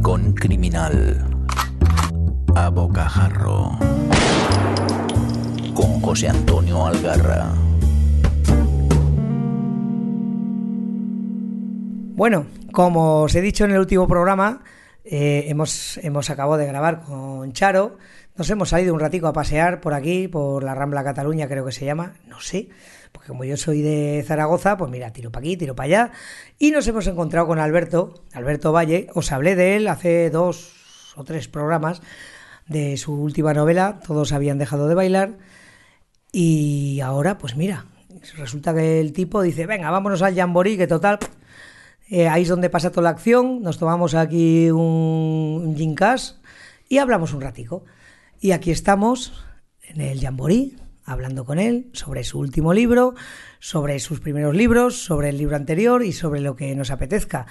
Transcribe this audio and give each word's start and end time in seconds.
Rincón 0.00 0.32
Criminal. 0.32 1.26
A 2.56 2.70
Bocajarro. 2.70 3.78
Con 5.74 6.00
José 6.00 6.30
Antonio 6.30 6.86
Algarra. 6.86 7.52
Bueno, 12.16 12.46
como 12.72 13.24
os 13.24 13.34
he 13.34 13.42
dicho 13.42 13.66
en 13.66 13.72
el 13.72 13.78
último 13.78 14.08
programa, 14.08 14.62
eh, 15.04 15.44
hemos, 15.48 15.98
hemos 15.98 16.30
acabado 16.30 16.56
de 16.56 16.66
grabar 16.66 17.02
con 17.02 17.52
Charo. 17.52 17.98
Nos 18.36 18.48
hemos 18.48 18.70
salido 18.70 18.94
un 18.94 19.00
ratico 19.00 19.26
a 19.26 19.34
pasear 19.34 19.82
por 19.82 19.92
aquí, 19.92 20.28
por 20.28 20.64
la 20.64 20.74
Rambla 20.74 21.04
Cataluña, 21.04 21.46
creo 21.46 21.66
que 21.66 21.72
se 21.72 21.84
llama, 21.84 22.14
no 22.26 22.40
sé, 22.40 22.70
porque 23.12 23.28
como 23.28 23.44
yo 23.44 23.56
soy 23.56 23.82
de 23.82 24.24
Zaragoza, 24.26 24.76
pues 24.76 24.90
mira, 24.90 25.12
tiro 25.12 25.30
para 25.30 25.40
aquí, 25.44 25.56
tiro 25.56 25.74
para 25.74 25.86
allá. 25.86 26.12
Y 26.58 26.70
nos 26.70 26.86
hemos 26.88 27.06
encontrado 27.06 27.46
con 27.46 27.58
Alberto, 27.58 28.24
Alberto 28.32 28.72
Valle. 28.72 29.08
Os 29.14 29.32
hablé 29.32 29.56
de 29.56 29.76
él 29.76 29.88
hace 29.88 30.30
dos 30.30 31.14
o 31.16 31.24
tres 31.24 31.48
programas 31.48 32.02
de 32.66 32.96
su 32.96 33.12
última 33.12 33.52
novela, 33.52 34.00
Todos 34.06 34.32
habían 34.32 34.58
dejado 34.58 34.86
de 34.88 34.94
bailar. 34.94 35.38
Y 36.32 37.00
ahora, 37.00 37.36
pues 37.38 37.56
mira, 37.56 37.86
resulta 38.36 38.72
que 38.72 39.00
el 39.00 39.12
tipo 39.12 39.42
dice, 39.42 39.66
venga, 39.66 39.90
vámonos 39.90 40.22
al 40.22 40.36
Jamboree, 40.36 40.76
que 40.76 40.86
total, 40.86 41.18
eh, 42.08 42.28
ahí 42.28 42.42
es 42.42 42.48
donde 42.48 42.70
pasa 42.70 42.90
toda 42.90 43.02
la 43.02 43.10
acción, 43.10 43.62
nos 43.62 43.78
tomamos 43.78 44.14
aquí 44.14 44.70
un, 44.70 45.62
un 45.64 45.76
gin 45.76 45.96
cash 45.96 46.34
y 46.88 46.98
hablamos 46.98 47.32
un 47.32 47.40
ratico. 47.40 47.84
Y 48.40 48.52
aquí 48.52 48.70
estamos, 48.70 49.44
en 49.82 50.00
el 50.00 50.20
Jamboree, 50.20 50.76
hablando 51.10 51.44
con 51.44 51.58
él 51.58 51.90
sobre 51.92 52.22
su 52.24 52.38
último 52.38 52.72
libro, 52.72 53.14
sobre 53.58 53.98
sus 53.98 54.20
primeros 54.20 54.54
libros, 54.54 55.02
sobre 55.02 55.30
el 55.30 55.38
libro 55.38 55.56
anterior 55.56 56.04
y 56.04 56.12
sobre 56.12 56.40
lo 56.40 56.54
que 56.54 56.74
nos 56.76 56.90
apetezca. 56.90 57.46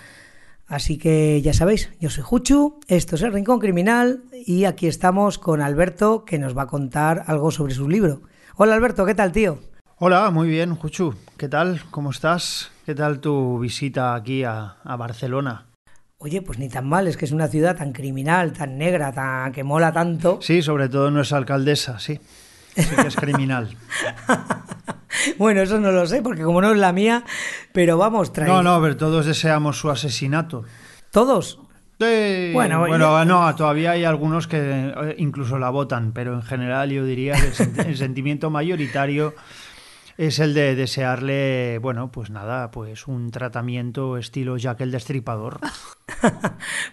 Así 0.65 0.97
que 0.97 1.41
ya 1.41 1.53
sabéis, 1.53 1.91
yo 1.99 2.09
soy 2.09 2.23
Juchu, 2.23 2.79
esto 2.87 3.15
es 3.15 3.21
el 3.23 3.33
Rincón 3.33 3.59
Criminal 3.59 4.23
y 4.31 4.65
aquí 4.65 4.87
estamos 4.87 5.39
con 5.39 5.61
Alberto 5.61 6.25
que 6.25 6.39
nos 6.39 6.57
va 6.57 6.63
a 6.63 6.67
contar 6.67 7.23
algo 7.27 7.51
sobre 7.51 7.73
su 7.73 7.89
libro. 7.89 8.21
Hola 8.55 8.75
Alberto, 8.75 9.05
¿qué 9.05 9.15
tal 9.15 9.31
tío? 9.31 9.59
Hola, 9.97 10.29
muy 10.31 10.47
bien, 10.47 10.75
Juchu. 10.75 11.15
¿Qué 11.37 11.49
tal? 11.49 11.81
¿Cómo 11.91 12.11
estás? 12.11 12.71
¿Qué 12.85 12.95
tal 12.95 13.19
tu 13.19 13.59
visita 13.59 14.15
aquí 14.15 14.43
a, 14.43 14.77
a 14.83 14.95
Barcelona? 14.95 15.65
Oye, 16.19 16.41
pues 16.41 16.59
ni 16.59 16.69
tan 16.69 16.87
mal, 16.87 17.07
es 17.07 17.17
que 17.17 17.25
es 17.25 17.31
una 17.31 17.47
ciudad 17.47 17.75
tan 17.75 17.91
criminal, 17.91 18.53
tan 18.53 18.77
negra, 18.77 19.11
tan 19.11 19.51
que 19.51 19.63
mola 19.63 19.91
tanto. 19.91 20.39
Sí, 20.41 20.61
sobre 20.61 20.87
todo 20.87 21.11
nuestra 21.11 21.37
alcaldesa, 21.37 21.99
sí. 21.99 22.19
Sí 22.75 22.95
que 22.95 23.07
es 23.07 23.15
criminal. 23.15 23.75
bueno, 25.37 25.61
eso 25.61 25.79
no 25.79 25.91
lo 25.91 26.05
sé, 26.07 26.21
porque 26.21 26.43
como 26.43 26.61
no 26.61 26.71
es 26.71 26.77
la 26.77 26.93
mía, 26.93 27.23
pero 27.73 27.97
vamos, 27.97 28.31
trae. 28.33 28.47
No, 28.47 28.63
no, 28.63 28.81
pero 28.81 28.97
todos 28.97 29.25
deseamos 29.25 29.77
su 29.79 29.89
asesinato. 29.89 30.63
¿Todos? 31.11 31.59
Sí, 31.99 32.51
Bueno, 32.53 32.79
bueno, 32.79 33.17
ya- 33.19 33.25
no, 33.25 33.53
todavía 33.55 33.91
hay 33.91 34.05
algunos 34.05 34.47
que 34.47 34.57
eh, 34.95 35.15
incluso 35.17 35.59
la 35.59 35.69
votan, 35.69 36.13
pero 36.13 36.33
en 36.35 36.43
general 36.43 36.89
yo 36.91 37.03
diría 37.03 37.33
que 37.33 37.81
el 37.81 37.97
sentimiento 37.97 38.49
mayoritario 38.49 39.33
es 40.27 40.39
el 40.39 40.53
de 40.53 40.75
desearle, 40.75 41.79
bueno, 41.81 42.11
pues 42.11 42.29
nada, 42.29 42.71
pues 42.71 43.07
un 43.07 43.31
tratamiento 43.31 44.17
estilo 44.17 44.57
Jack 44.57 44.81
el 44.81 44.91
Destripador. 44.91 45.59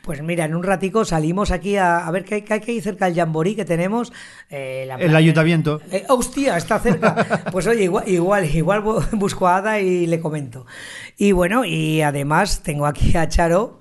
Pues 0.02 0.22
mira, 0.22 0.44
en 0.44 0.54
un 0.54 0.62
ratico 0.62 1.04
salimos 1.04 1.50
aquí 1.50 1.76
a, 1.76 2.06
a 2.06 2.10
ver 2.12 2.24
qué, 2.24 2.44
qué 2.44 2.54
hay 2.54 2.60
ahí 2.68 2.80
cerca 2.80 3.06
del 3.06 3.16
Jamboree 3.16 3.56
que 3.56 3.64
tenemos. 3.64 4.12
eh, 4.50 4.84
la 4.86 4.94
El 4.96 5.16
ayuntamiento. 5.16 5.80
Eh, 5.90 6.04
hostia, 6.08 6.56
está 6.56 6.78
cerca. 6.78 7.42
Pues 7.50 7.66
oye, 7.66 7.84
igual, 7.84 8.04
igual, 8.08 8.44
igual 8.54 8.84
bu- 8.84 9.04
busco 9.12 9.48
a 9.48 9.56
Ada 9.56 9.80
y 9.80 10.06
le 10.06 10.20
comento. 10.20 10.66
Y 11.16 11.32
bueno, 11.32 11.64
y 11.64 12.02
además 12.02 12.62
tengo 12.62 12.86
aquí 12.86 13.16
a 13.16 13.28
Charo, 13.28 13.80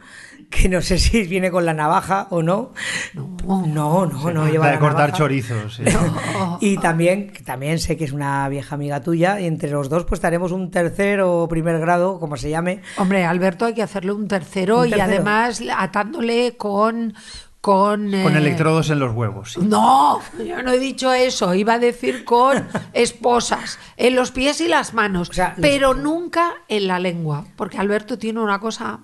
que 0.49 0.69
no 0.69 0.81
sé 0.81 0.97
si 0.97 1.23
viene 1.23 1.51
con 1.51 1.65
la 1.65 1.73
navaja 1.73 2.27
o 2.29 2.41
no. 2.41 2.71
No, 3.13 3.65
no, 3.67 4.05
no, 4.05 4.31
no 4.31 4.47
lleva 4.47 4.65
La 4.65 4.71
la 4.71 4.77
de 4.77 4.79
cortar 4.79 4.97
navaja. 5.09 5.17
chorizos. 5.17 5.75
sí. 5.75 5.83
Y 6.61 6.77
también, 6.77 7.31
que 7.31 7.43
también 7.43 7.79
sé 7.79 7.97
que 7.97 8.05
es 8.05 8.11
una 8.11 8.47
vieja 8.49 8.75
amiga 8.75 9.01
tuya, 9.01 9.39
y 9.39 9.45
entre 9.45 9.69
los 9.71 9.89
dos 9.89 10.05
pues 10.05 10.23
haremos 10.23 10.51
un 10.51 10.71
tercer 10.71 11.21
o 11.21 11.47
primer 11.47 11.79
grado, 11.79 12.19
como 12.19 12.37
se 12.37 12.49
llame. 12.49 12.81
Hombre, 12.97 13.25
Alberto 13.25 13.65
hay 13.65 13.73
que 13.73 13.83
hacerle 13.83 14.13
un 14.13 14.27
tercero, 14.27 14.79
Un 14.81 14.89
y 14.89 14.93
además 14.93 15.61
atándole 15.75 16.55
con... 16.57 17.13
Con, 17.61 18.11
Con 18.11 18.35
eh, 18.35 18.37
electrodos 18.37 18.91
en 18.91 18.99
los 18.99 19.11
huevos. 19.15 19.53
sí. 19.53 19.59
No, 19.63 20.19
yo 20.37 20.61
no 20.61 20.71
he 20.71 20.77
dicho 20.77 21.11
eso. 21.11 21.55
Iba 21.55 21.73
a 21.73 21.79
decir 21.79 22.23
con 22.23 22.67
esposas, 22.93 23.79
en 23.97 24.15
los 24.15 24.29
pies 24.29 24.61
y 24.61 24.67
las 24.67 24.93
manos, 24.93 25.31
O 25.31 25.33
sea, 25.33 25.55
los- 25.57 25.61
pero 25.61 25.95
nunca 25.95 26.51
en 26.67 26.85
la 26.87 26.99
lengua, 26.99 27.45
porque 27.55 27.79
Alberto 27.79 28.19
tiene 28.19 28.39
una 28.39 28.59
cosa, 28.59 28.99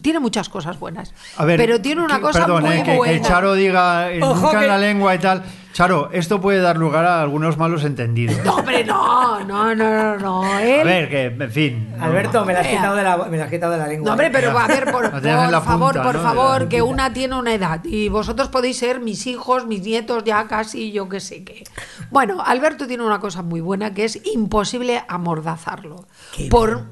tiene 0.00 0.18
muchas 0.18 0.48
cosas 0.48 0.78
buenas, 0.80 1.12
A 1.36 1.44
ver, 1.44 1.58
pero 1.58 1.80
tiene 1.80 2.02
una 2.02 2.16
que- 2.16 2.22
cosa 2.22 2.40
perdón, 2.40 2.64
muy 2.64 2.76
eh, 2.76 2.82
que, 2.84 2.90
que 2.92 2.96
buena. 2.96 3.28
Charo 3.28 3.52
diga 3.54 4.10
eh, 4.10 4.22
Ojo 4.22 4.34
nunca 4.46 4.58
que- 4.58 4.64
en 4.64 4.68
la 4.68 4.78
lengua 4.78 5.14
y 5.14 5.18
tal. 5.18 5.42
Charo, 5.74 6.10
esto 6.12 6.38
puede 6.38 6.60
dar 6.60 6.76
lugar 6.76 7.06
a 7.06 7.22
algunos 7.22 7.56
malos 7.56 7.84
entendidos. 7.84 8.36
No, 8.44 8.56
hombre, 8.56 8.84
no, 8.84 9.40
no, 9.44 9.74
no, 9.74 10.18
no, 10.18 10.18
no. 10.18 10.42
A 10.44 10.58
ver, 10.60 11.08
que, 11.08 11.24
en 11.26 11.50
fin. 11.50 11.94
no. 11.96 12.04
Alberto, 12.04 12.44
me 12.44 12.52
la 12.52 12.60
has 12.60 12.66
quitado 12.66 12.94
de 12.94 13.02
la, 13.02 13.16
me 13.16 13.38
la 13.38 13.44
has 13.44 13.50
quitado 13.50 13.72
de 13.72 13.78
la 13.78 13.86
lengua. 13.86 14.04
No, 14.06 14.12
hombre, 14.12 14.30
pero 14.30 14.58
a 14.58 14.66
ver, 14.66 14.92
por, 14.92 15.10
favor, 15.64 15.94
por 16.02 16.14
¿no? 16.14 16.20
favor, 16.22 16.68
que 16.68 16.82
una 16.82 17.14
tiene 17.14 17.36
una 17.36 17.54
edad 17.54 17.80
y 17.84 18.10
vosotros 18.10 18.48
podéis 18.48 18.76
ser 18.78 19.00
mis 19.00 19.26
hijos, 19.26 19.66
mis 19.66 19.80
nietos, 19.82 20.24
ya 20.24 20.46
casi, 20.46 20.92
yo 20.92 21.08
qué 21.08 21.20
sé 21.20 21.42
qué. 21.42 21.64
Bueno, 22.10 22.42
Alberto 22.44 22.86
tiene 22.86 23.02
una 23.04 23.18
cosa 23.20 23.40
muy 23.40 23.62
buena 23.62 23.94
que 23.94 24.04
es 24.04 24.20
imposible 24.26 25.02
amordazarlo. 25.08 26.04
Qué 26.36 26.48
Por 26.50 26.84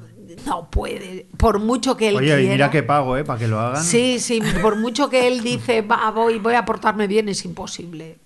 no 0.45 0.69
puede, 0.69 1.25
por 1.37 1.59
mucho 1.59 1.95
que 1.97 2.09
él 2.09 2.15
Oye, 2.17 2.27
y 2.27 2.35
quiera. 2.37 2.51
mira 2.53 2.71
que 2.71 2.83
pago, 2.83 3.17
¿eh? 3.17 3.23
Para 3.23 3.39
que 3.39 3.47
lo 3.47 3.59
hagan. 3.59 3.83
Sí, 3.83 4.19
sí, 4.19 4.41
por 4.61 4.75
mucho 4.75 5.09
que 5.09 5.27
él 5.27 5.41
dice, 5.41 5.81
va, 5.81 6.09
voy, 6.11 6.39
voy 6.39 6.53
a 6.55 6.65
portarme 6.65 7.07
bien, 7.07 7.29
es 7.29 7.43
imposible. 7.45 8.17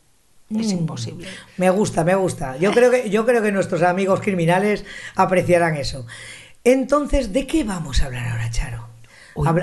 Es 0.50 0.68
Mm. 0.68 0.78
imposible. 0.78 1.28
Me 1.58 1.70
gusta, 1.72 2.04
me 2.04 2.14
gusta. 2.16 2.56
Yo 2.58 2.72
creo 2.72 2.92
que, 2.92 3.10
yo 3.10 3.26
creo 3.26 3.42
que 3.42 3.52
nuestros 3.52 3.82
amigos 3.82 4.22
criminales 4.22 4.86
apreciarán 5.16 5.76
eso. 5.76 6.06
Entonces, 6.64 7.34
¿de 7.34 7.48
qué 7.48 7.64
vamos 7.64 8.02
a 8.02 8.06
hablar 8.06 8.28
ahora, 8.28 8.50
Charo? 8.52 8.88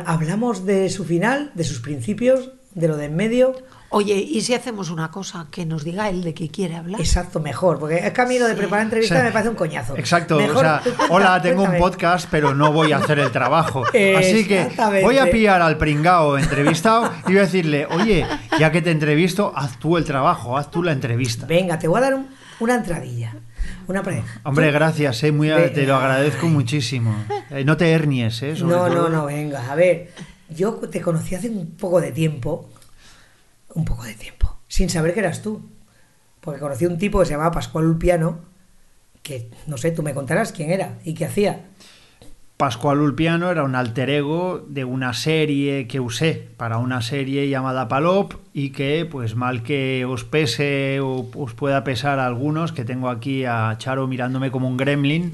¿Hablamos 0.07 0.67
de 0.67 0.91
su 0.91 1.05
final, 1.05 1.51
de 1.55 1.65
sus 1.65 1.81
principios, 1.81 2.51
de 2.75 2.89
lo 2.89 2.97
de 2.97 3.07
en 3.07 3.17
medio? 3.17 3.55
Oye, 3.93 4.15
¿y 4.17 4.41
si 4.41 4.55
hacemos 4.55 4.91
una 4.91 5.11
cosa? 5.11 5.47
Que 5.51 5.67
nos 5.67 5.85
diga 5.85 6.09
él 6.09 6.23
de 6.25 6.33
qué 6.35 6.49
quiere 6.49 6.77
hablar. 6.77 7.01
Exacto, 7.01 7.41
mejor, 7.41 7.79
porque 7.79 7.97
es 7.99 8.11
camino 8.13 8.47
de 8.47 8.55
preparar 8.55 8.85
entrevistas 8.85 9.19
Sí. 9.19 9.25
me 9.25 9.31
parece 9.33 9.51
un 9.51 9.55
coñazo. 9.55 9.97
Exacto, 9.97 10.39
Mejor- 10.39 10.57
o 10.57 10.61
sea, 10.61 10.81
cuenta- 10.85 11.07
hola, 11.11 11.43
tengo 11.43 11.63
un 11.65 11.77
podcast, 11.77 12.27
pero 12.31 12.55
no 12.55 12.73
voy 12.73 12.93
a 12.93 12.97
hacer 12.99 13.19
el 13.19 13.31
trabajo. 13.31 13.85
Así 14.17 14.47
que 14.49 14.69
voy 15.03 15.19
a 15.19 15.31
pillar 15.31 15.61
al 15.63 15.77
pringao 15.77 16.39
entrevistado 16.39 17.11
y 17.27 17.33
voy 17.33 17.39
a 17.39 17.43
decirle, 17.43 17.87
oye, 17.87 18.27
ya 18.59 18.73
que 18.73 18.81
te 18.83 18.91
entrevisto, 18.91 19.53
haz 19.55 19.79
tú 19.79 19.97
el 19.97 20.05
trabajo, 20.05 20.57
haz 20.57 20.71
tú 20.71 20.83
la 20.83 20.93
entrevista. 20.93 21.47
Venga, 21.47 21.79
te 21.79 21.87
voy 21.89 21.99
a 21.99 22.03
dar 22.03 22.15
un- 22.15 22.29
una 22.61 22.75
entradilla. 22.77 23.35
Una 23.89 24.03
pre- 24.03 24.23
Hombre, 24.45 24.71
gracias, 24.73 25.23
eh, 25.25 25.33
muy, 25.33 25.49
te 25.75 25.85
lo 25.87 25.97
agradezco 25.97 26.47
muchísimo. 26.49 27.15
Eh, 27.51 27.65
no 27.65 27.77
te 27.77 27.91
hernies, 27.91 28.43
¿eh? 28.43 28.57
sobre 28.57 28.75
No, 28.75 28.89
no, 28.89 29.09
no, 29.09 29.27
venga, 29.27 29.71
a 29.71 29.75
ver. 29.75 30.11
Yo 30.49 30.73
te 30.75 31.01
conocí 31.01 31.35
hace 31.35 31.49
un 31.49 31.71
poco 31.77 32.01
de 32.01 32.13
tiempo, 32.13 32.69
un 33.75 33.85
poco 33.85 34.05
de 34.05 34.15
tiempo, 34.15 34.59
sin 34.69 34.91
saber 34.91 35.15
que 35.15 35.21
eras 35.21 35.43
tú. 35.43 35.69
Porque 36.41 36.61
conocí 36.61 36.87
un 36.87 36.99
tipo 36.99 37.21
que 37.21 37.27
se 37.27 37.33
llamaba 37.33 37.53
Pascual 37.53 37.87
Ulpiano, 37.87 38.41
que 39.23 39.51
no 39.67 39.77
sé, 39.77 39.93
tú 39.93 40.03
me 40.03 40.15
contarás 40.15 40.53
quién 40.53 40.71
era 40.71 40.99
y 41.05 41.15
qué 41.15 41.27
hacía. 41.27 41.67
Pascual 42.57 43.01
Ulpiano 43.01 43.51
era 43.51 43.65
un 43.65 43.75
alter 43.75 44.09
ego 44.09 44.65
de 44.69 44.85
una 44.85 45.15
serie 45.15 45.89
que 45.89 45.99
usé 45.99 46.49
para 46.57 46.79
una 46.79 47.03
serie 47.03 47.49
llamada 47.49 47.89
Palop 47.89 48.35
y 48.53 48.71
que, 48.71 49.05
pues 49.05 49.35
mal 49.35 49.65
que 49.65 50.05
os 50.05 50.23
pese 50.23 51.01
o 51.01 51.29
os 51.35 51.55
pueda 51.55 51.83
pesar 51.83 52.21
a 52.21 52.27
algunos, 52.27 52.71
que 52.71 52.85
tengo 52.85 53.09
aquí 53.09 53.45
a 53.45 53.75
Charo 53.79 54.07
mirándome 54.07 54.53
como 54.53 54.69
un 54.69 54.77
gremlin, 54.77 55.33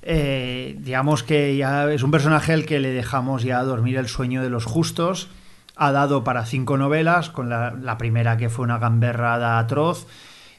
eh, 0.00 0.76
digamos 0.78 1.22
que 1.22 1.56
ya 1.56 1.92
es 1.92 2.02
un 2.02 2.10
personaje 2.10 2.54
al 2.54 2.64
que 2.64 2.80
le 2.80 2.90
dejamos 2.90 3.42
ya 3.42 3.62
dormir 3.62 3.98
el 3.98 4.08
sueño 4.08 4.42
de 4.42 4.48
los 4.48 4.64
justos. 4.64 5.28
Ha 5.76 5.92
dado 5.92 6.24
para 6.24 6.44
cinco 6.46 6.76
novelas, 6.76 7.30
con 7.30 7.48
la, 7.48 7.98
primera 7.98 8.36
que 8.36 8.48
fue 8.48 8.64
una 8.64 8.78
gamberrada 8.78 9.58
atroz, 9.58 10.06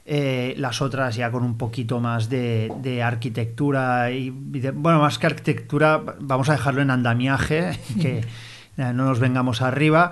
eh, 0.06 0.54
las 0.58 0.82
otras 0.82 1.16
ya 1.16 1.32
con 1.32 1.44
un 1.44 1.58
poquito 1.58 2.00
más 2.00 2.30
de, 2.30 3.02
arquitectura 3.04 4.12
y, 4.12 4.30
bueno, 4.30 5.00
más 5.00 5.18
que 5.18 5.26
arquitectura, 5.28 6.02
vamos 6.20 6.50
a 6.50 6.54
dejarlo 6.54 6.82
en 6.82 6.92
andamiaje, 6.92 7.80
que 8.02 8.24
no 8.78 8.94
nos 8.94 9.20
vengamos 9.20 9.62
arriba. 9.62 10.12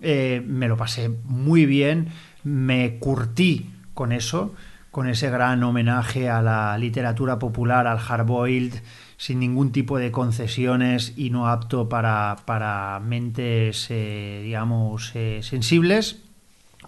Eh, 0.00 0.42
me 0.46 0.68
lo 0.68 0.76
pasé 0.76 1.10
muy 1.24 1.66
bien, 1.66 2.08
me 2.44 2.98
curtí 2.98 3.70
con 3.94 4.12
eso, 4.12 4.54
con 4.90 5.08
ese 5.08 5.30
gran 5.30 5.62
homenaje 5.62 6.28
a 6.30 6.42
la 6.42 6.78
literatura 6.78 7.38
popular, 7.38 7.86
al 7.86 7.98
hardboiled, 7.98 8.74
sin 9.16 9.38
ningún 9.40 9.72
tipo 9.72 9.98
de 9.98 10.10
concesiones 10.10 11.12
y 11.16 11.30
no 11.30 11.48
apto 11.48 11.88
para, 11.88 12.36
para 12.44 13.00
mentes, 13.00 13.86
eh, 13.90 14.40
digamos, 14.44 15.12
eh, 15.14 15.40
sensibles 15.42 16.22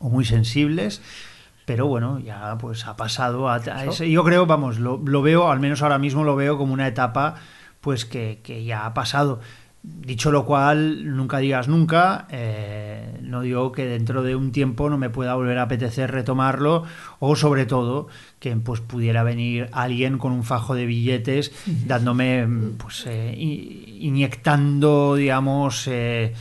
o 0.00 0.08
muy 0.11 0.25
sensibles. 0.25 1.00
Pero 1.64 1.87
bueno, 1.88 2.20
ya 2.20 2.56
pues 2.58 2.87
ha 2.87 2.96
pasado 2.96 3.49
a, 3.49 3.55
a 3.56 3.84
ese- 3.87 4.11
Yo 4.11 4.23
creo, 4.25 4.46
vamos, 4.46 4.78
lo, 4.78 4.99
lo 5.05 5.23
veo, 5.23 5.50
al 5.50 5.58
menos 5.61 5.82
ahora 5.82 5.99
mismo 5.99 6.23
lo 6.25 6.37
veo 6.37 6.58
como 6.58 6.73
una 6.73 6.87
etapa 6.87 7.34
pues 7.81 8.05
que, 8.05 8.40
que 8.44 8.64
ya 8.64 8.87
ha 8.87 8.94
pasado. 8.94 9.40
Dicho 9.82 10.32
lo 10.32 10.44
cual, 10.46 11.17
nunca 11.17 11.38
digas 11.38 11.69
nunca, 11.69 12.26
eh, 12.31 13.19
no 13.23 13.43
digo 13.43 13.70
que 13.70 13.87
dentro 13.87 14.25
de 14.25 14.34
un 14.34 14.50
tiempo 14.50 14.90
no 14.90 14.99
me 14.99 15.11
pueda 15.11 15.34
volver 15.37 15.58
a 15.58 15.62
apetecer 15.62 16.11
retomarlo 16.11 16.82
o 17.20 17.37
sobre 17.37 17.67
todo 17.67 18.08
que 18.40 18.56
pues 18.56 18.81
pudiera 18.81 19.23
venir 19.23 19.69
alguien 19.73 20.19
con 20.19 20.32
un 20.32 20.43
fajo 20.43 20.75
de 20.75 20.87
billetes 20.87 21.52
dándome, 21.87 22.49
pues 22.78 23.05
eh, 23.06 23.32
inyectando, 23.38 25.14
digamos, 25.14 25.87
eh, 25.88 26.32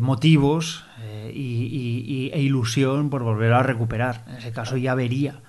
motivos 0.00 0.84
y, 1.32 1.40
y- 1.40 2.04
y- 2.06 2.30
e 2.32 2.40
ilusión 2.42 3.10
por 3.10 3.22
volver 3.22 3.52
a 3.54 3.62
recuperar. 3.62 4.24
En 4.28 4.36
ese 4.36 4.52
caso 4.52 4.76
ya 4.76 4.94
vería 4.94 5.40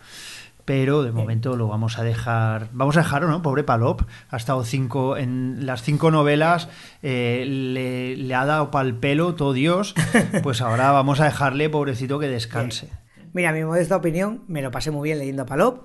pero 0.65 1.03
de 1.03 1.11
momento 1.11 1.55
lo 1.55 1.67
vamos 1.67 1.99
a 1.99 2.03
dejar. 2.03 2.69
Vamos 2.73 2.97
a 2.97 3.01
dejarlo, 3.01 3.27
¿no? 3.27 3.41
Pobre 3.43 3.63
Palop. 3.63 4.01
Ha 4.29 4.37
estado 4.37 4.63
cinco. 4.63 5.15
En 5.15 5.65
las 5.65 5.83
cinco 5.83 6.09
novelas 6.09 6.67
eh, 7.03 7.45
le, 7.47 8.17
le 8.17 8.35
ha 8.35 8.45
dado 8.45 8.71
pal 8.71 8.97
pelo 8.97 9.35
todo 9.35 9.53
Dios. 9.53 9.93
Pues 10.43 10.61
ahora 10.61 10.91
vamos 10.91 11.19
a 11.19 11.25
dejarle, 11.25 11.69
pobrecito, 11.69 12.19
que 12.19 12.27
descanse. 12.27 12.89
Mira, 13.33 13.51
mi 13.51 13.63
modesta 13.63 13.95
opinión, 13.95 14.43
me 14.47 14.61
lo 14.61 14.71
pasé 14.71 14.91
muy 14.91 15.09
bien 15.09 15.19
leyendo 15.19 15.43
a 15.43 15.45
Palop. 15.45 15.83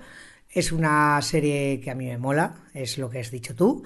Es 0.49 0.71
una 0.71 1.21
serie 1.21 1.79
que 1.79 1.91
a 1.91 1.95
mí 1.95 2.07
me 2.07 2.17
mola, 2.17 2.55
es 2.73 2.97
lo 2.97 3.09
que 3.09 3.19
has 3.19 3.31
dicho 3.31 3.55
tú. 3.55 3.83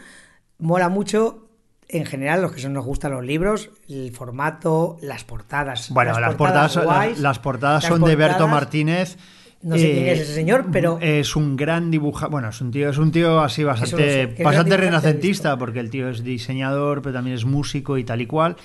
Mola 0.58 0.90
mucho, 0.90 1.50
en 1.88 2.06
general, 2.06 2.42
los 2.42 2.52
que 2.52 2.62
son, 2.62 2.74
nos 2.74 2.86
gustan 2.86 3.12
los 3.12 3.24
libros, 3.24 3.70
el 3.88 4.12
formato, 4.12 4.98
las 5.02 5.24
portadas. 5.24 5.90
Bueno, 5.92 6.20
las, 6.20 6.36
portadas, 6.36 6.78
guays, 6.78 7.12
las, 7.12 7.20
las 7.20 7.40
portadas 7.40 7.84
las 7.84 7.92
son 7.92 8.04
de 8.04 8.16
Berto 8.16 8.48
Martínez. 8.48 9.18
No 9.66 9.76
sé 9.78 9.92
quién 9.92 10.06
Eh, 10.06 10.12
es 10.12 10.20
ese 10.22 10.34
señor, 10.36 10.66
pero- 10.72 11.00
es 11.02 11.36
un 11.36 11.56
gran 11.56 11.90
dibujador. 11.90 12.30
Bueno, 12.32 12.50
es 12.50 12.62
un 12.62 12.70
tío, 12.70 12.88
es 12.90 12.98
un 13.00 13.12
tío 13.12 13.40
así 13.40 13.64
bastante, 13.64 13.98
sé, 13.98 14.26
bastante 14.28 14.44
dibujante, 14.44 14.78
renacentista, 14.78 15.58
porque 15.58 15.80
el 15.80 15.90
tío 15.90 16.08
es 16.10 16.24
diseñador, 16.24 17.02
pero 17.02 17.14
también 17.16 17.36
es 17.36 17.46
músico 17.46 17.98
y 17.98 18.04
tal 18.04 18.22
y 18.22 18.28
cual. 18.28 18.58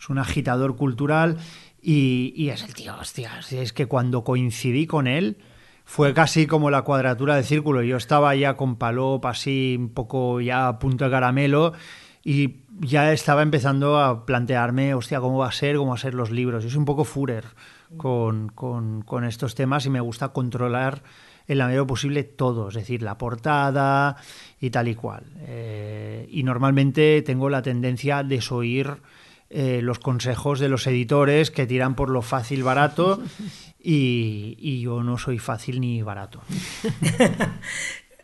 Es 0.00 0.08
un 0.08 0.18
agitador 0.18 0.74
cultural 0.76 1.36
y, 1.80 2.32
y 2.36 2.48
es 2.50 2.64
el 2.64 2.74
tío, 2.74 2.94
hostia, 3.00 3.30
es 3.52 3.72
que 3.72 3.86
cuando 3.86 4.24
coincidí 4.24 4.86
con 4.88 5.06
él 5.06 5.36
fue 5.84 6.12
casi 6.12 6.46
como 6.48 6.70
la 6.70 6.82
cuadratura 6.82 7.36
del 7.36 7.44
círculo. 7.44 7.82
Yo 7.82 7.96
estaba 7.96 8.34
ya 8.34 8.56
con 8.56 8.76
Palop 8.76 9.24
así 9.26 9.76
un 9.78 9.90
poco 9.90 10.40
ya 10.40 10.66
a 10.68 10.78
punto 10.80 11.04
de 11.04 11.10
caramelo 11.12 11.72
y 12.24 12.56
ya 12.80 13.12
estaba 13.12 13.42
empezando 13.42 13.98
a 13.98 14.26
plantearme, 14.26 14.92
hostia, 14.94 15.20
cómo 15.20 15.38
va 15.38 15.48
a 15.48 15.52
ser, 15.52 15.76
cómo 15.76 15.90
va 15.90 15.94
a 15.96 15.98
ser 16.00 16.14
los 16.14 16.30
libros. 16.30 16.64
Yo 16.64 16.68
soy 16.70 16.78
un 16.78 16.84
poco 16.84 17.04
Führer 17.04 17.44
con, 17.96 18.48
con- 18.48 19.02
con 19.02 19.24
estos 19.24 19.54
temas 19.54 19.86
y 19.86 19.90
me 19.90 20.00
gusta 20.00 20.28
controlar 20.28 21.02
en 21.46 21.58
la 21.58 21.66
medida 21.66 21.86
posible 21.86 22.24
todo, 22.24 22.68
es 22.68 22.74
decir, 22.74 23.02
la 23.02 23.16
portada 23.16 24.16
y 24.60 24.68
tal 24.70 24.88
y 24.88 24.94
cual. 24.94 25.24
Eh, 25.46 26.28
y 26.30 26.42
normalmente 26.42 27.22
tengo 27.22 27.48
la 27.48 27.62
tendencia 27.62 28.18
a 28.18 28.24
desoír 28.24 28.98
eh, 29.50 29.80
los 29.82 29.98
consejos 29.98 30.60
de 30.60 30.68
los 30.68 30.86
editores 30.86 31.50
que 31.50 31.66
tiran 31.66 31.94
por 31.94 32.10
lo 32.10 32.20
fácil 32.20 32.62
barato 32.64 33.22
y, 33.82 34.56
y 34.58 34.82
yo 34.82 35.02
no 35.02 35.16
soy 35.16 35.38
fácil 35.38 35.80
ni 35.80 36.02
barato. 36.02 36.42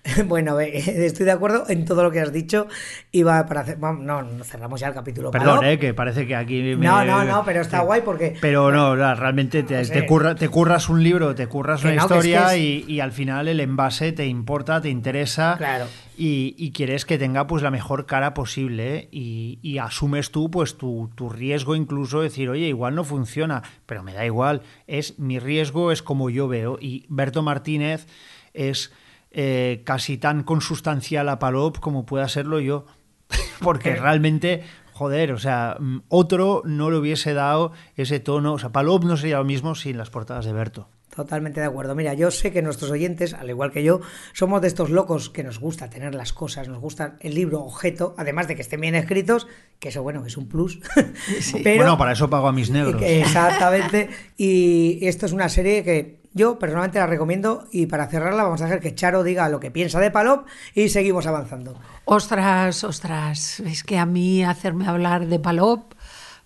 Bueno, 0.27 0.61
eh, 0.61 0.73
estoy 1.07 1.25
de 1.27 1.33
acuerdo 1.33 1.65
en 1.69 1.85
todo 1.85 2.03
lo 2.03 2.11
que 2.11 2.21
has 2.21 2.33
dicho. 2.33 2.67
Iba 3.13 3.47
para 3.47 3.63
hacer. 3.63 3.79
No, 3.79 3.95
no 4.23 4.45
cerramos 4.45 4.81
ya 4.81 4.89
el 4.89 4.95
capítulo. 4.95 5.31
Perdón, 5.31 5.65
eh, 5.65 5.79
que 5.79 5.95
parece 5.95 6.27
que 6.27 6.37
aquí 6.37 6.61
me- 6.77 6.77
No, 6.87 7.05
no, 7.05 7.25
no, 7.25 7.43
pero 7.45 7.61
está 7.63 7.81
guay 7.81 8.03
porque- 8.05 8.37
Pero 8.41 8.71
no, 8.71 8.95
realmente 9.15 9.63
te, 9.63 9.79
No 9.79 9.85
sé. 9.85 9.93
te 9.93 10.07
curra- 10.07 10.35
te 10.35 10.49
curras 10.49 10.89
un 10.89 11.03
libro, 11.03 11.35
te 11.35 11.47
curras 11.47 11.81
Que 11.81 11.89
una 11.93 12.03
no, 12.03 12.09
que 12.09 12.15
es 12.19 12.21
que 12.23 12.29
historia 12.29 12.55
es- 12.55 12.61
y, 12.61 12.85
y 12.87 13.01
al 13.01 13.13
final 13.13 13.49
el 13.49 13.61
envase 13.61 14.13
te 14.13 14.27
importa, 14.27 14.81
te 14.81 14.91
interesa 14.91 15.55
Claro. 15.57 15.87
y, 16.19 16.55
y 16.59 16.73
quieres 16.73 17.05
que 17.07 17.17
tenga 17.19 17.47
pues 17.47 17.63
la 17.63 17.71
mejor 17.71 18.07
cara 18.07 18.35
posible 18.35 18.97
¿eh? 18.97 19.09
y, 19.11 19.59
y 19.63 19.79
asumes 19.79 20.31
tú 20.31 20.51
pues 20.51 20.77
tu, 20.77 21.11
tu 21.15 21.31
riesgo 21.31 21.75
incluso 21.77 22.19
de 22.19 22.25
decir, 22.25 22.49
oye, 22.51 22.67
igual 22.69 22.95
no 22.95 23.05
funciona, 23.05 23.63
pero 23.87 24.03
me 24.03 24.13
da 24.13 24.27
igual, 24.27 24.63
es 24.87 25.19
mi 25.19 25.39
riesgo 25.39 25.93
es 25.93 26.03
como 26.03 26.29
yo 26.31 26.47
veo 26.49 26.79
y 26.81 27.07
Berto 27.09 27.43
Martínez 27.43 28.07
es 28.53 28.93
eh, 29.35 29.83
casi 29.85 30.17
tan 30.17 30.43
consustancial 30.45 31.29
a 31.29 31.39
Palop 31.39 31.79
como 31.79 32.07
pueda 32.07 32.29
serlo 32.29 32.61
yo, 32.61 32.87
porque 33.61 33.91
Eh. 33.91 33.97
realmente 33.97 34.63
joder, 34.93 35.33
o 35.33 35.39
sea, 35.39 35.77
mm, 35.81 36.03
otro 36.09 36.63
no 36.65 36.89
le 36.91 36.99
hubiese 36.99 37.35
dado 37.35 37.73
ese 37.97 38.21
tono, 38.21 38.53
o 38.55 38.59
sea, 38.61 38.71
Palop 38.71 39.05
no 39.05 39.17
sería 39.17 39.39
lo 39.39 39.45
mismo 39.45 39.75
sin 39.75 39.99
las 39.99 40.09
portadas 40.09 40.45
de 40.45 40.53
Berto. 40.53 40.89
Totalmente 41.15 41.61
de 41.61 41.67
acuerdo. 41.67 41.95
Mira, 41.95 42.15
yo 42.15 42.33
sé 42.33 42.53
que 42.53 42.61
nuestros 42.61 42.91
oyentes, 42.91 43.35
al 43.35 43.49
igual 43.49 43.71
que 43.71 43.85
yo, 43.85 44.01
somos 44.33 44.61
de 44.63 44.67
estos 44.69 44.91
locos 44.91 45.31
que 45.31 45.45
nos 45.45 45.61
gusta 45.61 45.89
tener 45.89 46.13
las 46.13 46.33
cosas, 46.33 46.67
nos 46.69 46.81
gusta 46.81 47.17
el 47.21 47.35
libro 47.37 47.61
objeto, 47.63 48.15
además 48.19 48.49
de 48.49 48.57
que 48.57 48.63
estén 48.63 48.81
bien 48.81 48.97
escritos, 48.97 49.47
que 49.79 49.91
eso, 49.91 50.03
bueno, 50.03 50.27
es 50.27 50.37
un 50.37 50.49
plus. 50.49 50.81
Pero, 51.63 51.77
bueno, 51.77 51.99
para 51.99 52.13
eso 52.13 52.29
pago 52.29 52.49
a 52.49 52.53
mis 52.53 52.71
negros. 52.71 53.01
Exactamente. 53.03 54.09
Y 54.37 55.07
esto 55.07 55.27
es 55.27 55.33
una 55.33 55.49
serie 55.49 55.85
que 55.85 56.21
yo 56.35 56.59
personalmente 56.59 56.99
la 56.99 57.07
recomiendo. 57.07 57.67
Y 57.73 57.87
para 57.87 58.07
cerrarla, 58.09 58.43
vamos 58.43 58.61
a 58.61 58.67
hacer 58.67 58.81
que 58.81 58.95
Charo 58.95 59.23
diga 59.23 59.49
lo 59.49 59.61
que 59.61 59.71
piensa 59.71 60.01
de 60.01 60.11
Palop 60.11 60.47
y 60.75 60.91
seguimos 60.91 61.27
avanzando. 61.27 61.75
Ostras, 62.05 62.85
ostras, 62.85 63.61
es 63.61 63.83
que 63.83 63.97
a 63.97 64.05
mí 64.05 64.45
hacerme 64.45 64.87
hablar 64.87 65.27
de 65.27 65.39
Palop, 65.39 65.95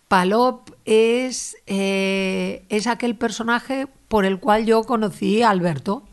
Palop 0.08 0.70
es, 0.86 1.56
eh, 1.66 2.64
es 2.70 2.86
aquel 2.86 3.16
personaje 3.16 3.86
por 4.08 4.24
el 4.24 4.40
cual 4.40 4.64
yo 4.64 4.84
conocí 4.84 5.42
a 5.42 5.50
Alberto. 5.50 6.04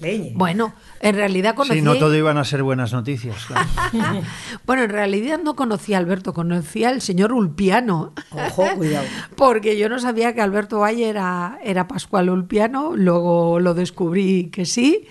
Leñe. 0.00 0.32
Bueno, 0.34 0.72
en 1.02 1.16
realidad 1.16 1.56
conocí... 1.56 1.80
Sí, 1.80 1.82
no 1.82 1.96
todo 1.96 2.14
iban 2.14 2.38
a 2.38 2.44
ser 2.44 2.62
buenas 2.62 2.92
noticias. 2.92 3.44
claro. 3.46 3.68
Bueno, 4.64 4.84
en 4.84 4.90
realidad 4.90 5.40
no 5.42 5.56
conocí 5.56 5.94
a 5.94 5.98
Alberto, 5.98 6.32
conocí 6.32 6.84
al 6.84 7.02
señor 7.02 7.32
Ulpiano. 7.32 8.12
Ojo, 8.30 8.64
cuidado. 8.76 9.06
Porque 9.36 9.76
yo 9.76 9.88
no 9.88 9.98
sabía 9.98 10.32
que 10.32 10.40
Alberto 10.40 10.78
Valle 10.78 11.08
era, 11.08 11.58
era 11.64 11.88
Pascual 11.88 12.30
Ulpiano, 12.30 12.92
luego 12.94 13.58
lo 13.58 13.74
descubrí 13.74 14.50
que 14.50 14.64
sí. 14.64 15.08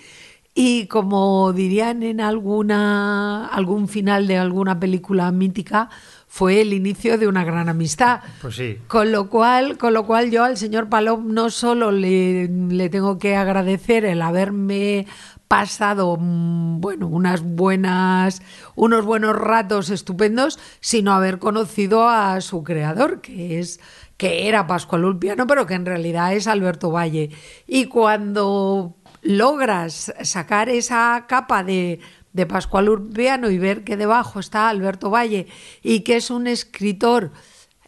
Y 0.53 0.87
como 0.87 1.51
dirían 1.53 2.03
en 2.03 2.21
alguna 2.21 3.47
algún 3.47 3.87
final 3.87 4.27
de 4.27 4.37
alguna 4.37 4.79
película 4.79 5.31
mítica, 5.31 5.89
fue 6.27 6.61
el 6.61 6.71
inicio 6.71 7.17
de 7.17 7.27
una 7.27 7.43
gran 7.43 7.67
amistad. 7.67 8.21
Pues 8.41 8.55
sí. 8.55 8.77
Con 8.87 9.11
lo 9.11 9.29
cual, 9.29 9.77
con 9.77 9.93
lo 9.93 10.05
cual 10.05 10.31
yo 10.31 10.45
al 10.45 10.55
señor 10.55 10.87
Palop 10.87 11.21
no 11.21 11.49
solo 11.49 11.91
le, 11.91 12.47
le 12.47 12.89
tengo 12.89 13.17
que 13.17 13.35
agradecer 13.35 14.05
el 14.05 14.21
haberme 14.21 15.07
pasado 15.51 16.15
mm, 16.17 16.79
bueno 16.79 17.07
unas 17.07 17.41
buenas 17.41 18.41
unos 18.75 19.03
buenos 19.03 19.35
ratos 19.35 19.89
estupendos 19.89 20.57
sino 20.79 21.11
haber 21.11 21.39
conocido 21.39 22.07
a 22.07 22.39
su 22.39 22.63
creador 22.63 23.19
que 23.19 23.59
es 23.59 23.81
que 24.15 24.47
era 24.47 24.65
Pascual 24.65 25.03
Ulpiano 25.03 25.47
pero 25.47 25.65
que 25.65 25.73
en 25.73 25.85
realidad 25.85 26.33
es 26.33 26.47
Alberto 26.47 26.89
Valle. 26.91 27.31
Y 27.67 27.87
cuando 27.87 28.95
logras 29.23 30.13
sacar 30.21 30.69
esa 30.69 31.25
capa 31.27 31.65
de 31.65 31.99
de 32.31 32.45
Pascual 32.45 32.87
Urbiano 32.87 33.49
y 33.49 33.57
ver 33.57 33.83
que 33.83 33.97
debajo 33.97 34.39
está 34.39 34.69
Alberto 34.69 35.09
Valle 35.09 35.47
y 35.83 35.99
que 35.99 36.15
es 36.15 36.31
un 36.31 36.47
escritor, 36.47 37.33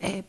eh, 0.01 0.23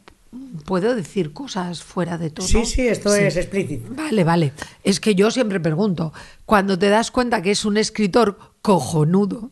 puedo 0.65 0.95
decir 0.95 1.33
cosas 1.33 1.83
fuera 1.83 2.19
de 2.19 2.31
todo. 2.31 2.47
Sí, 2.47 2.65
sí, 2.65 2.87
esto 2.87 3.15
es 3.15 3.37
explícito. 3.37 3.93
Vale, 3.95 4.25
vale. 4.25 4.53
Es 4.83 5.01
que 5.01 5.15
yo 5.15 5.31
siempre 5.31 5.61
pregunto, 5.61 6.13
cuando 6.47 6.79
te 6.79 6.89
das 6.89 7.11
cuenta 7.11 7.43
que 7.43 7.51
es 7.51 7.65
un 7.65 7.77
escritor 7.77 8.39
cojonudo, 8.63 9.51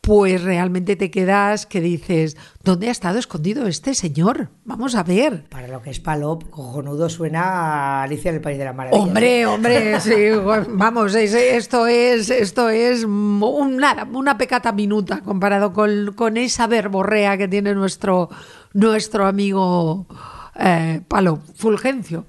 pues 0.00 0.42
realmente 0.42 0.96
te 0.96 1.12
quedas 1.12 1.64
que 1.64 1.80
dices, 1.80 2.36
¿dónde 2.64 2.88
ha 2.88 2.90
estado 2.90 3.20
escondido 3.20 3.68
este 3.68 3.94
señor? 3.94 4.48
Vamos 4.64 4.96
a 4.96 5.04
ver. 5.04 5.44
Para 5.48 5.68
lo 5.68 5.80
que 5.80 5.90
es 5.90 6.00
Palop, 6.00 6.50
cojonudo 6.50 7.08
suena 7.08 7.42
a 7.44 8.02
Alicia 8.02 8.30
en 8.30 8.34
el 8.34 8.40
País 8.40 8.58
de 8.58 8.64
las 8.64 8.74
Maravillas. 8.74 9.06
Hombre, 9.06 9.46
hombre, 9.46 10.00
sí, 10.00 10.12
vamos, 10.70 11.14
es- 11.14 11.34
esto 11.34 11.86
es, 11.86 12.30
esto 12.30 12.68
es 12.68 13.04
un- 13.04 13.76
nada, 13.76 14.02
una 14.12 14.36
pecata 14.36 14.72
minuta 14.72 15.20
comparado 15.20 15.72
con, 15.72 16.14
con 16.16 16.36
esa 16.36 16.66
verborrea 16.66 17.38
que 17.38 17.46
tiene 17.46 17.72
nuestro, 17.72 18.28
nuestro 18.74 19.26
amigo 19.26 20.06
eh, 20.56 21.00
Palo 21.08 21.38
Fulgencio. 21.56 22.26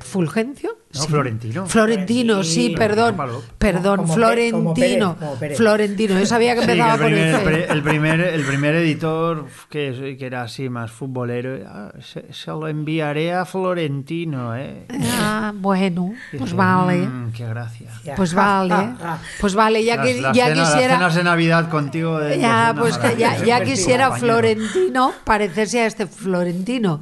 ¿Fulgencio? 0.00 0.79
No, 0.92 1.02
Florentino. 1.04 1.66
Florentino, 1.66 2.42
sí, 2.42 2.74
perdón. 2.76 3.16
Perdón, 3.58 3.98
Como 4.00 4.12
Florentino. 4.14 4.58
como 4.58 4.74
Pérez, 4.74 4.98
como 5.20 5.34
Pérez. 5.38 5.56
Florentino, 5.56 6.18
yo 6.18 6.26
sabía 6.26 6.54
que 6.56 6.62
Sí, 6.62 6.66
que 6.66 6.72
empezaba 6.72 6.94
el, 6.94 7.00
por 7.00 7.08
primer, 7.44 7.70
el 7.70 7.82
primer, 7.82 8.20
el 8.20 8.42
primer 8.44 8.74
editor 8.74 9.46
que, 9.68 10.16
que 10.18 10.26
era 10.26 10.42
así 10.42 10.68
más 10.68 10.90
futbolero, 10.90 11.58
ah, 11.68 11.92
se, 12.00 12.32
se 12.32 12.50
lo 12.50 12.66
enviaré 12.66 13.32
a 13.32 13.44
Florentino, 13.44 14.56
¿eh? 14.56 14.86
Ah, 15.12 15.52
bueno, 15.54 16.12
pues 16.30 16.42
dije, 16.50 16.54
vale. 16.56 16.96
"Mm, 17.06 17.32
qué 17.34 17.46
gracia. 17.46 17.90
Pues 18.16 18.34
vale, 18.34 18.74
pues 19.40 19.54
vale, 19.54 19.84
ya, 19.84 19.94
Las- 19.96 20.06
que, 20.08 20.20
las 20.20 20.36
ya 20.36 20.48
las 20.48 20.70
quisiera... 20.72 20.94
cenas 20.96 21.14
de 21.14 21.22
Navidad 21.24 21.68
contigo. 21.70 22.18
de- 22.18 22.40
Ya, 22.40 22.74
pues 22.76 22.98
que 22.98 23.16
ya, 23.16 23.36
ya 23.44 23.62
quisiera 23.62 24.08
compañero. 24.08 24.38
Florentino 24.38 25.12
parecerse 25.24 25.82
a 25.82 25.86
este 25.86 26.08
Florentino. 26.08 27.00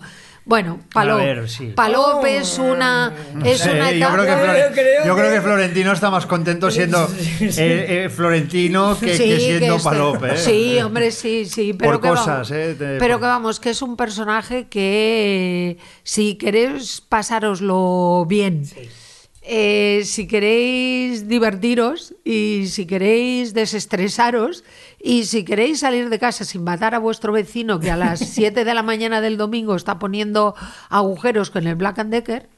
Bueno, 0.48 0.80
Palop. 0.94 1.46
Sí. 1.46 1.72
Palop 1.76 2.24
es 2.24 2.58
una, 2.58 3.12
es 3.44 3.60
Sí, 3.60 3.68
una 3.68 3.90
yo, 3.92 3.96
etapa- 3.98 4.12
creo 4.14 4.24
que, 4.24 4.32
Flore- 4.32 4.68
Yo 4.68 4.72
creo 4.72 5.04
yo 5.04 5.14
creo 5.16 5.30
que- 5.34 5.40
Florentino 5.42 5.92
está 5.92 6.10
más 6.10 6.24
contento 6.24 6.70
siendo 6.70 7.06
Sí, 7.06 7.44
eh, 7.58 8.04
eh, 8.06 8.08
Florentino 8.08 8.98
que, 8.98 9.14
Sí, 9.18 9.24
que 9.24 9.40
siendo 9.40 9.78
Palop. 9.78 10.24
¿eh? 10.24 10.38
Sí, 10.38 10.78
hombre, 10.80 11.10
sí, 11.10 11.44
sí. 11.44 11.74
Pero 11.74 11.92
Por 11.92 12.00
que 12.00 12.08
cosas, 12.08 12.26
vamos, 12.26 12.50
¿eh? 12.52 12.74
de- 12.74 12.98
pero 12.98 13.18
que 13.20 13.26
vamos, 13.26 13.60
que 13.60 13.68
es 13.70 13.82
un 13.82 13.94
personaje 13.98 14.68
que 14.68 15.76
si 16.02 16.36
queréis 16.36 17.02
pasároslo 17.02 18.24
bien, 18.26 18.62
eh, 19.42 20.00
si 20.06 20.26
queréis 20.26 21.28
divertiros 21.28 22.14
y 22.24 22.68
si 22.68 22.86
queréis 22.86 23.52
desestresaros 23.52 24.64
y 25.00 25.24
si 25.24 25.44
queréis 25.44 25.80
salir 25.80 26.08
de 26.08 26.18
casa 26.18 26.44
sin 26.44 26.64
matar 26.64 26.94
a 26.94 26.98
vuestro 26.98 27.32
vecino 27.32 27.78
que 27.80 27.90
a 27.90 27.96
las 27.96 28.18
7 28.20 28.64
de 28.64 28.74
la 28.74 28.82
mañana 28.82 29.20
del 29.20 29.36
domingo 29.36 29.74
está 29.76 29.98
poniendo 29.98 30.54
agujeros 30.88 31.50
con 31.50 31.66
el 31.66 31.76
Black 31.76 31.98
and 32.00 32.10
Decker, 32.12 32.48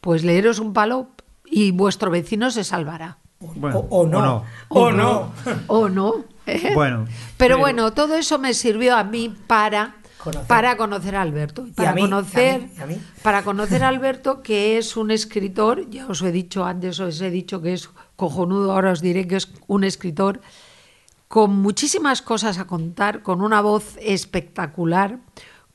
pues 0.00 0.24
leeros 0.24 0.58
un 0.58 0.72
palo 0.72 1.08
y 1.44 1.70
vuestro 1.72 2.10
vecino 2.10 2.50
se 2.50 2.64
salvará. 2.64 3.18
Bueno, 3.40 3.78
o, 3.90 4.00
o 4.02 4.06
no. 4.06 4.44
O 4.68 4.90
no. 4.92 5.32
¿O 5.66 5.88
no? 5.88 6.24
¿eh? 6.46 6.72
Bueno, 6.74 7.04
Pero 7.06 7.14
pero- 7.36 7.58
bueno, 7.58 7.92
todo 7.92 8.16
eso 8.16 8.38
me 8.38 8.52
sirvió 8.54 8.96
a 8.96 9.04
mí 9.04 9.34
para 9.46 9.96
Conocer. 10.18 10.46
para 10.46 10.76
conocer 10.76 11.16
a 11.16 11.22
Alberto. 11.22 11.66
Y 11.66 11.70
para 11.72 11.90
a 11.90 11.94
mí, 11.94 12.02
conocer, 12.02 12.54
a 12.56 12.58
mí, 12.58 12.70
y 12.76 12.80
a 12.82 12.86
mí. 12.86 13.00
para 13.22 13.42
conocer 13.42 13.82
a 13.84 13.88
Alberto, 13.88 14.42
que 14.42 14.76
es 14.76 14.94
un 14.98 15.10
escritor, 15.10 15.88
ya 15.88 16.06
os 16.08 16.20
he 16.20 16.30
dicho 16.32 16.66
antes, 16.66 17.00
os 17.00 17.18
he 17.22 17.30
dicho 17.30 17.62
que 17.62 17.72
es 17.72 17.88
cojonudo, 18.16 18.72
ahora 18.72 18.90
os 18.92 19.00
diré 19.00 19.26
que 19.26 19.36
es 19.36 19.50
un 19.66 19.84
escritor 19.84 20.42
con 21.30 21.62
muchísimas 21.62 22.22
cosas 22.22 22.58
a 22.58 22.66
contar, 22.66 23.22
con 23.22 23.40
una 23.40 23.60
voz 23.60 23.96
espectacular, 24.00 25.20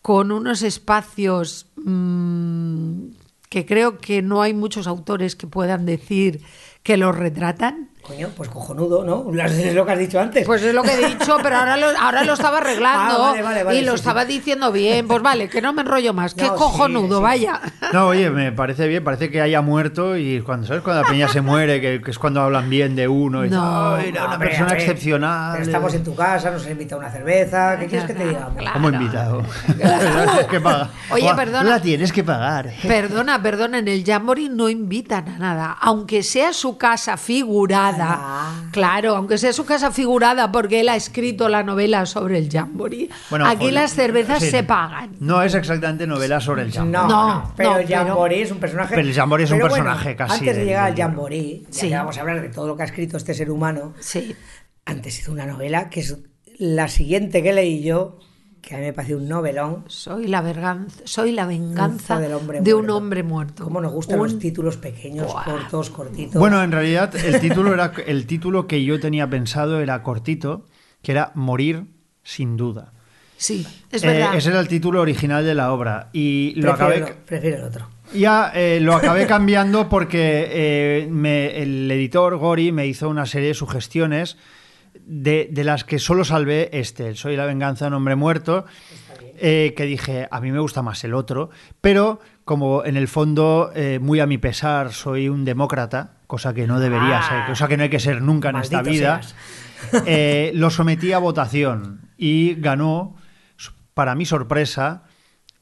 con 0.01 0.33
unos 0.33 0.61
espacios 0.63 1.67
mm, 1.77 3.11
que 3.47 3.65
creo 3.65 3.99
que 3.99 4.21
no 4.21 4.41
hay 4.41 4.53
muchos 4.53 4.85
autores 4.85 5.37
que 5.37 5.47
puedan 5.47 5.85
decir 5.85 6.41
que 6.83 6.97
los 6.97 7.15
retratan. 7.15 7.89
Coño, 8.07 8.29
pues 8.37 8.49
cojonudo, 8.49 9.03
¿no? 9.03 9.25
Es 9.43 9.73
lo 9.73 9.83
que 9.83 9.91
has 9.91 9.97
dicho 9.97 10.19
antes. 10.19 10.45
Pues 10.45 10.61
es 10.61 10.75
lo 10.75 10.83
que 10.83 10.93
he 10.93 11.07
dicho, 11.07 11.37
pero 11.41 11.57
ahora 11.57 11.75
lo, 11.75 11.87
ahora 11.99 12.23
lo 12.23 12.33
estaba 12.33 12.57
arreglando 12.59 13.15
Ah, 13.15 13.29
vale, 13.31 13.41
vale, 13.41 13.63
vale, 13.63 13.79
y 13.79 13.83
lo 13.83 13.93
sí, 13.93 13.95
estaba 13.95 14.25
diciendo 14.25 14.71
bien. 14.71 15.07
Pues 15.07 15.23
vale, 15.23 15.49
que 15.49 15.59
no 15.59 15.73
me 15.73 15.81
enrollo 15.81 16.13
más. 16.13 16.35
Qué 16.35 16.43
No, 16.43 16.55
cojonudo, 16.55 17.17
sí. 17.17 17.23
vaya. 17.23 17.59
No, 17.93 18.07
oye, 18.07 18.29
me 18.29 18.51
parece 18.51 18.87
bien, 18.87 19.03
parece 19.03 19.31
que 19.31 19.41
haya 19.41 19.61
muerto 19.61 20.17
y 20.17 20.41
cuando, 20.41 20.67
¿sabes? 20.67 20.83
Cuando 20.83 21.01
la 21.01 21.07
peña 21.09 21.27
se 21.29 21.41
muere, 21.41 21.81
que, 21.81 21.99
que 21.99 22.11
es 22.11 22.19
cuando 22.19 22.41
hablan 22.41 22.69
bien 22.69 22.95
de 22.95 23.07
uno 23.07 23.43
y 23.43 23.49
No, 23.49 23.95
"Ay, 23.95 24.09
era 24.09 24.25
una 24.25 24.33
hombre, 24.35 24.49
persona 24.49 24.73
excepcional. 24.73 25.53
Pero 25.53 25.65
estamos 25.65 25.93
en 25.95 26.03
tu 26.03 26.13
casa, 26.15 26.51
nos 26.51 26.63
has 26.63 26.69
invitado 26.71 27.01
a 27.01 27.05
una 27.05 27.11
cerveza. 27.13 27.79
¿Qué 27.79 27.87
quieres 27.87 28.05
que 28.07 28.13
te 28.13 28.27
digamos? 28.27 28.55
Claro. 28.57 28.73
Como 28.73 28.89
invitado. 28.89 29.41
Tienes 29.75 30.45
que 30.47 30.59
pagar. 30.61 30.89
Oye, 31.09 31.23
Buah, 31.23 31.35
perdona. 31.35 31.63
La 31.69 31.81
tienes 31.81 32.11
que 32.13 32.23
pagar. 32.23 32.71
Perdona, 32.87 33.41
perdona, 33.41 33.79
en 33.79 33.87
el 33.87 34.03
Jamboree 34.05 34.49
no 34.49 34.69
invitan 34.69 35.27
a 35.27 35.37
nada, 35.39 35.77
aunque 35.81 36.21
sea 36.21 36.53
su 36.53 36.77
casa 36.77 37.17
figurada. 37.17 37.94
Ah. 38.01 38.63
Claro, 38.71 39.15
aunque 39.15 39.37
sea 39.37 39.53
su 39.53 39.65
casa 39.65 39.91
figurada 39.91 40.51
porque 40.51 40.81
él 40.81 40.89
ha 40.89 40.95
escrito 40.95 41.49
la 41.49 41.63
novela 41.63 42.05
sobre 42.05 42.37
el 42.37 42.49
Jamboree. 42.51 43.09
Bueno, 43.29 43.45
Aquí 43.47 43.57
joder, 43.59 43.73
las 43.73 43.93
cervezas 43.93 44.39
sí. 44.43 44.49
se 44.49 44.63
pagan. 44.63 45.15
No 45.19 45.41
es 45.41 45.53
exactamente 45.55 46.05
novela 46.07 46.39
sobre 46.39 46.63
el 46.63 46.71
Jamboree. 46.71 47.07
No, 47.07 47.53
pero 47.55 47.71
no, 47.71 47.77
el 47.77 47.87
Jamboree 47.87 48.41
es 48.41 48.51
un 48.51 48.59
personaje. 48.59 48.95
Pero 48.95 49.07
el 49.07 49.13
Jamboree 49.13 49.43
es 49.45 49.51
un 49.51 49.59
bueno, 49.59 49.73
personaje 49.73 50.15
casi 50.15 50.39
Antes 50.39 50.55
de 50.57 50.65
llegar 50.65 50.85
al. 50.91 50.95
Jamboree, 50.95 51.61
ya 51.61 51.67
Sí. 51.71 51.89
que 51.89 51.95
vamos 51.95 52.17
a 52.17 52.21
hablar 52.21 52.41
de 52.41 52.49
todo 52.49 52.67
lo 52.67 52.75
que 52.75 52.83
ha 52.83 52.85
escrito 52.85 53.17
este 53.17 53.33
ser 53.33 53.49
humano, 53.51 53.93
Sí. 53.99 54.35
antes 54.85 55.19
hizo 55.19 55.31
una 55.31 55.45
novela 55.45 55.89
que 55.89 56.01
es 56.01 56.17
la 56.57 56.87
siguiente 56.87 57.43
que 57.43 57.53
leí 57.53 57.83
yo, 57.83 58.19
que 58.67 58.73
a 58.75 58.77
mí 58.79 58.85
me 58.85 58.93
pareció 58.93 59.17
un 59.17 59.27
novelón. 59.29 59.83
Soy 59.87 60.27
la, 60.27 60.41
verganza, 60.41 61.01
soy 61.05 61.31
la 61.31 61.45
venganza 61.45 62.19
del 62.19 62.33
hombre 62.33 62.61
de 62.61 62.73
un 62.73 62.89
hombre 62.89 63.21
muerto. 63.21 63.63
Cómo 63.63 63.79
nos 63.81 63.91
gustan 63.93 64.19
Un- 64.19 64.27
los 64.31 64.39
títulos 64.39 64.77
pequeños, 64.77 65.27
Buah. 65.31 65.43
cortos, 65.45 65.89
cortitos. 65.91 66.39
Bueno, 66.39 66.63
en 66.63 66.71
realidad 66.71 67.15
el 67.15 67.39
título 67.39 67.73
era 67.73 67.91
el 68.07 68.25
título 68.25 68.65
que 68.67 68.83
yo 68.83 68.99
tenía 68.99 69.29
pensado 69.29 69.79
era 69.81 70.01
cortito, 70.01 70.65
que 71.03 71.11
era 71.11 71.31
Morir 71.35 71.85
sin 72.23 72.57
duda. 72.57 72.91
Sí, 73.37 73.67
es 73.91 74.03
Eh, 74.03 74.07
verdad. 74.07 74.35
ese 74.35 74.49
era 74.49 74.61
el 74.61 74.67
título 74.67 75.01
original 75.01 75.43
de 75.45 75.53
la 75.53 75.71
obra 75.73 76.09
y 76.13 76.53
lo 76.55 76.75
prefiero, 76.75 77.05
acabé 77.05 77.19
prefiero 77.25 77.57
el 77.57 77.63
otro. 77.65 77.89
ya 78.13 78.51
eh, 78.55 78.79
lo 78.81 78.95
acabé 78.95 79.27
cambiando 79.27 79.89
porque 79.89 80.47
eh, 80.49 81.07
me- 81.11 81.61
el 81.61 81.91
editor 81.91 82.37
Gori 82.37 82.71
me 82.71 82.87
hizo 82.87 83.09
una 83.09 83.25
serie 83.25 83.49
de 83.49 83.53
sugestiones 83.53 84.37
de, 85.05 85.47
de 85.51 85.63
las 85.63 85.83
que 85.83 85.99
solo 85.99 86.25
salvé 86.25 86.69
este, 86.73 87.07
el 87.07 87.15
Soy 87.15 87.35
la 87.35 87.45
venganza 87.45 87.85
de 87.85 87.89
un 87.89 87.95
hombre 87.95 88.15
muerto, 88.15 88.65
eh, 89.37 89.73
que 89.75 89.85
dije, 89.85 90.27
a 90.31 90.39
mí 90.41 90.51
me 90.51 90.59
gusta 90.59 90.81
más 90.81 91.03
el 91.03 91.13
otro, 91.13 91.49
pero 91.81 92.19
como 92.43 92.85
en 92.85 92.95
el 92.95 93.07
fondo, 93.07 93.71
eh, 93.75 93.99
muy 93.99 94.19
a 94.19 94.27
mi 94.27 94.37
pesar, 94.37 94.93
soy 94.93 95.29
un 95.29 95.45
demócrata, 95.45 96.13
cosa 96.27 96.53
que 96.53 96.67
no 96.67 96.79
debería 96.79 97.19
Ah, 97.19 97.29
ser, 97.29 97.45
cosa 97.47 97.67
que 97.67 97.77
no 97.77 97.83
hay 97.83 97.89
que 97.89 97.99
ser 97.99 98.21
nunca 98.21 98.49
en 98.49 98.57
esta 98.57 98.81
vida, 98.81 99.21
eh, 100.05 100.51
lo 100.55 100.69
sometí 100.69 101.11
a 101.11 101.17
votación 101.17 102.01
y 102.17 102.55
ganó, 102.55 103.15
para 103.93 104.15
mi 104.15 104.25
sorpresa, 104.25 105.03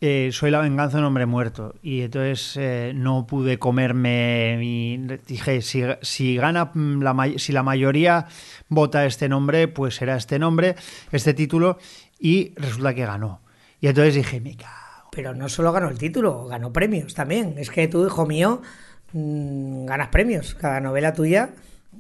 eh, 0.02 0.30
Soy 0.34 0.52
la 0.52 0.60
venganza 0.60 0.98
de 0.98 1.02
un 1.04 1.08
hombre 1.08 1.26
muerto. 1.26 1.76
Y 1.82 2.02
entonces 2.02 2.58
eh, 2.58 2.92
no 2.96 3.26
pude 3.28 3.58
comerme. 3.60 4.58
mi- 4.60 4.98
Dije, 5.28 5.62
si, 5.62 5.84
si 6.02 6.36
gana 6.36 6.72
la, 6.76 7.30
si 7.38 7.52
la 7.54 7.64
mayoría 7.64 8.28
vota 8.70 9.06
este 9.06 9.30
nombre, 9.30 9.68
pues 9.68 9.96
será 9.96 10.16
este 10.18 10.40
nombre, 10.40 10.76
este 11.12 11.34
título. 11.34 11.78
Y 12.20 12.54
resulta 12.56 12.94
que 12.94 13.06
ganó. 13.06 13.42
Y 13.82 13.88
entonces 13.88 14.16
dije, 14.16 14.40
me. 14.42 14.56
Pero 15.12 15.34
no 15.36 15.48
solo 15.48 15.72
ganó 15.72 15.90
el 15.90 15.98
título, 15.98 16.46
ganó 16.48 16.74
premios 16.74 17.14
también. 17.14 17.56
Es 17.58 17.70
que 17.70 17.88
tú, 17.88 18.06
hijo 18.06 18.26
mío, 18.26 18.62
mm, 19.14 19.86
ganas 19.86 20.08
premios. 20.10 20.56
Cada 20.56 20.80
novela 20.82 21.14
tuya. 21.14 21.52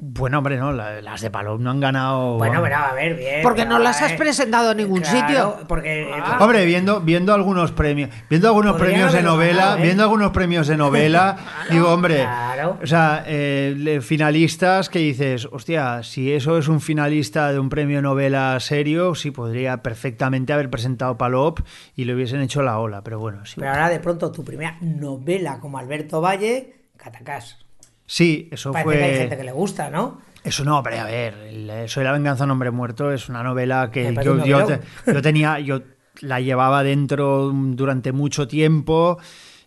Bueno, 0.05 0.39
hombre, 0.39 0.57
no, 0.57 0.73
la- 0.73 1.01
las 1.01 1.21
de 1.21 1.29
Palop 1.31 1.61
no 1.61 1.71
han 1.71 1.79
ganado. 1.79 2.37
Bueno, 2.37 2.59
bueno, 2.59 2.75
a 2.75 2.93
ver, 2.93 3.15
bien. 3.15 3.39
Porque 3.41 3.65
no 3.65 3.79
las 3.79 4.01
has 4.01 4.11
eh, 4.11 4.15
presentado 4.17 4.71
en 4.71 4.77
ningún 4.77 4.99
claro, 4.99 5.17
sitio. 5.55 5.67
Porque. 5.67 6.11
Hombre, 6.39 6.65
viendo, 6.65 6.99
viendo 6.99 7.33
algunos 7.33 7.71
premios, 7.71 8.09
viendo 8.29 8.49
algunos 8.49 8.75
premios 8.75 9.13
de 9.13 9.21
novela, 9.23 9.61
ganado, 9.63 9.77
¿eh? 9.77 9.81
viendo 9.83 10.03
algunos 10.03 10.31
premios 10.31 10.67
de 10.67 10.75
novela, 10.75 11.37
digo, 11.71 11.89
hombre, 11.93 12.17
Claro. 12.17 12.77
o 12.83 12.85
sea, 12.85 13.23
eh, 13.25 13.99
finalistas 14.03 14.89
que 14.89 14.99
dices, 14.99 15.47
hostia, 15.51 16.03
si 16.03 16.33
eso 16.33 16.57
es 16.57 16.67
un 16.67 16.81
finalista 16.81 17.51
de 17.53 17.59
un 17.59 17.69
premio 17.69 18.01
novela 18.01 18.59
serio, 18.59 19.15
sí 19.15 19.31
podría 19.31 19.77
perfectamente 19.83 20.51
haber 20.51 20.69
presentado 20.69 21.17
Palop 21.17 21.61
y 21.95 22.03
le 22.03 22.13
hubiesen 22.13 22.41
hecho 22.41 22.61
la 22.61 22.77
ola, 22.79 23.03
pero 23.03 23.19
bueno, 23.19 23.45
sí. 23.45 23.55
Pero 23.57 23.71
ahora 23.71 23.87
de 23.89 23.99
pronto 24.01 24.31
tu 24.33 24.43
primera 24.43 24.77
novela 24.81 25.59
como 25.59 25.77
Alberto 25.77 26.19
Valle, 26.19 26.87
Catacás. 26.97 27.62
Sí, 28.05 28.49
eso 28.51 28.71
Parece 28.71 28.97
que 28.97 29.03
hay 29.03 29.11
gente 29.11 29.27
fue. 29.29 29.37
que 29.37 29.43
le 29.43 29.51
gusta, 29.51 29.89
¿no? 29.89 30.21
Eso 30.43 30.65
no, 30.65 30.83
pero 30.83 30.99
a 30.99 31.05
ver, 31.05 31.89
Soy 31.89 32.03
la 32.03 32.11
venganza 32.11 32.43
de 32.43 32.45
un 32.45 32.51
hombre 32.51 32.71
muerto 32.71 33.11
es 33.11 33.29
una 33.29 33.43
novela 33.43 33.89
que 33.91 34.13
yo, 34.13 35.21
tenía, 35.21 35.59
yo 35.59 35.81
la 36.19 36.41
llevaba 36.41 36.83
dentro 36.83 37.51
durante 37.53 38.11
mucho 38.11 38.47
tiempo 38.47 39.17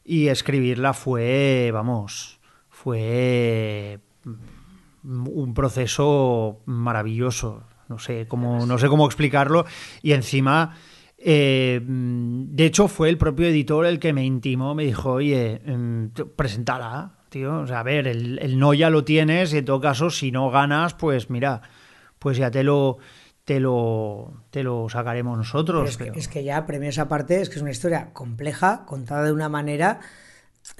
y 0.04 0.28
escribirla 0.28 0.92
fue, 0.92 1.70
vamos, 1.72 2.40
fue 2.68 4.00
mm, 5.02 5.28
un 5.28 5.54
proceso 5.54 6.60
maravilloso. 6.66 7.64
No 7.88 7.98
sé 7.98 8.26
cómo, 8.28 8.66
no 8.66 8.78
sé 8.78 8.88
cómo 8.88 9.06
explicarlo. 9.06 9.64
Y 10.02 10.12
encima, 10.12 10.76
eh, 11.18 11.80
mm, 11.84 12.54
de 12.54 12.66
hecho, 12.66 12.88
fue 12.88 13.08
el 13.08 13.16
propio 13.16 13.46
editor 13.46 13.86
el 13.86 13.98
que 13.98 14.12
me 14.12 14.24
intimó, 14.24 14.74
me 14.74 14.84
dijo, 14.84 15.12
oye, 15.12 15.62
mm, 15.64 16.06
preséntala, 16.36 17.15
tío. 17.36 17.58
O 17.60 17.66
sea, 17.66 17.80
a 17.80 17.82
ver, 17.82 18.06
el, 18.06 18.38
el 18.40 18.58
no 18.58 18.74
ya 18.74 18.90
lo 18.90 19.04
tienes 19.04 19.52
y 19.52 19.58
en 19.58 19.64
todo 19.64 19.80
caso, 19.80 20.10
si 20.10 20.30
no 20.32 20.50
ganas, 20.50 20.94
pues 20.94 21.30
mira, 21.30 21.62
pues 22.18 22.36
ya 22.38 22.50
te 22.50 22.62
lo, 22.62 22.98
te 23.44 23.60
lo, 23.60 24.32
te 24.50 24.62
lo 24.62 24.88
sacaremos 24.88 25.36
nosotros. 25.36 25.96
Pero 25.96 26.06
es, 26.08 26.12
que, 26.14 26.18
es 26.20 26.28
que 26.28 26.44
ya, 26.44 26.66
premios 26.66 26.98
aparte, 26.98 27.40
es 27.40 27.48
que 27.48 27.56
es 27.56 27.62
una 27.62 27.70
historia 27.70 28.10
compleja, 28.12 28.84
contada 28.86 29.24
de 29.24 29.32
una 29.32 29.48
manera 29.48 30.00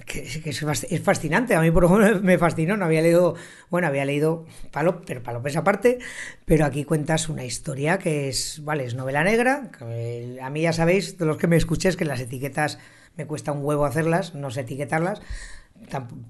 que, 0.05 0.23
es- 0.23 0.39
que 0.43 0.51
fascinante. 0.99 1.55
A 1.55 1.61
mí, 1.61 1.71
por 1.71 1.85
ejemplo, 1.85 2.21
me 2.23 2.39
fascinó. 2.39 2.77
No 2.77 2.87
había 2.87 3.03
leído, 3.03 3.35
bueno, 3.71 3.87
había 3.87 4.05
leído 4.05 4.45
Palop, 4.73 5.05
pero 5.07 5.23
Palop 5.23 5.47
es 5.47 5.57
aparte, 5.57 5.99
pero 6.45 6.65
aquí 6.65 6.85
cuentas 6.85 7.29
una 7.29 7.45
historia 7.45 7.99
que 7.99 8.29
es, 8.29 8.63
vale, 8.65 8.85
es 8.85 8.95
novela 8.95 9.23
negra. 9.23 9.71
que, 9.79 10.39
a 10.43 10.51
mí 10.51 10.63
ya 10.63 10.73
sabéis, 10.73 11.19
de 11.19 11.27
los 11.27 11.37
que 11.37 11.47
me 11.47 11.57
escuchéis, 11.57 11.97
que 11.97 12.05
las 12.05 12.21
etiquetas 12.21 12.79
me 13.17 13.27
cuesta 13.27 13.53
un 13.53 13.65
huevo 13.65 13.85
hacerlas, 13.87 14.35
no 14.35 14.51
sé 14.51 14.63
etiquetarlas, 14.63 15.23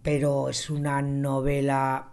pero 0.02 0.48
es 0.48 0.70
una 0.70 1.02
novela 1.02 2.08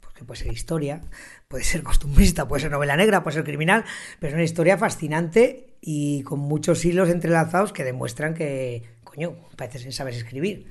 porque 0.00 0.24
puede 0.24 0.40
ser 0.42 0.52
historia, 0.52 1.00
puede 1.48 1.64
ser 1.64 1.82
costumbrista, 1.82 2.46
puede 2.48 2.62
ser 2.62 2.70
novela 2.70 2.96
negra, 2.96 3.22
puede 3.22 3.36
ser 3.36 3.44
criminal, 3.44 3.84
pero 4.18 4.28
es 4.28 4.34
una 4.34 4.44
historia 4.44 4.76
fascinante 4.78 5.74
y 5.80 6.22
con 6.22 6.38
muchos 6.40 6.84
hilos 6.84 7.08
entrelazados 7.08 7.72
que 7.72 7.84
demuestran 7.84 8.34
que, 8.34 8.82
coño, 9.04 9.34
parece 9.56 9.82
que 9.84 9.92
sabes 9.92 10.16
escribir 10.16 10.66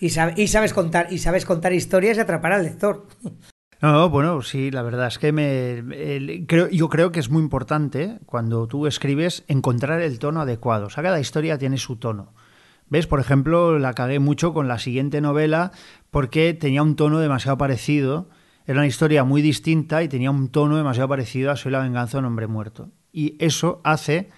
y, 0.00 0.10
sabe- 0.10 0.34
y 0.36 0.48
sabes 0.48 0.72
contar 0.72 1.08
y 1.12 1.18
sabes 1.18 1.44
contar 1.44 1.72
historias 1.72 2.16
y 2.16 2.20
atrapar 2.20 2.52
al 2.52 2.62
lector. 2.64 3.06
No, 3.82 3.92
no, 3.92 4.08
bueno, 4.08 4.40
sí, 4.40 4.70
la 4.70 4.80
verdad 4.80 5.08
es 5.08 5.18
que 5.18 5.30
me 5.32 6.44
creo, 6.46 6.68
yo 6.70 6.88
creo 6.88 7.12
que 7.12 7.20
es 7.20 7.28
muy 7.28 7.42
importante 7.42 8.18
cuando 8.24 8.66
tú 8.66 8.86
escribes 8.86 9.44
encontrar 9.46 10.00
el 10.00 10.18
tono 10.18 10.40
adecuado. 10.40 10.86
O 10.86 10.90
sea, 10.90 11.02
cada 11.02 11.20
historia 11.20 11.58
tiene 11.58 11.76
su 11.76 11.96
tono. 11.96 12.32
¿Ves? 12.88 13.06
Por 13.06 13.20
ejemplo, 13.20 13.78
la 13.78 13.94
cagué 13.94 14.18
mucho 14.18 14.52
con 14.52 14.68
la 14.68 14.78
siguiente 14.78 15.20
novela 15.20 15.72
porque 16.10 16.54
tenía 16.54 16.82
un 16.82 16.96
tono 16.96 17.18
demasiado 17.18 17.58
parecido. 17.58 18.28
Era 18.66 18.78
una 18.78 18.86
historia 18.86 19.24
muy 19.24 19.42
distinta 19.42 20.02
y 20.02 20.08
tenía 20.08 20.30
un 20.30 20.48
tono 20.48 20.76
demasiado 20.76 21.08
parecido 21.08 21.50
a 21.50 21.56
Soy 21.56 21.72
la 21.72 21.80
venganza 21.80 22.18
de 22.18 22.20
un 22.20 22.26
hombre 22.26 22.46
muerto. 22.46 22.90
Y 23.12 23.36
eso 23.38 23.80
hace 23.84 24.30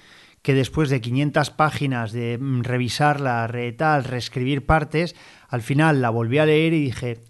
que 0.43 0.55
después 0.55 0.91
de 0.91 1.00
500 1.00 1.50
páginas 1.50 2.12
de 2.12 2.38
mm, 2.38 2.62
revisarla, 2.62 3.50
tal, 3.76 4.05
reescribir 4.05 4.65
partes, 4.65 5.17
al 5.49 5.61
final 5.61 6.00
la 6.00 6.11
volví 6.11 6.38
a 6.38 6.47
leer 6.47 6.73
y 6.73 6.85
dije, 6.85 7.25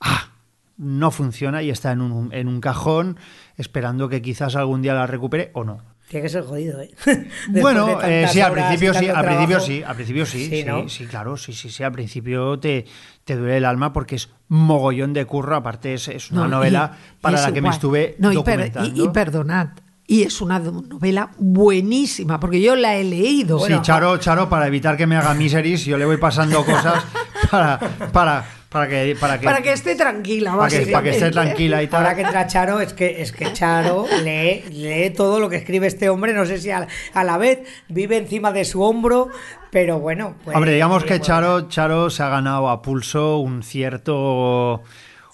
ah, 0.00 0.30
no 0.76 1.12
funciona 1.12 1.62
y 1.62 1.70
está 1.70 1.92
en 1.92 2.00
un, 2.00 2.32
en 2.32 2.48
un 2.48 2.60
cajón 2.60 3.18
esperando 3.56 4.08
que 4.08 4.20
quizás 4.20 4.56
algún 4.56 4.82
día 4.82 4.94
la 4.94 5.06
recupere 5.06 5.50
o 5.54 5.62
no. 5.62 5.95
Tiene 6.08 6.22
que 6.22 6.28
ser 6.28 6.44
jodido, 6.44 6.80
¿eh? 6.80 6.90
bueno, 7.48 8.00
eh, 8.02 8.28
sí, 8.30 8.40
al 8.40 8.52
principio 8.52 8.94
sí, 8.94 9.08
al 9.08 9.24
principio 9.24 9.60
sí, 9.60 9.82
al 9.82 9.94
principio 9.96 10.26
sí, 10.26 10.48
sí, 10.48 10.64
sí, 10.88 11.06
claro, 11.06 11.36
sí, 11.36 11.52
sí, 11.52 11.68
sí, 11.68 11.82
al 11.82 11.90
principio 11.90 12.58
te, 12.60 12.84
te 13.24 13.34
duele 13.34 13.56
el 13.56 13.64
alma 13.64 13.92
porque 13.92 14.14
es 14.14 14.30
mogollón 14.48 15.12
de 15.12 15.24
curro, 15.24 15.56
aparte 15.56 15.94
es, 15.94 16.06
es 16.06 16.30
una 16.30 16.46
novela 16.46 16.96
para 17.20 17.40
la 17.40 17.52
que 17.52 17.60
me 17.60 17.70
estuve 17.70 18.14
no, 18.18 18.32
documentando. 18.32 19.02
Y, 19.02 19.04
y, 19.04 19.08
perdonad, 19.08 19.70
y 20.06 20.22
es 20.22 20.40
una 20.40 20.60
novela 20.60 21.30
buenísima, 21.38 22.38
porque 22.38 22.60
yo 22.60 22.76
la 22.76 22.94
he 22.94 23.02
leído. 23.02 23.58
sí, 23.58 23.74
Charo, 23.82 24.16
Charo, 24.18 24.48
para 24.48 24.68
evitar 24.68 24.96
que 24.96 25.06
me 25.06 25.16
haga 25.16 25.34
miseries, 25.34 25.84
yo 25.84 25.98
le 25.98 26.04
voy 26.04 26.18
pasando 26.18 26.64
cosas 26.64 27.04
para, 27.50 27.80
para, 28.12 28.44
para 28.68 28.88
que, 28.88 29.16
para 29.18 29.38
que, 29.38 29.44
para 29.44 29.62
que 29.62 29.72
esté 29.72 29.94
tranquila, 29.94 30.56
para 30.56 30.68
que, 30.68 30.86
para 30.86 31.02
que 31.04 31.10
esté 31.10 31.30
tranquila 31.30 31.82
y 31.82 31.86
tal. 31.86 32.02
Ahora 32.02 32.16
que 32.16 32.22
entra 32.22 32.46
Charo, 32.46 32.80
es 32.80 32.92
que, 32.92 33.22
es 33.22 33.32
que 33.32 33.52
Charo 33.52 34.06
lee, 34.24 34.64
lee 34.70 35.10
todo 35.10 35.38
lo 35.38 35.48
que 35.48 35.56
escribe 35.56 35.86
este 35.86 36.08
hombre, 36.08 36.32
no 36.32 36.44
sé 36.44 36.58
si 36.58 36.70
a, 36.70 36.86
a 37.14 37.24
la 37.24 37.38
vez 37.38 37.60
vive 37.88 38.16
encima 38.16 38.52
de 38.52 38.64
su 38.64 38.82
hombro, 38.82 39.28
pero 39.70 40.00
bueno. 40.00 40.34
Pues, 40.44 40.56
Hombre, 40.56 40.72
digamos 40.72 41.04
que 41.04 41.20
Charo, 41.20 41.68
Charo 41.68 42.10
se 42.10 42.22
ha 42.22 42.28
ganado 42.28 42.68
a 42.68 42.82
pulso 42.82 43.38
un 43.38 43.62
cierto, 43.62 44.82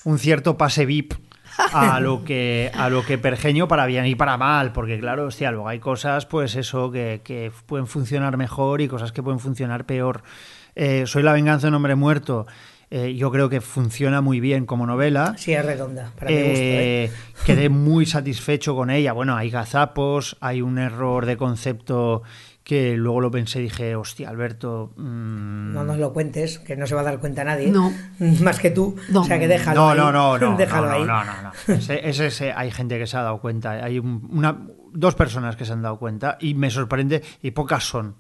un 0.05 0.19
cierto 0.19 0.59
pase 0.59 0.85
VIP 0.85 1.15
a 1.57 2.01
lo 2.01 2.25
que 2.25 2.71
a 2.75 2.89
lo 2.89 3.05
que 3.05 3.19
pergeño 3.19 3.69
para 3.69 3.87
bien 3.87 4.07
y 4.07 4.15
para 4.15 4.37
mal, 4.37 4.73
porque 4.73 4.99
claro, 4.99 5.27
hostia, 5.27 5.51
luego 5.51 5.69
hay 5.69 5.79
cosas, 5.79 6.27
pues 6.27 6.55
eso, 6.57 6.91
que, 6.91 7.21
que 7.25 7.53
pueden 7.67 7.87
funcionar 7.87 8.37
mejor 8.37 8.81
y 8.81 8.89
cosas 8.89 9.13
que 9.13 9.23
pueden 9.23 9.41
funcionar 9.41 9.85
peor. 9.85 10.23
Eh, 10.75 11.05
Soy 11.07 11.23
la 11.23 11.33
venganza 11.33 11.67
de 11.67 11.69
un 11.69 11.75
hombre 11.75 11.95
muerto. 11.95 12.47
Eh, 12.95 13.15
yo 13.15 13.31
creo 13.31 13.49
que 13.49 13.63
funciona 13.63 14.21
muy 14.21 14.39
bien 14.39 14.67
como 14.67 14.87
novela. 14.87 15.35
Sí, 15.39 15.55
es 15.55 15.65
redonda. 15.65 16.13
Para 16.19 16.31
eh, 16.31 17.11
gusto, 17.11 17.45
Quedé 17.47 17.71
muy 17.71 18.05
satisfecho 18.05 18.77
con 18.77 18.91
ella. 18.91 19.15
Bueno, 19.15 19.35
hay 19.35 19.49
gazapos, 19.49 20.37
hay 20.43 20.61
un 20.61 20.77
error 20.77 21.25
de 21.25 21.39
concepto 21.39 22.23
que 22.63 22.95
luego 22.99 23.23
lo 23.23 23.31
pensé 23.31 23.61
y 23.61 23.63
dije, 23.63 23.97
hostia, 23.97 24.29
Alberto... 24.29 24.93
Mmm... 24.97 25.73
No 25.73 25.85
nos 25.85 25.97
lo 25.97 26.13
cuentes, 26.13 26.59
que 26.59 26.77
no 26.77 26.87
se 26.87 26.95
va 26.95 27.01
a 27.01 27.05
dar 27.05 27.19
cuenta 27.19 27.45
nadie. 27.45 27.71
No. 27.71 27.91
Más 28.43 28.61
que 28.61 28.71
tú. 28.71 28.95
No. 29.09 29.23
O 29.23 29.25
sea, 29.25 29.39
que 29.39 29.49
déjalo 29.49 29.81
no, 29.81 29.89
ahí. 29.89 29.97
No, 29.97 30.13
no, 30.13 30.39
no. 30.39 30.57
déjalo 30.59 30.89
no, 30.89 30.93
ahí. 30.93 31.05
no, 31.05 31.25
no, 31.25 31.33
no. 31.45 31.75
Ese, 31.75 32.07
ese, 32.07 32.27
ese, 32.27 32.53
hay 32.53 32.71
gente 32.71 32.99
que 32.99 33.07
se 33.07 33.17
ha 33.17 33.23
dado 33.23 33.39
cuenta. 33.39 33.71
Hay 33.71 34.01
una, 34.01 34.67
dos 34.93 35.15
personas 35.15 35.57
que 35.57 35.65
se 35.65 35.73
han 35.73 35.81
dado 35.81 35.99
cuenta 35.99 36.37
y 36.39 36.53
me 36.53 36.69
sorprende, 36.69 37.23
y 37.41 37.53
pocas 37.53 37.85
son, 37.85 38.17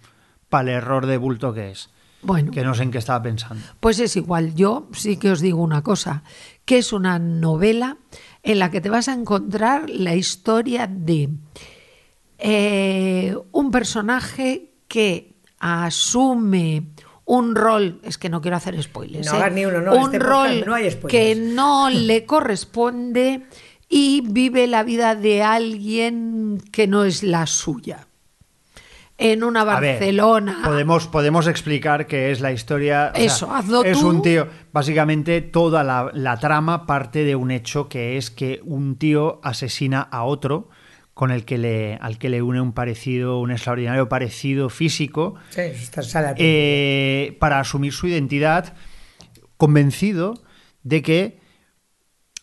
para 0.48 0.62
el 0.62 0.76
error 0.78 1.04
de 1.04 1.18
bulto 1.18 1.52
que 1.52 1.72
es. 1.72 1.90
Bueno, 2.22 2.52
que 2.52 2.62
no 2.62 2.74
sé 2.74 2.84
en 2.84 2.90
qué 2.90 2.98
estaba 2.98 3.22
pensando. 3.22 3.62
Pues 3.80 3.98
es 3.98 4.16
igual, 4.16 4.54
yo 4.54 4.88
sí 4.92 5.16
que 5.16 5.30
os 5.30 5.40
digo 5.40 5.60
una 5.60 5.82
cosa, 5.82 6.22
que 6.64 6.78
es 6.78 6.92
una 6.92 7.18
novela 7.18 7.98
en 8.42 8.58
la 8.58 8.70
que 8.70 8.80
te 8.80 8.90
vas 8.90 9.08
a 9.08 9.12
encontrar 9.12 9.90
la 9.90 10.14
historia 10.14 10.86
de 10.86 11.30
eh, 12.38 13.36
un 13.50 13.70
personaje 13.70 14.70
que 14.88 15.34
asume 15.58 16.84
un 17.24 17.54
rol, 17.54 18.00
es 18.02 18.18
que 18.18 18.28
no 18.28 18.40
quiero 18.40 18.56
hacer 18.56 18.80
spoilers, 18.82 19.32
no, 19.32 19.44
¿eh? 19.44 19.50
ni 19.50 19.64
uno, 19.64 19.80
no, 19.80 19.94
un 19.94 20.14
este 20.14 20.18
rol 20.18 20.64
no 20.66 20.74
hay 20.74 20.90
spoilers. 20.90 21.10
que 21.10 21.40
no 21.40 21.88
le 21.88 22.26
corresponde 22.26 23.46
y 23.88 24.22
vive 24.22 24.66
la 24.66 24.82
vida 24.82 25.14
de 25.14 25.42
alguien 25.42 26.60
que 26.72 26.86
no 26.86 27.04
es 27.04 27.22
la 27.22 27.46
suya 27.46 28.06
en 29.22 29.44
una 29.44 29.64
Barcelona. 29.64 30.56
Ver, 30.56 30.64
podemos, 30.64 31.06
podemos 31.06 31.46
explicar 31.46 32.06
que 32.06 32.30
es 32.30 32.40
la 32.40 32.52
historia. 32.52 33.12
Eso, 33.14 33.46
sea, 33.46 33.58
hazlo 33.58 33.84
Es 33.84 34.00
tú. 34.00 34.08
un 34.08 34.22
tío. 34.22 34.48
Básicamente, 34.72 35.40
toda 35.40 35.84
la, 35.84 36.10
la, 36.12 36.38
trama 36.38 36.86
parte 36.86 37.24
de 37.24 37.36
un 37.36 37.50
hecho 37.50 37.88
que 37.88 38.16
es 38.16 38.30
que 38.30 38.60
un 38.64 38.96
tío 38.96 39.40
asesina 39.42 40.00
a 40.00 40.24
otro 40.24 40.68
con 41.14 41.30
el 41.30 41.44
que 41.44 41.58
le, 41.58 41.96
al 41.96 42.18
que 42.18 42.28
le 42.28 42.42
une 42.42 42.60
un 42.60 42.72
parecido, 42.72 43.38
un 43.40 43.50
extraordinario 43.50 44.08
parecido 44.08 44.68
físico. 44.68 45.34
Sí, 45.50 45.60
eh, 46.36 47.36
para 47.38 47.60
asumir 47.60 47.92
su 47.92 48.08
identidad, 48.08 48.74
convencido 49.56 50.34
de 50.82 51.02
que 51.02 51.41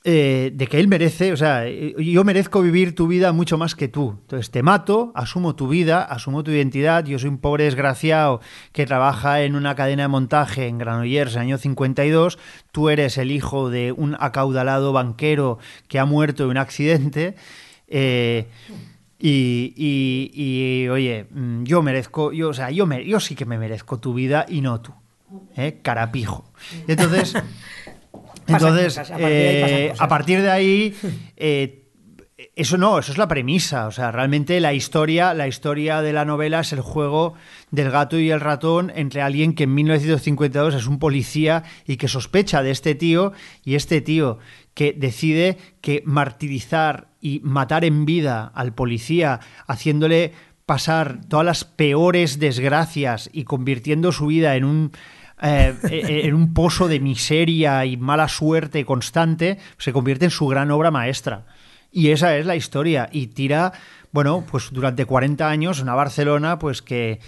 eh, 0.06 0.52
de 0.54 0.68
que 0.68 0.80
él 0.80 0.88
merece, 0.88 1.34
o 1.34 1.38
sea, 1.38 1.68
yo 1.68 2.24
merezco 2.24 2.62
vivir 2.62 2.96
tu 2.96 3.08
vida 3.08 3.34
mucho 3.34 3.58
más 3.58 3.76
que 3.76 3.90
tú. 3.90 4.16
Entonces 4.22 4.50
te 4.50 4.64
mato, 4.64 5.12
asumo 5.14 5.56
tu 5.56 5.68
vida, 5.68 6.02
asumo 6.02 6.42
tu 6.42 6.52
identidad. 6.52 7.04
Yo 7.04 7.20
soy 7.20 7.30
un 7.30 7.38
pobre 7.38 7.66
desgraciado 7.66 8.40
que 8.72 8.86
trabaja 8.86 9.42
en 9.42 9.56
una 9.56 9.76
cadena 9.76 10.04
de 10.04 10.08
montaje 10.08 10.68
en 10.68 10.78
Granollers 10.78 11.34
en 11.34 11.42
el 11.42 11.48
año 11.48 11.58
52. 11.58 12.40
Tú 12.72 12.90
eres 12.90 13.18
el 13.18 13.30
hijo 13.30 13.70
de 13.70 13.92
un 13.92 14.16
acaudalado 14.18 14.94
banquero 14.94 15.60
que 15.90 16.00
ha 16.00 16.06
muerto 16.06 16.46
en 16.46 16.52
un 16.52 16.58
accidente. 16.58 17.36
Eh, 17.90 18.48
y, 19.20 19.74
y, 19.76 20.88
oye, 20.88 21.26
yo 21.64 21.82
merezco, 21.82 22.32
yo, 22.32 22.50
o 22.50 22.54
sea, 22.54 22.72
yo, 22.72 22.86
me, 22.86 23.06
yo 23.06 23.20
sí 23.20 23.36
que 23.36 23.46
me 23.46 23.58
merezco 23.58 24.00
tu 24.00 24.14
vida 24.14 24.46
y 24.48 24.62
no 24.62 24.80
tú. 24.80 24.94
¿eh? 25.58 25.80
Carapijo. 25.82 26.46
Entonces. 26.88 27.34
Entonces, 28.50 28.98
cosas, 28.98 29.12
a, 29.12 29.14
partir 29.14 29.30
eh, 29.30 29.94
a, 29.98 30.08
partir 30.08 30.42
de 30.42 30.52
ahí, 30.52 30.96
eh, 31.38 31.80
eso 32.56 32.78
no, 32.78 33.00
eso 33.00 33.12
es 33.12 33.18
la 33.18 33.28
premisa. 33.28 33.88
O 33.88 33.92
sea, 33.92 34.12
realmente 34.12 34.60
la 34.60 34.74
historia, 34.74 35.34
la 35.34 35.48
historia 35.48 36.02
de 36.02 36.14
la 36.14 36.26
novela 36.26 36.62
es 36.62 36.74
el 36.74 36.82
juego 36.82 37.34
del 37.72 37.92
gato 37.92 38.18
y 38.18 38.32
el 38.32 38.40
ratón 38.40 38.92
entre 38.96 39.22
alguien 39.22 39.54
que 39.54 39.64
en 39.64 39.74
1952 39.76 40.76
es 40.76 40.88
un 40.88 41.00
policía 41.00 41.64
y 41.86 41.98
que 41.98 42.08
sospecha 42.08 42.64
de 42.64 42.72
este 42.72 42.96
tío 42.96 43.34
y 43.64 43.76
este 43.76 44.02
tío 44.02 44.40
que 44.74 44.94
decide 44.94 45.58
que 45.82 46.02
martirizar 46.06 47.10
y 47.22 47.42
matar 47.44 47.84
en 47.84 48.06
vida 48.06 48.52
al 48.56 48.74
policía 48.74 49.42
haciéndole 49.68 50.34
pasar 50.66 51.22
todas 51.28 51.46
las 51.46 51.66
peores 51.66 52.40
desgracias 52.40 53.30
y 53.34 53.44
convirtiendo 53.44 54.12
su 54.12 54.28
vida 54.28 54.56
en 54.56 54.64
un 54.64 54.92
eh, 55.42 55.76
en 56.24 56.34
un 56.34 56.54
pozo 56.54 56.88
de 56.88 57.00
miseria 57.00 57.86
y 57.86 57.98
mala 57.98 58.28
suerte 58.28 58.86
constante, 58.86 59.58
se 59.78 59.94
convierte 59.94 60.26
en 60.26 60.32
su 60.32 60.48
gran 60.48 60.72
obra 60.72 60.92
maestra. 60.92 61.46
Y 61.92 62.10
esa 62.10 62.38
es 62.38 62.46
la 62.46 62.56
historia. 62.56 63.10
Y 63.12 63.28
tira, 63.28 63.74
bueno, 64.12 64.46
pues 64.50 64.70
durante 64.72 65.06
40 65.06 65.50
años 65.50 65.82
una 65.82 65.96
Barcelona, 65.96 66.60
pues 66.60 66.82
que 66.82 67.20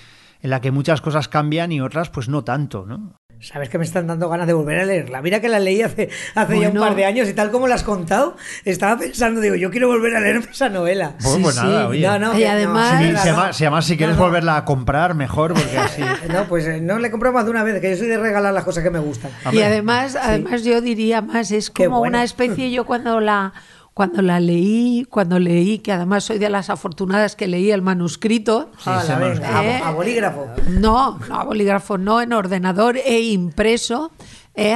en 0.42 0.50
la 0.50 0.62
que 0.62 0.72
muchas 0.72 1.02
cosas 1.02 1.28
cambian 1.28 1.72
y 1.72 1.82
otras, 1.82 2.10
pues 2.10 2.28
no 2.28 2.44
tanto, 2.44 2.86
¿no? 2.86 3.14
Sabes 3.42 3.70
que 3.70 3.80
me 3.80 3.84
están 3.84 4.06
dando 4.06 4.30
ganas 4.30 4.46
de 4.46 4.54
volver 4.54 4.80
a 4.80 4.86
leerla. 4.86 5.20
Mira 5.24 5.42
que 5.42 5.50
la 5.50 5.60
leí 5.60 5.82
hace, 5.82 6.10
hace 6.36 6.54
bueno. 6.54 6.62
ya 6.62 6.70
un 6.70 6.88
par 6.88 6.96
de 6.96 7.06
años 7.06 7.28
y 7.28 7.34
tal 7.34 7.50
como 7.50 7.68
la 7.68 7.74
has 7.74 7.82
contado, 7.82 8.38
estaba 8.66 9.00
pensando, 9.00 9.42
digo, 9.42 9.56
yo 9.56 9.72
quiero 9.72 9.88
volver 9.88 10.16
a 10.16 10.20
leerme 10.20 10.46
esa 10.52 10.70
novela. 10.70 11.16
Pues, 11.20 11.34
sí, 11.34 11.42
pues 11.42 11.56
sí. 11.56 11.62
nada, 11.66 11.88
oye. 11.88 12.06
No, 12.06 12.20
no, 12.20 12.38
y 12.38 12.44
además, 12.44 13.00
si, 13.00 13.08
si, 13.08 13.16
además, 13.16 13.58
si, 13.58 13.64
además, 13.64 13.86
si 13.86 13.98
quieres 13.98 14.16
no, 14.16 14.24
volverla 14.24 14.58
a 14.58 14.66
comprar, 14.66 15.16
mejor, 15.16 15.54
porque 15.56 15.78
así. 15.78 16.04
No, 16.32 16.46
pues 16.48 16.82
no 16.84 17.00
le 17.00 17.08
he 17.08 17.12
comprado 17.12 17.34
más 17.34 17.46
de 17.46 17.52
una 17.52 17.64
vez, 17.64 17.82
que 17.82 17.90
yo 17.90 17.98
soy 17.98 18.08
de 18.08 18.18
regalar 18.18 18.54
las 18.54 18.64
cosas 18.64 18.84
que 18.84 18.92
me 18.92 19.00
gustan. 19.00 19.32
Y 19.52 19.62
además, 19.62 20.16
además 20.16 20.64
yo 20.64 20.80
diría 20.80 21.22
más, 21.22 21.52
es 21.52 21.72
como 21.72 21.98
bueno. 21.98 22.18
una 22.18 22.24
especie, 22.24 22.70
yo 22.72 22.86
cuando 22.86 23.20
la 23.20 23.54
cuando 23.94 24.22
la 24.22 24.40
leí, 24.40 25.06
cuando 25.10 25.38
leí, 25.40 25.80
que 25.80 25.92
además 25.92 26.24
soy 26.24 26.40
de 26.40 26.50
las 26.50 26.70
afortunadas 26.70 27.36
que 27.36 27.48
leí 27.48 27.72
el 27.72 27.82
manuscrito. 27.82 28.72
Sí, 28.78 28.86
ah, 28.86 29.04
la 29.08 29.34
¿eh? 29.34 29.82
a, 29.84 29.90
a, 29.90 29.92
bolígrafo. 29.92 30.48
No, 30.70 31.20
no, 31.28 31.36
a 31.40 31.44
bolígrafo 31.44 31.98
no, 31.98 32.22
en 32.22 32.34
ordenador 32.34 32.98
e 32.98 33.20
impreso, 33.22 34.12
eh, 34.56 34.76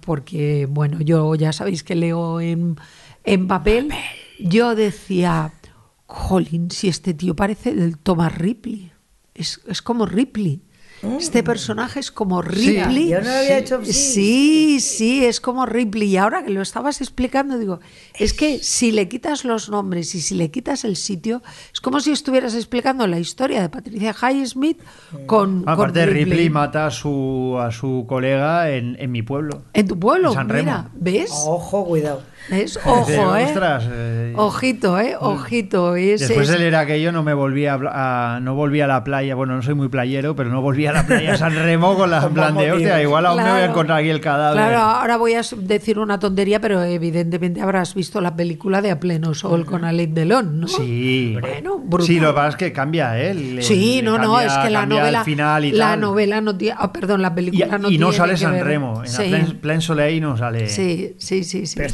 porque, 0.00 0.66
bueno, 0.70 1.00
yo 1.00 1.34
ya 1.34 1.52
sabéis 1.52 1.82
que 1.82 1.94
leo 1.94 2.40
en, 2.40 2.76
en 3.24 3.48
papel. 3.48 3.90
Yo 4.38 4.74
decía, 4.74 5.52
jolín, 6.06 6.70
si 6.70 6.88
este 6.88 7.14
tío 7.14 7.34
parece 7.34 7.74
del 7.74 7.98
Thomas 7.98 8.36
Ripley. 8.36 8.92
Es, 9.34 9.60
es 9.66 9.82
como 9.82 10.06
Ripley. 10.06 10.62
Este 11.18 11.42
personaje 11.42 12.00
es 12.00 12.10
como 12.10 12.42
Ripley. 12.42 13.04
Sí, 13.04 13.08
yo 13.10 13.20
no 13.20 13.28
lo 13.28 13.36
había 13.36 13.58
hecho 13.58 13.84
sí. 13.84 13.92
sí, 13.92 14.80
sí, 14.80 15.24
es 15.24 15.40
como 15.40 15.66
Ripley. 15.66 16.08
Y 16.08 16.16
ahora 16.16 16.44
que 16.44 16.50
lo 16.50 16.62
estabas 16.62 17.00
explicando, 17.00 17.58
digo, 17.58 17.80
es 18.18 18.32
que 18.32 18.58
si 18.58 18.92
le 18.92 19.08
quitas 19.08 19.44
los 19.44 19.68
nombres 19.68 20.14
y 20.14 20.20
si 20.20 20.34
le 20.34 20.50
quitas 20.50 20.84
el 20.84 20.96
sitio, 20.96 21.42
es 21.72 21.80
como 21.80 22.00
si 22.00 22.12
estuvieras 22.12 22.54
explicando 22.54 23.06
la 23.06 23.18
historia 23.18 23.62
de 23.62 23.68
Patricia 23.68 24.14
Highsmith 24.14 24.80
con. 25.26 25.62
Aparte, 25.66 26.00
con 26.00 26.08
Ripley. 26.08 26.24
Ripley. 26.24 26.50
mata 26.50 26.86
a 26.86 26.90
su, 26.90 27.56
a 27.60 27.70
su 27.70 28.04
colega 28.08 28.70
en, 28.70 28.96
en, 28.98 29.12
mi 29.12 29.22
pueblo. 29.22 29.62
¿En 29.72 29.88
tu 29.88 29.98
pueblo? 29.98 30.28
En 30.28 30.34
San 30.34 30.48
Remo. 30.48 30.64
Mira, 30.64 30.90
¿Ves? 30.94 31.30
Ojo, 31.32 31.84
cuidado. 31.84 32.22
Ojo, 32.84 33.36
¿eh? 33.36 33.44
Ostras, 33.46 33.88
eh, 33.90 34.32
Ojito, 34.36 34.98
¿eh? 35.00 35.16
Ojito. 35.18 35.96
Ese 35.96 36.26
Después 36.26 36.48
de 36.48 36.58
leer 36.58 36.76
aquello 36.76 37.10
no 37.12 37.22
me 37.22 37.32
volví 37.34 37.66
a, 37.66 37.78
a- 37.82 38.40
no 38.40 38.54
volví 38.54 38.80
a 38.80 38.86
la 38.86 39.02
playa, 39.02 39.34
bueno, 39.34 39.54
no 39.56 39.62
soy 39.62 39.74
muy 39.74 39.88
playero, 39.88 40.36
pero 40.36 40.50
no 40.50 40.60
volví 40.60 40.86
a 40.86 40.92
la 40.92 41.06
playa 41.06 41.36
San 41.36 41.54
Remo 41.54 41.94
con 41.96 42.10
la 42.10 42.28
plan 42.30 42.54
de, 42.56 42.72
hostia, 42.72 43.00
igual 43.02 43.26
aún 43.26 43.42
me 43.42 43.50
voy 43.50 43.60
a 43.60 43.64
encontrar 43.66 44.00
aquí 44.00 44.10
el 44.10 44.20
cadáver. 44.20 44.56
Claro, 44.62 44.78
ahora 44.78 45.16
voy 45.16 45.34
a 45.34 45.42
decir 45.62 45.98
una 45.98 46.18
tontería, 46.18 46.60
pero 46.60 46.82
evidentemente 46.82 47.60
habrás 47.60 47.94
visto 47.94 48.20
la 48.20 48.36
película 48.36 48.82
de 48.82 48.90
A 48.90 49.00
Pleno 49.00 49.32
Sol 49.34 49.64
con 49.64 49.84
Alain 49.84 50.12
Delon, 50.12 50.60
¿no? 50.60 50.68
Sí. 50.68 51.36
Bueno, 51.40 51.78
brutal. 51.78 52.06
Sí, 52.06 52.20
lo 52.20 52.28
que 52.28 52.34
pasa 52.34 52.48
es 52.50 52.56
que 52.56 52.72
cambia, 52.72 53.18
¿eh? 53.20 53.34
Le- 53.34 53.62
Sí, 53.62 53.96
le 53.96 54.02
no, 54.02 54.18
no, 54.18 54.40
es 54.40 54.52
que 54.58 54.70
la 54.70 54.84
novela, 54.86 55.24
final 55.24 55.64
y 55.64 55.72
la 55.72 55.90
tal. 55.90 56.00
novela 56.00 56.40
no 56.40 56.56
tiene, 56.56 56.76
ah, 56.78 56.92
perdón, 56.92 57.22
la 57.22 57.28
y, 57.28 57.34
película 57.34 57.78
no 57.78 57.90
y 57.90 57.98
no 57.98 58.12
sale 58.12 58.36
San. 58.36 58.60
Remo, 58.64 59.02
en 59.02 59.08
Sí, 59.10 59.58
Plen 59.60 59.80
Soleil 59.80 60.20
no 60.22 60.36
sale. 60.36 60.68
sí, 60.68 61.14
sí, 61.18 61.42
sí, 61.44 61.66
sí. 61.66 61.76
Pero 61.76 61.88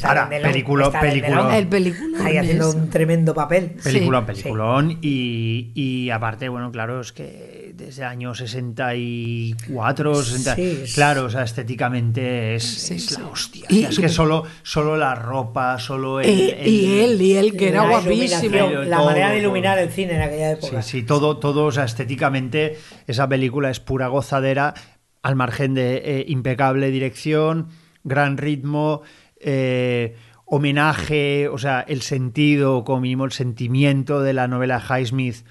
Alain 0.45 0.53
película. 0.93 1.37
Delon 1.43 1.53
El 1.55 1.67
peliculón 1.69 2.27
Ahí 2.27 2.37
haciendo 2.37 2.71
un 2.71 2.91
tremendo 2.91 3.35
papel. 3.35 3.73
Película, 3.83 4.21
Sí. 4.21 4.27
peliculón. 4.27 4.99
Y, 5.03 5.71
y 5.75 6.11
aparte, 6.11 6.49
bueno, 6.49 6.71
claro, 6.73 7.01
es 7.01 7.13
que 7.13 7.73
desde 7.75 8.05
años 8.05 8.39
64, 8.39 10.15
60. 10.15 10.55
Sí, 10.57 10.83
Claro, 10.95 11.25
o 11.25 11.31
sea, 11.31 11.43
estéticamente 11.43 12.55
es, 12.57 12.63
Sí, 12.65 12.95
es 12.95 13.07
sí. 13.07 13.15
la 13.21 13.27
hostia. 13.29 13.67
Y- 13.69 13.85
es 13.85 13.99
que 13.99 14.09
solo, 14.09 14.45
solo 14.63 14.97
la 14.97 15.15
ropa, 15.15 15.79
solo 15.79 16.21
el. 16.21 16.29
Eh, 16.29 16.59
el- 16.63 16.69
y 16.69 17.01
él, 17.01 17.23
y 17.23 17.33
él, 17.37 17.57
que 17.57 17.69
era 17.69 17.83
La 17.85 17.89
guapísimo. 17.91 18.55
La 18.85 18.97
Todo, 18.99 19.07
manera 19.07 19.27
de 19.29 19.33
todo. 19.35 19.41
iluminar 19.43 19.79
el 19.79 19.91
cine 19.91 20.15
en 20.17 20.23
aquella 20.23 20.51
época. 20.53 20.83
Sí, 20.83 21.01
sí, 21.01 21.03
todo, 21.07 21.39
todo, 21.39 21.65
o 21.67 21.73
sea, 21.73 21.85
estéticamente, 21.85 22.79
esa 23.07 23.29
película 23.29 23.71
es 23.71 23.81
pura 23.81 24.09
gozadera, 24.09 24.75
al 25.23 25.37
margen 25.37 25.75
de 25.75 25.97
eh, 26.05 26.25
impecable 26.29 26.91
dirección, 26.91 27.69
gran 28.05 28.37
ritmo, 28.39 29.03
eh, 29.39 30.17
homenaje, 30.51 31.49
o 31.49 31.59
sea, 31.59 31.81
el 31.81 32.03
sentido, 32.03 32.85
como 32.85 33.01
mínimo 33.01 33.25
el 33.25 33.33
sentimiento 33.33 34.21
de 34.21 34.33
la 34.33 34.49
novela 34.49 34.83
Highsmith 34.83 35.47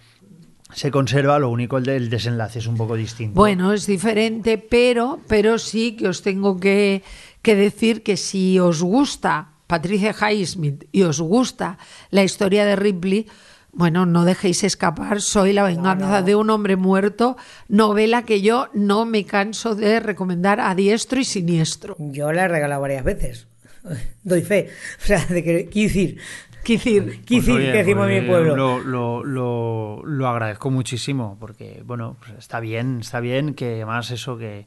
se 0.73 0.91
conserva, 0.91 1.39
lo 1.39 1.49
único 1.49 1.77
el 1.77 1.85
del 1.85 2.09
desenlace 2.09 2.59
es 2.59 2.67
un 2.67 2.77
poco 2.77 2.95
distinto. 2.95 3.33
Bueno, 3.33 3.73
es 3.73 3.87
diferente, 3.87 4.57
pero, 4.57 5.19
pero 5.27 5.57
sí 5.57 5.95
que 5.95 6.09
os 6.09 6.21
tengo 6.21 6.59
que, 6.59 7.01
que 7.41 7.55
decir 7.55 8.03
que 8.03 8.17
si 8.17 8.59
os 8.59 8.83
gusta 8.83 9.53
Patricia 9.67 10.13
Highsmith 10.13 10.85
y 10.91 11.03
os 11.03 11.21
gusta 11.21 11.77
la 12.11 12.23
historia 12.23 12.65
de 12.65 12.75
Ripley, 12.75 13.27
bueno, 13.71 14.05
no 14.05 14.25
dejéis 14.25 14.63
escapar 14.63 15.21
Soy 15.21 15.53
la 15.53 15.63
venganza 15.63 16.21
de 16.23 16.35
un 16.35 16.49
hombre 16.49 16.75
muerto, 16.75 17.37
novela 17.67 18.23
que 18.23 18.41
yo 18.41 18.67
no 18.73 19.05
me 19.05 19.25
canso 19.25 19.75
de 19.75 19.99
recomendar 19.99 20.59
a 20.59 20.75
diestro 20.75 21.19
y 21.19 21.23
siniestro. 21.23 21.95
Yo 21.99 22.31
la 22.31 22.45
he 22.45 22.47
regalado 22.47 22.81
varias 22.81 23.03
veces. 23.03 23.48
Doy 24.23 24.41
fe. 24.41 24.69
O 25.01 25.05
sea, 25.05 25.25
de 25.25 25.43
que 25.43 25.53
decir, 25.71 26.17
Quicir, 26.63 27.21
Pues, 27.27 27.47
oye, 27.47 27.71
que 27.71 27.77
decimos 27.79 28.09
en 28.09 28.11
pues, 28.11 28.21
mi 28.21 28.27
pueblo. 28.27 28.55
Lo, 28.55 28.79
lo- 28.83 29.23
lo- 29.23 30.01
lo 30.05 30.27
agradezco 30.27 30.69
muchísimo, 30.69 31.37
porque, 31.39 31.81
bueno, 31.85 32.17
pues 32.19 32.37
está 32.37 32.59
bien, 32.59 32.99
está 32.99 33.21
bien 33.21 33.53
que 33.53 33.75
además 33.75 34.11
eso 34.11 34.37
que 34.37 34.65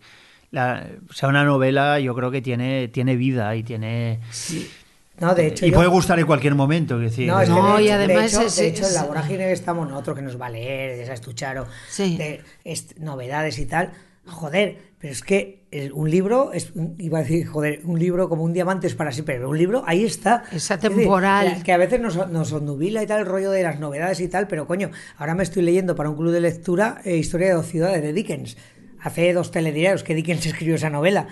la- 0.51 0.87
sea 1.15 1.29
una 1.29 1.45
novela, 1.45 2.01
yo 2.01 2.15
creo 2.15 2.31
que 2.31 2.41
tiene, 2.41 2.89
tiene 2.89 3.15
vida 3.17 3.55
y 3.57 3.63
tiene. 3.63 4.21
No, 5.21 5.35
de 5.35 5.49
hecho, 5.49 5.67
y 5.67 5.71
yo- 5.71 5.77
puede 5.77 5.89
gustar 5.89 6.19
en 6.19 6.27
cualquier 6.27 6.55
momento. 6.55 6.97
es 6.97 7.11
decir, 7.11 7.29
No, 7.29 7.41
es 7.41 7.49
que 7.49 7.55
No, 7.55 7.77
de 7.77 7.83
y 7.83 7.87
de 7.87 7.93
además 7.93 8.33
hecho, 8.33 8.43
es- 8.47 8.57
de 8.57 8.69
hecho, 8.69 8.87
en 8.89 8.95
la 8.95 9.05
vorágine 9.05 9.39
que 9.45 9.53
estamos 9.53 9.89
nosotros 9.89 10.17
que 10.17 10.23
nos 10.23 10.41
va 10.41 10.47
a 10.47 10.51
leer, 10.51 10.97
de 10.97 11.03
esas 11.03 11.21
Tucharo, 11.21 11.67
Sí. 11.91 12.17
de 12.17 12.41
est- 12.65 12.97
novedades 12.99 13.59
y 13.59 13.67
tal, 13.67 13.93
joder, 14.27 14.79
pero 14.99 15.13
es 15.13 15.23
que 15.23 15.62
un 15.95 16.11
libro, 16.11 16.53
es, 16.53 16.71
un- 16.75 16.95
iba 16.99 17.19
a 17.19 17.23
decir, 17.23 17.47
joder, 17.47 17.81
un 17.85 17.99
libro 17.99 18.29
como 18.29 18.45
un 18.45 18.53
diamante 18.53 18.87
es 18.87 18.95
para 18.95 19.11
siempre, 19.11 19.37
pero 19.37 19.49
un 19.51 19.59
libro 19.59 19.83
ahí 19.87 20.05
está. 20.05 20.45
Es 20.53 20.69
decir, 20.69 20.73
atemporal. 20.75 21.47
la- 21.59 21.63
que 21.63 21.73
a 21.73 21.77
veces 21.79 21.99
nos, 22.01 22.29
nos 22.31 22.53
ondubila 22.53 23.03
y 23.03 23.07
tal 23.07 23.21
el 23.21 23.27
rollo 23.27 23.51
de 23.51 23.63
las 23.63 23.81
novedades 23.81 24.21
y 24.21 24.29
tal, 24.29 24.49
pero 24.49 24.67
coño, 24.67 24.91
ahora 25.17 25.35
me 25.35 25.43
estoy 25.43 25.63
leyendo 25.63 25.95
para 25.95 26.11
un 26.11 26.17
club 26.17 26.31
de 26.33 26.41
lectura 26.41 27.01
eh, 27.05 27.17
Historia 27.17 27.49
de 27.49 27.55
dos 27.55 27.67
ciudades 27.67 28.03
de 28.03 28.13
Dickens. 28.13 28.57
Hace 29.03 29.33
dos 29.33 29.51
telediarios 29.51 30.05
que 30.05 30.15
Dickens 30.15 30.47
escribió 30.47 30.77
esa 30.77 30.89
novela. 30.91 31.27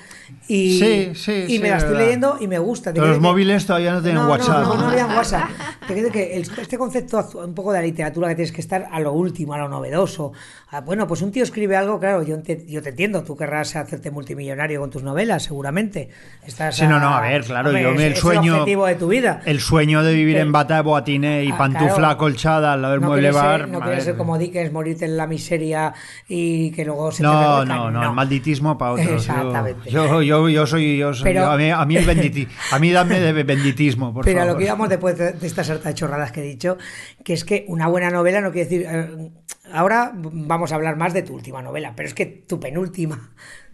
Y, 0.49 0.79
Sí, 0.81 1.11
sí, 1.15 1.33
y 1.47 1.47
sí, 1.55 1.59
me 1.61 1.69
la 1.71 1.77
estoy 1.77 1.91
verdad. 1.93 2.05
leyendo 2.05 2.37
y 2.41 2.49
me 2.49 2.59
gusta. 2.59 2.93
Te 2.93 3.01
Los 3.01 3.21
móviles 3.21 3.65
todavía 3.67 3.93
no 3.93 4.03
tienen 4.03 4.23
no, 4.23 4.29
WhatsApp. 4.29 4.63
No, 4.65 4.75
no, 4.75 4.81
no 4.83 4.89
había 4.89 5.07
WhatsApp. 5.07 5.49
Te 5.87 5.95
decir 5.95 6.11
que 6.13 6.35
el- 6.37 6.51
este 6.59 6.77
concepto 6.79 7.29
un 7.45 7.55
poco 7.55 7.73
de 7.73 7.79
la 7.81 7.85
literatura 7.85 8.29
que 8.29 8.35
tienes 8.35 8.53
que 8.53 8.61
estar 8.61 8.89
a 8.91 8.99
lo 9.01 9.13
último, 9.13 9.55
a 9.55 9.59
lo 9.59 9.69
novedoso. 9.69 10.33
Ah, 10.73 10.81
bueno, 10.81 11.07
pues 11.07 11.23
un 11.23 11.31
tío 11.33 11.43
escribe 11.45 11.77
algo, 11.77 11.99
claro, 11.99 12.23
yo 12.23 12.41
te, 12.43 12.65
yo 12.67 12.83
te 12.83 12.91
entiendo, 12.91 13.23
tú 13.23 13.37
querrás 13.37 13.75
hacerte 13.77 14.11
multimillonario 14.11 14.81
con 14.81 14.91
tus 14.91 15.03
novelas, 15.03 15.43
seguramente. 15.45 16.09
Estás 16.47 16.77
Sí, 16.77 16.87
no, 16.87 16.99
no, 17.01 17.09
a 17.09 17.21
ver, 17.21 17.45
claro, 17.45 17.73
yo 17.73 17.93
me- 17.93 18.07
el 18.07 18.13
es 18.13 18.19
sueño- 18.21 18.55
el 18.55 18.61
objetivo 18.61 18.87
de 18.87 18.95
tu 18.97 19.09
vida. 19.09 19.41
El 19.47 19.61
sueño 19.61 20.03
de 20.03 20.13
vivir 20.15 20.37
Que- 20.37 20.43
en 20.43 20.53
bata 20.53 20.77
de 20.77 20.83
boatine 20.83 21.45
y 21.45 21.51
Ah, 21.53 21.59
pantufla 21.59 21.95
claro. 21.97 22.19
colchada 22.19 22.73
al 22.73 22.83
lado 22.83 22.93
del 22.95 23.01
no 23.03 23.09
mueble 23.09 23.31
bar. 23.33 23.61
ser, 23.61 23.69
no 23.69 23.79
a 23.79 23.85
quieres 23.85 24.05
ser 24.05 24.17
como 24.17 24.39
Dickens, 24.39 24.73
morirte 24.73 25.05
en 25.05 25.17
la 25.17 25.27
miseria 25.27 25.93
y 26.29 26.71
que 26.73 26.85
luego 26.85 27.11
se 27.13 27.19
te 27.23 27.29
No, 27.69 27.91
no, 27.91 28.01
no, 28.01 28.09
el 28.11 28.15
malditismo 28.15 28.77
para 28.79 28.93
otros. 28.93 29.09
Exactamente. 29.09 29.91
Yo, 29.91 30.23
yo, 30.23 30.49
yo 30.49 30.67
soy, 30.67 30.99
yo 30.99 31.15
soy 31.15 31.25
Pero- 31.25 31.47
a, 31.51 31.57
mí, 31.57 31.71
a 31.71 31.85
mí 31.85 31.97
el 31.97 32.05
benditi, 32.07 32.47
a 32.73 32.79
mí 32.79 32.91
dame 32.93 33.21
de 33.21 33.33
benditismo, 33.43 34.13
por 34.15 34.25
Pero 34.25 34.39
a 34.39 34.43
favor. 34.43 34.53
lo 34.55 34.59
que 34.59 34.65
íbamos 34.65 34.89
después 34.89 35.17
de, 35.19 35.33
de 35.33 35.47
esta 35.47 35.65
sarta 35.65 35.89
de 35.89 35.95
chorradas 35.95 36.33
que 36.33 36.41
he 36.41 36.45
dicho, 36.45 36.79
que 37.25 37.33
es 37.33 37.45
que 37.45 37.65
una 37.69 37.87
buena 37.89 38.11
novela 38.11 38.41
no 38.41 38.53
quiere 38.53 38.69
decir. 38.69 38.87
eh, 38.89 39.31
ahora 39.73 40.13
vamos 40.15 40.73
a 40.73 40.75
hablar 40.75 40.97
más 40.97 41.13
de 41.13 41.23
tu 41.23 41.35
última 41.35 41.63
novela, 41.63 41.93
pero 41.97 42.09
es 42.09 42.15
que 42.15 42.27
tu 42.27 42.59
penúltima 42.61 43.31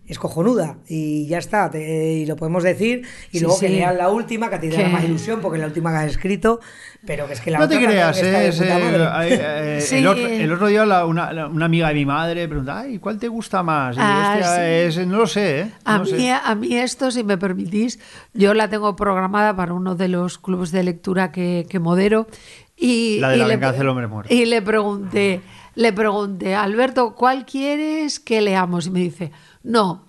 es 0.08 0.18
cojonuda 0.18 0.76
y 0.88 1.26
ya 1.26 1.38
está, 1.38 1.68
te- 1.70 2.12
y 2.14 2.26
lo 2.26 2.36
podemos 2.36 2.62
decir. 2.62 3.02
Y 3.32 3.38
Sí, 3.38 3.44
luego 3.44 3.58
que 3.58 3.66
sí. 3.68 3.72
leas 3.74 3.96
la 3.96 4.08
última, 4.08 4.48
que 4.48 4.54
a 4.54 4.60
ti 4.60 4.68
te 4.68 4.80
da 4.82 4.88
más 4.88 5.02
ilusión 5.04 5.40
porque 5.40 5.56
es 5.56 5.60
la 5.62 5.66
última 5.66 5.90
que 5.90 5.96
has 5.98 6.10
escrito, 6.12 6.60
pero 7.04 7.26
que 7.26 7.32
es 7.32 7.40
que 7.40 7.50
la 7.50 7.58
No 7.58 7.68
te 7.68 7.76
otra 7.76 7.88
creas, 7.88 8.22
eh, 8.22 8.48
es, 8.48 8.60
eh, 8.60 8.68
eh, 9.30 9.80
Sí. 9.80 9.96
el, 9.96 10.06
otro, 10.06 10.26
el 10.26 10.52
otro 10.52 10.66
día 10.68 10.86
la- 10.86 11.06
una, 11.06 11.32
la- 11.32 11.48
una 11.48 11.64
amiga 11.66 11.88
de 11.88 11.94
mi 11.94 12.06
madre 12.06 12.46
pregunta, 12.48 12.80
ay, 12.80 12.98
¿cuál 12.98 13.18
te 13.18 13.28
gusta 13.28 13.62
más? 13.62 13.96
Y 13.96 13.98
yo, 13.98 14.04
Ah, 14.06 14.36
"Hostia, 14.38 14.54
sí. 14.56 15.00
es- 15.00 15.06
no 15.06 15.16
lo 15.18 15.26
sé, 15.26 15.60
¿eh? 15.60 15.70
A 15.84 15.98
No 15.98 16.04
mí, 16.04 16.10
sé". 16.10 16.30
a 16.32 16.54
mí 16.54 16.74
esto, 16.76 17.10
si 17.10 17.24
me 17.24 17.36
permitís, 17.38 17.98
yo 18.32 18.54
la 18.54 18.68
tengo 18.68 18.94
programada 18.96 19.56
para 19.56 19.72
uno 19.72 19.94
de 19.96 20.08
los 20.08 20.38
clubes 20.38 20.70
de 20.70 20.82
lectura 20.84 21.32
que, 21.32 21.66
que 21.68 21.78
modero. 21.78 22.26
Y, 22.76 23.18
La 23.20 23.30
de 23.30 23.36
y 23.36 23.38
la 23.40 23.46
le- 23.46 23.54
venganza 23.54 23.78
del 23.78 23.88
hombre 23.88 24.06
muerto. 24.06 24.32
Y 24.34 24.44
le 24.44 24.60
pregunté, 24.60 25.40
le 25.76 25.92
pregunté, 25.94 26.54
Alberto, 26.54 27.14
¿cuál 27.14 27.46
quieres 27.46 28.20
que 28.20 28.40
leamos? 28.42 28.86
Y 28.86 28.90
me 28.90 29.00
dice, 29.00 29.32
no, 29.66 30.05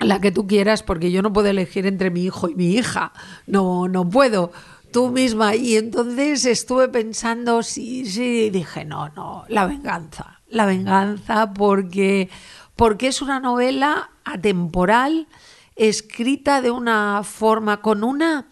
la 0.00 0.18
que 0.18 0.32
tú 0.32 0.46
quieras, 0.46 0.82
porque 0.82 1.10
yo 1.10 1.20
no 1.20 1.32
puedo 1.32 1.48
elegir 1.48 1.86
entre 1.86 2.10
mi 2.10 2.24
hijo 2.24 2.48
y 2.48 2.54
mi 2.54 2.72
hija. 2.72 3.12
No, 3.46 3.86
no 3.86 4.08
puedo. 4.08 4.50
Tú 4.92 5.10
misma. 5.10 5.54
Y 5.54 5.76
entonces 5.76 6.46
estuve 6.46 6.88
pensando, 6.88 7.62
sí, 7.62 8.06
sí, 8.06 8.44
y 8.46 8.50
dije, 8.50 8.86
no, 8.86 9.10
no, 9.10 9.44
la 9.48 9.66
venganza. 9.66 10.40
La 10.48 10.64
venganza, 10.64 11.52
porque, 11.52 12.30
porque 12.76 13.08
es 13.08 13.20
una 13.20 13.40
novela 13.40 14.10
atemporal, 14.24 15.28
escrita 15.76 16.62
de 16.62 16.70
una 16.70 17.22
forma, 17.22 17.82
con 17.82 18.04
una, 18.04 18.46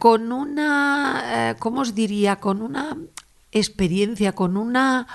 con 0.00 0.32
una, 0.32 1.50
eh, 1.50 1.54
¿cómo 1.60 1.82
os 1.82 1.94
diría? 1.94 2.36
Con 2.36 2.60
una 2.60 2.96
experiencia, 3.52 4.32
con 4.32 4.56
una, 4.56 5.06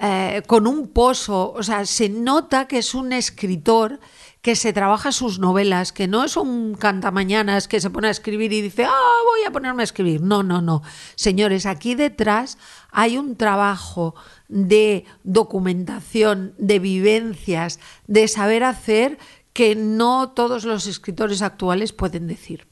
eh, 0.00 0.42
con 0.46 0.66
un 0.66 0.88
pozo. 0.88 1.52
O 1.52 1.62
sea, 1.62 1.84
se 1.86 2.08
nota 2.08 2.68
que 2.68 2.78
es 2.78 2.94
un 2.94 3.12
escritor 3.12 4.00
que 4.42 4.54
se 4.54 4.72
trabaja 4.72 5.10
sus 5.10 5.40
novelas, 5.40 5.92
que 5.92 6.06
no 6.06 6.24
es 6.24 6.36
un 6.36 6.74
cantamañanas 6.74 7.66
que 7.66 7.80
se 7.80 7.90
pone 7.90 8.08
a 8.08 8.12
escribir 8.12 8.52
y 8.52 8.62
dice, 8.62 8.84
ah, 8.84 9.18
voy 9.24 9.44
a 9.46 9.50
ponerme 9.50 9.82
a 9.82 9.84
escribir. 9.84 10.22
No, 10.22 10.42
no, 10.42 10.62
no. 10.62 10.82
Señores, 11.16 11.66
aquí 11.66 11.94
detrás 11.94 12.58
hay 12.90 13.18
un 13.18 13.36
trabajo 13.36 14.14
de 14.48 15.04
documentación, 15.24 16.54
de 16.58 16.78
vivencias, 16.78 17.80
de 18.06 18.28
saber 18.28 18.64
hacer 18.64 19.18
que 19.52 19.74
no 19.74 20.30
todos 20.30 20.64
los 20.64 20.86
escritores 20.86 21.42
actuales 21.42 21.92
pueden 21.92 22.28
decir. 22.28 22.68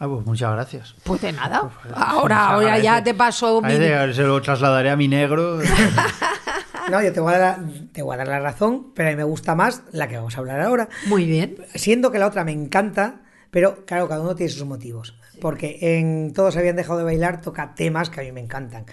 Ah, 0.00 0.06
pues 0.06 0.24
muchas 0.24 0.52
gracias. 0.52 0.94
Pues 1.02 1.20
de 1.20 1.32
nada. 1.32 1.70
Se 1.82 1.88
Ahora, 1.94 2.50
ahora 2.50 2.78
ya 2.78 3.02
te 3.02 3.14
paso 3.14 3.60
mi... 3.60 3.72
Se 3.72 4.22
lo 4.22 4.40
trasladaré 4.40 4.90
a 4.90 4.96
mi 4.96 5.08
negro. 5.08 5.58
No, 6.90 7.02
yo 7.02 7.12
te 7.12 7.20
voy, 7.20 7.34
a 7.34 7.38
dar, 7.38 7.58
te 7.92 8.02
voy 8.02 8.14
a 8.14 8.16
dar 8.16 8.28
la 8.28 8.40
razón, 8.40 8.92
pero 8.94 9.08
a 9.08 9.12
mí 9.12 9.16
me 9.16 9.24
gusta 9.24 9.54
más 9.54 9.82
la 9.92 10.08
que 10.08 10.16
vamos 10.16 10.36
a 10.36 10.40
hablar 10.40 10.60
ahora. 10.62 10.88
Muy 11.06 11.26
bien. 11.26 11.56
Siendo 11.74 12.10
que 12.10 12.18
la 12.18 12.26
otra 12.26 12.44
me 12.44 12.52
encanta, 12.52 13.20
pero 13.50 13.84
claro, 13.84 14.08
cada 14.08 14.22
uno 14.22 14.34
tiene 14.34 14.50
sus 14.50 14.64
motivos. 14.64 15.14
Porque 15.40 15.78
en 15.80 16.32
Todos 16.32 16.56
habían 16.56 16.76
dejado 16.76 16.98
de 16.98 17.04
bailar 17.04 17.40
toca 17.42 17.74
temas 17.74 18.10
que 18.10 18.20
a 18.20 18.24
mí 18.24 18.32
me 18.32 18.40
encantan. 18.40 18.86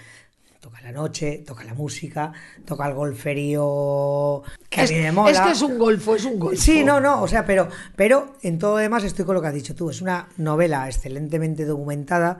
Toca 0.66 0.80
la 0.82 0.90
noche, 0.90 1.44
toca 1.46 1.62
la 1.62 1.74
música, 1.74 2.32
toca 2.64 2.88
el 2.88 2.94
golferío 2.94 4.42
que 4.68 4.82
es, 4.82 4.90
a 4.90 4.94
mí 4.94 5.00
me 5.00 5.12
mola. 5.12 5.30
es 5.30 5.40
que 5.40 5.50
es 5.52 5.62
un 5.62 5.78
golfo, 5.78 6.16
es 6.16 6.24
un 6.24 6.40
golfo. 6.40 6.60
Sí, 6.60 6.82
no, 6.82 6.98
no, 6.98 7.22
o 7.22 7.28
sea, 7.28 7.46
pero, 7.46 7.68
pero 7.94 8.34
en 8.42 8.58
todo 8.58 8.72
lo 8.72 8.76
demás 8.78 9.04
estoy 9.04 9.24
con 9.24 9.36
lo 9.36 9.40
que 9.40 9.46
has 9.46 9.54
dicho 9.54 9.76
tú. 9.76 9.90
Es 9.90 10.02
una 10.02 10.26
novela 10.38 10.88
excelentemente 10.88 11.64
documentada, 11.66 12.38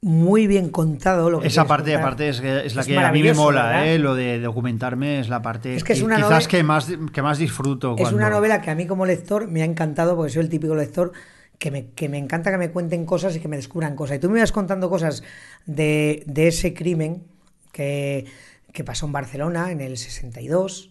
muy 0.00 0.46
bien 0.46 0.70
contado. 0.70 1.28
Lo 1.28 1.40
que 1.40 1.48
Esa 1.48 1.66
parte, 1.66 1.90
contar. 1.90 2.00
aparte, 2.02 2.28
es, 2.30 2.40
que 2.40 2.64
es 2.64 2.74
la 2.74 2.80
Es 2.80 2.86
que 2.86 2.96
a 2.96 3.12
mí 3.12 3.22
me 3.22 3.34
mola. 3.34 3.86
¿eh? 3.86 3.98
Lo 3.98 4.14
de 4.14 4.40
documentarme 4.40 5.20
es 5.20 5.28
la 5.28 5.42
parte 5.42 5.76
Es 5.76 5.84
que 5.84 5.92
es 5.92 6.00
una 6.00 6.16
quizás 6.16 6.30
novela- 6.30 6.48
que 6.48 6.62
más, 6.62 6.88
que 7.12 7.20
más 7.20 7.36
disfruto. 7.36 7.94
Es 7.98 8.10
una 8.10 8.30
novela 8.30 8.62
que 8.62 8.70
a 8.70 8.74
mí 8.74 8.86
como 8.86 9.04
lector 9.04 9.48
me 9.48 9.60
ha 9.60 9.66
encantado 9.66 10.16
porque 10.16 10.32
soy 10.32 10.44
el 10.44 10.48
típico 10.48 10.74
lector 10.74 11.12
que 11.58 11.70
me, 11.70 11.90
que 11.90 12.08
me 12.08 12.16
encanta 12.16 12.50
que 12.50 12.56
me 12.56 12.70
cuenten 12.70 13.04
cosas 13.04 13.36
y 13.36 13.40
que 13.40 13.48
me 13.48 13.56
descubran 13.56 13.96
cosas. 13.96 14.16
Y 14.16 14.18
tú 14.18 14.30
me 14.30 14.38
ibas 14.38 14.50
contando 14.50 14.88
cosas 14.88 15.22
de, 15.66 16.22
de 16.24 16.48
ese 16.48 16.72
crimen 16.72 17.24
que, 17.72 18.26
que 18.72 18.84
pasó 18.84 19.06
en 19.06 19.12
Barcelona 19.12 19.70
en 19.72 19.80
el 19.80 19.96
62 19.96 20.90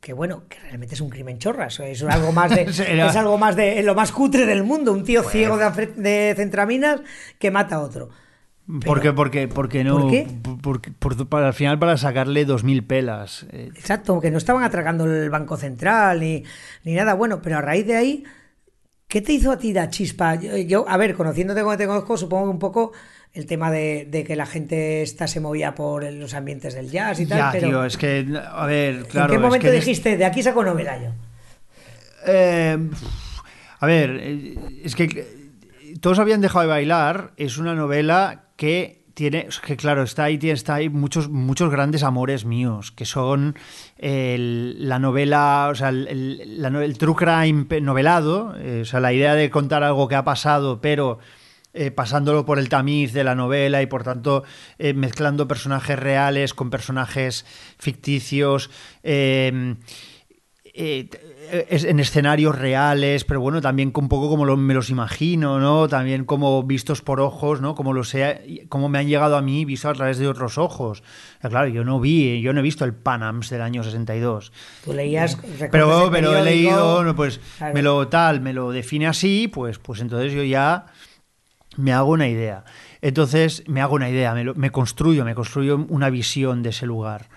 que 0.00 0.12
bueno, 0.12 0.44
que 0.48 0.58
realmente 0.60 0.94
es 0.94 1.00
un 1.00 1.10
crimen 1.10 1.38
chorras, 1.38 1.80
es 1.80 2.02
algo 2.02 2.30
más 2.30 2.50
de, 2.54 2.62
es 2.68 3.16
algo 3.16 3.38
más 3.38 3.56
de 3.56 3.82
lo 3.82 3.94
más 3.94 4.12
cutre 4.12 4.46
del 4.46 4.62
mundo, 4.62 4.92
un 4.92 5.02
tío 5.04 5.22
ciego 5.24 5.56
de, 5.56 5.86
de 5.86 6.34
centraminas 6.36 7.00
que 7.38 7.50
mata 7.50 7.76
a 7.76 7.80
otro. 7.80 8.10
Porque, 8.84 9.12
porque, 9.12 9.48
porque 9.48 9.84
no. 9.84 10.00
¿Por 10.00 10.10
qué? 10.10 10.26
Porque, 10.62 10.90
por- 10.90 11.28
para, 11.28 11.48
al 11.48 11.54
final, 11.54 11.78
para 11.78 11.96
sacarle 11.96 12.44
dos 12.44 12.64
mil 12.64 12.84
pelas. 12.84 13.46
Eh, 13.50 13.70
Exacto, 13.74 14.20
que 14.20 14.30
no 14.30 14.38
estaban 14.38 14.64
atracando 14.64 15.04
el 15.06 15.30
Banco 15.30 15.56
Central 15.56 16.20
ni, 16.20 16.42
ni 16.84 16.94
nada. 16.94 17.14
Bueno, 17.14 17.40
pero 17.40 17.58
a 17.58 17.60
raíz 17.60 17.86
de 17.86 17.96
ahí, 17.96 18.24
¿qué 19.08 19.20
te 19.20 19.32
hizo 19.32 19.52
a 19.52 19.58
ti 19.58 19.72
la 19.72 19.88
chispa? 19.88 20.34
Yo, 20.34 20.56
yo, 20.56 20.84
a 20.88 20.96
ver, 20.96 21.14
conociéndote 21.14 21.62
como 21.62 21.76
te 21.76 21.86
conozco, 21.86 22.16
supongo 22.16 22.46
que 22.46 22.50
un 22.50 22.58
poco 22.58 22.92
el 23.32 23.46
tema 23.46 23.70
de, 23.70 24.06
de 24.10 24.24
que 24.24 24.34
la 24.36 24.46
gente 24.46 25.02
esta 25.02 25.26
se 25.26 25.40
movía 25.40 25.74
por 25.74 26.10
los 26.12 26.32
ambientes 26.34 26.74
del 26.74 26.90
jazz 26.90 27.20
y 27.20 27.26
tal, 27.26 27.38
ya, 27.38 27.50
pero 27.52 27.68
tío, 27.68 27.84
es 27.84 27.96
que. 27.96 28.26
A 28.52 28.66
ver, 28.66 29.04
claro. 29.08 29.26
¿en 29.26 29.30
qué 29.30 29.34
es 29.36 29.40
momento 29.42 29.66
que 29.66 29.72
dijiste, 29.72 30.16
de 30.16 30.24
aquí 30.24 30.42
saco 30.42 30.64
novela 30.64 30.96
yo? 31.02 31.10
Eh, 32.26 32.78
a 33.80 33.86
ver, 33.86 34.10
es 34.82 34.94
que 34.96 35.26
todos 36.00 36.18
habían 36.18 36.40
dejado 36.40 36.62
de 36.62 36.68
bailar. 36.68 37.32
Es 37.36 37.58
una 37.58 37.74
novela 37.74 38.44
que 38.56 39.04
tiene, 39.14 39.46
es 39.48 39.60
que 39.60 39.76
claro, 39.76 40.02
está 40.02 40.24
ahí, 40.24 40.36
tiene, 40.38 40.54
está 40.54 40.74
ahí 40.74 40.88
muchos, 40.88 41.28
muchos 41.30 41.70
grandes 41.70 42.02
amores 42.02 42.44
míos, 42.44 42.90
que 42.92 43.04
son 43.06 43.54
el- 43.98 44.88
la 44.88 44.98
novela, 44.98 45.68
o 45.70 45.74
sea, 45.74 45.88
el, 45.90 46.06
el- 46.08 46.62
la 46.62 46.68
no- 46.70 46.80
el 46.82 46.98
true 46.98 47.14
crime 47.14 47.66
novelado, 47.80 48.54
eh, 48.58 48.80
o 48.82 48.84
sea, 48.84 49.00
la 49.00 49.12
idea 49.12 49.34
de 49.34 49.48
contar 49.50 49.82
algo 49.84 50.08
que 50.08 50.16
ha 50.16 50.24
pasado, 50.24 50.80
pero 50.82 51.18
eh, 51.76 51.90
pasándolo 51.90 52.44
por 52.44 52.58
el 52.58 52.68
tamiz 52.68 53.12
de 53.12 53.22
la 53.24 53.34
novela 53.34 53.82
y 53.82 53.86
por 53.86 54.02
tanto 54.02 54.42
eh, 54.78 54.94
mezclando 54.94 55.46
personajes 55.46 55.98
reales 55.98 56.54
con 56.54 56.70
personajes 56.70 57.44
ficticios. 57.78 58.70
eh, 59.02 59.76
eh, 60.78 61.08
en 61.70 62.00
escenarios 62.00 62.54
reales, 62.58 63.24
pero 63.24 63.40
bueno, 63.40 63.62
también 63.62 63.92
un 63.94 64.08
poco 64.10 64.28
como 64.28 64.44
lo- 64.44 64.56
me 64.58 64.74
los 64.74 64.90
imagino, 64.90 65.58
¿no? 65.58 65.88
También 65.88 66.24
como 66.26 66.62
vistos 66.64 67.00
por 67.00 67.20
ojos, 67.20 67.60
¿no? 67.62 67.74
Como 67.74 67.94
lo 67.94 68.04
sea, 68.04 68.38
como 68.68 68.88
me 68.90 68.98
han 68.98 69.06
llegado 69.06 69.36
a 69.36 69.42
mí 69.42 69.64
visto 69.64 69.88
a 69.88 69.94
través 69.94 70.18
de 70.18 70.28
otros 70.28 70.58
ojos. 70.58 71.02
Claro, 71.40 71.68
yo 71.68 71.82
no 71.84 71.98
vi, 72.00 72.42
yo 72.42 72.52
no 72.52 72.60
he 72.60 72.62
visto 72.62 72.84
el 72.84 72.92
Panams 72.92 73.48
del 73.48 73.62
año 73.62 73.82
62. 73.84 74.52
Tú 74.84 74.92
leías... 74.92 75.36
recortes 75.40 75.68
Pero, 75.70 76.08
pero 76.10 76.36
he 76.36 76.42
leído, 76.42 77.04
no, 77.04 77.16
pues 77.16 77.40
claro. 77.56 77.72
me 77.74 77.82
lo 77.82 78.08
tal, 78.08 78.40
me 78.42 78.52
lo 78.52 78.70
define 78.72 79.06
así, 79.06 79.48
pues, 79.48 79.78
pues 79.78 80.00
entonces 80.00 80.32
yo 80.34 80.42
ya 80.42 80.86
me 81.76 81.92
hago 81.92 82.10
una 82.10 82.28
idea. 82.28 82.64
Entonces 83.00 83.64
me 83.66 83.80
hago 83.80 83.94
una 83.94 84.08
idea, 84.10 84.34
me, 84.34 84.44
me 84.54 84.70
construyo, 84.70 85.24
me 85.24 85.34
construyo 85.34 85.84
una 85.88 86.10
visión 86.10 86.62
de 86.62 86.70
ese 86.70 86.86
lugar. 86.86 87.28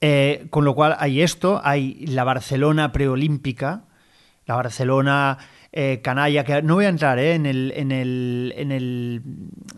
Eh, 0.00 0.46
con 0.50 0.64
lo 0.64 0.74
cual 0.74 0.96
hay 0.98 1.22
esto, 1.22 1.60
hay 1.64 2.06
la 2.06 2.24
Barcelona 2.24 2.92
preolímpica, 2.92 3.84
la 4.44 4.56
Barcelona 4.56 5.38
eh, 5.76 6.00
canalla, 6.04 6.44
que 6.44 6.62
no 6.62 6.76
voy 6.76 6.84
a 6.84 6.88
entrar 6.88 7.18
eh, 7.18 7.34
en, 7.34 7.46
el, 7.46 7.72
en, 7.74 7.90
el, 7.90 8.54
en, 8.56 8.70
el, 8.70 9.22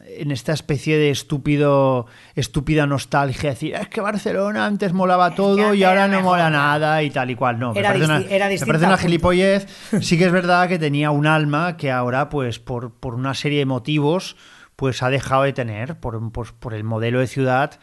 en 0.07 0.31
esta 0.31 0.53
especie 0.53 0.99
de 0.99 1.09
estúpido, 1.09 2.05
estúpida 2.35 2.87
nostalgia, 2.87 3.49
decir, 3.49 3.75
es 3.75 3.89
que 3.89 4.03
Barcelona 4.03 4.67
antes 4.67 4.93
molaba 4.93 5.35
todo 5.35 5.73
y 5.73 5.85
ahora 5.85 6.07
no 6.07 6.19
mejor". 6.19 6.25
mola 6.25 6.51
nada 6.51 7.03
y 7.03 7.09
tal 7.09 7.31
y 7.31 7.35
cual. 7.35 7.59
No, 7.59 7.73
me 7.73 7.81
Era 7.81 7.89
parece, 7.89 8.05
una, 8.05 8.21
era 8.21 8.49
me 8.51 8.59
parece 8.59 8.85
una 8.85 8.99
gilipollez. 8.99 9.67
Sí 10.03 10.19
que 10.19 10.27
es 10.27 10.33
verdad 10.33 10.69
que 10.69 10.79
tenía 10.79 11.11
un 11.11 11.27
alma 11.27 11.79
que 11.79 11.91
ahora, 11.91 12.29
pues, 12.29 12.59
por, 12.59 12.93
por 12.93 13.15
una 13.15 13.33
serie 13.33 13.61
de 13.61 13.65
motivos, 13.67 14.37
pues 14.77 15.03
ha 15.03 15.09
dejado 15.09 15.45
de 15.45 15.55
tener, 15.55 15.99
por, 15.99 16.31
por, 16.31 16.53
por 16.53 16.75
el 16.75 16.85
modelo 16.85 17.21
de 17.21 17.27
ciudad, 17.27 17.81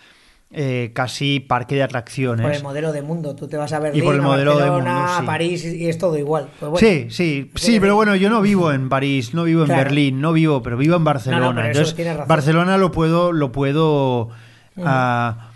eh, 0.56 0.92
casi 0.94 1.40
parque 1.40 1.74
de 1.76 1.84
atracciones. 1.84 2.44
Por 2.46 2.54
el 2.56 2.62
modelo 2.64 2.92
de 2.94 3.02
mundo, 3.02 3.36
tú 3.36 3.48
te 3.48 3.58
vas 3.58 3.74
a 3.74 3.80
Berlín, 3.80 4.04
por 4.04 4.14
el 4.14 4.22
a 4.22 4.24
modelo 4.24 4.52
de 4.52 4.70
Barcelona, 4.70 4.94
mundo, 4.96 5.08
sí. 5.18 5.24
a 5.24 5.26
París 5.26 5.66
y 5.66 5.84
y 5.84 5.88
es 5.90 5.98
todo 5.98 6.18
igual. 6.18 6.48
Pues 6.60 6.72
bueno, 6.72 6.88
Sí, 6.88 7.08
sí, 7.10 7.52
sí, 7.56 7.80
pero 7.80 7.96
bueno, 7.96 8.16
yo 8.16 8.30
no 8.30 8.40
vivo 8.42 8.72
en 8.72 8.88
París, 8.88 9.34
no 9.34 9.44
vivo 9.46 9.62
en 9.62 9.68
Claro. 9.68 9.84
Berlín, 9.84 10.22
no 10.22 10.32
vivo, 10.32 10.62
pero 10.62 10.78
vivo 10.78 10.96
en 10.96 11.04
Barcelona. 11.04 11.68
Entonces, 11.68 11.98
razón. 12.06 12.28
Barcelona 12.28 12.78
lo 12.78 12.92
puedo, 12.92 13.32
lo 13.32 13.52
puedo, 13.52 14.30
ah, 14.78 15.50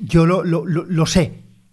yo 0.00 0.26
lo, 0.26 0.42
lo- 0.44 0.66
lo- 0.66 0.84
lo 0.84 1.06
sé. 1.06 1.32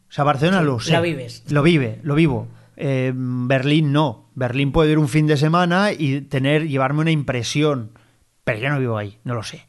O 0.09 0.11
sea, 0.11 0.23
Barcelona 0.23 0.59
Sí, 0.59 0.65
lo 0.65 0.79
sé. 0.79 0.91
la 0.93 1.01
vives. 1.01 1.43
Lo 1.49 1.63
vive, 1.63 1.99
lo 2.03 2.15
vivo. 2.15 2.47
Eh, 2.75 3.11
Berlín 3.15 3.91
no. 3.91 4.29
Berlín 4.35 4.71
puede 4.71 4.91
ir 4.91 4.99
un 4.99 5.07
fin 5.07 5.25
de 5.25 5.35
semana 5.35 5.91
y 5.91 6.21
tener, 6.21 6.67
llevarme 6.67 7.01
una 7.01 7.11
impresión, 7.11 7.89
pero 8.43 8.59
yo 8.59 8.69
no 8.69 8.79
vivo 8.79 8.97
ahí, 8.97 9.17
no 9.23 9.33
lo 9.33 9.41
sé. 9.43 9.65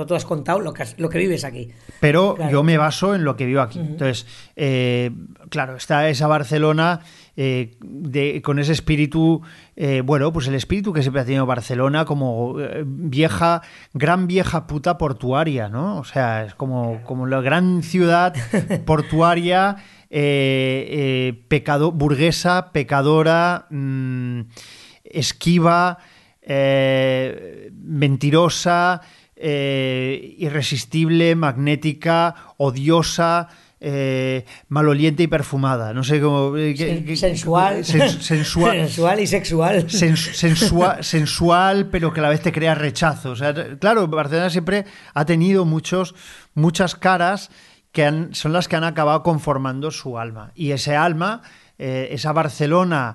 Tú, 0.00 0.06
tú 0.06 0.14
has 0.14 0.24
contado 0.24 0.60
lo 0.60 0.72
que, 0.72 0.82
has- 0.82 0.98
lo 0.98 1.08
que 1.08 1.18
vives 1.18 1.44
aquí. 1.44 1.70
Pero 2.00 2.34
Claro. 2.36 2.50
yo 2.52 2.62
me 2.62 2.76
baso 2.78 3.14
en 3.14 3.24
lo 3.24 3.36
que 3.36 3.46
vivo 3.46 3.60
aquí. 3.60 3.78
Entonces, 3.78 4.26
eh, 4.56 5.10
claro, 5.50 5.76
está 5.76 6.08
esa 6.08 6.26
Barcelona 6.26 7.00
eh, 7.40 7.76
de- 7.80 8.42
con 8.42 8.58
ese 8.58 8.72
espíritu, 8.72 9.42
eh, 9.76 10.02
bueno, 10.04 10.32
pues 10.32 10.48
el 10.48 10.54
espíritu 10.56 10.92
que 10.92 11.02
siempre 11.02 11.22
ha 11.22 11.24
tenido 11.24 11.46
Barcelona 11.46 12.04
como 12.04 12.56
vieja, 12.84 13.62
gran 13.94 14.26
vieja 14.26 14.66
puta 14.66 14.98
portuaria, 14.98 15.68
¿no? 15.68 15.98
O 15.98 16.04
sea, 16.04 16.44
es 16.44 16.54
como, 16.54 17.00
como 17.04 17.26
la 17.26 17.40
gran 17.40 17.82
ciudad 17.84 18.34
portuaria, 18.86 19.76
pecado, 21.48 21.92
burguesa, 21.92 22.72
pecadora, 22.72 23.66
mm, 23.70 24.40
esquiva, 25.04 25.98
mentirosa, 27.72 29.00
eh, 29.40 30.34
irresistible, 30.38 31.34
magnética, 31.36 32.34
odiosa, 32.56 33.48
eh, 33.80 34.44
maloliente 34.68 35.22
y 35.22 35.26
perfumada. 35.28 35.92
No 35.94 36.02
sé 36.02 36.20
cómo. 36.20 36.56
eh, 36.56 36.74
sensual. 37.16 37.84
sen- 37.84 38.08
sensual. 38.20 38.76
Sensual 38.88 39.20
y 39.20 39.26
sexual. 39.26 39.86
Sens- 39.86 40.32
sensua- 40.34 41.02
sensual, 41.02 41.88
pero 41.88 42.12
que 42.12 42.20
a 42.20 42.24
la 42.24 42.28
vez 42.30 42.40
te 42.42 42.50
crea 42.52 42.74
rechazo. 42.74 43.30
O 43.30 43.36
sea, 43.36 43.54
claro, 43.78 44.08
Barcelona 44.08 44.50
siempre 44.50 44.84
ha 45.14 45.24
tenido 45.24 45.64
muchos, 45.64 46.14
muchas 46.54 46.94
caras 46.96 47.50
que 47.92 48.04
han- 48.04 48.34
son 48.34 48.52
las 48.52 48.66
que 48.68 48.76
han 48.76 48.84
acabado 48.84 49.22
conformando 49.22 49.90
su 49.92 50.18
alma. 50.18 50.50
Y 50.56 50.72
ese 50.72 50.96
alma, 50.96 51.42
eh, 51.78 52.08
esa 52.10 52.32
Barcelona 52.32 53.14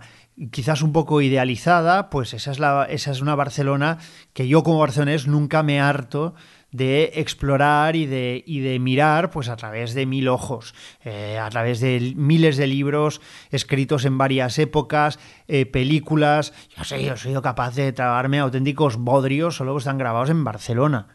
quizás 0.51 0.81
un 0.81 0.93
poco 0.93 1.21
idealizada, 1.21 2.09
pues 2.09 2.33
esa 2.33 2.51
es, 2.51 2.59
la, 2.59 2.85
esa 2.89 3.11
es 3.11 3.21
una 3.21 3.35
Barcelona 3.35 3.99
que 4.33 4.47
yo 4.47 4.63
como 4.63 4.79
barcelonés 4.79 5.27
nunca 5.27 5.63
me 5.63 5.79
harto 5.79 6.33
de 6.71 7.11
explorar 7.15 7.95
y 7.95 8.07
de, 8.07 8.43
y 8.47 8.59
de 8.61 8.79
mirar 8.79 9.29
pues 9.29 9.47
a 9.47 9.55
través 9.55 9.93
de 9.93 10.07
mil 10.07 10.27
ojos, 10.27 10.73
eh, 11.05 11.37
a 11.37 11.47
través 11.49 11.79
de 11.79 12.13
miles 12.15 12.57
de 12.57 12.65
libros 12.65 13.21
escritos 13.51 14.05
en 14.05 14.17
varias 14.17 14.57
épocas, 14.57 15.19
eh, 15.47 15.67
películas. 15.67 16.51
Yo 16.75 16.83
sé, 16.83 17.05
yo 17.05 17.13
he 17.13 17.17
sido 17.17 17.43
capaz 17.43 17.75
de 17.75 17.93
tragarme 17.93 18.39
auténticos 18.39 18.97
bodrios 18.97 19.55
solo 19.55 19.73
que 19.73 19.79
están 19.79 19.99
grabados 19.99 20.31
en 20.31 20.43
Barcelona. 20.43 21.07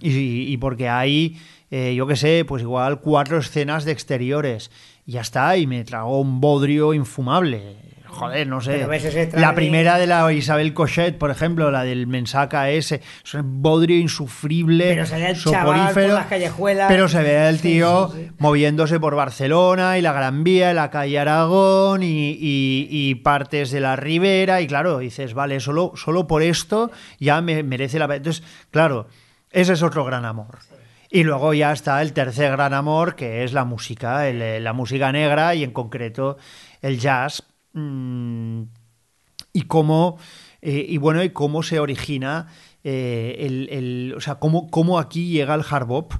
Y, 0.00 0.52
y 0.52 0.56
porque 0.58 0.90
hay, 0.90 1.40
eh, 1.70 1.94
yo 1.94 2.06
qué 2.06 2.16
sé, 2.16 2.44
pues 2.46 2.62
igual 2.62 3.00
cuatro 3.00 3.38
escenas 3.38 3.84
de 3.86 3.92
exteriores. 3.92 4.70
Y 5.06 5.12
ya 5.12 5.22
está, 5.22 5.56
y 5.56 5.66
me 5.66 5.84
trago 5.84 6.20
un 6.20 6.40
bodrio 6.40 6.92
infumable. 6.92 7.91
Joder, 8.12 8.46
no 8.46 8.60
sé. 8.60 8.86
La 9.32 9.54
primera 9.54 9.98
de 9.98 10.06
la 10.06 10.30
Isabel 10.32 10.74
Cochet, 10.74 11.16
por 11.16 11.30
ejemplo, 11.30 11.70
la 11.70 11.82
del 11.82 12.06
mensaca 12.06 12.68
ese, 12.70 13.00
es 13.24 13.34
un 13.34 13.62
bodrio 13.62 13.98
insufrible, 13.98 14.84
Pero 14.88 15.06
se 15.06 15.16
ve 15.16 15.30
el 15.30 15.42
chaval 15.42 15.76
soporífero, 15.78 16.06
por 16.08 16.14
las 16.18 16.26
callejuelas. 16.26 16.88
pero 16.88 17.08
se 17.08 17.22
ve 17.22 17.48
el 17.48 17.60
tío 17.60 18.10
sí, 18.14 18.24
sí. 18.26 18.30
moviéndose 18.38 19.00
por 19.00 19.14
Barcelona 19.14 19.96
y 19.98 20.02
la 20.02 20.12
Gran 20.12 20.44
Vía, 20.44 20.70
y 20.70 20.74
la 20.74 20.90
calle 20.90 21.18
Aragón 21.18 22.02
y, 22.02 22.30
y- 22.38 22.88
y 22.90 23.14
partes 23.16 23.70
de 23.70 23.80
la 23.80 23.96
Ribera 23.96 24.60
y 24.60 24.66
claro, 24.66 24.98
dices, 24.98 25.32
vale, 25.34 25.58
solo, 25.60 25.92
solo 25.96 26.26
por 26.26 26.42
esto 26.42 26.90
ya 27.18 27.40
me 27.40 27.62
merece 27.62 27.98
la 27.98 28.06
pena. 28.08 28.18
Entonces, 28.18 28.44
claro, 28.70 29.08
ese 29.50 29.72
es 29.72 29.82
otro 29.82 30.04
gran 30.04 30.24
amor. 30.26 30.58
Y 31.10 31.24
luego 31.24 31.52
ya 31.54 31.72
está 31.72 32.00
el 32.02 32.12
tercer 32.12 32.52
gran 32.52 32.72
amor, 32.74 33.16
que 33.16 33.44
es 33.44 33.52
la 33.52 33.64
música, 33.64 34.28
el- 34.28 34.40
eh, 34.42 34.60
la 34.60 34.72
música 34.72 35.12
negra 35.12 35.54
y 35.54 35.64
en 35.64 35.70
concreto 35.72 36.36
el 36.82 36.98
jazz. 36.98 37.42
Mm, 37.74 38.62
y 39.54 39.62
cómo 39.62 40.18
eh, 40.60 40.84
y 40.88 40.96
bueno 40.98 41.22
y 41.22 41.30
cómo 41.30 41.62
se 41.62 41.78
origina 41.80 42.48
eh, 42.84 43.36
el, 43.40 43.68
el- 43.70 44.14
o 44.16 44.20
sea 44.20 44.36
cómo, 44.36 44.70
cómo 44.70 44.98
aquí 44.98 45.28
llega 45.30 45.54
el 45.54 45.62
hard 45.68 45.86
bop 45.86 46.12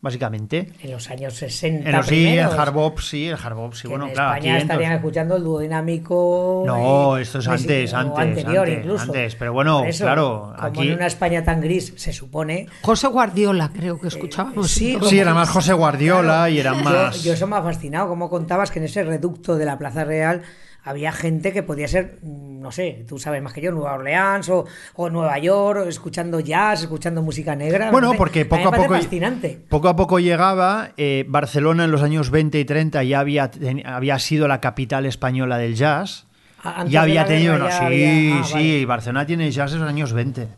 básicamente 0.00 0.72
En 0.80 0.92
los 0.92 1.10
años 1.10 1.34
60 1.34 1.88
en 1.90 1.96
los, 1.96 2.06
sí 2.06 2.14
el 2.14 2.22
primeros, 2.28 2.54
hard 2.58 2.72
bop 2.72 2.98
sí 3.00 3.26
el 3.28 3.34
hard 3.42 3.54
bop 3.56 3.74
sí 3.74 3.82
que 3.82 3.88
bueno 3.88 4.06
en 4.06 4.12
claro 4.12 4.34
España 4.36 4.52
aquí 4.54 4.62
estarían 4.62 4.92
entonces- 4.92 4.96
escuchando 5.00 5.36
el 5.36 5.42
dúo 5.44 5.58
dinámico. 5.60 6.62
No, 6.66 7.18
eh, 7.18 7.22
esto 7.22 7.38
es 7.40 7.48
Messi- 7.48 7.50
antes, 7.62 7.94
antes, 7.94 8.18
anterior 8.18 8.66
antes, 8.68 8.78
incluso. 8.84 9.02
antes, 9.04 9.34
pero 9.34 9.52
bueno, 9.52 9.84
eso, 9.84 10.04
claro, 10.04 10.52
Como 10.56 10.68
aquí- 10.68 10.88
en 10.88 10.94
una 10.94 11.06
España 11.08 11.42
tan 11.42 11.60
gris, 11.60 11.92
se 11.96 12.12
supone. 12.12 12.66
José 12.82 13.08
Guardiola, 13.08 13.70
creo 13.74 13.98
que 14.00 14.06
escuchábamos. 14.08 14.70
sí, 14.70 14.92
entonces. 14.92 15.10
sí 15.10 15.18
era 15.18 15.34
más 15.34 15.48
José 15.50 15.72
Guardiola 15.72 16.48
y 16.48 16.60
era 16.60 16.74
Yo- 16.76 16.84
más 16.84 17.22
Yo, 17.24 17.32
eso 17.32 17.46
me 17.48 17.56
ha 17.56 17.62
fascinado, 17.62 18.08
como 18.08 18.30
contabas 18.30 18.70
que 18.70 18.78
en 18.78 18.84
ese 18.84 19.02
reducto 19.02 19.56
de 19.56 19.64
la 19.66 19.78
Plaza 19.78 20.04
Real 20.04 20.42
había 20.88 21.12
gente 21.12 21.52
que 21.52 21.62
podía 21.62 21.86
ser, 21.88 22.18
mm, 22.22 22.60
no 22.60 22.70
sé, 22.72 23.04
tú 23.08 23.18
sabes 23.18 23.42
más 23.42 23.52
que 23.52 23.60
yo, 23.60 23.70
Nueva 23.72 23.94
Orleans 23.94 24.48
o, 24.48 24.64
o 24.94 25.10
Nueva 25.10 25.38
York, 25.38 25.86
escuchando 25.88 26.40
jazz, 26.40 26.82
escuchando 26.82 27.22
música 27.22 27.54
negra. 27.54 27.90
Bueno, 27.90 28.14
porque 28.16 28.44
poco 28.44 28.68
a 28.68 28.72
poco, 28.72 28.94
fascinante. 28.94 29.60
poco 29.68 29.88
a 29.88 29.96
poco 29.96 30.18
llegaba. 30.18 30.90
eh, 30.96 31.24
Barcelona 31.28 31.84
en 31.84 31.90
los 31.90 32.02
años 32.02 32.30
20 32.30 32.58
y 32.58 32.64
30 32.64 33.02
ya 33.04 33.20
había, 33.20 33.50
había 33.84 34.18
sido 34.18 34.48
la 34.48 34.60
capital 34.60 35.06
española 35.06 35.58
del 35.58 35.74
jazz. 35.74 36.26
A- 36.62 36.80
antes 36.80 36.92
ya 36.92 37.02
había 37.02 37.24
tenido, 37.24 37.52
guerra 37.52 37.64
no, 37.66 37.70
ya 37.70 37.78
sí, 37.78 37.84
había- 37.84 38.40
ah, 38.40 38.44
sí, 38.44 38.52
vale. 38.54 38.86
Barcelona 38.86 39.26
tiene 39.26 39.50
jazz 39.50 39.72
en 39.74 39.80
los 39.80 39.88
años 39.88 40.12
20. 40.12 40.48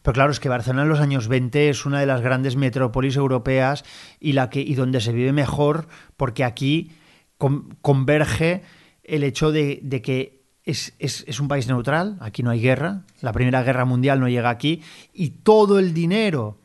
Pero 0.00 0.12
claro, 0.14 0.30
es 0.32 0.40
que 0.40 0.48
Barcelona 0.48 0.84
en 0.84 0.88
los 0.88 1.00
años 1.00 1.28
20 1.28 1.68
es 1.68 1.84
una 1.84 2.00
de 2.00 2.06
las 2.06 2.22
grandes 2.22 2.56
metrópolis 2.56 3.16
europeas 3.16 3.84
y, 4.20 4.32
la 4.32 4.48
que, 4.48 4.60
y 4.60 4.74
donde 4.74 5.00
se 5.02 5.12
vive 5.12 5.32
mejor 5.32 5.86
porque 6.16 6.44
aquí 6.44 6.92
con- 7.36 7.76
converge 7.82 8.62
el 9.08 9.22
hecho 9.24 9.50
de, 9.52 9.80
de 9.82 10.02
que 10.02 10.42
es, 10.64 10.94
es- 10.98 11.24
es 11.26 11.40
un 11.40 11.48
país 11.48 11.66
neutral, 11.66 12.16
aquí 12.20 12.42
no 12.42 12.50
hay 12.50 12.60
guerra, 12.60 13.02
la 13.20 13.32
Primera 13.32 13.62
Guerra 13.62 13.84
Mundial 13.84 14.20
no 14.20 14.28
llega 14.28 14.50
aquí 14.50 14.82
y 15.14 15.30
todo 15.30 15.78
el 15.78 15.94
dinero 15.94 16.58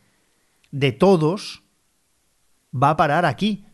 de 0.72 0.92
todos 0.92 1.64
va 2.76 2.92
a 2.92 2.98
parar 2.98 3.26
aquí. 3.26 3.66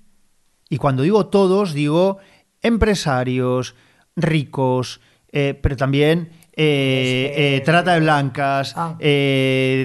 Y 0.70 0.78
cuando 0.78 1.04
digo 1.04 1.28
todos, 1.28 1.74
digo 1.74 2.20
empresarios, 2.62 3.76
ricos, 4.16 5.02
eh, 5.32 5.58
pero 5.62 5.76
también 5.78 6.30
eh, 6.62 7.34
eh, 7.58 7.62
trata 7.64 7.94
de 7.94 8.02
blancas, 8.02 8.74
Ah. 8.76 8.98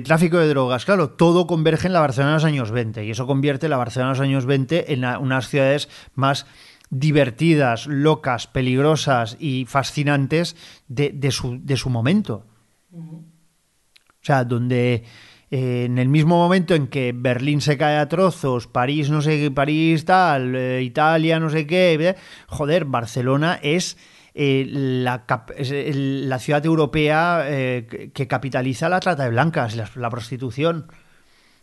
tráfico 0.04 0.38
de 0.38 0.48
drogas. 0.48 0.84
Claro, 0.84 1.10
todo 1.10 1.46
converge 1.46 1.86
en 1.86 1.92
la 1.92 2.00
Barcelona 2.00 2.32
de 2.32 2.36
los 2.36 2.44
años 2.44 2.70
20 2.72 3.04
y 3.04 3.10
eso 3.12 3.26
convierte 3.28 3.68
la 3.68 3.76
Barcelona 3.76 4.10
de 4.12 4.18
los 4.18 4.24
años 4.26 4.44
20 4.46 4.92
en 4.92 5.00
la- 5.02 5.18
unas 5.20 5.48
ciudades 5.48 5.88
más 6.14 6.46
divertidas, 6.94 7.86
locas, 7.86 8.46
peligrosas 8.46 9.36
y 9.40 9.64
fascinantes 9.66 10.56
de, 10.88 11.10
de 11.10 11.30
su, 11.30 11.58
de 11.62 11.76
su 11.76 11.90
momento. 11.90 12.46
O 12.92 14.26
sea, 14.26 14.44
donde 14.44 15.04
eh, 15.50 15.84
en 15.84 15.98
el 15.98 16.08
mismo 16.08 16.36
momento 16.38 16.74
en 16.74 16.86
que 16.86 17.12
Berlín 17.14 17.60
se 17.60 17.76
cae 17.76 17.98
a 17.98 18.08
trozos, 18.08 18.66
París 18.68 19.10
no 19.10 19.20
sé 19.20 19.38
qué, 19.38 19.50
París 19.50 20.04
tal, 20.04 20.54
eh, 20.54 20.82
Italia 20.82 21.38
no 21.40 21.50
sé 21.50 21.66
qué, 21.66 21.94
eh, 21.94 22.14
joder, 22.46 22.84
Barcelona 22.86 23.58
es 23.62 23.98
eh, 24.34 24.64
la, 24.68 25.24
la 25.58 26.38
ciudad 26.38 26.64
europea 26.64 27.44
eh, 27.46 27.86
que- 27.90 28.10
que 28.12 28.26
capitaliza 28.26 28.88
la 28.88 29.00
trata 29.00 29.24
de 29.24 29.30
blancas, 29.30 29.76
la, 29.76 29.88
la 29.96 30.10
prostitución. 30.10 30.86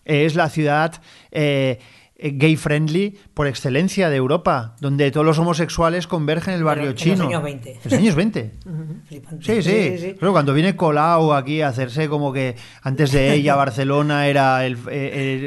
Es 0.04 0.36
la 0.36 0.50
ciudad 0.50 1.02
gay 2.21 2.55
friendly 2.55 3.17
por 3.34 3.47
excelencia 3.47 4.10
de 4.10 4.15
Europa, 4.15 4.75
donde 4.79 5.10
todos 5.12 5.25
los 5.25 5.39
homosexuales 5.39 6.07
convergen 6.07 6.53
en 6.53 6.60
el 6.60 6.63
barrio 6.63 6.84
en 6.84 6.89
los 6.91 6.95
chino. 6.95 7.25
años 7.25 7.43
20. 7.43 7.71
En 7.71 7.79
los 7.84 7.93
años 7.93 8.15
20. 8.15 8.51
Flipante. 9.07 9.62
Sí, 9.63 9.97
sí. 9.97 10.15
Pero 10.19 10.31
cuando 10.31 10.53
viene 10.53 10.75
Colau 10.75 11.34
aquí 11.34 11.62
a 11.62 11.69
hacerse 11.69 12.07
como 12.07 12.31
que 12.31 12.55
antes 12.84 13.12
de 13.12 13.34
ella 13.34 13.55
Barcelona 13.55 14.27
era 14.27 14.65
el, 14.65 14.75
eh, 14.75 14.79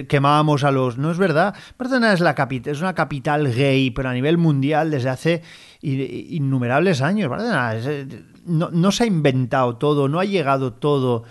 eh, 0.02 0.06
quemábamos 0.08 0.64
a 0.64 0.70
los. 0.70 0.98
No 0.98 1.10
es 1.10 1.18
verdad. 1.18 1.54
Barcelona 1.78 2.12
es 2.12 2.20
la 2.20 2.34
capital, 2.34 2.72
es 2.72 2.80
una 2.80 2.94
capital 2.94 3.52
gay, 3.52 3.90
pero 3.90 4.08
a 4.08 4.12
nivel 4.12 4.38
mundial 4.38 4.90
desde 4.90 5.10
hace 5.10 5.42
innumerables 5.82 7.02
años. 7.02 7.28
Barcelona 7.28 7.74
es, 7.74 7.86
eh, 7.86 8.06
no, 8.46 8.70
no 8.70 8.90
se 8.90 9.04
ha 9.04 9.06
inventado 9.06 9.76
todo, 9.76 10.08
no 10.08 10.20
ha 10.20 10.24
llegado 10.24 10.72
todo 10.72 11.24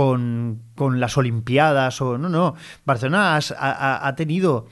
con, 0.00 0.60
con 0.74 1.00
las 1.00 1.16
Olimpiadas 1.16 2.02
o 2.02 2.18
no, 2.18 2.28
no. 2.28 2.54
Barcelona 2.84 3.34
has- 3.36 3.54
ha, 3.58 4.06
ha- 4.06 4.14
tenido 4.14 4.66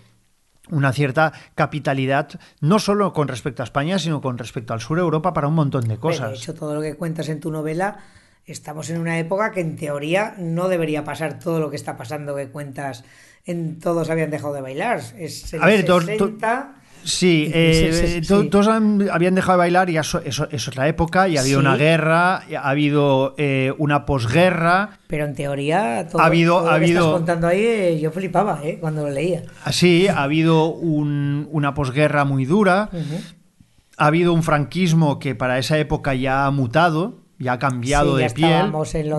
una 0.70 0.92
cierta 0.92 1.32
capitalidad, 1.54 2.28
no 2.60 2.78
solo 2.78 3.14
con 3.14 3.26
respecto 3.28 3.62
a 3.62 3.64
España, 3.64 3.98
sino 3.98 4.20
con 4.20 4.37
respecto 4.37 4.74
al 4.74 4.82
sur 4.82 4.98
de 4.98 5.02
Europa 5.02 5.32
para 5.32 5.48
un 5.48 5.54
montón 5.54 5.88
de 5.88 5.96
cosas. 5.96 6.28
De 6.32 6.37
hecho, 6.37 6.52
todo 6.52 6.74
lo 6.74 6.82
que 6.82 6.94
cuentas 6.96 7.30
en 7.30 7.40
tu 7.40 7.50
novela, 7.50 8.00
estamos 8.44 8.90
en 8.90 9.00
una 9.00 9.18
época 9.18 9.50
que 9.50 9.62
en 9.62 9.76
teoría 9.76 10.34
no 10.37 10.68
debería 10.68 11.04
pasar 11.04 11.38
todo 11.38 11.58
lo 11.58 11.70
que 11.70 11.76
está 11.76 11.96
pasando 11.96 12.37
que 12.37 12.48
cuentas 12.48 13.02
en 13.46 13.78
Todos 13.78 14.10
habían 14.10 14.28
dejado 14.30 14.52
de 14.52 14.60
bailar. 14.60 15.00
Es 15.16 15.54
el 15.54 15.62
A 15.62 15.66
ver, 15.66 15.87
to- 15.87 16.00
to- 16.00 16.04
60, 16.06 16.74
Sí, 17.04 17.46
Sí, 17.46 17.50
eh, 17.54 17.90
sí, 17.92 18.06
sí, 18.22 18.24
sí. 18.24 18.48
todos 18.48 18.66
habían 18.68 19.34
dejado 19.34 19.52
de 19.52 19.58
bailar 19.58 19.90
y 19.90 19.98
eso, 19.98 20.20
eso, 20.24 20.48
eso 20.50 20.70
es 20.70 20.76
la 20.76 20.88
época, 20.88 21.28
y 21.28 21.36
ha 21.36 21.40
habido 21.42 21.60
Sí. 21.60 21.66
una 21.66 21.76
guerra, 21.76 22.36
ha 22.36 22.68
habido 22.70 23.34
eh, 23.36 23.72
una 23.78 24.06
posguerra, 24.06 24.98
pero 25.06 25.26
en 25.26 25.34
teoría 25.34 26.08
todo, 26.10 26.22
Ha 26.22 26.26
habido- 26.26 26.58
todo 26.60 26.70
ha 26.70 26.72
lo 26.74 26.78
que 26.80 26.84
estás 26.86 26.98
habido- 27.02 27.12
contando 27.12 27.46
ahí, 27.48 27.60
eh, 27.60 28.00
yo 28.00 28.10
flipaba 28.10 28.60
eh, 28.64 28.78
cuando 28.80 29.02
lo 29.02 29.10
leía. 29.10 29.42
así, 29.64 30.08
ha 30.08 30.22
habido 30.22 30.66
un- 30.68 31.48
una 31.52 31.74
posguerra 31.74 32.24
muy 32.24 32.44
dura, 32.46 32.88
ha 33.96 34.06
habido 34.06 34.32
un 34.32 34.42
franquismo 34.42 35.18
que 35.18 35.34
para 35.34 35.58
esa 35.58 35.78
época 35.78 36.14
ya 36.14 36.46
ha 36.46 36.50
mutado, 36.50 37.23
ya 37.38 37.55
ha 37.55 37.59
cambiado 37.59 38.16
Sí, 38.16 38.23
ya 38.23 38.29
de 38.29 38.35
piel, 38.35 38.73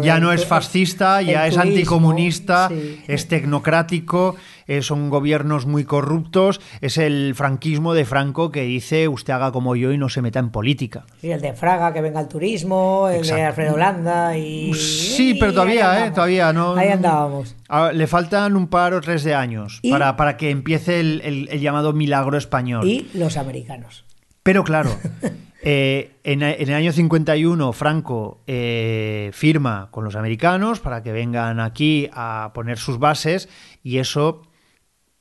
ya 0.03 0.19
no 0.19 0.31
es 0.31 0.45
fascista, 0.45 1.21
ya 1.21 1.47
es 1.47 1.57
anticomunista, 1.57 2.69
sí. 2.69 3.01
es 3.07 3.27
tecnocrático, 3.27 4.35
eh, 4.67 4.81
son 4.81 5.09
gobiernos 5.09 5.65
muy 5.65 5.83
corruptos, 5.83 6.59
es 6.81 6.97
el 6.97 7.33
franquismo 7.35 7.93
de 7.93 8.05
Franco 8.05 8.51
que 8.51 8.61
dice 8.63 9.07
usted 9.07 9.33
haga 9.33 9.51
como 9.51 9.75
yo 9.75 9.91
y 9.91 9.97
no 9.97 10.09
se 10.09 10.21
meta 10.21 10.39
en 10.39 10.49
política. 10.49 11.05
Sí, 11.21 11.31
el 11.31 11.41
de 11.41 11.53
Fraga, 11.53 11.93
que 11.93 12.01
venga 12.01 12.19
el 12.21 12.27
turismo, 12.27 13.09
el 13.09 13.25
de. 13.25 13.43
Alfredo 13.43 13.77
Landa 13.77 14.37
y... 14.37 14.73
Sí, 14.73 15.31
y 15.31 15.39
pero 15.39 15.53
todavía, 15.53 16.07
¿eh? 16.07 16.11
Todavía 16.11 16.51
no. 16.53 16.75
Ahí 16.75 16.89
andábamos. 16.89 17.55
Ah, 17.69 17.91
Le 17.93 18.07
faltan 18.07 18.55
un 18.55 18.67
par 18.67 18.93
o 18.93 19.01
tres 19.01 19.23
de 19.23 19.35
años 19.35 19.79
Y- 19.81 19.91
para, 19.91 20.15
para 20.15 20.37
que 20.37 20.49
empiece 20.49 20.99
el, 20.99 21.21
el- 21.23 21.49
el 21.51 21.59
llamado 21.61 21.93
milagro 21.93 22.37
español. 22.37 22.87
Y 22.87 23.07
los 23.13 23.37
americanos. 23.37 24.03
Pero 24.43 24.63
claro, 24.63 24.95
eh, 25.65 26.15
en, 26.23 26.43
en 26.43 26.69
el 26.69 26.73
año 26.73 26.91
51 26.91 27.73
Franco 27.73 28.43
eh, 28.45 29.31
firma 29.33 29.89
con 29.89 30.03
los 30.03 30.15
americanos 30.15 30.79
para 30.79 31.01
que 31.01 31.11
vengan 31.11 31.59
aquí 31.59 32.07
a 32.13 32.51
poner 32.53 32.77
sus 32.77 32.99
bases 32.99 33.49
y 33.83 33.97
eso 33.97 34.43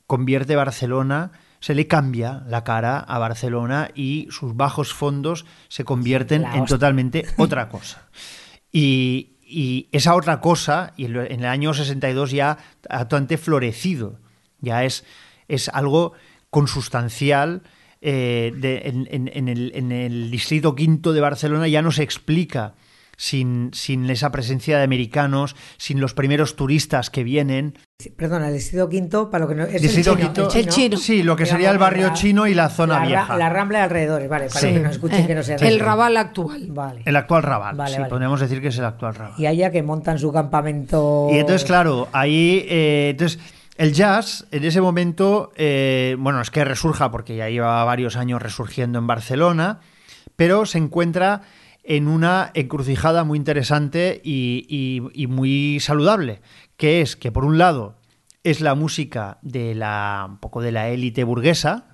convierte 0.07 0.55
Barcelona, 0.55 1.33
se 1.61 1.75
le 1.75 1.87
cambia 1.87 2.43
la 2.47 2.63
cara 2.63 2.99
a 2.99 3.19
Barcelona 3.19 3.91
y 3.95 4.29
sus 4.31 4.55
bajos 4.55 4.93
fondos 4.93 5.47
se 5.69 5.85
convierten 5.85 6.43
La 6.43 6.55
en 6.55 6.61
hostia. 6.61 6.77
totalmente 6.77 7.25
otra 7.39 7.71
cosa. 7.71 8.09
Y, 8.71 9.37
y 9.41 9.89
esa 9.93 10.15
otra 10.15 10.43
cosa, 10.43 10.93
y 10.97 11.07
en 11.07 11.17
el 11.17 11.47
año 11.47 11.73
62 11.73 12.33
ya 12.33 12.59
ha 12.91 13.05
totalmente 13.05 13.39
florecido, 13.39 14.19
ya 14.61 14.85
es, 14.85 15.05
es 15.49 15.71
algo 15.71 16.13
consustancial. 16.51 17.63
Eh, 18.05 18.53
de- 18.57 18.83
en, 18.85 19.09
en- 19.11 19.31
en 19.33 19.49
el, 19.49 19.73
en 19.75 19.91
el 19.91 20.31
distrito 20.31 20.75
quinto 20.75 21.13
de 21.15 21.21
Barcelona 21.23 21.67
ya 21.69 21.81
no 21.83 21.91
se 21.91 22.03
explica 22.03 22.75
sin, 23.17 23.71
sin 23.73 24.11
esa 24.11 24.31
presencia 24.33 24.77
de 24.77 24.83
americanos, 24.85 25.55
sin 25.79 26.01
los 26.01 26.15
primeros 26.15 26.57
turistas 26.57 27.11
que 27.11 27.23
vienen. 27.25 27.79
Perdona, 28.17 28.49
el 28.49 28.55
distrito 28.55 28.89
quinto, 28.89 29.31
para 29.31 29.45
lo 29.45 29.49
que 29.49 29.55
no 29.55 29.63
es 29.65 29.81
Distrito 29.81 30.13
el 30.13 30.19
chino, 30.19 30.33
quinto, 30.35 30.53
el 30.59 30.69
chino. 30.69 30.97
Sí, 30.99 31.23
lo 31.23 31.37
que 31.37 31.45
Digamos, 31.45 31.49
sería 31.61 31.71
el 31.71 31.79
barrio 31.79 32.09
la- 32.09 32.13
chino 32.13 32.47
y 32.49 32.55
la 32.55 32.69
zona 32.69 33.01
la, 33.01 33.07
vieja. 33.07 33.37
La 33.37 33.49
rambla 33.51 33.79
de 33.79 33.85
alrededores, 33.85 34.29
vale, 34.29 34.49
para 34.49 34.61
Sí. 34.61 34.67
que 34.73 34.81
nos 34.81 34.93
escuchen 34.93 35.27
que 35.29 35.35
no 35.37 35.43
sea 35.45 35.57
el 35.57 35.79
Raval 35.81 36.17
actual. 36.17 36.67
Vale. 36.71 37.03
El 37.05 37.15
actual 37.17 37.43
Raval, 37.45 37.77
Vale, 37.77 37.93
sí, 37.93 37.99
vale. 37.99 38.11
podríamos 38.11 38.41
decir 38.41 38.61
que 38.61 38.69
es 38.69 38.79
el 38.79 38.85
actual 38.85 39.15
Raval. 39.15 39.35
Y 39.41 39.47
allá 39.47 39.71
que 39.71 39.83
montan 39.85 40.19
su 40.19 40.33
campamento. 40.33 41.29
Y 41.31 41.39
entonces, 41.39 41.65
claro, 41.65 42.09
ahí. 42.13 42.67
eh, 42.69 43.09
entonces, 43.13 43.39
el 43.77 43.93
jazz, 43.93 44.47
en 44.51 44.65
ese 44.65 44.81
momento, 44.81 45.53
eh, 45.57 46.17
bueno, 46.19 46.41
es 46.41 46.51
que 46.51 46.65
resurja 46.65 47.11
porque 47.11 47.37
ya 47.37 47.49
lleva 47.49 47.83
varios 47.85 48.17
años 48.17 48.41
resurgiendo 48.43 48.99
en 48.99 49.07
Barcelona, 49.07 49.81
pero 50.37 50.67
se 50.67 50.79
encuentra 50.79 51.43
en 51.83 52.09
una 52.09 52.51
encrucijada 52.55 53.25
muy 53.25 53.37
interesante 53.39 54.21
y, 54.25 54.65
y- 54.69 55.23
y 55.23 55.27
muy 55.27 55.81
saludable, 55.81 56.41
que 56.77 57.01
es 57.03 57.17
que, 57.17 57.31
por 57.33 57.45
un 57.45 57.59
lado, 57.59 57.97
es 58.43 58.61
la 58.61 58.75
música 58.75 59.39
de 59.43 59.75
la 59.75 60.27
un 60.29 60.39
poco 60.39 60.61
de 60.63 60.73
la 60.73 60.89
élite 60.89 61.25
burguesa. 61.25 61.87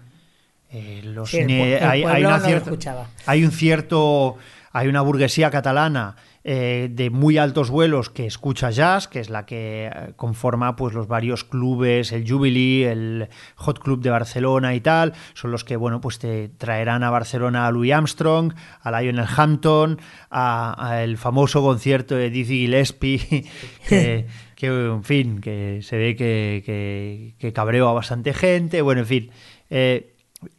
eh, 0.73 1.01
los 1.05 1.31
Sí, 1.31 1.39
el 1.39 1.47
ne- 1.49 1.61
pue- 1.61 1.77
el 1.79 1.83
hay, 1.85 1.99
hay 1.99 2.03
pueblo 2.03 2.29
una 2.29 2.37
no 2.37 2.43
lo 2.43 2.47
cierta- 2.49 2.71
escuchaba. 2.71 3.07
hay 3.27 3.45
un 3.45 3.51
cierto 3.51 4.37
hay 4.73 4.87
una 4.87 5.01
burguesía 5.01 5.51
catalana 5.51 6.15
eh, 6.43 6.89
de 6.91 7.11
muy 7.11 7.37
altos 7.37 7.69
vuelos 7.69 8.09
que 8.09 8.25
escucha 8.25 8.71
jazz, 8.71 9.09
que 9.09 9.21
es 9.21 9.29
la 9.29 9.45
que 9.45 9.91
eh, 9.95 10.13
conforma 10.17 10.75
pues 10.75 10.95
los 10.95 11.07
varios 11.07 11.45
clubes, 11.45 12.13
el 12.13 12.27
Jubilee, 12.27 12.85
el 12.85 13.29
Hot 13.57 13.79
Club 13.79 14.01
de 14.01 14.09
Barcelona 14.09 14.75
y 14.75 14.81
tal, 14.81 15.13
son 15.35 15.51
los 15.51 15.65
que 15.65 15.77
bueno 15.77 16.01
pues 16.01 16.19
te 16.19 16.49
traerán 16.49 17.03
a 17.03 17.11
Barcelona 17.11 17.67
a 17.67 17.71
Louis 17.71 17.93
Armstrong, 17.93 18.55
a 18.81 19.01
Lionel 19.01 19.27
Hampton, 19.37 19.99
a, 20.31 20.89
a 20.89 21.05
el 21.05 21.19
famoso 21.19 21.61
concierto 21.61 22.15
de 22.15 22.31
Dizzy 22.31 22.61
Gillespie, 22.61 23.45
que, 23.89 24.27
que, 24.55 24.67
en 24.67 25.05
fin, 25.05 25.41
que 25.43 25.81
se 25.83 25.99
ve 25.99 26.17
que, 26.17 26.63
que, 26.65 27.35
que 27.39 27.53
cabreó 27.53 27.89
a 27.89 27.93
bastante 27.93 28.33
gente, 28.33 28.81
bueno, 28.81 29.03
en 29.03 29.07
fin. 29.07 29.31
eh, 29.69 30.15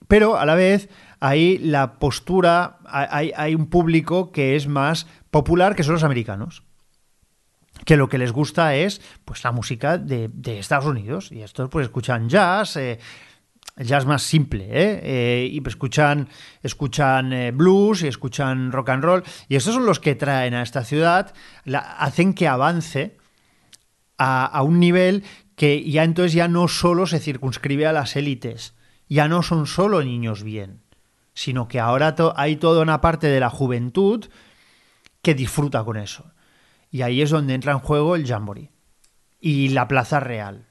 pero 0.08 0.38
a 0.38 0.46
la 0.46 0.54
vez 0.54 0.90
ahí 1.20 1.58
la 1.58 1.94
postura, 2.00 2.78
hay, 2.86 3.32
hay 3.36 3.56
un 3.56 3.68
público 3.68 4.32
que 4.32 4.56
es 4.56 4.68
más 4.68 5.08
popular 5.32 5.76
que 5.76 5.84
son 5.84 5.94
los 5.94 6.04
americanos. 6.04 6.64
Que 7.86 7.98
lo 7.98 8.10
que 8.10 8.20
les 8.20 8.32
gusta 8.32 8.76
es 8.76 9.02
pues 9.26 9.44
la 9.44 9.52
música 9.52 9.98
de, 9.98 10.30
Estados 10.60 10.86
Unidos. 10.86 11.32
Y 11.32 11.42
estos 11.42 11.70
pues 11.70 11.86
escuchan 11.86 12.30
jazz. 12.30 12.76
eh, 12.76 13.00
jazz 13.78 14.06
más 14.06 14.24
simple, 14.24 14.66
¿eh? 14.66 15.02
Eh, 15.04 15.50
y 15.52 15.68
escuchan, 15.68 16.28
escuchan 16.62 17.34
eh, 17.34 17.52
blues 17.52 18.04
y 18.04 18.08
escuchan 18.08 18.72
rock 18.72 18.90
and 18.90 19.04
roll, 19.04 19.24
y 19.48 19.56
estos 19.56 19.74
son 19.74 19.86
los 19.86 20.00
que 20.00 20.16
traen 20.16 20.54
a 20.54 20.62
esta 20.62 20.84
ciudad, 20.84 21.34
hacen 21.98 22.34
que 22.34 22.48
avance 22.48 23.18
a, 24.18 24.62
un 24.62 24.80
nivel 24.80 25.24
que 25.56 25.90
ya 25.90 26.04
entonces 26.04 26.34
ya 26.34 26.48
no 26.48 26.68
solo 26.68 27.08
se 27.08 27.20
circunscribe 27.20 27.88
a 27.88 27.94
las 27.94 28.16
élites, 28.16 28.76
ya 29.10 29.28
no 29.28 29.42
son 29.42 29.66
solo 29.66 30.04
niños 30.04 30.44
bien, 30.44 30.82
sino 31.34 31.68
que 31.68 31.80
ahora 31.80 32.16
hay 32.36 32.58
toda 32.58 32.82
una 32.84 33.02
parte 33.02 33.28
de 33.28 33.40
la 33.40 33.50
juventud 33.50 34.26
que 35.22 35.36
disfruta 35.36 35.84
con 35.84 35.98
eso. 35.98 36.32
Y 36.90 37.04
ahí 37.04 37.22
es 37.22 37.30
donde 37.30 37.54
entra 37.54 37.72
en 37.72 37.80
juego 37.80 38.16
el 38.16 38.28
Jamboree 38.28 38.72
y 39.40 39.70
la 39.70 39.88
Plaza 39.88 40.20
Real. 40.20 40.66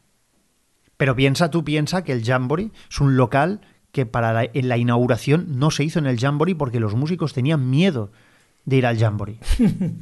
Pero 0.97 1.17
piensa, 1.17 1.51
tú 1.51 1.65
piensa 1.65 2.05
que 2.05 2.13
el 2.13 2.25
Jamboree 2.25 2.73
es 2.91 3.01
un 3.01 3.17
local 3.17 3.61
que 3.91 4.07
para 4.07 4.33
la, 4.33 4.45
en 4.45 4.69
la 4.69 4.77
inauguración 4.77 5.59
no 5.59 5.71
se 5.71 5.85
hizo 5.85 5.99
en 5.99 6.07
el 6.07 6.19
Jamboree 6.21 6.55
porque 6.55 6.79
los 6.79 6.95
músicos 6.95 7.33
tenían 7.33 7.71
miedo 7.71 8.13
de 8.65 8.77
ir 8.77 8.87
al 8.87 8.99
Jamboree. 8.99 9.39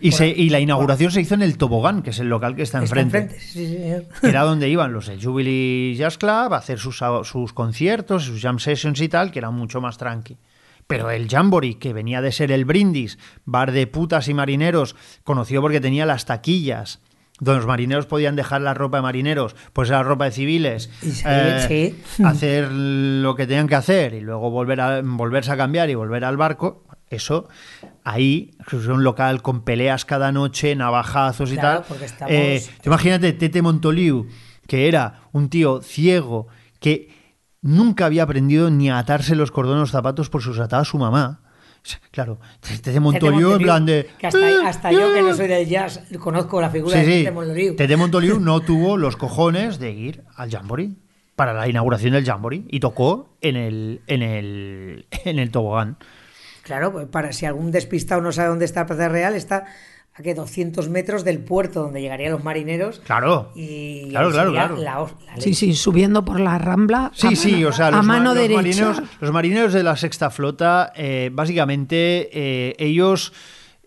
Y, 0.00 0.12
se, 0.12 0.28
y 0.28 0.48
la 0.48 0.60
inauguración 0.60 1.10
se 1.10 1.20
hizo 1.20 1.34
en 1.34 1.42
el 1.42 1.58
Tobogán, 1.58 2.02
que 2.02 2.10
es 2.10 2.18
el 2.18 2.28
local 2.28 2.56
que 2.56 2.62
está 2.62 2.82
Está 2.82 3.00
enfrente. 3.00 3.38
sí, 3.38 3.66
señor. 3.66 4.04
Era 4.22 4.42
donde 4.42 4.68
iban 4.68 4.92
los 4.92 5.10
Jubilee 5.20 5.94
Jazz 5.96 6.18
Club 6.18 6.54
a 6.54 6.56
hacer 6.56 6.78
sus, 6.78 7.02
sus 7.24 7.52
conciertos, 7.52 8.24
sus 8.24 8.40
jam 8.40 8.58
sessions 8.58 9.00
y 9.00 9.08
tal, 9.08 9.30
que 9.30 9.38
era 9.38 9.50
mucho 9.50 9.80
más 9.80 9.98
tranqui. 9.98 10.38
Pero 10.86 11.10
el 11.10 11.28
Jamboree, 11.28 11.78
que 11.78 11.92
venía 11.92 12.20
de 12.20 12.32
ser 12.32 12.52
el 12.52 12.64
Brindis, 12.64 13.18
bar 13.44 13.72
de 13.72 13.86
putas 13.86 14.28
y 14.28 14.34
marineros, 14.34 14.94
conocido 15.24 15.62
porque 15.62 15.80
tenía 15.80 16.04
las 16.06 16.26
taquillas, 16.26 17.00
donde 17.40 17.58
los 17.58 17.66
marineros 17.66 18.06
podían 18.06 18.36
dejar 18.36 18.60
la 18.60 18.74
ropa 18.74 18.98
de 18.98 19.02
marineros, 19.02 19.56
pues 19.72 19.88
la 19.88 20.02
ropa 20.02 20.26
de 20.26 20.32
civiles, 20.32 20.90
sí, 21.00 21.22
eh, 21.26 21.94
sí. 22.06 22.24
hacer 22.24 22.70
lo 22.70 23.34
que 23.34 23.46
tenían 23.46 23.68
que 23.68 23.74
hacer 23.74 24.14
y 24.14 24.20
luego 24.20 24.50
volver 24.50 24.80
a, 24.80 25.00
volverse 25.02 25.50
a 25.50 25.56
cambiar 25.56 25.88
y 25.90 25.94
volver 25.94 26.24
al 26.24 26.36
barco, 26.36 26.84
eso 27.10 27.48
ahí 28.04 28.52
es 28.66 28.86
un 28.86 29.02
local 29.02 29.42
con 29.42 29.64
peleas 29.64 30.04
cada 30.04 30.30
noche, 30.30 30.74
navajazos 30.76 31.50
y 31.52 31.56
Claro, 31.56 31.82
tal. 31.82 32.02
estamos- 32.02 32.32
Eh, 32.32 32.62
imagínate 32.84 33.32
Tete 33.32 33.60
Montoliu, 33.62 34.26
que 34.66 34.88
era 34.88 35.22
un 35.32 35.48
tío 35.48 35.80
ciego 35.82 36.46
que 36.80 37.21
nunca 37.62 38.06
había 38.06 38.24
aprendido 38.24 38.70
ni 38.70 38.90
a 38.90 38.98
atarse 38.98 39.34
los 39.34 39.50
cordones 39.50 39.78
de 39.78 39.80
los 39.82 39.90
zapatos 39.92 40.28
por 40.28 40.42
sus 40.42 40.58
ataba 40.58 40.84
su 40.84 40.98
mamá. 40.98 41.40
Claro, 42.12 42.38
Tete 42.60 43.00
Montoliu 43.00 43.54
en 43.54 43.58
plan 43.58 43.84
de... 43.84 44.08
Que 44.18 44.28
hasta, 44.28 44.50
"Eh, 44.50 44.54
hasta 44.64 44.92
yo, 44.92 45.12
que 45.12 45.18
eh". 45.18 45.22
no 45.22 45.34
soy 45.34 45.48
del 45.48 45.66
jazz, 45.68 46.00
conozco 46.20 46.60
la 46.60 46.70
figura 46.70 46.92
Sí, 47.00 47.04
de 47.04 47.12
sí. 47.12 47.18
Tete 47.24 47.32
Montoliu. 47.32 47.76
Tete 47.76 47.96
Montoliu 47.96 48.38
no 48.40 48.60
tuvo 48.70 48.96
los 48.96 49.16
cojones 49.16 49.80
de 49.80 49.90
ir 49.90 50.22
al 50.36 50.48
Jamboree 50.50 50.92
para 51.34 51.52
la 51.54 51.66
inauguración 51.68 52.12
del 52.12 52.24
Jamboree 52.24 52.64
y 52.68 52.78
tocó 52.78 53.36
en 53.40 53.56
el, 53.56 54.02
en 54.06 54.22
el, 54.22 55.06
en 55.24 55.38
el 55.40 55.50
tobogán. 55.50 55.96
Claro, 56.62 56.92
pues 56.92 57.08
para 57.08 57.32
si 57.32 57.46
algún 57.46 57.72
despistado 57.72 58.20
no 58.20 58.30
sabe 58.30 58.50
dónde 58.50 58.64
está 58.66 58.86
Plaza 58.86 59.08
Real, 59.08 59.34
está 59.34 59.64
a 60.14 60.22
que 60.22 60.34
200 60.34 60.88
metros 60.90 61.24
del 61.24 61.38
puerto 61.38 61.80
donde 61.82 62.00
llegarían 62.02 62.32
los 62.32 62.44
marineros. 62.44 63.00
Claro. 63.06 63.50
Y 63.54 64.10
Claro, 64.10 64.30
claro, 64.30 64.50
la 64.52 64.68
la 64.78 65.06
Sí, 65.38 65.54
sí, 65.54 65.74
subiendo 65.74 66.22
por 66.24 66.38
la 66.38 66.58
rambla. 66.58 67.10
Sí, 67.14 67.28
a 67.28 67.36
sí, 67.36 67.52
mano- 67.52 67.68
o 67.68 67.72
sea, 67.72 67.86
a 67.86 67.90
los, 67.92 68.04
ma- 68.04 68.18
mano 68.18 68.34
los 68.34 68.48
marineros, 68.50 69.02
los 69.20 69.32
marineros 69.32 69.72
de 69.72 69.82
la 69.82 69.96
sexta 69.96 70.28
flota, 70.30 70.92
eh, 70.94 71.30
básicamente, 71.32 72.28
eh, 72.32 72.74
ellos, 72.78 73.32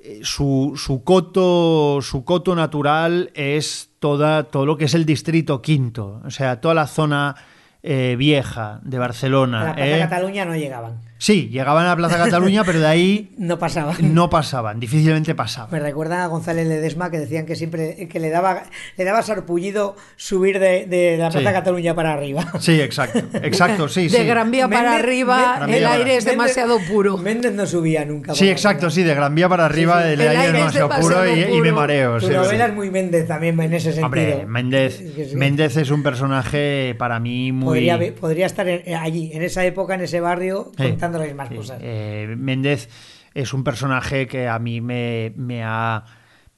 eh, 0.02 0.22
su, 0.24 0.74
su 0.76 1.04
coto, 1.04 2.00
su 2.02 2.24
coto 2.26 2.56
natural 2.56 3.30
es 3.36 3.92
toda, 4.00 4.46
todo 4.46 4.66
lo 4.66 4.78
que 4.78 4.86
es 4.86 4.94
el 4.96 5.06
distrito 5.06 5.62
quinto, 5.62 6.22
o 6.26 6.32
sea, 6.32 6.60
toda 6.62 6.74
la 6.74 6.88
zona 6.88 7.36
eh, 7.84 8.16
vieja 8.18 8.80
de 8.84 8.98
A 8.98 9.00
Barcelona. 9.00 9.64
la 9.64 9.76
Plaza 9.76 9.96
¿eh? 9.98 10.00
Cataluña 10.00 10.46
no 10.46 10.56
llegaban. 10.56 11.02
Sí, 11.18 11.48
llegaban 11.50 11.86
a 11.86 11.90
la 11.90 11.96
Plaza 11.96 12.18
Cataluña, 12.18 12.64
pero 12.66 12.80
de 12.82 12.88
ahí 12.88 13.32
No 13.38 13.58
pasaban. 13.58 13.96
no 14.14 14.30
pasaban, 14.30 14.80
difícilmente 14.82 15.34
pasaban. 15.34 15.72
Me 15.72 15.80
recuerdan 15.80 16.20
a 16.20 16.28
González 16.28 16.68
Ledesma 16.68 17.10
que 17.10 17.18
decían 17.20 17.46
que 17.46 17.56
siempre 17.56 18.08
que 18.10 18.20
le 18.20 18.30
daba 18.30 18.64
le 18.98 19.04
daba 19.06 19.22
sarpullido 19.22 19.96
subir 20.18 20.60
de, 20.60 20.86
de 20.86 21.18
la 21.18 21.30
Plaza 21.30 21.50
Sí. 21.50 21.54
Cataluña 21.54 21.96
para 21.96 22.14
arriba. 22.14 22.46
Sí, 22.60 22.82
exacto, 22.82 23.20
exacto, 23.42 23.88
sí, 23.88 24.04
de 24.10 24.18
sí. 24.20 24.26
Gran 24.26 24.52
Vía 24.52 24.68
para 24.68 24.92
Méndez- 24.92 25.00
arriba, 25.04 25.60
Méndez- 25.62 25.76
el 25.78 25.86
aire 25.86 26.16
es 26.18 26.26
Méndez- 26.26 26.32
demasiado 26.32 26.80
puro. 26.80 27.18
Méndez 27.18 27.54
no 27.54 27.66
subía 27.66 28.04
nunca. 28.04 28.36
Sí, 28.36 28.50
exacto, 28.50 28.88
arriba. 28.88 28.92
sí, 28.96 29.04
de 29.04 29.16
Gran 29.16 29.34
Vía 29.36 29.48
para 29.48 29.66
arriba 29.66 30.02
Sí, 30.02 30.08
sí. 30.08 30.14
el, 30.14 30.22
El 30.22 30.28
aire 30.28 30.42
aire 30.42 30.56
es 30.58 30.66
demasiado 30.66 30.90
puro 31.00 31.26
y, 31.28 31.62
me 31.62 31.72
mareo. 31.72 32.16
Tu 32.20 32.28
sí, 32.28 32.28
sí. 32.28 32.34
novela 32.34 32.66
es 32.66 32.74
muy 32.74 32.90
Méndez 32.92 33.26
también 33.28 33.60
en 33.62 33.74
ese 33.74 33.94
sentido. 33.94 34.06
Hombre, 34.06 34.46
Méndez. 34.48 35.02
Méndez 35.34 35.78
es 35.78 35.92
un 35.92 36.04
personaje 36.04 36.94
para 36.98 37.20
mí 37.22 37.52
muy... 37.54 37.90
Podría, 38.20 38.46
estar 38.46 38.68
en- 38.68 38.96
allí, 38.96 39.32
en 39.34 39.42
esa 39.44 39.64
época, 39.66 39.96
en 39.96 40.02
ese 40.02 40.20
barrio, 40.20 40.72
Sí, 40.78 40.84
contando 41.06 41.20
las 41.20 41.28
mismas 41.28 41.50
sí. 41.50 41.56
cosas. 41.56 41.80
Eh, 41.82 42.36
Méndez 42.38 42.90
es 43.34 43.54
un 43.54 43.64
personaje 43.64 44.28
que 44.28 44.48
a 44.48 44.60
mí 44.60 44.82
me, 44.82 45.34
me 45.36 45.64
ha, 45.64 46.06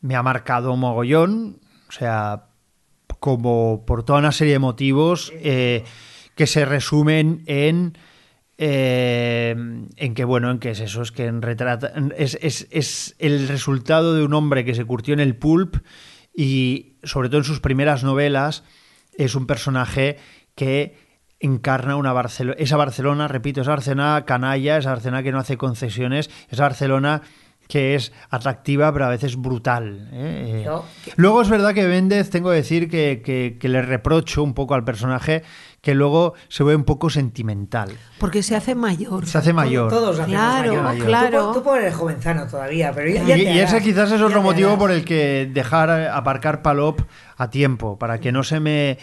me 0.01 0.15
ha 0.15 0.23
marcado 0.23 0.75
mogollón, 0.75 1.59
o 1.87 1.91
sea, 1.91 2.45
como 3.19 3.85
por 3.85 4.03
toda 4.03 4.19
una 4.19 4.31
serie 4.31 4.53
de 4.53 4.59
motivos 4.59 5.31
eh, 5.35 5.83
que 6.35 6.47
se 6.47 6.65
resumen 6.65 7.43
en... 7.47 7.97
eh, 8.59 9.55
en 9.95 10.13
que 10.13 10.23
bueno, 10.23 10.51
en 10.51 10.59
que 10.59 10.71
es 10.71 10.79
eso, 10.79 11.01
es 11.01 11.11
que 11.11 11.25
en 11.25 11.41
retrata, 11.41 11.93
es, 12.17 12.37
es, 12.41 12.67
es 12.71 13.15
el 13.19 13.47
resultado 13.47 14.15
de 14.15 14.23
un 14.23 14.33
hombre 14.33 14.65
que 14.65 14.75
se 14.75 14.85
curtió 14.85 15.13
en 15.13 15.19
el 15.19 15.35
pulp 15.35 15.77
y 16.35 16.97
sobre 17.03 17.29
todo 17.29 17.39
en 17.39 17.43
sus 17.43 17.59
primeras 17.59 18.03
novelas 18.03 18.63
es 19.17 19.35
un 19.35 19.47
personaje 19.47 20.17
que 20.55 21.06
encarna 21.39 21.95
una 21.95 22.13
Barcelona, 22.13 22.55
esa 22.59 22.77
Barcelona, 22.77 23.27
repito, 23.27 23.61
esa 23.61 23.71
Barcelona 23.71 24.23
canalla, 24.25 24.77
esa 24.77 24.91
Barcelona 24.91 25.23
que 25.23 25.31
no 25.31 25.39
hace 25.39 25.57
concesiones, 25.57 26.29
esa 26.49 26.63
Barcelona 26.63 27.21
que 27.67 27.95
es 27.95 28.13
atractiva 28.29 28.93
pero 28.93 29.05
a 29.05 29.09
veces 29.09 29.35
brutal. 29.35 30.07
¿eh? 30.13 30.61
Yo- 30.65 30.85
Luego 31.17 31.41
es 31.41 31.49
verdad 31.49 31.73
que 31.73 31.85
Méndez, 31.85 32.29
tengo 32.29 32.49
que 32.51 32.55
decir 32.55 32.89
que, 32.89 33.21
que- 33.23 33.57
que 33.59 33.67
le 33.67 33.81
reprocho 33.81 34.41
un 34.41 34.53
poco 34.53 34.73
al 34.73 34.85
personaje 34.85 35.43
que 35.81 35.93
luego 35.93 36.33
se 36.47 36.63
ve 36.63 36.75
un 36.75 36.85
poco 36.85 37.09
sentimental. 37.09 37.91
Porque 38.19 38.41
se 38.41 38.55
hace 38.55 38.73
mayor. 38.73 39.25
Se 39.27 39.37
hace 39.37 39.51
mayor. 39.53 39.89
Todos 39.89 40.17
Claro, 40.21 40.81
mayor. 40.81 41.05
claro. 41.05 41.47
Tú, 41.49 41.59
tú 41.59 41.63
pones 41.63 41.93
jovenzano 41.93 42.47
todavía, 42.47 42.91
pero 42.95 43.09
ya, 43.09 43.23
Y, 43.37 43.43
ya 43.43 43.51
y 43.53 43.59
ese 43.59 43.81
quizás 43.81 44.11
es 44.13 44.21
otro 44.21 44.41
motivo 44.41 44.77
por 44.77 44.91
el 44.91 45.03
que 45.03 45.49
dejar 45.53 45.89
eh, 45.89 46.07
aparcar 46.09 46.61
Palop 46.61 47.01
a 47.37 47.49
tiempo, 47.49 47.99
para 47.99 48.19
que 48.19 48.31
no 48.31 48.43
se 48.43 48.59
me 48.61 48.97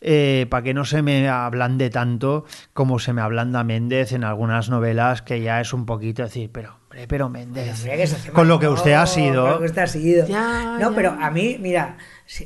eh, 0.00 0.46
para 0.48 0.62
que 0.62 0.74
no 0.74 0.84
se 0.84 1.02
me 1.02 1.28
ablande 1.28 1.90
tanto 1.90 2.44
como 2.72 2.98
se 2.98 3.12
me 3.12 3.20
ablanda 3.22 3.64
Méndez 3.64 4.12
en 4.12 4.24
algunas 4.24 4.68
novelas, 4.70 5.22
que 5.22 5.40
ya 5.40 5.60
es 5.60 5.72
un 5.72 5.86
poquito 5.86 6.22
decir, 6.22 6.50
pero 6.52 6.76
hombre, 6.84 7.06
pero 7.08 7.28
Méndez, 7.28 7.84
con 8.32 8.48
lo 8.48 8.58
que 8.58 8.68
usted 8.68 8.92
ha 8.92 9.04
con 9.04 9.06
lo 9.06 9.06
sido. 9.14 9.58
que 9.58 9.64
usted 9.66 9.82
ha 9.82 9.86
sido. 9.86 10.26
Ya, 10.26 10.76
no, 10.80 10.90
ya. 10.90 10.96
pero 10.96 11.10
a 11.20 11.30
mí, 11.30 11.56
mira, 11.60 11.96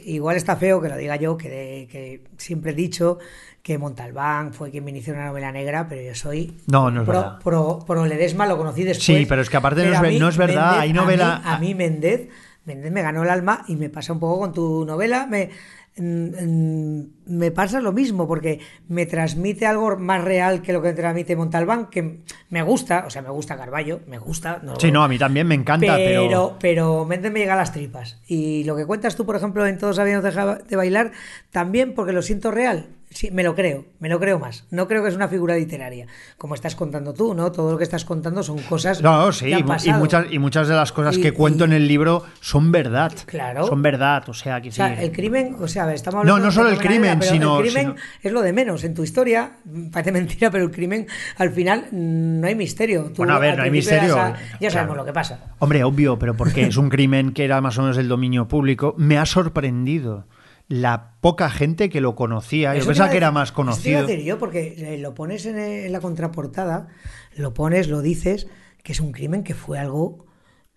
igual 0.04 0.36
está 0.36 0.56
feo 0.56 0.80
que 0.80 0.88
lo 0.88 0.96
diga 0.96 1.16
yo, 1.16 1.36
que, 1.36 1.48
de- 1.48 1.88
que 1.90 2.24
siempre 2.38 2.72
he 2.72 2.74
dicho 2.74 3.18
que 3.62 3.78
Montalbán 3.78 4.52
fue 4.52 4.70
quien 4.72 4.82
me 4.84 4.90
inició 4.90 5.14
una 5.14 5.26
novela 5.26 5.52
negra, 5.52 5.86
pero 5.88 6.02
yo 6.02 6.14
soy 6.16 6.56
No, 6.66 6.90
no 6.90 7.02
es 7.02 7.06
pro, 7.08 7.20
verdad. 7.20 7.38
pro, 7.44 7.78
pro 7.86 8.06
Ledesma, 8.06 8.46
lo 8.46 8.56
conocí 8.58 8.82
después. 8.82 9.04
Sí, 9.04 9.24
pero 9.28 9.40
es 9.40 9.48
que 9.50 9.56
aparte 9.56 9.84
no 9.84 9.92
es 9.92 9.98
a 9.98 10.02
ver- 10.02 10.12
mí 10.12 10.18
no 10.18 10.28
es 10.28 10.36
verdad, 10.36 10.72
Méndez- 10.72 10.80
hay 10.80 10.92
novela- 10.92 11.36
A 11.36 11.38
mí, 11.38 11.44
a 11.44 11.58
mí 11.58 11.74
Méndez, 11.76 12.28
Méndez 12.64 12.90
me 12.92 13.02
ganó 13.02 13.22
el 13.22 13.30
alma 13.30 13.64
y 13.68 13.76
me 13.76 13.88
pasa 13.88 14.12
un 14.12 14.18
poco 14.18 14.40
con 14.40 14.52
tu 14.52 14.84
novela, 14.84 15.26
me, 15.28 15.50
me 15.96 17.50
pasa 17.50 17.80
lo 17.80 17.92
mismo, 17.92 18.26
porque 18.26 18.60
me 18.88 19.04
transmite 19.04 19.66
algo 19.66 19.96
más 19.98 20.24
real 20.24 20.62
que 20.62 20.72
lo 20.72 20.80
que 20.80 20.92
transmite 20.92 21.36
Montalbán, 21.36 21.90
que 21.90 22.20
me 22.48 22.62
gusta, 22.62 23.04
o 23.06 23.10
sea, 23.10 23.20
me 23.22 23.30
gusta 23.30 23.56
Carballo, 23.56 24.00
me 24.06 24.18
gusta. 24.18 24.60
No, 24.62 24.76
Sí, 24.80 24.90
no, 24.90 25.02
a 25.02 25.08
mí 25.08 25.18
también 25.18 25.46
me 25.46 25.54
encanta, 25.54 25.96
pero, 25.96 26.22
pero, 26.22 26.56
pero 26.60 27.04
Méndez 27.04 27.32
me 27.32 27.40
llega 27.40 27.54
a 27.54 27.58
las 27.58 27.72
tripas. 27.72 28.20
Y 28.26 28.64
lo 28.64 28.74
que 28.76 28.86
cuentas 28.86 29.16
tú, 29.16 29.26
por 29.26 29.36
ejemplo, 29.36 29.66
en 29.66 29.78
Todos 29.78 29.98
habíamos 29.98 30.24
dejado 30.24 30.56
de 30.56 30.76
bailar, 30.76 31.12
también 31.50 31.94
porque 31.94 32.12
lo 32.12 32.22
siento 32.22 32.50
real. 32.50 32.86
Sí, 33.14 33.30
me 33.30 33.42
lo 33.42 33.54
creo, 33.54 33.84
me 34.00 34.08
lo 34.08 34.18
creo 34.18 34.38
más. 34.38 34.64
No 34.70 34.88
creo 34.88 35.02
que 35.02 35.08
es 35.10 35.14
una 35.14 35.28
figura 35.28 35.54
literaria, 35.56 36.06
como 36.38 36.54
estás 36.54 36.74
contando 36.74 37.12
tú, 37.14 37.34
¿no? 37.34 37.52
Todo 37.52 37.72
lo 37.72 37.78
que 37.78 37.84
estás 37.84 38.04
contando 38.04 38.42
son 38.42 38.58
cosas 38.62 39.02
No, 39.02 39.30
sí, 39.32 39.46
que 39.46 39.54
han 39.54 39.60
y, 39.60 39.92
muchas, 39.92 40.26
y 40.30 40.38
muchas 40.38 40.68
de 40.68 40.74
las 40.74 40.92
cosas 40.92 41.18
Y- 41.18 41.22
que 41.22 41.32
cuento 41.32 41.64
y- 41.64 41.68
en 41.68 41.72
el 41.74 41.86
libro 41.88 42.24
son 42.40 42.72
verdad. 42.72 43.12
Claro. 43.26 43.66
Son 43.66 43.82
verdad, 43.82 44.28
o 44.28 44.34
sea, 44.34 44.60
que 44.60 44.70
O 44.70 44.72
sea, 44.72 44.96
sí. 44.96 45.04
el 45.04 45.12
crimen, 45.12 45.56
o 45.60 45.68
sea, 45.68 45.92
estamos 45.92 46.24
No, 46.24 46.32
hablando 46.34 46.44
no 46.46 46.50
de 46.50 46.54
solo 46.54 46.68
el 46.70 46.78
crimen, 46.78 47.22
sino- 47.22 47.58
El 47.60 47.66
crimen 47.66 47.82
sino- 47.94 47.96
es 48.22 48.32
lo 48.32 48.40
de 48.42 48.52
menos. 48.52 48.84
En 48.84 48.94
tu 48.94 49.02
historia, 49.02 49.52
mm, 49.64 49.90
parece 49.90 50.12
mentira, 50.12 50.50
pero 50.50 50.64
el 50.64 50.70
crimen, 50.70 51.06
al 51.36 51.50
final, 51.50 51.86
mm, 51.90 52.40
no 52.40 52.46
hay 52.46 52.54
misterio. 52.54 53.04
Tú, 53.04 53.16
Bueno, 53.18 53.34
a 53.34 53.38
ver, 53.38 53.56
no 53.58 53.64
hay 53.64 53.70
misterio. 53.70 54.08
Ya, 54.08 54.14
sa- 54.14 54.32
ya 54.52 54.58
Claro. 54.58 54.72
sabemos 54.72 54.96
lo 54.96 55.04
que 55.04 55.12
pasa. 55.12 55.38
Hombre, 55.58 55.84
obvio, 55.84 56.18
pero 56.18 56.34
porque 56.36 56.62
es 56.66 56.76
un 56.76 56.88
crimen 56.88 57.32
que 57.32 57.44
era 57.44 57.60
más 57.60 57.76
o 57.78 57.82
menos 57.82 57.96
del 57.96 58.08
dominio 58.08 58.48
público. 58.48 58.94
Me 58.96 59.18
ha 59.18 59.26
sorprendido 59.26 60.26
la 60.72 61.12
poca 61.20 61.50
gente 61.50 61.88
que 61.90 62.00
lo 62.00 62.14
conocía. 62.14 62.72
Yo 62.72 62.78
Eso 62.78 62.86
te 62.86 62.90
pensaba 62.92 63.10
que 63.10 63.16
era 63.18 63.30
más 63.30 63.50
eso 63.50 63.54
te 63.54 63.60
iba 63.60 63.62
a 63.62 63.74
conocido. 63.74 64.06
decir 64.06 64.24
yo, 64.24 64.38
porque 64.38 64.74
eh, 64.94 64.98
lo 64.98 65.14
pones 65.14 65.44
en, 65.46 65.58
eh, 65.58 65.86
en 65.86 65.92
la 65.92 66.00
contraportada, 66.00 66.88
lo 67.36 67.52
pones, 67.52 67.88
lo 67.88 68.00
dices, 68.00 68.46
que 68.82 68.92
es 68.92 69.00
un 69.00 69.12
crimen 69.12 69.44
que 69.44 69.54
fue 69.54 69.78
algo 69.78 70.24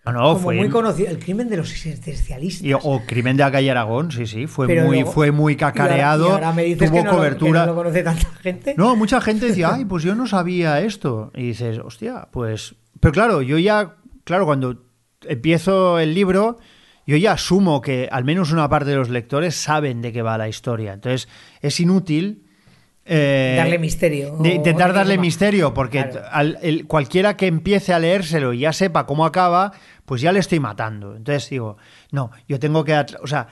No, 0.04 0.12
no, 0.12 0.20
como 0.34 0.38
fue- 0.38 0.56
muy 0.56 0.68
conocido. 0.68 1.08
El 1.10 1.18
crimen 1.18 1.48
de 1.48 1.56
los 1.56 1.70
existencialistas. 1.72 2.62
Y- 2.66 2.72
o 2.74 3.02
Crimen 3.06 3.36
de 3.36 3.42
la 3.44 3.50
calle 3.50 3.70
Aragón, 3.70 4.12
sí, 4.12 4.26
sí, 4.26 4.46
fue 4.46 4.66
Pero 4.66 4.84
muy, 4.84 4.96
luego- 4.98 5.12
fue 5.12 5.32
muy 5.32 5.56
cacareado, 5.56 6.24
y 6.26 6.30
ahora, 6.30 6.40
y 6.40 6.44
ahora 6.44 6.52
me 6.56 6.62
dices 6.64 6.90
tuvo 6.90 6.98
que 6.98 7.04
no 7.04 7.10
cobertura. 7.16 7.60
que 7.62 7.66
no 7.66 7.72
lo 7.72 7.78
conoce 7.78 8.02
tanta 8.02 8.28
gente. 8.42 8.74
No, 8.76 8.94
mucha 8.96 9.20
gente 9.20 9.46
decía, 9.46 9.70
ay, 9.74 9.84
pues 9.86 10.02
yo 10.04 10.14
no 10.14 10.26
sabía 10.26 10.80
esto. 10.82 11.32
Y 11.34 11.42
dices, 11.48 11.78
hostia, 11.82 12.28
pues. 12.30 12.74
Pero 13.00 13.12
claro, 13.12 13.42
yo 13.42 13.58
ya, 13.58 13.96
claro, 14.24 14.44
cuando 14.44 14.84
empiezo 15.22 15.98
el 15.98 16.14
libro, 16.14 16.58
yo 17.06 17.16
ya 17.16 17.32
asumo 17.32 17.80
que 17.80 18.08
al 18.10 18.24
menos 18.24 18.52
una 18.52 18.68
parte 18.68 18.90
de 18.90 18.96
los 18.96 19.08
lectores 19.08 19.54
saben 19.54 20.02
de 20.02 20.12
qué 20.12 20.22
va 20.22 20.36
la 20.38 20.48
historia. 20.48 20.92
Entonces, 20.94 21.28
es 21.60 21.78
inútil. 21.80 22.42
eh, 23.08 23.54
Darle 23.56 23.78
misterio, 23.78 24.36
de 24.40 24.54
intentar 24.54 24.92
darle 24.92 25.16
misterio, 25.16 25.72
porque 25.72 26.02
Claro. 26.10 26.26
al- 26.32 26.58
el- 26.60 26.86
cualquiera 26.88 27.36
que 27.36 27.46
empiece 27.46 27.92
a 27.94 28.00
leérselo 28.00 28.52
y 28.52 28.58
ya 28.60 28.72
sepa 28.72 29.06
cómo 29.06 29.24
acaba, 29.24 29.70
pues 30.04 30.20
ya 30.22 30.32
le 30.32 30.40
estoy 30.40 30.58
matando. 30.58 31.14
Entonces 31.14 31.48
digo, 31.48 31.76
no, 32.10 32.32
yo 32.48 32.58
tengo 32.58 32.82
que. 32.82 32.94
O 33.22 33.26
sea, 33.28 33.46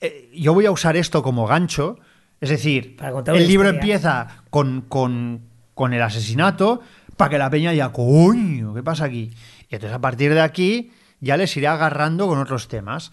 eh, 0.00 0.30
yo 0.34 0.54
voy 0.54 0.64
a 0.64 0.70
usar 0.70 0.96
esto 0.96 1.22
como 1.22 1.46
gancho. 1.46 1.98
Es 2.40 2.48
decir, 2.50 2.96
el 3.02 3.46
libro 3.46 3.68
historia. 3.68 3.68
empieza 3.70 4.28
con, 4.48 4.82
con, 4.82 5.42
con 5.74 5.92
el 5.92 6.00
asesinato 6.00 6.80
para 7.18 7.28
que 7.30 7.38
la 7.38 7.50
peña 7.50 7.72
diga, 7.72 7.92
coño, 7.92 8.72
¿qué 8.74 8.82
pasa 8.82 9.04
aquí? 9.06 9.30
Y 9.68 9.74
entonces 9.74 9.94
a 9.94 10.00
partir 10.00 10.32
de 10.32 10.40
aquí 10.40 10.90
ya 11.20 11.36
les 11.36 11.56
iré 11.56 11.66
agarrando 11.68 12.26
con 12.26 12.38
otros 12.38 12.68
temas. 12.68 13.12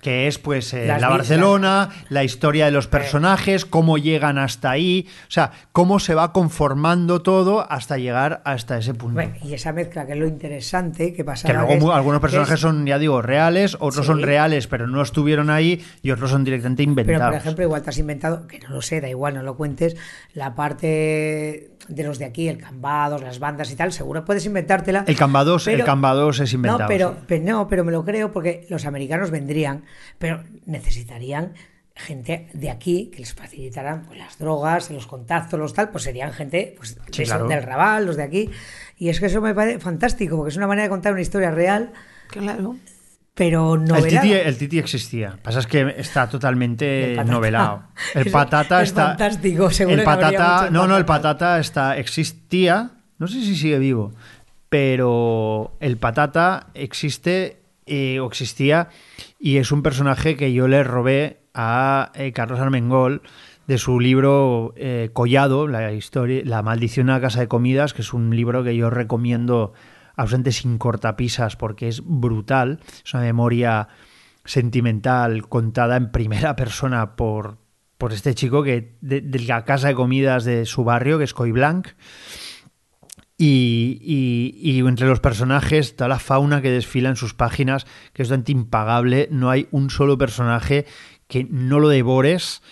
Que 0.00 0.26
es 0.26 0.36
pues 0.40 0.74
eh, 0.74 0.88
la 0.88 1.08
Barcelona, 1.08 1.88
la 2.08 2.24
historia 2.24 2.64
de 2.64 2.72
los 2.72 2.88
personajes, 2.88 3.64
cómo 3.64 3.98
llegan 3.98 4.36
hasta 4.36 4.68
ahí, 4.72 5.06
o 5.28 5.30
sea, 5.30 5.52
cómo 5.70 6.00
se 6.00 6.16
va 6.16 6.32
conformando 6.32 7.22
todo 7.22 7.70
hasta 7.70 7.98
llegar 7.98 8.42
hasta 8.44 8.76
ese 8.78 8.94
punto. 8.94 9.14
Bueno, 9.14 9.34
y 9.44 9.54
esa 9.54 9.72
mezcla, 9.72 10.04
que 10.04 10.14
es 10.14 10.18
lo 10.18 10.26
interesante, 10.26 11.10
que 11.12 11.18
que 11.18 11.24
pasa 11.24 11.52
luego 11.52 11.76
mu- 11.76 11.92
algunos 11.92 12.20
personajes 12.20 12.58
son 12.58 12.78
son, 12.78 12.86
ya 12.86 12.98
digo, 12.98 13.22
reales, 13.22 13.76
otros 13.78 14.04
Sí. 14.04 14.10
son 14.10 14.22
reales, 14.22 14.66
pero 14.66 14.88
no 14.88 15.02
estuvieron 15.02 15.50
ahí, 15.50 15.80
y 16.02 16.10
otros 16.10 16.30
son 16.32 16.42
directamente 16.42 16.82
Pero, 16.82 17.00
inventados. 17.02 17.30
por 17.34 17.40
ejemplo, 17.40 17.62
igual 17.64 17.82
te 17.82 17.90
has 17.90 17.98
inventado, 17.98 18.46
que 18.48 18.58
no 18.58 18.70
lo 18.70 18.82
sé, 18.82 19.00
da 19.00 19.08
igual, 19.08 19.34
no 19.34 19.44
lo 19.44 19.56
cuentes, 19.56 19.96
la 20.34 20.56
parte 20.56 21.71
de 21.88 22.02
los 22.04 22.18
de 22.18 22.24
aquí, 22.24 22.48
el 22.48 22.58
Cambados, 22.58 23.22
las 23.22 23.38
bandas 23.38 23.70
y 23.70 23.76
tal, 23.76 23.92
seguro 23.92 24.24
puedes 24.24 24.46
inventártela. 24.46 25.04
El 25.06 25.16
Cambados, 25.16 25.66
el 25.66 25.84
Cambados 25.84 26.40
es 26.40 26.52
inventado. 26.52 26.80
No, 26.80 26.86
pero, 26.88 27.10
sí. 27.10 27.24
pero 27.26 27.44
no, 27.44 27.68
pero 27.68 27.84
me 27.84 27.92
lo 27.92 28.04
creo 28.04 28.32
porque 28.32 28.66
los 28.68 28.84
americanos 28.86 29.30
vendrían, 29.30 29.84
pero 30.18 30.42
necesitarían 30.66 31.54
gente 31.94 32.48
de 32.54 32.70
aquí 32.70 33.10
que 33.12 33.18
les 33.20 33.34
facilitaran 33.34 34.04
pues, 34.06 34.18
las 34.18 34.38
drogas, 34.38 34.90
los 34.90 35.06
contactos, 35.06 35.58
los 35.58 35.74
tal, 35.74 35.90
pues 35.90 36.04
serían 36.04 36.32
gente 36.32 36.74
pues, 36.76 36.98
Sí, 37.10 37.24
claro. 37.24 37.46
del 37.48 37.62
Raval, 37.62 38.06
los 38.06 38.16
de 38.16 38.22
aquí. 38.22 38.50
Y 38.96 39.08
es 39.08 39.20
que 39.20 39.26
eso 39.26 39.40
me 39.40 39.54
parece 39.54 39.78
fantástico, 39.78 40.36
porque 40.36 40.50
es 40.50 40.56
una 40.56 40.66
manera 40.66 40.84
de 40.84 40.90
contar 40.90 41.12
una 41.12 41.22
historia 41.22 41.50
real, 41.50 41.92
Claro. 42.28 42.76
Pero 43.34 43.74
El 43.74 43.84
novelada. 43.84 44.22
titi, 44.22 44.32
el 44.34 44.58
Titi 44.58 44.78
existía. 44.78 45.38
Pasa 45.42 45.60
es 45.60 45.66
que 45.66 45.94
está 45.96 46.28
totalmente 46.28 47.14
El 47.14 47.26
novelado. 47.26 47.84
El 48.14 48.30
patata 48.30 48.82
es 48.82 48.90
está. 48.90 49.08
fantástico, 49.08 49.70
seguro 49.70 49.96
el 49.96 50.04
patata. 50.04 50.68
No, 50.70 50.86
no, 50.86 50.96
el 50.98 51.04
patata 51.06 51.58
está. 51.58 51.96
Existía. 51.96 52.90
No 53.18 53.26
sé 53.28 53.40
si 53.40 53.56
sigue 53.56 53.78
vivo. 53.78 54.12
Pero 54.68 55.76
el 55.80 55.96
patata 55.96 56.68
existe 56.74 57.62
eh, 57.86 58.20
o 58.20 58.26
existía. 58.26 58.88
Y 59.38 59.56
es 59.56 59.72
un 59.72 59.82
personaje 59.82 60.36
que 60.36 60.52
yo 60.52 60.68
le 60.68 60.82
robé 60.82 61.40
a 61.54 62.12
eh, 62.14 62.32
Carlos 62.32 62.60
Armengol 62.60 63.22
de 63.66 63.78
su 63.78 64.00
libro 64.00 64.74
eh, 64.76 65.10
Collado, 65.12 65.68
la 65.68 65.92
historia, 65.92 66.42
La 66.44 66.62
maldición 66.62 67.10
a 67.10 67.14
la 67.14 67.20
casa 67.20 67.40
de 67.40 67.48
comidas, 67.48 67.94
que 67.94 68.02
es 68.02 68.12
un 68.12 68.34
libro 68.34 68.64
que 68.64 68.76
yo 68.76 68.90
recomiendo 68.90 69.72
ausente 70.16 70.52
sin 70.52 70.78
cortapisas 70.78 71.56
porque 71.56 71.88
es 71.88 72.02
brutal. 72.04 72.80
Es 73.04 73.14
una 73.14 73.22
memoria 73.24 73.88
sentimental 74.44 75.48
contada 75.48 75.96
en 75.96 76.10
primera 76.10 76.56
persona 76.56 77.16
por, 77.16 77.58
por 77.98 78.12
este 78.12 78.34
chico 78.34 78.62
que 78.62 78.96
de, 79.00 79.20
la 79.46 79.64
casa 79.64 79.88
de 79.88 79.94
comidas 79.94 80.44
de 80.44 80.66
su 80.66 80.84
barrio, 80.84 81.18
que 81.18 81.24
es 81.24 81.34
Coy 81.34 81.52
Blanc. 81.52 81.88
Y, 83.38 83.98
y- 84.02 84.70
y 84.70 84.78
entre 84.80 85.06
los 85.08 85.18
personajes, 85.20 85.96
toda 85.96 86.08
la 86.08 86.18
fauna 86.20 86.62
que 86.62 86.70
desfila 86.70 87.08
en 87.08 87.16
sus 87.16 87.34
páginas, 87.34 87.86
que 88.12 88.22
es 88.22 88.28
bastante 88.28 88.52
impagable, 88.52 89.28
no 89.32 89.50
hay 89.50 89.66
un 89.72 89.90
solo 89.90 90.16
personaje 90.16 90.86
que 91.26 91.44
no 91.50 91.80
lo 91.80 91.88
devores 91.88 92.62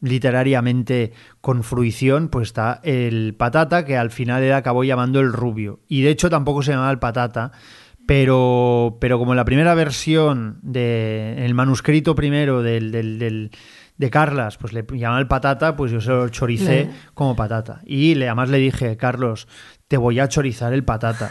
literariamente 0.00 1.12
con 1.40 1.62
fruición, 1.62 2.28
pues 2.28 2.48
está 2.48 2.80
el 2.82 3.34
patata, 3.34 3.84
que 3.84 3.96
al 3.96 4.10
final 4.10 4.42
él 4.42 4.52
acabó 4.52 4.84
llamando 4.84 5.20
el 5.20 5.32
rubio. 5.32 5.80
Y 5.88 6.02
de 6.02 6.10
hecho 6.10 6.30
tampoco 6.30 6.62
se 6.62 6.72
llamaba 6.72 6.90
el 6.90 6.98
patata, 6.98 7.52
pero, 8.14 8.96
pero 9.00 9.20
como 9.20 9.30
en 9.32 9.36
la 9.36 9.44
primera 9.44 9.72
versión 9.76 10.58
de 10.62 11.34
en 11.38 11.44
el 11.44 11.54
manuscrito 11.54 12.16
primero 12.16 12.60
del, 12.60 12.90
del- 12.90 13.20
del- 13.20 13.50
de 13.98 14.10
Carlas, 14.10 14.56
pues 14.56 14.72
le 14.72 14.82
llamaban 14.94 15.20
el 15.20 15.28
patata, 15.28 15.76
pues 15.76 15.92
yo 15.92 16.00
se 16.00 16.08
lo 16.10 16.28
choricé 16.30 16.90
como 17.14 17.36
patata. 17.36 17.82
Y 17.84 18.14
le, 18.16 18.26
además 18.28 18.48
le 18.48 18.56
dije, 18.58 18.96
Carlos, 18.96 19.46
te 19.86 19.96
voy 19.98 20.18
a 20.18 20.26
chorizar 20.28 20.72
el 20.72 20.82
patata. 20.84 21.30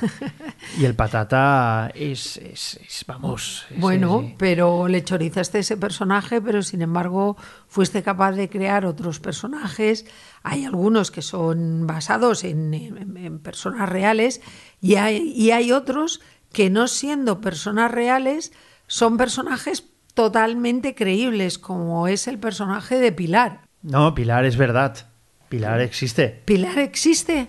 y 0.79 0.85
el 0.85 0.93
patata 0.95 1.91
es, 1.95 2.37
es- 2.37 2.79
es, 2.87 3.03
vamos... 3.07 3.65
es- 3.71 3.79
Bueno, 3.81 4.33
pero 4.37 4.87
le 4.87 5.03
chorizaste 5.03 5.59
ese 5.59 5.75
personaje, 5.75 6.41
pero 6.41 6.61
sin 6.61 6.81
embargo 6.81 7.35
fuiste 7.67 8.03
capaz 8.03 8.31
de 8.33 8.47
crear 8.49 8.85
otros 8.85 9.19
personajes. 9.19 10.05
Hay 10.43 10.63
algunos 10.63 11.11
que 11.11 11.23
son 11.23 11.87
basados 11.87 12.45
en, 12.45 12.73
en- 12.73 13.17
en 13.17 13.39
personas 13.39 13.89
reales 13.89 14.39
y 14.79 14.95
hay, 14.95 15.33
y 15.35 15.51
hay 15.51 15.71
otros 15.73 16.21
que 16.51 16.69
no 16.69 16.87
siendo 16.87 17.41
personas 17.41 17.91
reales 17.91 18.51
son 18.87 19.17
personajes 19.17 19.85
totalmente 20.13 20.95
creíbles, 20.95 21.57
como 21.59 22.07
es 22.07 22.27
el 22.27 22.39
personaje 22.39 22.99
de 22.99 23.11
Pilar. 23.11 23.61
No, 23.81 24.13
Pilar 24.15 24.45
es 24.45 24.57
verdad. 24.57 25.07
Pilar 25.47 25.81
existe. 25.81 26.41
¿Pilar 26.45 26.79
existe? 26.79 27.47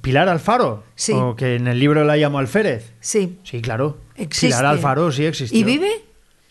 ¿Pilar 0.00 0.28
Alfaro? 0.28 0.84
Sí. 0.94 1.12
O 1.12 1.36
que 1.36 1.56
en 1.56 1.66
el 1.66 1.78
libro 1.78 2.04
la 2.04 2.16
llamo 2.16 2.38
Alférez. 2.38 2.92
Sí. 3.00 3.38
Sí, 3.42 3.60
claro. 3.60 3.98
Existe. 4.14 4.46
Pilar 4.48 4.66
Alfaro 4.66 5.12
sí 5.12 5.26
existió. 5.26 5.58
¿Y 5.58 5.64
vive? 5.64 5.90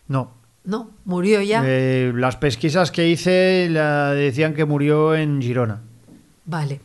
No. 0.07 0.34
No, 0.64 0.91
murió 1.05 1.41
ya. 1.41 1.64
Eh, 1.66 2.12
las 2.16 2.36
pesquisas 2.36 2.91
que 2.91 3.07
hice 3.07 3.68
la 3.70 4.14
decían 4.14 4.53
que 4.53 4.66
murió 4.66 5.16
en 5.16 5.41
Girona. 5.41 5.82
Vale, 6.45 6.82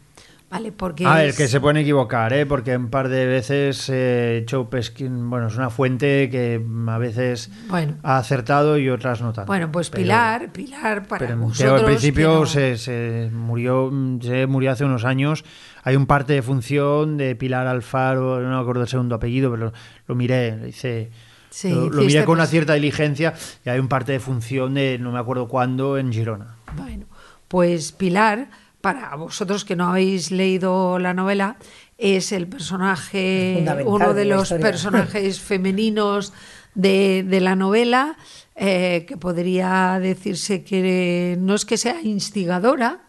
vale, 0.56 0.72
porque... 0.72 1.06
A 1.06 1.14
ver, 1.14 1.28
es- 1.28 1.36
que 1.36 1.48
se 1.48 1.60
pueden 1.60 1.76
equivocar, 1.78 2.32
¿eh? 2.32 2.46
porque 2.46 2.76
un 2.76 2.88
par 2.88 3.08
de 3.08 3.26
veces 3.26 3.88
he 3.88 4.38
hecho 4.38 4.68
pesquín. 4.70 5.28
Bueno, 5.30 5.46
es 5.48 5.56
una 5.56 5.70
fuente 5.70 6.28
que 6.30 6.60
a 6.88 6.98
veces 6.98 7.50
Bueno. 7.68 7.94
ha 8.02 8.18
acertado 8.18 8.78
y 8.78 8.88
otras 8.90 9.20
no 9.22 9.32
tanto. 9.32 9.46
Bueno, 9.46 9.70
pues 9.70 9.90
Pero- 9.90 10.02
Pilar, 10.02 10.52
Pilar, 10.52 11.06
para 11.06 11.26
Pero, 11.26 11.38
vosotros... 11.38 11.80
al 11.80 11.86
principio 11.86 12.46
se, 12.46 12.76
se 12.78 13.30
murió 13.32 13.90
se 14.22 14.46
murió 14.46 14.72
hace 14.72 14.84
unos 14.84 15.04
años. 15.04 15.44
Hay 15.82 15.94
un 15.96 16.06
parte 16.06 16.32
de 16.32 16.42
función 16.42 17.16
de 17.16 17.36
Pilar 17.36 17.66
Alfaro, 17.66 18.40
no 18.40 18.56
me 18.56 18.60
acuerdo 18.60 18.82
el 18.82 18.88
segundo 18.88 19.14
apellido, 19.14 19.50
pero 19.52 19.72
lo 20.08 20.14
miré, 20.14 20.56
lo 20.56 20.66
hice. 20.66 21.10
Sí, 21.50 21.70
lo, 21.70 21.88
lo 21.88 22.02
miré 22.02 22.24
con 22.24 22.34
una 22.34 22.42
pues- 22.42 22.50
cierta 22.50 22.74
diligencia 22.74 23.32
y 23.64 23.68
hay 23.70 23.78
un 23.78 23.88
parte 23.88 24.12
de 24.12 24.20
función 24.20 24.74
de 24.74 24.98
no 24.98 25.12
me 25.12 25.18
acuerdo 25.18 25.46
cuándo 25.48 25.96
en 25.96 26.12
Girona. 26.12 26.56
Bueno, 26.76 27.06
pues 27.48 27.92
Pilar, 27.92 28.48
para 28.86 29.16
vosotros 29.16 29.64
que 29.64 29.74
no 29.74 29.88
habéis 29.88 30.30
leído 30.30 31.00
la 31.00 31.12
novela, 31.12 31.56
es 31.98 32.30
el 32.30 32.46
personaje, 32.46 33.64
uno 33.84 34.14
de 34.14 34.22
en 34.22 34.28
los 34.28 34.42
historia. 34.44 34.64
personajes 34.64 35.40
femeninos 35.50 36.32
de, 36.76 37.24
de 37.26 37.40
la 37.40 37.56
novela, 37.56 38.16
eh, 38.54 39.04
que 39.08 39.16
podría 39.16 39.98
decirse 39.98 40.62
que 40.62 41.36
no 41.36 41.56
es 41.56 41.64
que 41.64 41.78
sea 41.78 42.00
instigadora, 42.00 43.00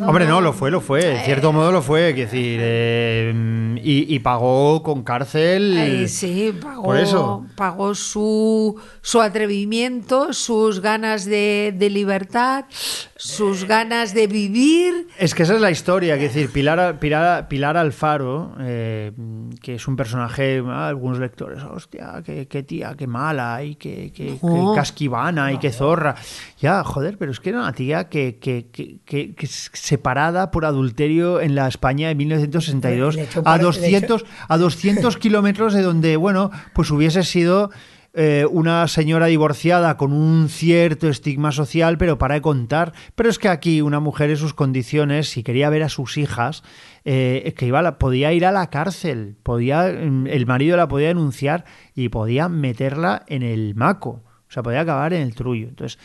Hombre, 0.00 0.26
no, 0.26 0.40
lo 0.40 0.52
fue, 0.52 0.70
lo 0.70 0.80
fue. 0.80 1.04
De 1.04 1.18
cierto 1.24 1.52
modo 1.52 1.72
lo 1.72 1.82
fue. 1.82 2.14
Quiero 2.14 2.30
decir, 2.30 2.60
eh, 2.62 3.34
y, 3.82 4.14
y 4.14 4.18
pagó 4.20 4.80
con 4.82 5.02
cárcel. 5.02 5.76
Eh, 5.76 6.08
sí, 6.08 6.54
pagó, 6.62 6.84
Por 6.84 6.96
eso. 6.98 7.44
pagó 7.56 7.92
su, 7.96 8.80
su 9.00 9.20
atrevimiento, 9.20 10.32
sus 10.32 10.80
ganas 10.80 11.24
de, 11.24 11.74
de 11.76 11.90
libertad, 11.90 12.64
sus 13.24 13.64
ganas 13.66 14.14
de 14.14 14.26
vivir. 14.26 15.06
Es 15.18 15.34
que 15.34 15.44
esa 15.44 15.54
es 15.54 15.60
la 15.60 15.70
historia, 15.70 16.16
es 16.16 16.22
decir, 16.22 16.50
Pilar, 16.50 16.98
Pilar, 16.98 17.46
Pilar 17.46 17.76
Alfaro, 17.76 18.54
eh, 18.60 19.12
que 19.62 19.76
es 19.76 19.86
un 19.86 19.94
personaje, 19.94 20.60
ah, 20.66 20.88
algunos 20.88 21.18
lectores, 21.20 21.62
hostia, 21.62 22.20
qué, 22.24 22.48
qué 22.48 22.62
tía, 22.64 22.94
qué 22.98 23.06
mala, 23.06 23.62
y 23.62 23.76
qué, 23.76 24.12
qué- 24.14 24.38
qué 24.40 24.46
No. 24.46 24.72
casquivana, 24.74 25.52
y 25.52 25.58
qué 25.58 25.70
zorra. 25.70 26.16
Ya, 26.60 26.82
joder, 26.82 27.16
pero 27.16 27.30
es 27.30 27.38
que 27.38 27.50
era 27.50 27.60
una 27.60 27.72
tía 27.72 28.08
que, 28.08 28.38
que, 28.40 28.66
que, 28.72 28.98
que- 29.04 29.46
separada 29.46 30.50
por 30.50 30.64
adulterio 30.64 31.40
en 31.40 31.54
la 31.54 31.68
España 31.68 32.08
de 32.08 32.14
1962 32.16 33.14
Le 33.14 33.22
echó 33.22 33.40
un 33.40 33.46
a 33.46 33.50
par- 33.52 33.58
le 33.60 33.64
200, 33.66 34.24
a 34.48 34.58
200 34.58 35.16
kilómetros 35.18 35.74
de 35.74 35.82
donde, 35.82 36.16
bueno, 36.16 36.50
pues 36.74 36.90
hubiese 36.90 37.22
sido 37.22 37.70
eh, 38.14 38.46
una 38.50 38.86
señora 38.88 39.26
divorciada 39.26 39.96
con 39.96 40.12
un 40.12 40.48
cierto 40.48 41.08
estigma 41.08 41.50
social, 41.52 41.96
pero 41.98 42.18
para 42.18 42.34
de 42.34 42.42
contar. 42.42 42.92
Pero 43.14 43.30
es 43.30 43.38
que 43.38 43.48
aquí 43.48 43.80
una 43.80 44.00
mujer 44.00 44.30
en 44.30 44.36
sus 44.36 44.52
condiciones, 44.54 45.28
si 45.30 45.42
quería 45.42 45.70
ver 45.70 45.82
a 45.82 45.88
sus 45.88 46.18
hijas, 46.18 46.62
eh, 47.04 47.54
que 47.56 47.66
iba 47.66 47.78
a 47.78 47.82
la- 47.82 47.98
podía 47.98 48.32
ir 48.32 48.44
a 48.44 48.52
la 48.52 48.68
cárcel, 48.70 49.36
podía, 49.42 49.84
mm, 49.84 50.26
el 50.26 50.46
marido 50.46 50.76
la 50.76 50.88
podía 50.88 51.08
denunciar 51.08 51.64
y 51.94 52.10
podía 52.10 52.48
meterla 52.48 53.22
en 53.28 53.42
el 53.42 53.74
maco, 53.74 54.22
o 54.48 54.50
sea, 54.52 54.62
podía 54.62 54.82
acabar 54.82 55.14
en 55.14 55.22
el 55.22 55.34
trullo. 55.34 55.68
Entonces, 55.68 55.98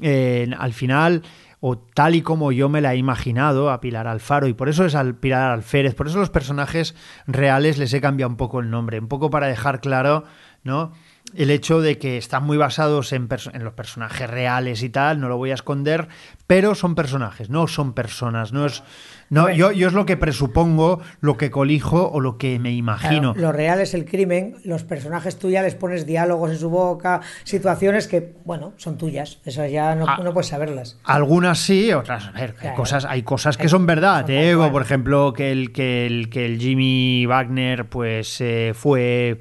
eh, 0.00 0.48
al 0.58 0.72
final, 0.72 1.22
o 1.60 1.76
tal 1.76 2.14
y 2.14 2.22
como 2.22 2.52
yo 2.52 2.68
me 2.68 2.80
la 2.80 2.94
he 2.94 2.98
imaginado 2.98 3.70
a 3.72 3.80
Pilar 3.80 4.06
Alfaro, 4.06 4.46
y 4.46 4.54
por 4.54 4.68
eso 4.68 4.84
es 4.84 4.94
al 4.94 5.16
Pilar 5.16 5.50
Alférez, 5.50 5.96
por 5.96 6.06
eso 6.06 6.20
los 6.20 6.30
personajes 6.30 6.94
reales 7.26 7.78
les 7.78 7.92
he 7.92 8.00
cambiado 8.00 8.30
un 8.30 8.36
poco 8.36 8.60
el 8.60 8.70
nombre, 8.70 9.00
un 9.00 9.08
poco 9.08 9.28
para 9.28 9.48
dejar 9.48 9.80
claro, 9.80 10.22
¿no? 10.62 10.92
El 11.34 11.50
hecho 11.50 11.80
de 11.82 11.98
que 11.98 12.16
están 12.16 12.44
muy 12.44 12.56
basados 12.56 13.12
en, 13.12 13.28
en 13.52 13.62
los 13.64 13.74
personajes 13.74 14.28
reales 14.30 14.82
y 14.82 14.88
tal, 14.88 15.20
no 15.20 15.28
lo 15.28 15.36
voy 15.36 15.50
a 15.50 15.54
esconder, 15.54 16.08
pero 16.46 16.74
son 16.74 16.94
personajes, 16.94 17.50
no 17.50 17.66
son 17.68 17.92
personas, 17.92 18.52
no 18.52 18.64
es. 18.66 18.82
No, 19.30 19.50
yo, 19.50 19.70
yo 19.72 19.88
es 19.88 19.92
lo 19.92 20.06
que 20.06 20.16
presupongo, 20.16 21.02
lo 21.20 21.36
que 21.36 21.50
colijo 21.50 22.08
o 22.10 22.20
lo 22.20 22.38
que 22.38 22.58
me 22.58 22.72
imagino. 22.72 23.34
Claro, 23.34 23.48
lo 23.48 23.52
real 23.52 23.78
es 23.80 23.92
el 23.92 24.06
crimen, 24.06 24.56
los 24.64 24.84
personajes 24.84 25.38
tuyas 25.38 25.62
les 25.64 25.74
pones 25.74 26.06
diálogos 26.06 26.50
en 26.50 26.58
su 26.58 26.70
boca, 26.70 27.20
situaciones 27.44 28.08
que, 28.08 28.34
bueno, 28.46 28.72
son 28.78 28.96
tuyas, 28.96 29.38
esas 29.44 29.70
ya 29.70 29.94
no, 29.94 30.06
Ah. 30.08 30.20
no 30.24 30.32
puedes 30.32 30.48
saberlas. 30.48 30.98
Algunas 31.04 31.58
sí, 31.58 31.92
otras. 31.92 32.26
A 32.28 32.30
ver, 32.32 32.54
hay 32.62 32.74
cosas, 32.74 33.04
hay 33.04 33.22
cosas 33.22 33.58
que 33.58 33.64
Hay- 33.64 33.68
son 33.68 33.84
verdad. 33.84 34.20
son 34.20 34.26
te 34.28 34.34
tal 34.36 34.44
digo, 34.46 34.60
cual. 34.60 34.72
por 34.72 34.82
ejemplo, 34.82 35.32
que 35.34 35.52
el, 35.52 35.72
que 35.72 36.06
el, 36.06 36.30
que 36.30 36.46
el 36.46 36.58
Jimmy 36.58 37.26
Wagner, 37.26 37.84
pues 37.86 38.40
eh, 38.40 38.72
fue. 38.74 39.38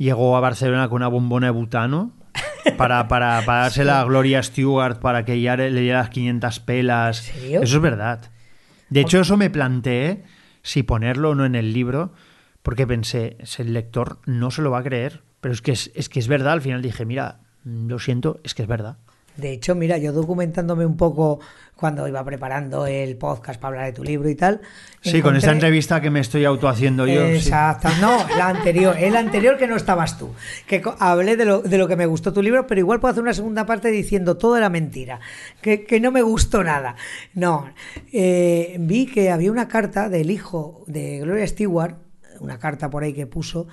Llegó 0.00 0.34
a 0.34 0.40
Barcelona 0.40 0.88
con 0.88 0.96
una 0.96 1.08
bombona 1.08 1.48
de 1.48 1.50
butano. 1.50 2.12
Para, 2.78 3.06
para, 3.06 3.44
para 3.44 3.60
dársela 3.64 4.00
a 4.00 4.04
Gloria 4.04 4.42
Stewart 4.42 4.98
para 4.98 5.26
que 5.26 5.34
ella 5.34 5.58
le 5.58 5.78
diera 5.78 5.98
las 5.98 6.08
500 6.08 6.60
pelas. 6.60 7.30
Eso 7.38 7.76
es 7.76 7.82
verdad. 7.82 8.30
De 8.88 9.02
hecho, 9.02 9.20
eso 9.20 9.36
me 9.36 9.50
planteé 9.50 10.24
si 10.62 10.82
ponerlo 10.84 11.30
o 11.30 11.34
no 11.34 11.44
en 11.44 11.54
el 11.54 11.74
libro, 11.74 12.14
porque 12.62 12.86
pensé, 12.86 13.36
el 13.58 13.74
lector 13.74 14.20
no 14.24 14.50
se 14.50 14.62
lo 14.62 14.70
va 14.70 14.78
a 14.78 14.82
creer, 14.82 15.20
pero 15.42 15.52
es 15.52 15.60
que 15.60 15.72
es, 15.72 15.90
es 15.94 16.08
que 16.08 16.18
es 16.18 16.28
verdad. 16.28 16.54
Al 16.54 16.62
final 16.62 16.80
dije, 16.80 17.04
mira, 17.04 17.40
lo 17.64 17.98
siento, 17.98 18.40
es 18.42 18.54
que 18.54 18.62
es 18.62 18.68
verdad. 18.68 18.96
De 19.36 19.52
hecho, 19.52 19.74
mira, 19.74 19.98
yo 19.98 20.12
documentándome 20.12 20.86
un 20.86 20.96
poco 20.96 21.40
cuando 21.80 22.06
iba 22.06 22.22
preparando 22.22 22.86
el 22.86 23.16
podcast 23.16 23.58
para 23.58 23.68
hablar 23.70 23.86
de 23.86 23.92
tu 23.94 24.04
libro 24.04 24.28
y 24.28 24.34
tal. 24.34 24.60
Sí, 25.00 25.22
con 25.22 25.34
esta 25.34 25.50
entrevista 25.50 25.98
que 26.02 26.10
me 26.10 26.20
estoy 26.20 26.44
autohaciendo 26.44 27.06
yo. 27.06 27.26
sí. 27.28 27.36
Exacto, 27.36 27.88
no, 28.02 28.18
la 28.36 28.48
anterior, 28.48 28.94
el 28.98 29.16
anterior 29.16 29.56
que 29.56 29.66
no 29.66 29.76
estabas 29.76 30.18
tú, 30.18 30.28
que 30.66 30.82
hablé 30.98 31.38
de 31.38 31.46
lo, 31.46 31.62
de 31.62 31.78
lo 31.78 31.88
que 31.88 31.96
me 31.96 32.04
gustó 32.04 32.34
tu 32.34 32.42
libro, 32.42 32.66
pero 32.66 32.80
igual 32.80 33.00
puedo 33.00 33.12
hacer 33.12 33.22
una 33.22 33.32
segunda 33.32 33.64
parte 33.64 33.90
diciendo 33.90 34.36
todo 34.36 34.58
era 34.58 34.68
mentira, 34.68 35.20
que, 35.62 35.84
que 35.84 36.00
no 36.00 36.10
me 36.10 36.20
gustó 36.20 36.62
nada. 36.62 36.96
No, 37.32 37.72
eh, 38.12 38.76
vi 38.78 39.06
que 39.06 39.30
había 39.30 39.50
una 39.50 39.66
carta 39.66 40.10
del 40.10 40.30
hijo 40.30 40.84
de 40.86 41.20
Gloria 41.20 41.46
Stewart, 41.46 41.96
una 42.40 42.58
carta 42.58 42.90
por 42.90 43.04
ahí 43.04 43.14
que 43.14 43.26
puso, 43.26 43.68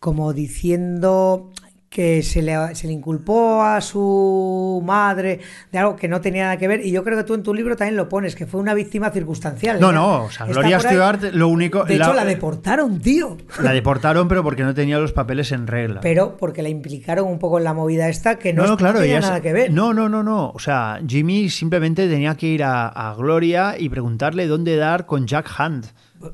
como 0.00 0.32
diciendo 0.32 1.52
que 1.92 2.22
se 2.22 2.40
le, 2.40 2.74
se 2.74 2.86
le 2.86 2.94
inculpó 2.94 3.62
a 3.62 3.80
su 3.82 4.82
madre 4.84 5.40
de 5.70 5.78
algo 5.78 5.94
que 5.94 6.08
no 6.08 6.20
tenía 6.22 6.44
nada 6.44 6.56
que 6.56 6.66
ver 6.66 6.84
y 6.84 6.90
yo 6.90 7.04
creo 7.04 7.18
que 7.18 7.24
tú 7.24 7.34
en 7.34 7.42
tu 7.42 7.52
libro 7.52 7.76
también 7.76 7.96
lo 7.96 8.08
pones, 8.08 8.34
que 8.34 8.46
fue 8.46 8.60
una 8.60 8.72
víctima 8.72 9.10
circunstancial. 9.10 9.78
No, 9.78 9.92
no, 9.92 10.24
o 10.24 10.30
sea, 10.30 10.46
Gloria. 10.46 10.80
Stewart, 10.80 11.22
lo 11.34 11.48
único. 11.48 11.84
De 11.84 11.98
la, 11.98 12.06
hecho, 12.06 12.14
la 12.14 12.24
deportaron, 12.24 12.98
tío. 12.98 13.36
la 13.62 13.72
deportaron, 13.72 14.26
pero 14.26 14.42
porque 14.42 14.62
no 14.62 14.72
tenía 14.72 14.98
los 14.98 15.12
papeles 15.12 15.52
en 15.52 15.66
regla. 15.66 16.00
Pero 16.00 16.36
porque 16.38 16.62
la 16.62 16.70
implicaron 16.70 17.28
un 17.28 17.38
poco 17.38 17.58
en 17.58 17.64
la 17.64 17.74
movida 17.74 18.08
esta 18.08 18.38
que 18.38 18.54
no, 18.54 18.62
no, 18.62 18.68
no, 18.70 18.76
claro, 18.78 19.00
tenía 19.00 19.20
nada 19.20 19.36
es- 19.36 19.42
que 19.42 19.52
ver. 19.52 19.70
No, 19.70 19.92
no, 19.92 20.08
no, 20.08 20.22
no. 20.22 20.50
O 20.54 20.58
sea, 20.58 20.98
Jimmy 21.06 21.50
simplemente 21.50 22.08
tenía 22.08 22.34
que 22.36 22.46
ir 22.46 22.64
a, 22.64 22.88
a 22.88 23.14
Gloria 23.14 23.74
y 23.78 23.90
preguntarle 23.90 24.46
dónde 24.46 24.76
dar 24.76 25.04
con 25.04 25.26
Jack 25.26 25.50
Hunt 25.60 25.86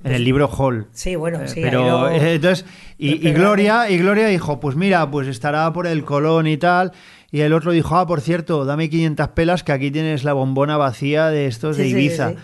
en 0.04 0.12
el 0.12 0.24
libro 0.24 0.48
Hall. 0.48 0.86
Sí, 0.92 1.16
bueno, 1.16 1.40
Eh, 1.42 1.48
sí. 1.48 1.60
pero 1.62 1.82
lo- 1.84 2.08
eh, 2.10 2.34
entonces 2.34 2.64
y, 2.98 3.16
pero- 3.18 3.38
Gloria 3.38 3.90
y 3.90 3.98
Gloria 3.98 4.26
dijo 4.28 4.60
pues 4.60 4.76
mira 4.76 5.10
pues 5.10 5.28
estará 5.28 5.72
por 5.72 5.86
el 5.86 6.04
Colón 6.04 6.46
y 6.46 6.56
tal 6.56 6.92
y 7.30 7.40
el 7.40 7.52
otro 7.52 7.72
dijo 7.72 7.96
ah 7.96 8.06
por 8.06 8.20
cierto 8.20 8.64
dame 8.64 8.88
500 8.90 9.28
pelas 9.28 9.62
que 9.62 9.72
aquí 9.72 9.90
tienes 9.90 10.24
la 10.24 10.32
bombona 10.32 10.76
vacía 10.76 11.28
de 11.28 11.46
estos 11.46 11.76
Sí, 11.76 11.82
de 11.82 11.88
sí, 11.88 11.94
Ibiza 11.94 12.30
sí. 12.30 12.36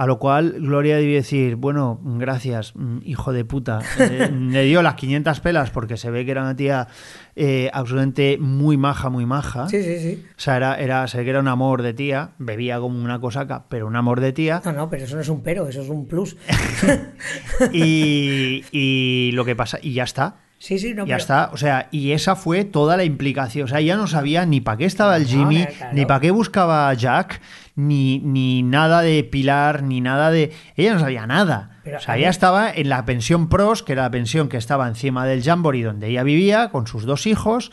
A 0.00 0.06
lo 0.06 0.18
cual 0.18 0.52
Gloria 0.60 0.96
debió 0.96 1.16
decir 1.16 1.56
bueno 1.56 2.00
gracias 2.02 2.72
mm, 2.74 3.00
hijo 3.04 3.32
de 3.34 3.44
puta 3.44 3.80
Eh, 3.98 4.30
le 4.50 4.64
dio 4.64 4.80
las 4.82 4.94
500 4.94 5.40
pelas 5.40 5.70
porque 5.70 5.98
se 5.98 6.10
ve 6.10 6.24
que 6.24 6.30
era 6.30 6.40
una 6.40 6.56
tía 6.56 6.88
eh, 7.36 7.68
absolutamente 7.74 8.38
muy 8.40 8.78
maja 8.78 9.10
muy 9.10 9.26
maja 9.26 9.68
Sí, 9.68 9.82
sí, 9.82 9.98
sí. 9.98 10.24
o 10.30 10.40
sea 10.40 10.56
era, 10.56 10.74
era 10.80 11.06
se 11.06 11.18
ve 11.18 11.24
que 11.24 11.30
era 11.30 11.40
un 11.40 11.48
amor 11.48 11.82
de 11.82 11.92
tía 11.92 12.30
bebía 12.38 12.80
como 12.80 12.98
una 13.02 13.20
cosaca 13.20 13.64
pero 13.68 13.86
un 13.86 13.96
amor 13.96 14.20
de 14.20 14.32
tía 14.32 14.62
No, 14.64 14.72
no, 14.72 14.88
pero 14.88 15.04
eso 15.04 15.16
no 15.16 15.20
es 15.22 15.28
un 15.28 15.42
pero, 15.42 15.68
eso 15.68 15.82
es 15.82 15.88
un 15.90 16.06
plus. 16.08 16.36
y, 17.72 18.64
y 18.72 19.30
lo 19.32 19.44
que 19.44 19.56
pasa 19.56 19.78
y 19.82 19.92
ya 19.92 20.04
está 20.04 20.36
sí, 20.58 20.78
sí, 20.78 20.92
no, 20.94 21.02
ya 21.04 21.16
pero- 21.16 21.18
está, 21.18 21.50
o 21.52 21.56
sea, 21.56 21.88
y 21.90 22.12
esa 22.12 22.36
fue 22.36 22.64
toda 22.64 22.96
la 22.98 23.04
implicación. 23.04 23.64
O 23.64 23.68
sea, 23.68 23.80
ella 23.80 23.96
no 23.96 24.06
sabía 24.06 24.44
ni 24.44 24.60
para 24.60 24.76
qué 24.76 24.84
estaba 24.84 25.16
el 25.16 25.24
Jimmy, 25.24 25.60
no, 25.60 25.66
claro. 25.66 25.94
ni 25.94 26.04
para 26.04 26.20
qué 26.20 26.30
buscaba 26.32 26.90
a 26.90 26.94
Jack, 26.94 27.40
ni, 27.86 28.18
ni 28.20 28.62
nada 28.62 29.02
de 29.02 29.24
Pilar, 29.24 29.82
ni 29.82 30.00
nada 30.00 30.30
de. 30.30 30.52
Ella 30.76 30.94
no 30.94 31.00
sabía 31.00 31.26
nada. 31.26 31.78
Pero 31.84 31.98
o 31.98 32.00
sea, 32.00 32.16
ella 32.16 32.28
estaba 32.30 32.70
en 32.70 32.88
la 32.88 33.04
pensión 33.04 33.48
Pros, 33.48 33.82
que 33.82 33.92
era 33.92 34.02
la 34.02 34.10
pensión 34.10 34.48
que 34.48 34.56
estaba 34.56 34.86
encima 34.86 35.26
del 35.26 35.42
Jamboree 35.42 35.82
donde 35.82 36.08
ella 36.08 36.22
vivía, 36.22 36.68
con 36.70 36.86
sus 36.86 37.04
dos 37.04 37.26
hijos, 37.26 37.72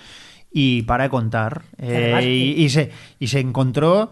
y 0.51 0.83
para 0.83 1.09
contar. 1.09 1.63
Eh, 1.77 2.19
y, 2.23 2.63
y 2.63 2.69
se, 2.69 2.91
y 3.19 3.27
se 3.27 3.39
encontró 3.39 4.11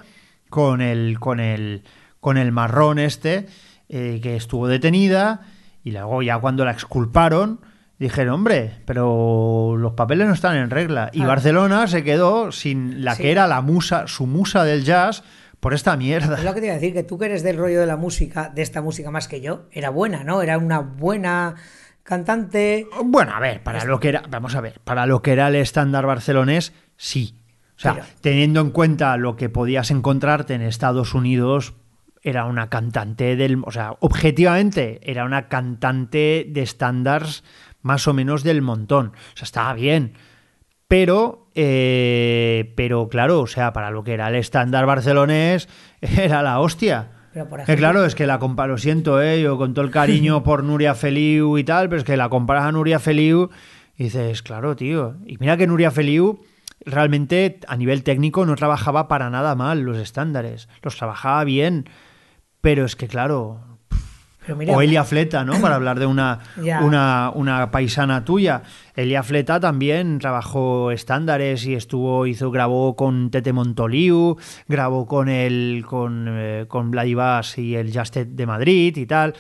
con 0.50 0.82
el, 0.82 1.18
con 1.20 1.40
el, 1.40 1.84
con 2.20 2.38
el 2.38 2.52
marrón 2.52 3.00
este, 3.00 3.48
eh, 3.90 4.20
que 4.22 4.36
estuvo 4.36 4.68
detenida, 4.68 5.42
y 5.84 5.92
luego 5.92 6.22
ya 6.22 6.38
cuando 6.40 6.66
la 6.66 6.72
exculparon, 6.72 7.62
dijeron, 7.98 8.34
hombre, 8.34 8.82
pero 8.86 9.76
los 9.78 9.94
papeles 9.94 10.28
no 10.28 10.34
están 10.34 10.58
en 10.58 10.70
regla. 10.70 11.10
Y. 11.14 11.22
Barcelona 11.24 11.88
se 11.88 12.04
quedó 12.04 12.52
sin 12.52 13.06
la 13.06 13.16
Sí. 13.16 13.24
que 13.24 13.32
era 13.32 13.48
la 13.48 13.62
musa, 13.62 14.08
su 14.08 14.28
musa 14.28 14.64
del 14.66 14.84
jazz, 14.84 15.24
por 15.66 15.74
esta 15.74 15.98
mierda. 15.98 16.36
Es 16.38 16.44
lo 16.44 16.54
que 16.54 16.60
te 16.60 16.68
iba 16.68 16.76
a 16.76 16.78
decir, 16.80 16.94
que 16.94 17.02
tú 17.02 17.18
que 17.18 17.26
eres 17.26 17.42
del 17.42 17.58
rollo 17.58 17.80
de 17.80 17.88
la 17.88 17.98
música, 17.98 18.52
de 18.54 18.62
esta 18.62 18.84
música 18.84 19.10
más 19.10 19.28
que 19.28 19.42
yo, 19.42 19.64
era 19.72 19.90
buena, 19.90 20.24
¿no? 20.24 20.44
Era 20.44 20.60
una 20.60 20.78
buena 20.78 21.56
cantante. 22.04 22.86
Bueno, 23.04 23.32
a 23.34 23.40
ver, 23.40 23.64
para 23.64 23.84
lo 23.84 24.00
que 24.00 24.10
era, 24.10 24.22
vamos 24.30 24.54
a 24.54 24.62
ver, 24.62 24.80
para 24.84 25.08
lo 25.08 25.24
que 25.24 25.32
era 25.32 25.48
el 25.48 25.56
estándar 25.56 26.06
barcelonés, 26.06 26.72
sí. 26.98 27.40
O 27.76 27.80
sea, 27.80 27.96
Pero- 27.96 28.06
teniendo 28.22 28.62
en 28.62 28.70
cuenta 28.70 29.18
lo 29.18 29.36
que 29.36 29.50
podías 29.50 29.90
encontrarte 29.90 30.54
en 30.54 30.62
Estados 30.62 31.16
Unidos, 31.16 31.74
era 32.22 32.46
una 32.46 32.70
cantante 32.70 33.36
del, 33.36 33.64
o 33.66 33.72
sea, 33.72 33.96
objetivamente 34.02 35.00
era 35.02 35.26
una 35.26 35.48
cantante 35.48 36.46
de 36.48 36.62
estándares 36.62 37.44
más 37.82 38.08
o 38.08 38.14
menos 38.14 38.44
del 38.44 38.62
montón. 38.62 39.14
O 39.34 39.36
sea, 39.38 39.46
estaba 39.46 39.74
bien. 39.74 40.14
Pero, 40.88 41.48
eh, 41.56 42.74
pero 42.76 43.10
claro, 43.10 43.42
o 43.42 43.48
sea, 43.48 43.74
para 43.74 43.90
lo 43.90 44.04
que 44.04 44.14
era 44.14 44.28
el 44.30 44.36
estándar 44.36 44.86
barcelonés, 44.86 45.68
era 46.02 46.44
la 46.44 46.60
hostia. 46.60 47.10
Pero, 47.34 47.50
por 47.50 47.58
Que 47.60 47.64
ejemplo- 47.64 47.78
claro, 47.82 48.06
es 48.06 48.16
que 48.16 48.28
la 48.28 48.40
comparo, 48.40 48.74
lo 48.74 48.78
siento, 48.78 49.22
¿eh? 49.22 49.42
yo 49.42 49.58
con 49.58 49.74
todo 49.74 49.84
el 49.84 49.92
cariño 49.92 50.44
por 50.44 50.64
Nuria 50.64 50.96
Feliu 50.96 51.58
y 51.58 51.64
tal, 51.64 51.90
pero 51.90 52.00
es 52.00 52.06
que 52.06 52.18
la 52.18 52.30
comparas 52.30 52.66
a 52.66 52.72
Nuria 52.72 53.00
Feliu 53.00 53.50
y 53.98 54.06
dices, 54.06 54.42
claro, 54.44 54.76
tío. 54.76 55.16
Y 55.26 55.38
mira 55.40 55.58
que 55.58 55.68
Nuria 55.68 55.92
Feliu 55.92 56.40
realmente 56.86 57.60
a 57.68 57.76
nivel 57.78 58.04
técnico 58.04 58.46
no 58.46 58.56
trabajaba 58.56 59.08
para 59.08 59.30
nada 59.32 59.56
mal 59.56 59.82
los 59.82 59.98
estándares, 59.98 60.70
los 60.84 60.96
trabajaba 60.98 61.44
bien, 61.44 61.90
pero 62.62 62.86
es 62.86 62.96
que 62.96 63.08
claro, 63.08 63.75
Pero 64.46 64.58
mira, 64.58 64.74
o 64.76 64.82
Elia 64.82 65.04
Fleta, 65.04 65.44
¿no? 65.44 65.60
Para 65.60 65.76
hablar 65.76 66.00
de 66.00 66.06
una, 66.06 66.40
una, 66.82 67.32
una 67.34 67.72
paisana 67.72 68.24
tuya. 68.24 68.62
Elia 68.96 69.24
Fleta 69.24 69.60
también 69.60 70.20
trabajó 70.20 70.92
estándares 70.92 71.66
y 71.66 71.74
estuvo, 71.74 72.26
hizo, 72.28 72.52
grabó 72.52 72.96
con 72.96 73.32
Tete 73.32 73.52
Montoliu, 73.54 74.38
grabó 74.68 75.06
con 75.08 75.30
el, 75.30 75.84
con, 75.88 76.26
eh, 76.30 76.66
con 76.68 76.92
Vladivas 76.92 77.58
y 77.58 77.76
el 77.76 77.92
Justet 77.98 78.30
de 78.30 78.46
Madrid 78.46 78.96
y 78.98 79.06
tal. 79.06 79.34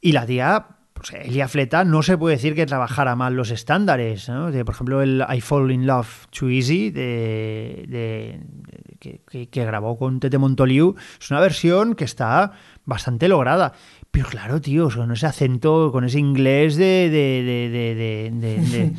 Y 0.00 0.12
la 0.12 0.26
tía, 0.26 0.66
pues 0.94 1.12
Elia 1.12 1.46
Fleta 1.48 1.84
no 1.84 2.02
se 2.02 2.18
puede 2.18 2.36
decir 2.36 2.54
que 2.54 2.66
trabajara 2.66 3.14
mal 3.16 3.34
los 3.34 3.50
estándares, 3.50 4.28
¿no? 4.28 4.50
De, 4.50 4.64
por 4.64 4.74
ejemplo, 4.74 5.02
el 5.02 5.24
I 5.32 5.40
Fall 5.40 5.70
in 5.70 5.86
Love 5.86 6.26
Too 6.30 6.48
Easy 6.50 6.90
de, 6.90 7.84
de- 7.88 8.40
de- 8.66 8.81
que, 9.02 9.20
que- 9.28 9.48
que 9.48 9.64
grabó 9.66 9.98
con 9.98 10.20
Tete 10.20 10.38
Montoliu 10.38 10.94
es 11.20 11.30
una 11.32 11.40
versión 11.40 11.96
que 11.96 12.04
está 12.04 12.52
bastante 12.84 13.26
lograda. 13.26 13.72
Pero 14.12 14.28
claro, 14.28 14.60
tío, 14.60 14.88
con 14.94 15.10
ese 15.10 15.26
acento, 15.26 15.90
con 15.90 16.04
ese 16.04 16.18
inglés 16.20 16.76
de... 16.76 17.08
de, 17.10 17.42
de, 17.42 17.68
de, 17.70 17.94
de- 17.94 18.30
de- 18.30 18.60
de- 18.60 18.92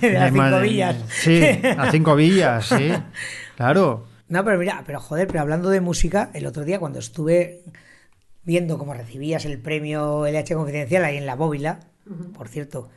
de 0.08 0.12
las 0.14 0.32
de- 0.32 0.40
cinco 0.40 0.56
de- 0.56 0.62
villas. 0.62 0.96
Sí, 1.10 1.40
a 1.76 1.90
cinco 1.90 2.16
villas, 2.16 2.66
sí. 2.66 2.92
Claro. 3.56 4.06
No, 4.28 4.42
pero 4.44 4.58
mira, 4.58 4.82
pero 4.86 5.00
joder, 5.00 5.26
pero 5.26 5.40
hablando 5.40 5.68
de 5.68 5.80
música, 5.82 6.30
el 6.32 6.46
otro 6.46 6.64
día 6.64 6.78
cuando 6.78 6.98
estuve 6.98 7.62
viendo 8.42 8.78
cómo 8.78 8.94
recibías 8.94 9.44
el 9.44 9.58
premio 9.58 10.26
LH 10.26 10.54
Confidencial 10.54 11.04
ahí 11.04 11.16
en 11.18 11.26
la 11.26 11.34
bóvila, 11.36 11.80
por 12.34 12.48
cierto, 12.48 12.88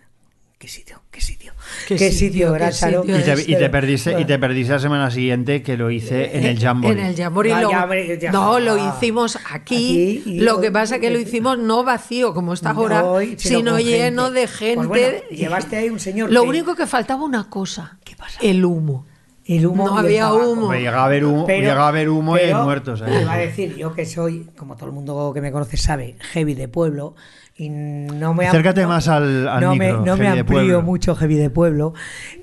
qué 0.57 0.67
sitio, 0.67 1.01
qué 1.11 1.21
sitio. 1.21 1.53
Qué 1.87 1.95
Qué, 1.95 2.11
sitio, 2.11 2.53
sitio 2.71 3.03
Y 3.05 3.21
te, 3.23 3.41
y 3.41 3.45
te 3.45 3.55
Pero- 3.57 3.71
perdiste, 3.71 4.19
y 4.19 4.25
te 4.25 4.39
perdiste 4.39 4.73
la 4.73 4.79
semana 4.79 5.11
siguiente 5.11 5.61
que 5.61 5.77
lo 5.77 5.91
hice 5.91 6.35
en 6.37 6.45
el 6.45 6.59
Jamboree. 6.59 6.99
En 6.99 7.05
el 7.05 7.15
Jamboree 7.15 7.51
Ah, 7.53 7.61
lo- 7.61 7.71
ya, 7.71 8.15
ya. 8.19 8.31
no, 8.31 8.59
lo 8.59 8.77
hicimos 8.77 9.37
aquí. 9.51 9.51
Aquí 9.53 10.23
y- 10.25 10.39
lo 10.39 10.59
que 10.59 10.71
pasa 10.71 10.99
que 10.99 11.09
lo 11.11 11.19
hicimos 11.19 11.57
no 11.59 11.83
vacío 11.83 12.33
como 12.33 12.53
está 12.53 12.71
ahora, 12.71 13.01
No, 13.01 13.21
y- 13.21 13.37
sino, 13.37 13.71
con 13.73 13.81
lleno 13.81 14.23
gente. 14.25 14.39
de 14.39 14.47
gente. 14.47 14.75
Pues 14.75 14.87
bueno, 14.87 15.17
llevaste 15.31 15.77
ahí 15.77 15.89
un 15.89 15.99
señor 15.99 16.31
Lo 16.31 16.43
que- 16.43 16.49
único 16.49 16.75
que 16.75 16.87
faltaba 16.87 17.23
una 17.23 17.49
cosa. 17.49 17.97
¿Qué 18.03 18.15
pasa? 18.15 18.39
El 18.41 18.65
humo. 18.65 19.05
El 19.45 19.65
humo 19.65 19.85
No 19.87 19.95
y 19.95 19.99
el 19.99 20.05
había 20.05 20.33
humo. 20.33 20.63
Hombre, 20.63 20.79
llega 20.81 20.99
a 21.01 21.05
haber 21.05 21.23
humo, 21.23 21.45
Pero- 21.45 21.61
llega 21.61 21.83
a 21.83 21.87
haber 21.87 22.09
humo 22.09 22.35
y 22.35 22.39
hay 22.41 22.45
pero, 22.47 22.63
muertos. 22.63 23.01
ahí. 23.01 23.13
te 23.13 23.21
Iba 23.21 23.33
a 23.33 23.37
decir, 23.37 23.75
yo 23.77 23.93
que 23.93 24.05
soy, 24.05 24.49
como 24.57 24.75
todo 24.75 24.87
el 24.87 24.91
mundo 24.91 25.31
que 25.33 25.39
me 25.39 25.53
conoce 25.53 25.77
sabe, 25.77 26.17
heavy 26.33 26.53
de 26.53 26.67
pueblo. 26.67 27.15
Y 27.57 27.69
no 27.69 28.33
me 28.35 28.45
Acércate 28.47 28.83
no- 28.83 28.89
más 28.89 29.07
al- 29.07 29.47
al 29.47 29.61
no 29.61 29.71
micro, 29.73 29.99
me, 29.99 30.05
no 30.05 30.15
me 30.17 30.27
amplío 30.27 30.81
mucho 30.83 31.15
heavy 31.15 31.35
de 31.35 31.49
pueblo. 31.49 31.93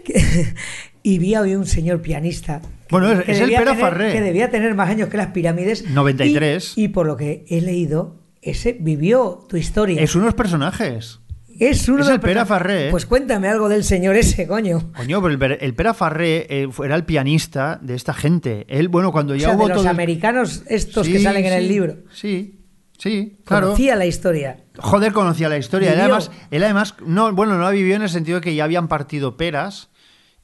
que- 0.04 0.54
y 1.02 1.18
vi 1.18 1.36
hoy 1.36 1.54
un 1.54 1.66
señor 1.66 2.00
pianista. 2.02 2.60
que- 2.60 2.66
Bueno, 2.90 3.12
es- 3.12 3.24
que 3.24 3.32
es 3.32 3.40
el 3.40 3.50
tener- 3.50 3.76
Farré. 3.76 4.12
Que 4.12 4.20
debía 4.20 4.50
tener 4.50 4.74
más 4.74 4.88
años 4.90 5.08
que 5.08 5.16
las 5.16 5.28
pirámides. 5.28 5.88
93. 5.88 6.72
Y, 6.76 6.84
y 6.84 6.88
por 6.88 7.06
lo 7.06 7.16
que 7.16 7.44
he 7.48 7.60
leído, 7.60 8.16
ese 8.42 8.76
vivió 8.78 9.40
tu 9.48 9.56
historia. 9.56 10.02
Es 10.02 10.14
unos 10.16 10.34
personajes. 10.34 11.20
Es 11.60 11.88
uno 11.88 12.00
es 12.00 12.08
de 12.08 12.14
el 12.14 12.20
perso- 12.20 12.46
Farré, 12.46 12.88
¿eh? 12.88 12.90
Pues 12.90 13.06
cuéntame 13.06 13.46
algo 13.48 13.68
del 13.68 13.84
señor 13.84 14.16
ese, 14.16 14.48
coño. 14.48 14.90
Coño, 14.96 15.22
pero 15.22 15.54
el, 15.54 15.58
el 15.60 15.74
Pera 15.74 15.94
Farré 15.94 16.46
eh, 16.50 16.68
era 16.84 16.96
el 16.96 17.04
pianista 17.04 17.78
de 17.80 17.94
esta 17.94 18.12
gente. 18.12 18.66
Él, 18.68 18.88
bueno, 18.88 19.12
cuando 19.12 19.34
O 19.34 19.36
ya 19.36 19.46
sea, 19.48 19.56
hubo 19.56 19.68
de 19.68 19.74
los 19.74 19.82
todo 19.82 19.90
americanos 19.90 20.64
estos 20.66 21.06
que 21.06 21.18
Sí, 21.18 21.22
salen 21.22 21.44
en 21.44 21.52
el 21.52 21.68
libro. 21.68 21.96
Sí, 22.12 22.63
sí, 22.98 23.38
claro. 23.44 23.68
Conocía 23.68 23.96
la 23.96 24.06
historia. 24.06 24.64
Joder, 24.78 25.12
conocía 25.12 25.48
la 25.48 25.58
historia. 25.58 25.92
Él 25.92 26.00
además, 26.00 26.30
él 26.50 26.64
además, 26.64 26.94
no, 27.04 27.32
bueno, 27.32 27.56
no 27.56 27.64
la 27.64 27.70
vivió 27.70 27.96
en 27.96 28.02
el 28.02 28.08
sentido 28.08 28.40
de 28.40 28.44
que 28.44 28.54
ya 28.54 28.64
habían 28.64 28.88
partido 28.88 29.36
peras, 29.36 29.90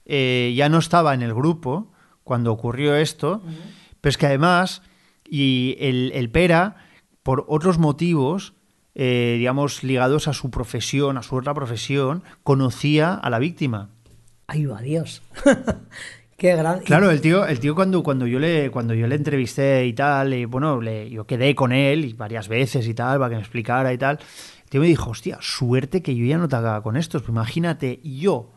eh, 0.04 0.52
ya 0.56 0.68
no 0.68 0.78
estaba 0.78 1.14
en 1.14 1.22
el 1.22 1.34
grupo 1.34 1.92
cuando 2.24 2.52
ocurrió 2.52 2.94
esto, 2.94 3.42
pero 4.00 4.10
es 4.10 4.16
que 4.16 4.26
además, 4.26 4.82
y 5.28 5.76
el, 5.80 6.12
el 6.14 6.30
pera, 6.30 6.76
por 7.22 7.44
otros 7.48 7.78
motivos, 7.78 8.54
eh, 8.94 9.36
digamos, 9.38 9.84
ligados 9.84 10.28
a 10.28 10.32
su 10.32 10.50
profesión, 10.50 11.16
a 11.16 11.22
su 11.22 11.36
otra 11.36 11.54
profesión, 11.54 12.24
conocía 12.42 13.14
a 13.14 13.30
la 13.30 13.38
víctima. 13.38 13.90
Ay, 14.46 14.66
va, 14.66 14.80
Dios. 14.80 15.22
Qué 16.40 16.56
gran. 16.56 16.80
Claro, 16.80 17.10
el 17.10 17.20
tío, 17.20 17.46
el 17.46 17.60
tío 17.60 17.74
cuando, 17.74 18.02
cuando 18.02 18.26
yo 18.26 18.38
le 18.38 18.70
cuando 18.70 18.94
yo 18.94 19.06
le 19.06 19.14
entrevisté 19.14 19.84
y 19.84 19.92
tal, 19.92 20.32
y 20.32 20.46
bueno, 20.46 20.80
le- 20.80 21.10
yo 21.10 21.26
quedé 21.26 21.54
con 21.54 21.70
él 21.70 22.06
y 22.06 22.14
varias 22.14 22.48
veces 22.48 22.88
y 22.88 22.94
tal, 22.94 23.18
para 23.18 23.28
que 23.28 23.34
me 23.36 23.42
explicara 23.42 23.92
y 23.92 23.98
tal. 23.98 24.18
El 24.64 24.70
tío 24.70 24.80
me 24.80 24.86
dijo, 24.86 25.10
hostia, 25.10 25.36
suerte 25.42 26.02
que 26.02 26.16
yo 26.16 26.24
ya 26.24 26.38
no 26.38 26.48
te 26.48 26.56
haga 26.56 26.80
con 26.80 26.96
estos. 26.96 27.20
Pues 27.20 27.28
imagínate, 27.30 28.00
yo, 28.02 28.52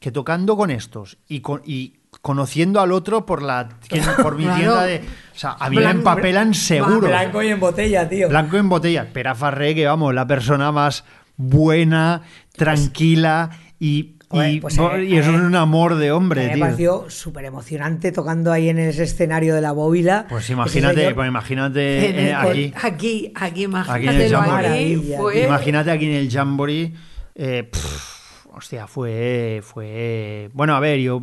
que 0.00 0.10
tocando 0.10 0.56
con 0.56 0.72
estos 0.72 1.18
y, 1.28 1.38
con, 1.38 1.62
y 1.64 1.98
conociendo 2.20 2.80
al 2.80 2.90
otro 2.90 3.24
por 3.26 3.42
la 3.42 3.68
que- 3.88 4.02
por 4.20 4.34
mi 4.34 4.42
tienda 4.56 4.82
de. 4.84 4.96
O 5.32 5.38
sea, 5.38 5.52
a 5.60 5.70
mí 5.70 5.76
me 5.76 5.88
empapelan 5.88 6.52
seguro. 6.52 7.06
Blanco 7.06 7.44
y 7.44 7.48
en 7.50 7.60
botella, 7.60 8.08
tío. 8.08 8.28
Blanco 8.28 8.56
en 8.56 8.68
botella. 8.68 9.12
Pera 9.12 9.36
Farré, 9.36 9.76
que 9.76 9.86
vamos, 9.86 10.12
la 10.12 10.26
persona 10.26 10.72
más 10.72 11.04
buena, 11.36 12.22
tranquila 12.56 13.50
y, 13.78 14.16
Joder, 14.30 14.50
y, 14.54 14.60
pues, 14.60 14.78
eh, 14.78 15.04
y 15.08 15.16
eso 15.16 15.30
eh, 15.32 15.34
es 15.34 15.40
un 15.40 15.56
amor 15.56 15.96
de 15.96 16.12
hombre, 16.12 16.46
me 16.46 16.52
tío. 16.54 16.60
pareció 16.60 17.10
súper 17.10 17.44
emocionante 17.46 18.12
tocando 18.12 18.52
ahí 18.52 18.68
en 18.68 18.78
ese 18.78 19.02
escenario 19.02 19.54
de 19.56 19.60
la 19.60 19.72
bóvila. 19.72 20.26
Pues 20.28 20.48
imagínate, 20.50 21.12
pues 21.14 21.26
imagínate 21.28 22.28
eh, 22.28 22.32
aquí. 22.34 22.72
aquí, 22.80 23.32
aquí, 23.34 23.64
en 23.64 23.70
el 23.70 23.74
imagínatelo 23.74 24.38
Jamboree. 24.40 24.66
ahí. 24.68 24.96
Maravilla, 24.96 25.18
Fue, 25.18 25.44
Imagínate 25.44 25.90
aquí 25.90 26.04
en 26.06 26.12
el 26.16 26.30
Jamboree. 26.30 26.94
eh, 27.34 27.68
pff, 27.72 28.46
hostia, 28.54 28.86
fue. 28.86 29.60
fue. 29.64 30.50
Bueno, 30.52 30.74
a 30.76 30.80
ver, 30.80 31.00
yo. 31.00 31.22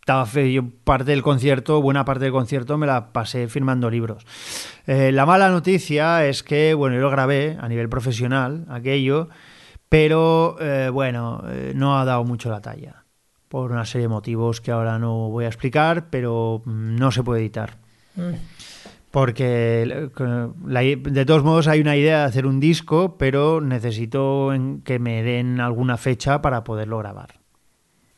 Estaba 0.00 0.26
fe, 0.26 0.52
yo 0.52 0.64
parte 0.82 1.12
del 1.12 1.22
concierto, 1.22 1.80
buena 1.80 2.04
parte 2.04 2.24
del 2.24 2.32
concierto 2.32 2.76
me 2.76 2.88
la 2.88 3.12
pasé 3.12 3.46
firmando 3.46 3.88
libros. 3.88 4.26
Eh, 4.88 5.12
la 5.12 5.24
mala 5.26 5.48
noticia 5.48 6.26
es 6.26 6.42
que, 6.42 6.74
bueno, 6.74 6.96
yo 6.96 7.02
lo 7.02 7.10
grabé 7.10 7.56
a 7.60 7.68
nivel 7.68 7.88
profesional, 7.88 8.66
aquello, 8.68 9.28
pero 9.92 10.56
eh, 10.58 10.88
bueno, 10.90 11.44
eh, 11.48 11.72
no 11.76 11.98
ha 11.98 12.04
dado 12.06 12.24
mucho 12.24 12.50
la 12.50 12.60
talla. 12.62 13.04
Por 13.48 13.70
una 13.72 13.84
serie 13.84 14.06
de 14.06 14.08
motivos 14.08 14.62
que 14.62 14.70
ahora 14.70 14.98
no 14.98 15.28
voy 15.28 15.44
a 15.44 15.48
explicar, 15.48 16.08
pero 16.08 16.62
mm, 16.64 16.96
no 16.96 17.12
se 17.12 17.22
puede 17.22 17.42
editar. 17.42 17.76
Mm. 18.16 18.32
Porque 19.10 20.08
la- 20.66 20.80
de 20.80 21.24
todos 21.26 21.44
modos 21.44 21.68
hay 21.68 21.80
una 21.82 21.94
idea 21.96 22.20
de 22.20 22.24
hacer 22.24 22.46
un 22.46 22.58
disco, 22.60 23.16
pero 23.18 23.60
necesito 23.60 24.54
en- 24.54 24.80
que 24.80 24.98
me 24.98 25.22
den 25.22 25.60
alguna 25.60 25.98
fecha 25.98 26.40
para 26.40 26.64
poderlo 26.64 26.96
grabar. 26.98 27.34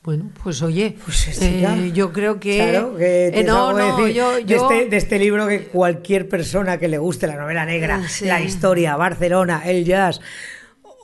Bueno, 0.04 0.30
pues 0.42 0.62
oye, 0.62 0.96
Pues 1.02 1.26
este 1.28 1.60
ya. 1.62 1.76
eh, 1.76 1.90
yo 1.92 2.12
creo 2.12 2.38
que... 2.38 2.58
Claro, 2.58 2.94
que 2.96 3.28
eh, 3.28 3.42
no, 3.44 3.72
no, 3.72 3.96
decir 3.96 4.14
yo... 4.14 4.34
de, 4.34 4.54
este, 4.54 4.88
de 4.90 4.96
este 4.98 5.18
libro 5.18 5.48
que 5.48 5.64
cualquier 5.64 6.28
persona 6.28 6.76
que 6.78 6.86
le 6.88 6.98
guste 6.98 7.26
la 7.26 7.36
novela 7.36 7.64
negra, 7.66 8.06
Sí. 8.06 8.26
la 8.26 8.40
historia, 8.40 8.94
Barcelona, 8.96 9.62
el 9.64 9.84
jazz, 9.84 10.20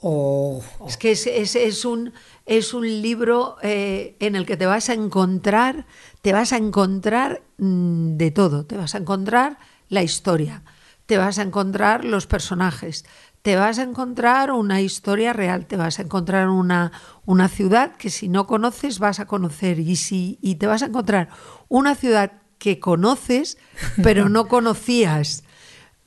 o... 0.03 0.63
Es 0.87 0.97
que 0.97 1.13
es, 1.13 1.27
es- 1.27 1.57
es 1.57 1.85
un, 1.85 2.13
es 2.47 2.75
un 2.75 2.87
libro 3.03 3.57
eh, 3.63 4.17
en 4.21 4.37
el 4.37 4.47
que 4.47 4.57
te 4.57 4.67
vas 4.67 4.89
a 4.91 4.95
encontrar, 4.95 5.87
te 6.23 6.33
vas 6.33 6.53
a 6.53 6.57
encontrar 6.57 7.43
mm, 7.59 8.17
de 8.17 8.31
todo. 8.31 8.65
Te 8.65 8.77
vas 8.77 8.95
a 8.95 8.99
encontrar 8.99 9.59
la 9.89 10.03
historia, 10.03 10.63
te 11.07 11.19
vas 11.19 11.39
a 11.39 11.43
encontrar 11.43 12.05
los 12.05 12.27
personajes, 12.27 13.05
te 13.43 13.57
vas 13.57 13.79
a 13.79 13.83
encontrar 13.83 14.53
una 14.53 14.81
historia 14.81 15.33
real, 15.33 15.67
te 15.67 15.77
vas 15.77 15.99
a 15.99 16.03
encontrar 16.03 16.49
una, 16.49 16.93
una 17.27 17.49
ciudad 17.49 17.97
que 17.97 18.11
si 18.11 18.29
no 18.29 18.47
conoces 18.47 18.99
vas 18.99 19.19
a 19.21 19.27
conocer 19.27 19.79
y, 19.81 19.97
si, 19.97 20.39
y 20.43 20.57
te 20.57 20.67
vas 20.67 20.83
a 20.83 20.87
encontrar 20.87 21.29
una 21.69 21.95
ciudad 21.95 22.33
que 22.59 22.79
conoces 22.79 23.57
pero 24.03 24.29
no 24.29 24.47
conocías. 24.49 25.43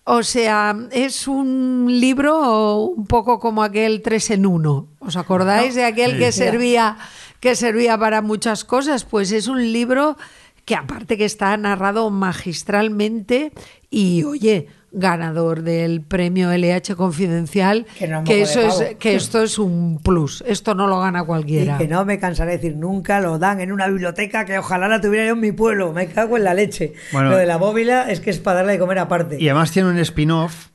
O 0.06 0.22
sea, 0.24 0.76
es 0.91 1.28
un 1.30 1.88
libro 1.88 2.78
un 2.80 3.08
poco 3.08 3.39
como 3.39 3.64
aquel 3.64 4.01
tres 4.01 4.32
en 4.32 4.45
uno. 4.45 4.89
¿Os 4.99 5.16
acordáis 5.16 5.76
de 5.76 5.86
aquel 5.86 6.18
que 6.18 6.34
servía, 6.34 6.97
que 7.39 7.56
servía 7.56 7.97
para 7.97 8.22
muchas 8.22 8.66
cosas? 8.66 9.06
Pues 9.06 9.32
es 9.32 9.47
un 9.47 9.72
libro 9.72 10.18
que 10.66 10.76
aparte 10.76 11.18
que 11.18 11.26
está 11.26 11.56
narrado 11.56 12.10
magistralmente 12.10 13.54
y 13.89 14.24
oye, 14.24 14.68
ganador 14.94 15.64
del 15.64 16.02
premio 16.02 16.52
LH 16.52 16.96
Confidencial, 16.96 17.86
Que 17.98 18.08
no 18.08 18.20
es 18.20 18.24
que 18.26 18.39
moco 18.39 18.44
eso 18.44 18.84
es 18.84 18.96
que 18.96 19.16
esto 19.16 19.41
es 19.41 19.58
un 19.60 20.00
plus, 20.02 20.44
esto 20.48 20.76
no 20.76 20.88
lo 20.88 21.00
gana 21.00 21.22
Y 21.24 21.26
cualquiera. 21.26 21.78
que 21.78 21.88
no 21.88 22.06
me 22.06 22.20
cansaré 22.20 22.52
de 22.52 22.58
decir 22.58 22.76
nunca, 22.78 23.20
lo 23.20 23.39
dan 23.39 23.60
en 23.60 23.72
una 23.72 23.88
biblioteca 23.88 24.46
que 24.46 24.58
ojalá 24.58 24.88
la 24.88 25.02
tuviera 25.02 25.26
yo 25.26 25.34
en 25.34 25.39
mi 25.39 25.52
pueblo. 25.52 25.91
Me 25.94 26.08
cago 26.08 26.38
en 26.38 26.44
la 26.44 26.54
leche. 26.54 26.94
Bueno. 27.12 27.32
lo 27.32 27.38
de 27.38 27.46
la 27.46 27.58
bóvila 27.58 28.10
es 28.10 28.20
que 28.20 28.30
es 28.30 28.39
para 28.39 28.58
darle 28.58 28.74
de 28.74 28.80
comer 28.80 29.00
aparte. 29.00 29.38
Y 29.39 29.50
además 29.50 29.72
tiene 29.72 29.89
un 29.89 29.98
spin-off 29.98 30.68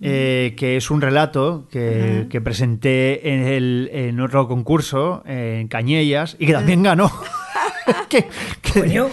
eh, 0.00 0.54
que 0.56 0.76
es 0.76 0.90
un 0.90 1.00
relato 1.00 1.68
que, 1.70 2.26
que 2.28 2.40
presenté 2.40 3.32
en, 3.32 3.40
el, 3.46 3.90
en 3.92 4.20
otro 4.20 4.48
concurso, 4.48 5.22
en 5.26 5.68
Cañellas, 5.68 6.36
y 6.38 6.46
que 6.46 6.52
también 6.52 6.82
ganó. 6.82 7.10
que, 8.08 8.26
que- 8.62 8.80
Coño. 8.80 9.08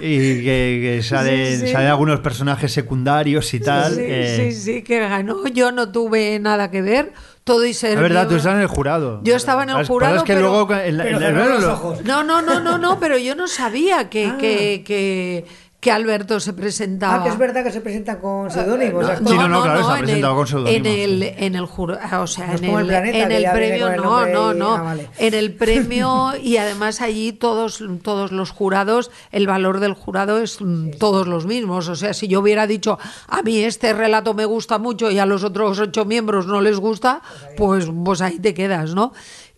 y 0.00 0.42
que, 0.44 0.80
que 0.82 1.02
salen, 1.02 1.58
Sí, 1.60 1.66
sí. 1.66 1.72
salen 1.72 1.88
algunos 1.88 2.20
personajes 2.20 2.72
secundarios 2.72 3.52
y 3.54 3.60
tal. 3.60 3.94
Sí, 3.94 4.00
eh, 4.04 4.50
sí, 4.52 4.60
sí, 4.60 4.82
que 4.82 5.00
ganó. 5.00 5.46
Yo 5.48 5.72
no 5.72 5.90
tuve 5.90 6.38
nada 6.38 6.70
que 6.70 6.82
ver. 6.82 7.12
Todo 7.44 7.64
y 7.64 7.72
ser. 7.72 7.92
Es 7.92 8.00
verdad, 8.00 8.28
tú 8.28 8.36
estabas 8.36 8.56
en 8.56 8.62
el 8.62 8.68
jurado. 8.68 9.20
Yo 9.24 9.34
estaba 9.34 9.62
en 9.62 9.70
el 9.70 9.86
jurado, 9.86 10.16
es 10.16 10.22
que 10.22 10.34
pero- 10.34 10.48
luego 10.50 10.74
en 10.74 10.98
la- 10.98 11.04
Pero 11.04 11.16
en 11.16 11.22
la- 11.22 11.28
cerró 11.28 11.48
los 11.54 11.62
lo- 11.62 11.72
ojos. 11.72 12.04
No, 12.04 12.22
no, 12.22 12.42
no, 12.42 12.60
no, 12.60 12.76
no, 12.76 13.00
pero 13.00 13.16
yo 13.16 13.34
no 13.34 13.48
sabía 13.48 14.10
que, 14.10 14.26
Ah. 14.26 14.36
que, 14.38 15.46
que, 15.80 15.90
Alberto 15.92 16.40
se 16.40 16.52
presentaba. 16.52 17.16
Ah, 17.20 17.22
que 17.22 17.28
es 17.30 17.38
verdad 17.38 17.62
que 17.64 17.70
se 17.70 17.80
presentan 17.80 18.18
con 18.18 18.50
seudónimos. 18.50 19.02
No, 19.04 19.12
esas 19.12 19.18
Sí, 19.28 19.36
no, 19.36 19.48
no, 19.48 19.62
claro, 19.62 19.80
está 19.80 19.92
en 19.98 20.04
presentado 20.04 20.32
el- 20.32 20.36
con 20.38 20.46
seudónimos, 20.46 20.76
En 20.86 20.86
el, 20.86 21.22
sí. 21.22 21.34
en 21.38 21.54
el 21.54 21.66
jurado, 21.66 22.22
o 22.22 22.26
sea, 22.26 22.46
No 22.48 22.52
en 22.56 22.64
el 22.64 22.70
el, 22.80 22.86
Planeta, 22.86 23.18
en 23.18 23.32
el 23.32 23.50
premio, 23.52 23.96
no, 23.96 24.26
no, 24.26 24.54
no. 24.54 24.74
ah, 24.74 24.82
vale. 24.82 25.08
En 25.18 25.34
el 25.34 25.54
premio 25.54 26.32
y 26.42 26.56
además 26.56 27.00
allí 27.00 27.32
todos, 27.32 27.82
todos 28.02 28.32
los 28.32 28.50
jurados, 28.50 29.10
el 29.30 29.46
valor 29.46 29.78
del 29.80 29.94
jurado 29.94 30.38
es 30.38 30.60
mm, 30.60 30.90
todos 30.98 31.26
los 31.28 31.46
mismos. 31.46 31.88
O 31.88 31.94
sea, 31.96 32.12
si 32.12 32.26
yo 32.28 32.40
hubiera 32.40 32.66
dicho, 32.66 32.98
a 33.28 33.42
mí 33.42 33.58
este 33.62 33.92
relato 33.92 34.34
me 34.34 34.44
gusta 34.46 34.78
mucho 34.78 35.10
y 35.10 35.18
a 35.18 35.26
los 35.26 35.44
otros 35.44 35.78
ocho 35.78 36.04
miembros 36.04 36.46
no 36.46 36.60
les 36.60 36.78
gusta, 36.78 37.22
pues, 37.56 37.86
pues 38.04 38.20
ahí 38.20 38.38
te 38.40 38.52
quedas, 38.52 38.94
¿no? 38.94 39.12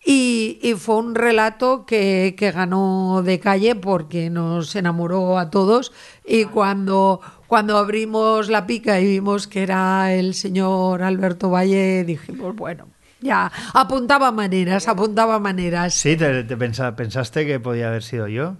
Y, 0.04 0.58
y 0.62 0.72
fue 0.74 0.96
un 0.96 1.14
relato 1.14 1.84
que, 1.84 2.34
que 2.38 2.52
ganó 2.52 3.22
de 3.22 3.38
calle 3.38 3.74
porque 3.74 4.30
nos 4.30 4.74
enamoró 4.74 5.38
a 5.38 5.50
todos 5.50 5.92
y 6.26 6.46
cuando, 6.46 7.20
cuando 7.46 7.76
abrimos 7.76 8.48
la 8.48 8.66
pica 8.66 8.98
y 8.98 9.06
vimos 9.06 9.46
que 9.46 9.62
era 9.62 10.14
el 10.14 10.32
señor 10.34 11.02
Alberto 11.02 11.50
Valle, 11.50 12.04
dijimos, 12.04 12.56
bueno, 12.56 12.88
ya, 13.20 13.52
apuntaba 13.74 14.32
maneras, 14.32 14.88
apuntaba 14.88 15.38
maneras. 15.38 15.92
Sí, 15.92 16.16
te, 16.16 16.44
te 16.44 16.56
pensa- 16.56 16.96
pensaste 16.96 17.44
que 17.46 17.60
podía 17.60 17.88
haber 17.88 18.02
sido 18.02 18.26
yo. 18.26 18.54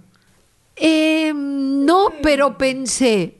Eh, 0.75 1.33
no, 1.35 2.09
pero 2.21 2.57
pensé, 2.57 3.39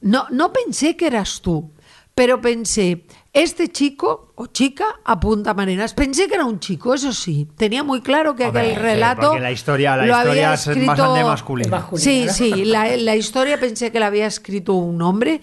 no, 0.00 0.26
no 0.30 0.52
pensé 0.54 0.96
que 0.96 1.06
eras 1.08 1.40
tú, 1.42 1.70
pero 2.14 2.40
pensé, 2.40 3.04
Este 3.34 3.68
chico 3.68 4.31
o 4.42 4.46
chica 4.46 4.84
apunta 5.04 5.54
maneras. 5.54 5.94
Pensé 5.94 6.26
que 6.28 6.34
era 6.34 6.44
un 6.44 6.58
chico, 6.60 6.94
eso 6.94 7.12
sí. 7.12 7.48
Tenía 7.56 7.82
muy 7.84 8.00
claro 8.00 8.34
que 8.34 8.46
Hombre, 8.46 8.72
aquel 8.72 8.82
relato. 8.82 9.38
la 9.38 9.52
historia- 9.52 9.96
la 9.96 10.06
lo 10.06 10.12
historia 10.12 10.30
había 10.30 10.54
es 10.54 10.66
escrito- 10.66 10.86
bastante 10.86 11.24
masculina. 11.24 11.66
Es 11.66 11.70
masculina. 11.70 12.02
Sí, 12.02 12.26
sí. 12.52 12.64
La, 12.64 12.96
la 12.96 13.16
historia 13.16 13.58
pensé 13.60 13.92
que 13.92 14.00
la 14.00 14.06
había 14.06 14.26
escrito 14.26 14.74
un 14.74 15.00
hombre 15.02 15.40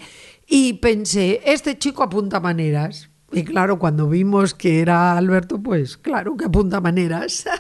y 0.48 0.74
pensé, 0.74 1.42
este 1.46 1.78
chico 1.78 2.04
apunta 2.04 2.40
maneras. 2.40 3.10
Y 3.32 3.44
claro, 3.44 3.78
cuando 3.78 4.10
vimos 4.10 4.54
que 4.56 4.80
era 4.82 5.16
Alberto, 5.16 5.62
pues 5.62 5.98
claro 5.98 6.36
que 6.36 6.46
apunta 6.46 6.82
maneras. 6.82 7.46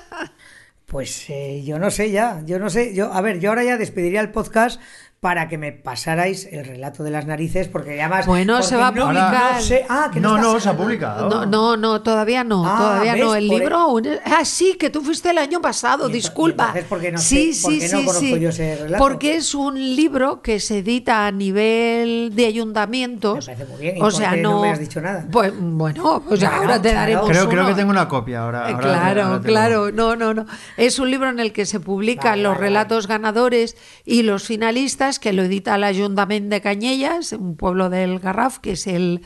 Pues 0.86 1.30
eh, 1.30 1.62
yo 1.64 1.78
no 1.78 1.92
sé 1.92 2.10
ya, 2.10 2.42
yo 2.48 2.58
no 2.58 2.72
sé, 2.72 2.96
yo, 2.96 3.14
a 3.14 3.22
ver, 3.22 3.40
yo 3.40 3.50
ahora 3.50 3.64
ya 3.64 3.78
despediría 3.78 4.22
el 4.22 4.32
podcast 4.32 4.82
para 5.20 5.50
que 5.50 5.58
me 5.58 5.74
pasarais 5.74 6.48
el 6.50 6.64
relato 6.66 7.04
de 7.04 7.12
las 7.12 7.26
narices, 7.26 7.68
porque 7.68 7.98
ya 7.98 8.08
más... 8.08 8.26
Bueno, 8.26 8.54
porque 8.54 8.68
se 8.68 8.76
va 8.78 8.88
a 8.88 8.92
no- 8.92 9.04
publicar. 9.08 9.56
no 9.56 9.62
sé- 9.62 9.86
ah, 9.90 10.10
que 10.14 10.20
no, 10.22 10.38
No, 10.38 10.54
no, 10.54 10.60
se 10.62 10.70
ha 10.70 10.78
publicado. 10.78 11.30
No, 11.30 11.46
no, 11.46 11.76
no, 11.76 12.02
todavía 12.02 12.46
no, 12.46 12.64
Ah, 12.66 12.78
todavía 12.78 13.16
no. 13.18 13.32
¿ves? 13.32 13.42
El 13.44 13.48
Por 13.50 13.60
libro 13.60 13.76
e- 13.76 13.82
aún 13.82 14.06
es- 14.06 14.20
Ah, 14.24 14.46
sí, 14.46 14.76
que 14.80 14.90
tú 14.90 15.02
fuiste 15.02 15.32
el 15.32 15.38
año 15.38 15.60
pasado, 15.62 16.08
Y 16.10 16.14
disculpa. 16.14 16.64
y 16.64 16.68
entonces, 16.68 16.86
¿por 16.86 17.02
qué 17.02 17.12
no 17.12 17.18
sí, 17.18 17.54
sé- 17.54 17.68
sí, 17.68 17.80
no 17.82 18.00
sí, 18.00 18.06
conozco 18.06 18.20
sí. 18.22 18.40
yo 18.40 18.50
ese 18.50 18.76
relato? 18.78 18.98
Porque 19.04 19.36
es 19.36 19.54
un 19.54 19.76
libro 19.76 20.42
que 20.42 20.62
se 20.62 20.78
edita 20.78 21.28
a 21.28 21.32
nivel 21.32 22.32
de 22.34 22.46
ayuntamientos. 22.46 23.48
Me 23.48 23.56
parece 23.56 23.72
muy 23.74 23.82
bien, 23.82 23.98
¿y 23.98 24.02
O 24.02 24.12
sea, 24.12 24.36
no 24.38 24.52
no. 24.54 24.62
me 24.62 24.70
has 24.72 24.80
dicho 24.80 25.02
nada? 25.02 25.26
Pues 25.30 25.52
bueno, 25.60 26.24
pues 26.26 26.40
Bueno, 26.40 26.56
ahora 26.56 26.82
te 26.82 26.92
claro. 26.92 27.00
daremos 27.00 27.30
Creo, 27.30 27.50
creo 27.50 27.66
que 27.68 27.74
tengo 27.74 27.92
una 27.92 28.08
copia 28.08 28.44
ahora. 28.44 28.68
Ahora- 28.68 28.80
claro, 28.80 29.24
ahora 29.24 29.42
claro, 29.44 29.92
no, 29.92 30.16
no, 30.16 30.34
no. 30.34 30.46
Es 30.78 30.98
un 30.98 31.12
libro 31.12 31.30
en 31.30 31.40
el 31.42 31.52
que 31.52 31.66
se 31.66 31.82
publican 31.82 32.32
Vale, 32.32 32.44
los 32.44 32.54
vale, 32.54 32.62
relatos 32.68 33.08
ganadores 33.08 33.76
y 34.06 34.22
los 34.24 34.44
finalistas, 34.44 35.09
que 35.18 35.34
lo 35.34 35.41
edita 35.43 35.74
el 35.76 35.84
Ayuntamiento 35.86 36.49
de 36.53 36.62
Cañellas, 36.62 37.32
un 37.34 37.55
pueblo 37.55 37.89
del 37.89 38.20
Garraf, 38.20 38.60
que 38.60 38.74
es 38.74 38.86
el, 38.86 39.22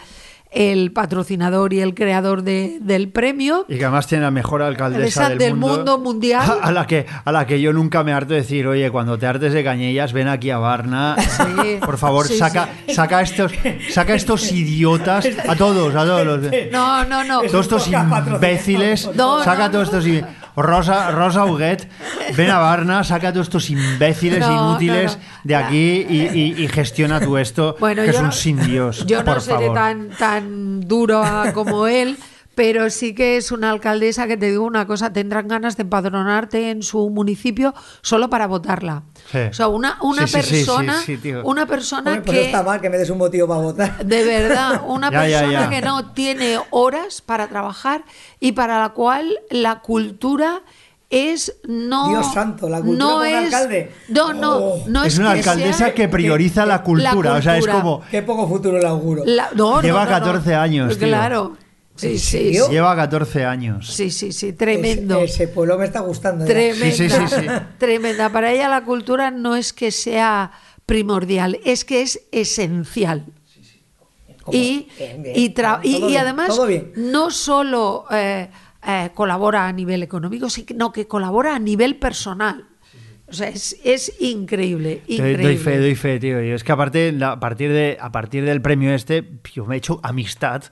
el 0.51 0.91
patrocinador 0.93 1.73
y 1.73 1.81
el 1.81 1.95
creador 1.95 2.43
de- 2.43 2.77
del 2.79 3.09
premio. 3.09 3.65
Y 3.67 3.77
que 3.79 3.85
además 3.85 4.05
tiene 4.07 4.23
la 4.23 4.29
mejor 4.31 4.61
alcaldesa 4.61 5.07
Esa 5.07 5.29
del, 5.29 5.39
del 5.39 5.55
mundo 5.55 5.97
mundial. 5.97 6.43
A, 6.47 6.53
a 6.67 6.71
la 6.71 6.85
que, 6.87 7.07
a 7.25 7.31
la 7.31 7.47
que 7.47 7.59
yo 7.59 7.73
nunca 7.73 8.03
me 8.03 8.13
harto 8.13 8.33
de 8.35 8.41
decir, 8.41 8.67
oye, 8.67 8.91
cuando 8.91 9.17
te 9.17 9.25
hartes 9.25 9.51
de 9.51 9.63
cañellas, 9.63 10.13
ven 10.13 10.27
aquí 10.27 10.51
a 10.51 10.59
Varna. 10.59 11.15
Sí. 11.19 11.79
Por 11.85 11.97
favor, 11.97 12.27
Sí, 12.27 12.37
saca, 12.37 12.69
saca 12.93 13.21
estos, 13.23 13.51
saca 13.89 14.13
estos 14.13 14.51
idiotas, 14.51 15.27
a 15.49 15.55
todos, 15.55 15.93
a 15.95 16.05
todos 16.05 16.25
los. 16.25 16.41
No, 16.71 17.03
no, 17.05 17.23
no. 17.23 17.41
Todos 17.41 17.61
estos 17.65 17.87
imbéciles, 17.87 19.09
No, 19.15 19.43
saca 19.43 19.65
no, 19.65 19.71
todos 19.71 19.91
no. 19.91 19.97
estos. 19.99 20.07
im- 20.11 20.25
Rosa, 20.55 21.11
Rosa 21.11 21.45
Huguet, 21.45 21.89
ven 22.35 22.49
a 22.51 22.59
Varna, 22.59 23.03
saca 23.03 23.31
todos 23.33 23.47
estos 23.47 23.69
imbéciles 23.69 24.39
No, 24.39 24.51
inútiles 24.71 25.13
no, 25.17 25.17
no. 25.23 25.29
de 25.43 25.55
aquí 25.55 26.05
y, 26.09 26.21
y- 26.33 26.63
y 26.63 26.67
gestiona 26.67 27.19
tú 27.19 27.37
esto, 27.37 27.75
Bueno, 27.79 28.03
que 28.03 28.11
es 28.11 28.19
un 28.19 28.31
sin 28.31 28.61
Dios. 28.63 29.05
Yo 29.07 29.23
no 29.23 29.39
seré 29.39 29.57
favor. 29.57 29.73
tan, 29.75 30.09
tan 30.11 30.81
dura 30.87 31.51
como 31.53 31.87
él, 31.87 32.17
pero 32.55 32.89
sí 32.89 33.15
que 33.15 33.37
es 33.37 33.51
una 33.51 33.71
alcaldesa 33.71 34.27
que 34.27 34.37
te 34.37 34.49
digo 34.51 34.63
una 34.65 34.85
cosa, 34.85 35.11
tendrán 35.11 35.47
ganas 35.47 35.75
de 35.77 35.83
empadronarte 35.83 36.69
en 36.69 36.83
su 36.83 37.09
municipio 37.09 37.73
solo 38.01 38.29
para 38.29 38.47
votarla. 38.47 39.03
Sí. 39.31 39.39
O 39.49 39.53
sea, 39.53 39.67
una, 39.67 39.97
una 40.01 40.27
Sí, 40.27 40.33
sí, 40.33 40.41
sí, 40.41 40.45
sí, 40.49 40.55
persona, 40.65 41.01
sí, 41.01 41.19
una 41.43 41.65
persona 41.65 42.21
pues 42.23 42.37
que 42.37 42.45
está 42.45 42.61
mal 42.63 42.79
que 42.81 42.89
me 42.89 42.97
des 42.97 43.09
un 43.09 43.17
motivo 43.17 43.47
para 43.47 43.61
votar. 43.61 44.05
de 44.05 44.23
verdad, 44.23 44.81
una 44.87 45.09
Ya, 45.11 45.21
persona 45.21 45.51
ya. 45.51 45.69
que 45.69 45.81
no 45.81 46.11
tiene 46.13 46.59
horas 46.69 47.21
para 47.21 47.47
trabajar 47.47 48.03
y 48.39 48.51
para 48.51 48.79
la 48.79 48.89
cual 48.89 49.39
la 49.49 49.79
cultura 49.79 50.61
es 51.09 51.55
no 51.67 52.09
Dios 52.09 52.33
santo, 52.33 52.67
la 52.69 52.81
cultura 52.81 52.97
no 52.97 53.23
es 53.23 53.45
alcalde. 53.45 53.91
no 54.09 54.33
no 54.33 54.57
Oh. 54.57 54.83
no 54.87 55.03
es 55.03 55.13
es, 55.13 55.19
una 55.19 55.33
que 55.33 55.39
alcaldesa 55.39 55.77
sea- 55.77 55.93
que 55.93 56.07
prioriza 56.07 56.65
la 56.65 56.81
cultura, 56.81 57.33
o 57.33 57.41
sea, 57.41 57.57
es 57.57 57.67
como 57.67 58.01
Qué 58.09 58.23
poco 58.23 58.47
futuro 58.47 58.79
le 58.79 58.87
auguro. 58.87 59.23
la- 59.25 59.49
no, 59.55 59.75
no, 59.75 59.81
Lleva 59.83 60.05
no, 60.05 60.09
no. 60.11 60.17
14 60.17 60.55
años, 60.55 60.97
tío. 60.97 61.07
claro 61.07 61.57
sí 61.95 62.07
¿En 62.07 62.19
sí 62.19 62.53
sí, 62.55 62.59
lleva 62.71 62.95
14 62.95 63.45
años. 63.45 63.93
sí 63.93 64.09
sí 64.09 64.31
sí 64.31 64.53
tremendo 64.53 65.17
Ese, 65.21 65.43
ese 65.43 65.47
pueblo 65.49 65.77
me 65.77 65.85
está 65.85 65.99
gustando. 66.01 66.45
Tremenda, 66.45 66.95
Sí, 66.95 67.09
sí, 67.09 67.15
sí, 67.27 67.35
sí. 67.41 67.45
tremenda. 67.77 68.29
Para 68.31 68.51
ella 68.51 68.67
la 68.69 68.83
cultura 68.83 69.31
no 69.31 69.55
es 69.55 69.73
que 69.73 69.91
sea 69.91 70.51
primordial, 70.85 71.59
es 71.63 71.85
que 71.85 72.01
es 72.01 72.21
esencial. 72.31 73.25
Como- 74.43 74.57
Y, 74.57 74.87
bien, 74.97 75.23
bien. 75.23 75.35
y, 75.37 75.53
tra- 75.53 75.79
y- 75.83 75.93
Todo 75.99 76.07
y 76.07 76.11
bien, 76.11 76.21
además 76.21 76.67
bien. 76.67 76.91
no 76.97 77.31
solo 77.31 78.05
eh, 78.11 78.49
eh, 78.85 79.09
colabora 79.13 79.67
a 79.67 79.71
nivel 79.71 80.03
económico, 80.03 80.49
sino 80.49 80.91
que 80.91 81.07
colabora 81.07 81.55
a 81.55 81.59
nivel 81.59 81.95
personal. 81.95 82.65
O 83.25 83.33
sea, 83.35 83.47
es, 83.47 83.77
es 83.85 84.13
increíble, 84.19 85.01
increíble. 85.07 85.43
doy 85.43 85.57
fe, 85.57 85.79
doy 85.79 85.95
fe, 85.95 86.19
tío. 86.19 86.43
Y 86.43 86.49
es 86.51 86.63
que 86.63 86.71
aparte, 86.73 87.17
a 87.21 87.39
partir, 87.39 87.71
de, 87.71 87.97
a 87.99 88.11
partir 88.11 88.43
del 88.43 88.61
premio 88.61 88.93
este, 88.93 89.23
yo 89.53 89.65
me 89.65 89.75
he 89.75 89.77
hecho 89.77 89.99
amistad 90.03 90.63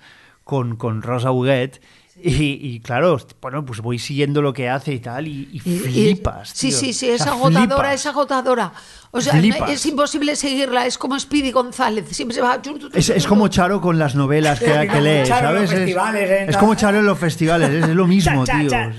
con, 0.44 0.76
con 0.76 1.02
Rosa 1.02 1.32
Huguet. 1.32 1.82
Y, 2.24 2.60
y 2.62 2.80
claro, 2.82 3.18
bueno, 3.42 3.66
pues 3.66 3.80
voy 3.80 3.98
siguiendo 3.98 4.44
lo 4.44 4.54
que 4.54 4.70
hace 4.70 4.94
y 4.94 5.00
tal, 5.00 5.28
y, 5.28 5.50
y 5.54 5.62
Y- 5.66 5.74
y- 5.74 5.80
flipas. 5.80 6.50
sí, 6.54 6.70
tío. 6.70 6.78
sí, 6.78 6.94
sí, 6.94 7.10
O 7.10 7.14
es 7.16 7.22
sea, 7.24 7.32
agotadora, 7.32 7.66
flipas. 7.90 7.94
es 7.96 8.06
agotadora. 8.06 8.74
O 9.12 9.22
sea, 9.22 9.34
Flipas. 9.34 9.72
es 9.72 9.86
imposible 9.88 10.36
seguirla, 10.36 10.86
es 10.86 10.98
como 11.00 11.20
Speedy 11.20 11.52
González, 11.52 12.06
siempre 12.12 12.36
se 12.36 12.42
va... 12.42 12.62
Es, 12.94 13.10
es 13.10 13.26
como 13.26 13.48
Charo 13.48 13.82
con 13.82 13.98
las 13.98 14.14
novelas 14.14 14.60
que, 14.60 14.66
Sí, 14.68 14.88
que 14.88 15.02
lee, 15.02 15.26
¿sabes? 15.26 15.72
Es- 15.72 15.90
¿eh? 15.96 16.46
es, 16.48 16.58
como 16.58 16.76
Charo 16.76 17.00
en 17.00 17.06
los 17.08 17.18
festivales, 17.18 17.70
es, 17.72 17.84
es 17.86 17.96
lo 17.96 18.06
mismo, 18.06 18.46
Cha, 18.46 18.54
cha, 18.54 18.60
tío. 18.60 18.70
cha. 18.70 18.92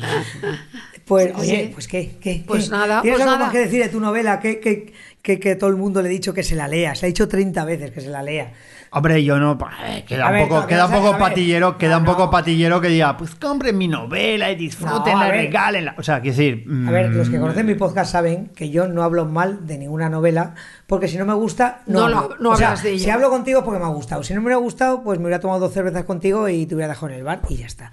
Pues, 1.05 1.27
Sí, 1.29 1.33
oye, 1.41 1.65
sí. 1.67 1.71
pues 1.75 1.89
qué, 1.89 2.17
qué, 2.21 2.45
Pues 2.47 2.65
qué? 2.65 2.71
nada, 2.71 3.03
¿Tienes 3.03 3.19
pues 3.19 3.23
algo 3.29 3.35
nada. 3.37 3.47
más 3.47 3.53
que 3.53 3.59
decir 3.61 3.83
de 3.83 3.89
tu 3.89 4.01
novela? 4.01 4.41
Que, 4.41 4.59
que, 4.61 4.93
que, 5.23 5.39
que 5.39 5.55
todo 5.57 5.71
el 5.71 5.77
mundo 5.77 6.01
le 6.03 6.09
ha 6.09 6.13
dicho 6.13 6.33
que 6.35 6.43
se 6.43 6.55
la 6.57 6.67
lea. 6.69 6.95
Se 6.95 7.07
ha 7.07 7.09
dicho 7.09 7.29
30 7.29 7.65
veces 7.65 7.91
que 7.91 8.01
se 8.01 8.09
la 8.09 8.23
lea. 8.23 8.53
Hombre, 8.95 9.25
yo 9.25 9.39
no. 9.39 9.57
eh, 9.87 10.05
Queda 10.07 10.27
A 10.27 10.29
un 10.29 10.33
ver, 10.35 10.43
poco, 10.49 10.61
no, 10.61 10.67
queda 10.67 10.85
un 10.85 10.91
no 10.93 10.97
poco 10.99 11.09
a 11.09 11.13
ver. 11.13 11.21
patillero, 11.21 11.79
queda 11.79 11.93
No, 11.93 11.99
un 12.01 12.05
poco 12.05 12.25
no. 12.25 12.31
patillero 12.31 12.81
que 12.81 12.89
diga, 12.89 13.17
pues 13.17 13.35
compren 13.37 13.79
mi 13.79 13.89
novela 13.89 14.51
y 14.53 14.71
No, 14.81 15.03
a 15.03 15.09
la 15.09 15.25
ver. 15.29 15.35
regalen. 15.47 15.89
O 15.97 16.03
sea, 16.03 16.21
quiero 16.21 16.37
decir. 16.37 16.67
A 16.87 16.91
ver, 16.91 17.11
los 17.11 17.31
que 17.31 17.39
mm, 17.39 17.41
conocen 17.41 17.65
mi 17.67 17.75
podcast 17.75 18.13
saben 18.13 18.49
que 18.55 18.69
yo 18.69 18.89
no 18.89 19.03
hablo 19.03 19.25
mal 19.25 19.67
de 19.67 19.79
ninguna 19.79 20.11
novela, 20.11 20.55
porque 20.87 21.09
si 21.09 21.17
no 21.17 21.25
me 21.25 21.33
gusta, 21.35 21.81
no, 21.87 22.01
No 22.01 22.09
lo- 22.09 22.19
hablo. 22.19 22.37
no 22.39 22.51
O 22.51 22.57
sea, 22.57 22.69
hablas 22.69 22.83
de 22.83 22.91
ella. 22.91 23.05
Si 23.05 23.11
hablo 23.11 23.31
contigo 23.31 23.61
es 23.61 23.65
porque 23.65 23.81
me 23.81 23.87
ha 23.87 23.89
gustado. 23.89 24.23
Si 24.23 24.35
no 24.35 24.41
me 24.43 24.47
hubiera 24.49 24.61
gustado, 24.61 25.03
pues 25.03 25.19
me 25.19 25.25
hubiera 25.25 25.41
tomado 25.41 25.61
dos 25.61 25.73
cervezas 25.73 26.05
contigo 26.05 26.49
y 26.51 26.67
te 26.67 26.75
hubiera 26.75 26.93
dejado 26.93 27.09
en 27.13 27.19
el 27.19 27.25
bar 27.25 27.41
y 27.49 27.57
ya 27.57 27.67
está. 27.67 27.93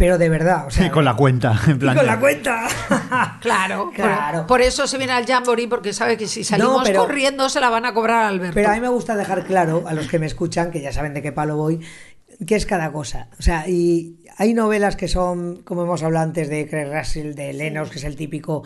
Pero 0.00 0.16
de 0.16 0.30
verdad, 0.30 0.66
o 0.66 0.70
sea. 0.70 0.90
con 0.92 1.04
la 1.04 1.14
cuenta, 1.14 1.60
en 1.66 1.72
y 1.76 1.78
plan. 1.78 1.94
con 1.94 2.06
de- 2.06 2.10
la 2.10 2.18
cuenta. 2.18 2.66
Claro, 3.40 3.84
por- 3.86 3.94
Claro. 3.94 4.46
Por, 4.46 4.62
eso 4.62 4.86
se 4.86 4.96
viene 4.96 5.12
al 5.12 5.26
Jamboree, 5.26 5.68
porque 5.68 5.92
sabe 5.92 6.16
que 6.16 6.26
si 6.26 6.42
salimos 6.42 6.82
pero- 6.84 7.02
corriendo 7.02 7.48
se 7.50 7.60
la 7.60 7.68
van 7.68 7.84
a 7.84 7.92
cobrar 7.92 8.24
a 8.24 8.28
Alberto. 8.28 8.54
Pero 8.54 8.70
a 8.70 8.74
mí 8.74 8.80
me 8.80 8.88
gusta 8.88 9.14
dejar 9.14 9.44
claro 9.44 9.84
a 9.86 9.92
los 9.92 10.08
que 10.08 10.18
me 10.18 10.24
escuchan, 10.26 10.70
que 10.70 10.80
ya 10.80 10.90
saben 10.92 11.12
de 11.12 11.20
qué 11.20 11.32
palo 11.32 11.56
voy, 11.56 11.80
qué 12.46 12.54
es 12.56 12.64
cada 12.64 12.90
cosa. 12.92 13.28
O 13.38 13.42
sea, 13.42 13.68
y 13.68 14.24
hay 14.38 14.54
novelas 14.54 14.96
que 14.96 15.06
son, 15.06 15.62
como 15.64 15.82
hemos 15.82 16.02
hablado 16.02 16.24
antes, 16.24 16.48
de 16.48 16.66
Craig 16.66 16.90
Russell, 16.90 17.34
de 17.34 17.52
Lennox, 17.52 17.90
que 17.90 17.98
es 17.98 18.04
el 18.04 18.16
típico 18.16 18.62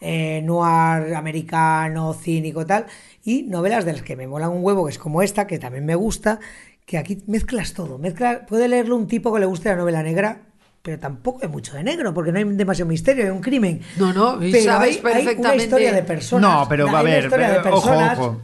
eh, 0.00 0.40
noir 0.44 1.14
americano, 1.16 2.14
cínico, 2.14 2.64
tal, 2.64 2.86
y 3.24 3.42
novelas 3.42 3.84
de 3.84 3.92
las 3.94 4.02
que 4.02 4.14
me 4.14 4.28
molan 4.28 4.50
un 4.50 4.62
huevo, 4.64 4.84
que 4.86 4.92
es 4.92 4.98
como 4.98 5.20
esta, 5.22 5.48
que 5.48 5.58
también 5.58 5.84
me 5.84 5.96
gusta, 5.96 6.38
que 6.84 6.98
aquí 6.98 7.22
mezclas 7.26 7.72
todo. 7.72 7.98
Mezcla, 7.98 8.46
puede 8.46 8.68
leerlo 8.68 8.94
un 8.94 9.08
tipo 9.08 9.32
que 9.34 9.40
le 9.40 9.46
guste 9.46 9.68
la 9.70 9.76
novela 9.76 10.04
negra. 10.04 10.42
Pero 10.86 11.00
tampoco 11.00 11.40
hay 11.42 11.48
mucho 11.48 11.74
de 11.74 11.82
negro, 11.82 12.14
porque 12.14 12.30
no 12.30 12.38
hay 12.38 12.44
demasiado 12.44 12.88
misterio, 12.88 13.24
hay 13.24 13.30
un 13.30 13.40
crimen. 13.40 13.80
No, 13.96 14.12
no, 14.12 14.40
y 14.40 14.52
pero 14.52 14.62
sabes 14.64 14.88
hay, 14.90 14.94
hay 14.94 15.00
una 15.00 15.12
perfectamente- 15.24 15.64
historia 15.64 15.92
de 15.92 16.02
personas. 16.04 16.50
No, 16.60 16.68
pero, 16.68 16.84
hay 16.84 16.88
a 16.88 16.92
una 16.92 17.02
ver, 17.02 17.24
historia 17.24 17.48
de 17.50 17.60
pero, 17.60 17.76
ojo, 17.76 17.88
personas, 17.90 18.18
ojo. 18.20 18.42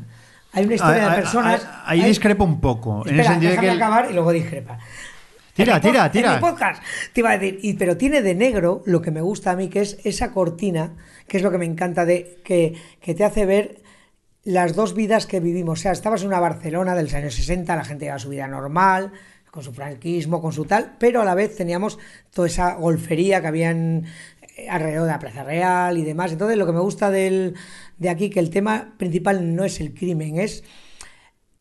Hay 0.55 0.64
una 0.64 0.74
historia 0.74 0.97
Ah, 0.97 1.05
de 1.07 1.12
ah, 1.12 1.14
personas. 1.14 1.62
ah, 1.70 1.82
Ahí 1.86 2.01
hay- 2.01 2.09
discrepo 2.09 2.43
un 2.43 2.61
poco. 2.61 3.03
en 3.07 3.14
el 3.14 3.20
Espera, 3.20 3.30
sentido 3.30 3.51
de 3.53 3.57
que. 3.59 3.61
déjame 3.66 3.76
el- 3.76 3.82
acabar 3.82 4.11
y 4.11 4.14
luego 4.14 4.32
discrepa. 4.32 4.78
Tira, 5.55 5.76
En 5.76 5.82
tira, 5.82 6.11
tira. 6.11 6.34
En 6.34 6.40
podcast 6.40 6.82
te 7.12 7.20
iba 7.20 7.30
a 7.30 7.38
decir, 7.38 7.61
y, 7.62 7.74
pero 7.74 7.97
tiene 7.97 8.22
de 8.22 8.34
negro 8.34 8.82
lo 8.86 9.01
que 9.03 9.12
me 9.12 9.20
gusta 9.20 9.53
a 9.53 9.57
mí, 9.57 9.68
que 9.68 9.82
es 9.82 9.99
esa 10.03 10.32
cortina, 10.32 10.95
que 11.28 11.36
es 11.36 11.43
lo 11.45 11.53
que 11.53 11.59
me 11.59 11.66
encanta, 11.66 12.05
de 12.05 12.40
que, 12.45 12.74
que 13.01 13.14
te 13.14 13.22
hace 13.24 13.47
ver 13.47 13.82
las 14.43 14.74
dos 14.74 14.95
vidas 14.95 15.26
que 15.26 15.38
vivimos. 15.38 15.78
O 15.78 15.82
sea, 15.82 15.93
estabas 15.93 16.22
en 16.22 16.26
una 16.26 16.40
Barcelona 16.40 16.97
de 16.97 17.05
los 17.05 17.14
años 17.14 17.34
60, 17.34 17.76
la 17.76 17.84
gente 17.84 18.07
iba 18.07 18.14
a 18.14 18.18
su 18.18 18.30
vida 18.30 18.49
normal, 18.49 19.12
con 19.53 19.62
su 19.62 19.74
franquismo, 19.74 20.40
con 20.40 20.55
su 20.55 20.64
tal, 20.64 20.96
pero 20.98 21.20
a 21.20 21.26
la 21.26 21.34
vez 21.34 21.55
teníamos 21.55 21.98
toda 22.32 22.48
esa 22.48 22.72
golfería 22.76 23.42
que 23.42 23.48
habían 23.48 24.07
eh, 24.57 24.66
alrededor 24.70 25.05
de 25.05 25.12
la 25.12 25.18
Plaza 25.18 25.44
Real 25.44 25.98
y 25.98 26.05
demás. 26.05 26.32
Entonces, 26.32 26.57
lo 26.57 26.64
que 26.64 26.72
me 26.72 26.80
gusta 26.80 27.11
del, 27.11 27.55
de 27.98 28.09
aquí, 28.09 28.30
que 28.30 28.40
el 28.40 28.48
tema 28.48 28.94
principal 28.96 29.55
no 29.55 29.66
es 29.66 29.78
el 29.78 29.92
crimen, 29.92 30.38
es 30.38 30.64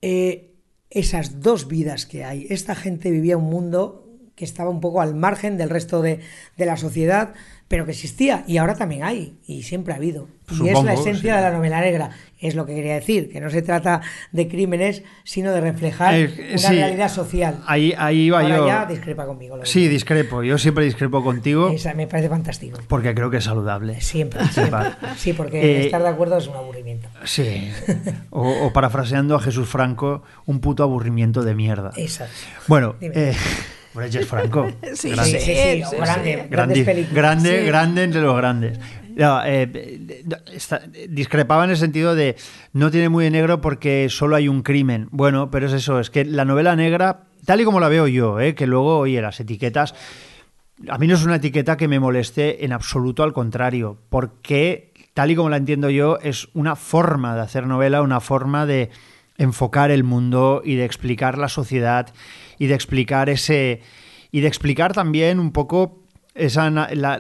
eh, 0.01 0.53
esas 0.89 1.41
dos 1.41 1.67
vidas 1.67 2.05
que 2.05 2.23
hay. 2.23 2.47
Esta 2.49 2.75
gente 2.75 3.11
vivía 3.11 3.35
un 3.35 3.49
mundo 3.49 4.07
que 4.35 4.45
estaba 4.45 4.69
un 4.69 4.79
poco 4.79 5.01
al 5.01 5.13
margen 5.13 5.57
del 5.57 5.69
resto 5.69 6.01
de, 6.01 6.21
de 6.55 6.65
la 6.65 6.77
sociedad, 6.77 7.33
pero 7.67 7.83
que 7.83 7.91
existía 7.91 8.45
y 8.47 8.55
ahora 8.55 8.75
también 8.75 9.03
hay 9.03 9.37
y 9.45 9.63
siempre 9.63 9.93
ha 9.93 9.97
habido. 9.97 10.29
Y 10.63 10.69
es 10.69 10.81
la 10.81 10.93
esencia 10.93 11.33
sí. 11.33 11.37
de 11.37 11.41
la 11.43 11.51
novela 11.51 11.81
negra. 11.81 12.11
Es 12.41 12.55
lo 12.55 12.65
que 12.65 12.73
quería 12.75 12.95
decir, 12.95 13.29
que 13.31 13.39
no 13.39 13.49
se 13.51 13.61
trata 13.61 14.01
de 14.31 14.47
crímenes, 14.47 15.03
sino 15.23 15.51
de 15.53 15.61
reflejar 15.61 16.15
Eh, 16.15 16.47
una 16.49 16.57
sí. 16.57 16.73
realidad 16.73 17.09
social. 17.09 17.59
Ahí, 17.67 17.93
ahí 17.97 18.21
iba 18.23 18.39
Ahora 18.41 18.57
yo. 18.57 18.67
ya 18.67 18.85
discrepa 18.87 19.25
conmigo. 19.27 19.57
lo 19.57 19.65
Sí, 19.65 19.81
digo. 19.81 19.93
discrepo. 19.93 20.41
Yo 20.43 20.57
siempre 20.57 20.83
discrepo 20.85 21.23
contigo 21.23 21.69
Esa 21.69 21.93
me 21.93 22.07
parece 22.07 22.29
fantástico. 22.29 22.79
porque 22.87 23.13
creo 23.13 23.29
que 23.29 23.37
es 23.37 23.43
saludable. 23.43 24.01
Siempre. 24.01 24.41
Sí, 25.17 25.33
porque 25.33 25.61
Eh, 25.61 25.85
estar 25.85 26.01
de 26.01 26.09
acuerdo 26.09 26.37
es 26.37 26.47
un 26.47 26.55
aburrimiento. 26.55 27.07
Sí. 27.23 27.71
O, 28.31 28.65
o 28.67 28.73
parafraseando 28.73 29.35
a 29.35 29.39
Jesús 29.39 29.69
Franco, 29.69 30.23
un 30.45 30.59
puto 30.61 30.83
aburrimiento 30.83 31.43
de 31.43 31.53
mierda. 31.53 31.91
Exacto. 31.95 32.33
Bueno, 32.67 32.95
eh, 33.01 33.33
Franco. 34.25 34.71
Sí, 34.95 35.09
grande. 35.11 35.39
Sí, 35.39 35.45
sí, 35.45 35.53
sí, 35.53 35.83
sí, 35.89 35.95
grande, 35.97 36.33
sí. 36.43 36.47
grandes 36.49 37.11
grande, 37.13 37.63
grande 37.65 38.03
entre 38.03 38.21
los 38.21 38.35
grandes. 38.37 38.79
Eh, 39.18 40.24
discrepaba 41.09 41.64
en 41.66 41.72
el 41.72 41.78
sentido 41.78 42.16
de 42.16 42.36
no 42.74 42.91
tiene 42.91 43.09
muy 43.09 43.24
de 43.26 43.32
negro 43.32 43.62
porque 43.62 44.07
solo 44.09 44.36
hay 44.36 44.47
un 44.47 44.62
crimen. 44.64 45.07
Bueno, 45.12 45.49
pero 45.51 45.68
es 45.68 45.74
eso, 45.74 45.99
es 45.99 46.09
que 46.09 46.26
la 46.26 46.45
novela 46.45 46.76
negra, 46.76 47.24
tal 47.45 47.62
y 47.62 47.64
como 47.64 47.80
la 47.80 47.89
veo 47.89 48.07
yo, 48.07 48.39
eh, 48.39 48.55
que 48.55 48.68
luego, 48.68 48.99
oye, 48.99 49.22
las 49.22 49.39
etiquetas, 49.39 49.93
a 50.89 50.97
mí 50.97 51.07
no 51.07 51.16
es 51.16 51.24
una 51.26 51.36
etiqueta 51.36 51.78
que 51.78 51.88
me 51.88 51.99
moleste 51.99 52.66
en 52.66 52.74
absoluto, 52.74 53.24
al 53.24 53.34
contrario, 53.34 53.97
porque 54.09 54.91
tal 55.14 55.32
y 55.32 55.36
como 55.36 55.49
la 55.49 55.57
entiendo 55.57 55.89
yo, 55.89 56.18
es 56.22 56.49
una 56.53 56.76
forma 56.76 57.36
de 57.36 57.41
hacer 57.41 57.68
novela, 57.68 58.01
una 58.01 58.20
forma 58.20 58.66
de 58.66 58.89
enfocar 59.38 59.91
el 59.91 60.03
mundo 60.03 60.62
y 60.64 60.76
de 60.76 60.86
explicar 60.86 61.38
la 61.38 61.49
sociedad 61.49 62.14
y 62.59 62.68
de 62.68 62.76
explicar 62.76 63.30
ese 63.30 63.82
y 64.32 64.39
de 64.41 64.47
explicar 64.47 64.93
también 64.93 65.39
un 65.39 65.51
poco 65.51 65.99
esa 66.36 66.70
la- 66.70 67.20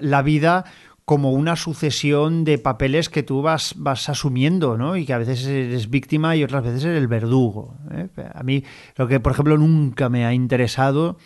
la 0.00 0.22
vida 0.22 0.64
como 1.10 1.32
una 1.32 1.56
sucesión 1.56 2.44
de 2.44 2.56
papeles 2.58 3.08
que 3.08 3.24
tú 3.24 3.42
vas, 3.42 3.74
vas 3.76 4.08
asumiendo, 4.08 4.78
¿no? 4.78 4.94
Y 4.94 5.04
que 5.04 5.12
a 5.12 5.18
veces 5.18 5.44
eres 5.44 5.90
víctima 5.90 6.36
y 6.36 6.44
otras 6.44 6.62
veces 6.62 6.84
eres 6.84 6.98
el 6.98 7.08
verdugo. 7.08 7.74
¿eh? 7.90 8.06
A 8.32 8.44
mí 8.44 8.62
lo 8.94 9.08
que, 9.08 9.18
por 9.18 9.32
ejemplo, 9.32 9.58
nunca 9.58 10.08
me 10.08 10.24
ha 10.24 10.32
interesado 10.32 11.16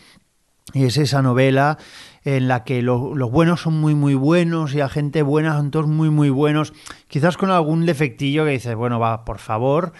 es 0.73 0.97
esa 0.97 1.21
novela 1.21 1.77
en 2.25 2.49
la 2.49 2.65
que 2.65 2.81
lo- 2.81 3.15
los 3.15 3.31
buenos 3.31 3.61
son 3.61 3.79
muy 3.79 3.95
muy 3.95 4.15
buenos 4.15 4.73
y 4.73 4.79
la 4.79 4.89
gente 4.89 5.21
buena 5.21 5.55
son 5.59 5.71
todos 5.71 5.87
muy 5.87 6.09
muy 6.09 6.31
buenos, 6.31 6.73
quizás 7.09 7.37
con 7.37 7.51
algún 7.51 7.85
defectillo 7.85 8.47
que 8.47 8.53
dices, 8.53 8.75
bueno, 8.75 8.99
va, 8.99 9.27
por 9.27 9.39
favor, 9.39 9.93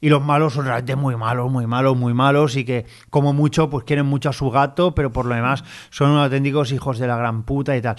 y 0.00 0.08
los 0.08 0.22
malos 0.24 0.52
son 0.52 0.66
realmente 0.66 0.94
muy 0.94 1.16
malos, 1.16 1.50
muy 1.50 1.66
malos, 1.66 1.96
muy 1.96 2.14
malos 2.14 2.54
y 2.54 2.64
que 2.64 2.86
como 3.10 3.32
mucho 3.32 3.68
pues 3.68 3.82
quieren 3.82 4.06
mucho 4.06 4.28
a 4.28 4.32
su 4.32 4.50
gato, 4.52 4.94
pero 4.94 5.10
por 5.10 5.26
lo 5.26 5.34
demás 5.34 5.64
son 5.90 6.16
auténticos 6.16 6.70
hijos 6.70 7.00
de 7.00 7.08
la 7.08 7.16
gran 7.16 7.42
puta 7.42 7.76
y 7.76 7.82
tal. 7.82 7.96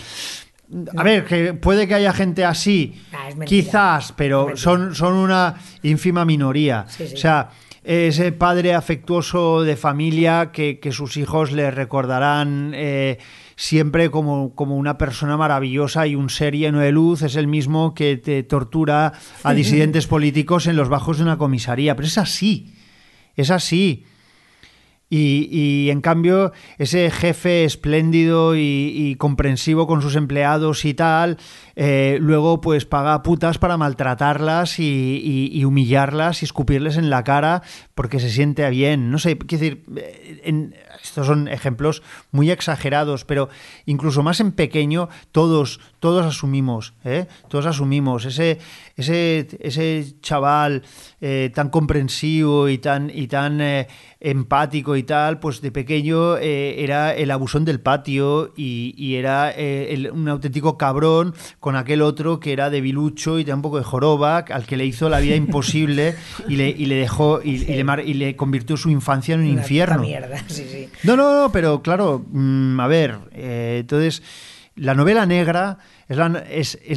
A 0.97 1.03
ver, 1.03 1.25
que 1.25 1.53
puede 1.53 1.87
que 1.87 1.93
haya 1.95 2.13
gente 2.13 2.45
así, 2.45 2.99
Nah, 3.11 3.25
mentira. 3.35 3.45
quizás, 3.45 4.11
pero 4.13 4.55
son, 4.57 4.95
son 4.95 5.13
una 5.13 5.55
ínfima 5.83 6.25
minoría. 6.25 6.85
Sí, 6.87 7.07
sí. 7.07 7.13
O 7.13 7.17
sea, 7.17 7.49
ese 7.83 8.31
padre 8.31 8.73
afectuoso 8.73 9.63
de 9.63 9.75
familia 9.75 10.51
que, 10.51 10.79
que 10.79 10.91
sus 10.91 11.17
hijos 11.17 11.51
le 11.51 11.69
recordarán 11.69 12.71
eh, 12.73 13.17
siempre 13.55 14.09
como, 14.09 14.55
como 14.55 14.77
una 14.77 14.97
persona 14.97 15.35
maravillosa 15.37 16.07
y 16.07 16.15
un 16.15 16.29
ser 16.29 16.55
lleno 16.55 16.79
de 16.79 16.91
luz, 16.93 17.21
es 17.23 17.35
el 17.35 17.47
mismo 17.47 17.93
que 17.93 18.17
te 18.17 18.41
tortura 18.43 19.11
a 19.43 19.53
disidentes 19.53 20.07
políticos 20.07 20.65
en 20.67 20.75
los 20.77 20.87
bajos 20.89 21.17
de 21.17 21.23
una 21.23 21.37
comisaría. 21.37 21.95
Pero 21.95 22.07
es 22.07 22.17
así, 22.17 22.73
es 23.35 23.51
así. 23.51 24.05
Y, 25.15 25.47
y, 25.51 25.91
en 25.91 26.01
cambio, 26.01 26.53
ese 26.79 27.11
jefe 27.11 27.65
espléndido 27.65 28.55
y, 28.55 29.15
comprensivo 29.19 29.85
con 29.85 30.01
sus 30.01 30.15
empleados 30.15 30.85
y 30.85 30.95
tal, 30.95 31.37
eh, 31.75 32.17
luego 32.19 32.61
pues 32.61 32.85
paga 32.85 33.21
putas 33.21 33.59
para 33.59 33.77
maltratarlas 33.77 34.79
y, 34.79 34.83
y- 35.23 35.49
y 35.53 35.65
humillarlas 35.65 36.41
y 36.41 36.45
escupirles 36.45 36.97
en 36.97 37.11
la 37.11 37.23
cara 37.23 37.61
porque 37.93 38.19
se 38.19 38.31
siente 38.31 38.67
bien. 38.71 39.11
No 39.11 39.19
sé, 39.19 39.37
quiero 39.37 39.61
decir, 39.63 39.83
eh, 39.97 40.41
en- 40.45 40.73
estos 41.01 41.27
son 41.27 41.47
ejemplos 41.47 42.03
muy 42.31 42.51
exagerados, 42.51 43.25
pero 43.25 43.49
incluso 43.85 44.23
más 44.23 44.39
en 44.39 44.51
pequeño, 44.51 45.09
todos, 45.31 45.79
todos 45.99 46.25
asumimos, 46.25 46.93
¿eh? 47.03 47.25
todos 47.49 47.65
asumimos 47.65 48.25
ese, 48.25 48.59
ese, 48.95 49.47
ese 49.59 50.05
chaval 50.21 50.83
eh, 51.21 51.51
tan 51.53 51.69
comprensivo 51.69 52.69
y 52.69 52.77
tan, 52.77 53.09
y 53.13 53.27
tan 53.27 53.59
eh, 53.61 53.87
empático 54.19 54.95
y 54.95 55.03
tal, 55.03 55.39
pues 55.39 55.61
de 55.61 55.71
pequeño 55.71 56.37
eh, 56.37 56.83
era 56.83 57.13
el 57.15 57.31
abusón 57.31 57.65
del 57.65 57.79
patio 57.79 58.53
y, 58.55 58.93
y 58.97 59.15
era 59.15 59.51
eh, 59.51 59.93
el- 59.93 60.11
un 60.11 60.27
auténtico 60.27 60.77
cabrón 60.77 61.33
con 61.59 61.75
aquel 61.75 62.01
otro 62.01 62.39
que 62.39 62.53
era 62.53 62.69
debilucho 62.69 63.39
y 63.39 63.43
tenía 63.43 63.55
un 63.55 63.61
poco 63.61 63.77
de 63.77 63.83
joroba, 63.83 64.39
al 64.39 64.65
que 64.65 64.77
le 64.77 64.85
hizo 64.85 65.09
la 65.09 65.19
vida 65.19 65.35
imposible 65.43 66.15
y 66.47 66.55
le, 66.55 66.69
y 66.69 66.85
le 66.85 66.95
dejó 66.95 67.41
y, 67.43 67.51
y 67.55 67.75
le, 67.75 67.83
mar- 67.83 68.03
y 68.05 68.13
le 68.13 68.35
convirtió 68.35 68.77
su 68.77 68.89
infancia 68.89 69.35
en 69.35 69.41
un 69.41 69.49
Una 69.51 69.61
infierno. 69.61 70.01
mierda, 70.03 70.37
sí, 70.47 70.65
sí. 70.71 70.82
No, 71.03 71.15
no, 71.15 71.41
no, 71.41 71.51
pero 71.51 71.81
claro, 71.81 72.25
mm, 72.31 72.79
a 72.79 72.87
ver, 72.87 73.17
eh, 73.31 73.77
entonces, 73.81 74.23
la 74.75 74.95
novela 74.95 75.25
negra 75.25 75.77
es 76.07 76.17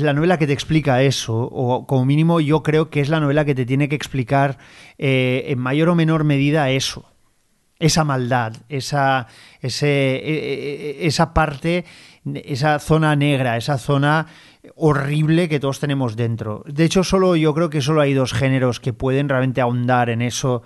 la, 0.03 0.13
novela 0.13 0.39
que 0.39 0.47
te 0.47 0.53
explica 0.53 1.03
eso, 1.03 1.37
o 1.37 1.87
como 1.87 2.05
mínimo 2.05 2.41
yo 2.41 2.63
creo 2.63 2.91
que 2.91 3.01
es 3.01 3.09
la 3.09 3.21
novela 3.21 3.45
que 3.45 3.55
te 3.55 3.67
tiene 3.67 3.89
que 3.89 3.97
explicar 3.97 4.59
eh, 4.99 5.45
en 5.49 5.59
mayor 5.59 5.91
o 5.91 5.95
menor 5.95 6.25
medida 6.25 6.71
eso, 6.71 7.13
esa 7.79 8.05
maldad, 8.05 8.55
esa, 8.69 9.27
ese, 9.61 9.87
eh, 9.87 10.21
eh, 10.25 10.97
esa 11.03 11.35
parte, 11.35 11.85
esa 12.35 12.79
zona 12.79 13.15
negra, 13.15 13.57
esa 13.57 13.79
zona 13.79 14.27
horrible 14.75 15.49
que 15.49 15.61
todos 15.61 15.79
tenemos 15.79 16.17
dentro. 16.17 16.65
De 16.67 16.85
hecho, 16.85 17.05
solo 17.05 17.37
yo 17.37 17.55
creo 17.55 17.71
que 17.71 17.83
solo 17.83 18.01
hay 18.01 18.15
dos 18.15 18.33
géneros 18.33 18.81
que 18.81 18.93
pueden 18.93 19.29
realmente 19.29 19.61
ahondar 19.61 20.11
en 20.11 20.23
eso 20.23 20.63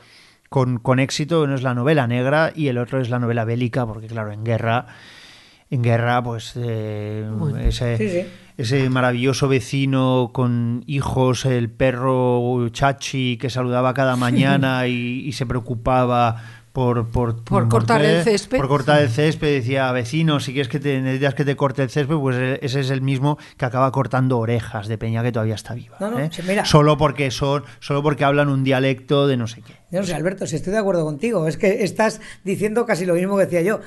con, 0.50 0.78
con 0.78 0.98
éxito. 1.00 1.42
Uno 1.42 1.54
es 1.54 1.62
la 1.62 1.72
novela 1.72 2.06
negra 2.06 2.52
y 2.54 2.68
el 2.68 2.76
otro 2.76 3.00
es 3.00 3.08
la 3.08 3.18
novela 3.18 3.46
bélica, 3.46 3.86
porque 3.86 4.06
claro, 4.08 4.32
en 4.32 4.44
guerra, 4.44 4.84
en 5.70 5.80
guerra, 5.82 6.22
pues 6.22 6.52
eh, 6.56 7.26
ese, 7.64 7.96
Sí, 7.96 8.08
sí. 8.10 8.26
ese 8.58 8.90
maravilloso 8.90 9.48
vecino 9.48 10.30
con 10.34 10.82
hijos, 10.86 11.46
el 11.46 11.70
perro 11.70 12.68
Chachi 12.68 13.38
que 13.38 13.48
saludaba 13.48 13.94
cada 13.94 14.16
mañana 14.16 14.86
y, 14.88 15.20
y 15.26 15.32
se 15.32 15.46
preocupaba 15.46 16.42
por, 16.72 17.10
por, 17.10 17.42
Por 17.42 17.68
cortar 17.68 18.04
el 18.04 18.22
césped. 18.22 18.58
Por 18.58 18.68
cortar 18.68 19.02
el 19.02 19.10
césped, 19.10 19.52
decía 19.52 19.90
vecino, 19.92 20.38
si 20.38 20.52
quieres 20.52 20.68
que 20.68 20.78
te 20.78 21.00
necesitas 21.00 21.34
que 21.34 21.44
te 21.44 21.56
corte 21.56 21.82
el 21.82 21.90
césped, 21.90 22.16
pues 22.16 22.58
ese 22.62 22.80
es 22.80 22.90
el 22.90 23.02
mismo 23.02 23.38
que 23.56 23.64
acaba 23.64 23.90
cortando 23.90 24.38
orejas 24.38 24.86
de 24.86 24.96
Peña 24.96 25.22
que 25.22 25.32
todavía 25.32 25.56
está 25.56 25.74
viva. 25.74 25.96
No, 25.98 26.10
no, 26.10 26.20
¿eh? 26.20 26.30
mira. 26.46 26.64
Solo 26.64 26.96
porque 26.96 27.30
son, 27.30 27.64
solo 27.80 28.02
porque 28.02 28.24
hablan 28.24 28.48
un 28.48 28.62
dialecto 28.62 29.26
de 29.26 29.36
no 29.36 29.48
sé 29.48 29.62
qué. 29.62 29.74
Yo 29.90 30.00
no 30.00 30.06
sé, 30.06 30.14
Alberto, 30.14 30.46
si 30.46 30.56
estoy 30.56 30.72
de 30.72 30.78
acuerdo 30.78 31.04
contigo. 31.04 31.48
Es 31.48 31.56
que 31.56 31.82
estás 31.82 32.20
diciendo 32.44 32.86
casi 32.86 33.04
lo 33.04 33.14
mismo 33.14 33.36
que 33.36 33.44
decía 33.44 33.62
yo. 33.62 33.80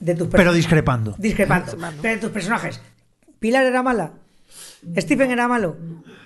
De 0.00 0.14
tus 0.14 0.28
Pero 0.28 0.52
discrepando. 0.52 1.14
Discrepando. 1.18 1.76
Pero 2.00 2.14
de 2.14 2.20
tus 2.20 2.30
personajes. 2.30 2.80
Pilar 3.38 3.64
era 3.64 3.82
mala. 3.82 4.12
Stephen 4.98 5.30
era 5.30 5.48
malo. 5.48 5.76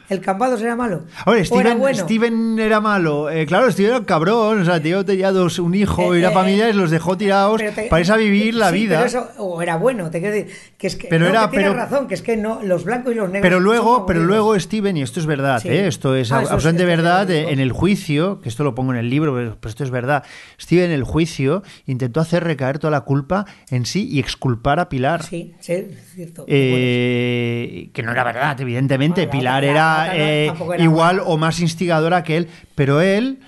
El 0.09 0.21
Cambados 0.21 0.61
era 0.63 0.75
malo. 0.75 1.05
A 1.25 1.31
ver, 1.31 1.47
o 1.51 1.61
era 1.61 1.71
Steven, 1.71 1.79
bueno. 1.79 1.99
Steven 1.99 2.59
era 2.59 2.81
malo. 2.81 3.29
Eh, 3.31 3.45
claro, 3.47 3.71
Steven 3.71 3.91
era 3.91 3.99
un 3.99 4.05
cabrón. 4.07 4.63
O 4.63 4.65
sea, 4.65 4.81
tío 4.81 5.05
tenía 5.05 5.31
dos, 5.33 5.59
un 5.59 5.75
hijo 5.75 6.15
Eh, 6.15 6.19
y 6.19 6.23
la 6.23 6.31
eh, 6.31 6.35
familia 6.35 6.71
y 6.71 6.73
los 6.73 6.91
dejó 6.91 7.17
tirados 7.19 7.59
Pero 7.61 7.73
te- 7.73 7.89
para 7.89 8.01
irse 8.01 8.13
a 8.13 8.17
vivir 8.17 8.55
la 8.55 8.71
sí, 8.71 8.75
vida. 8.77 8.97
Pero 9.05 9.07
eso, 9.07 9.29
o 9.39 9.61
era 9.61 9.77
bueno, 9.77 10.11
te 10.11 10.21
quiero 10.21 10.35
decir. 10.35 10.53
Que 10.79 10.87
es 10.87 10.97
que, 10.97 11.09
Pero 11.09 11.25
no, 11.27 11.31
era- 11.31 11.51
que 11.51 11.57
pero- 11.57 11.75
razón, 11.75 12.09
que 12.09 12.15
es 12.15 12.23
que 12.23 12.37
no, 12.37 12.63
los 12.63 12.85
blancos 12.85 13.13
y 13.13 13.17
los 13.17 13.27
negros. 13.29 13.43
Pero 13.43 13.61
luego, 13.61 14.07
pero 14.07 14.21
luego 14.25 14.59
Steven, 14.59 14.97
y 14.97 15.03
esto 15.03 15.21
es 15.21 15.27
verdad, 15.27 15.61
Sí. 15.61 15.69
¿eh? 15.69 15.87
esto 15.89 16.15
es 16.15 16.33
Ah, 16.33 16.39
absolutamente 16.39 16.83
es 16.85 16.89
verdad, 16.89 17.31
eh, 17.31 17.51
en 17.51 17.61
el 17.61 17.73
juicio, 17.73 18.41
que 18.41 18.49
esto 18.49 18.65
lo 18.65 18.75
pongo 18.75 18.93
en 18.93 18.99
el 18.99 19.11
libro, 19.11 19.35
pero 19.35 19.57
pero 19.61 19.71
esto 19.71 19.85
es 19.85 19.91
verdad, 19.91 20.23
Steven 20.61 20.87
en 20.87 20.93
el 20.93 21.05
juicio 21.05 21.63
intentó 21.87 22.21
hacer 22.21 22.45
recaer 22.45 22.79
toda 22.79 22.91
la 22.93 23.03
culpa 23.03 23.45
en 23.71 23.85
sí 23.87 24.09
y 24.11 24.21
exculpar 24.21 24.81
a 24.81 24.89
Pilar. 24.89 25.23
Sí, 25.23 25.55
sí, 25.61 25.89
cierto. 26.19 26.45
Eh, 26.49 27.91
que 27.93 28.03
no 28.03 28.12
era 28.12 28.25
verdad, 28.25 28.61
evidentemente. 28.61 29.25
No, 29.27 29.31
Pilar 29.31 29.64
era, 29.64 30.07
no, 30.09 30.12
eh, 30.14 30.53
era 30.75 30.83
igual 30.83 31.21
o 31.25 31.37
más 31.37 31.61
instigadora 31.61 32.23
que 32.25 32.37
él, 32.37 32.49
pero 32.75 33.01
él. 33.01 33.39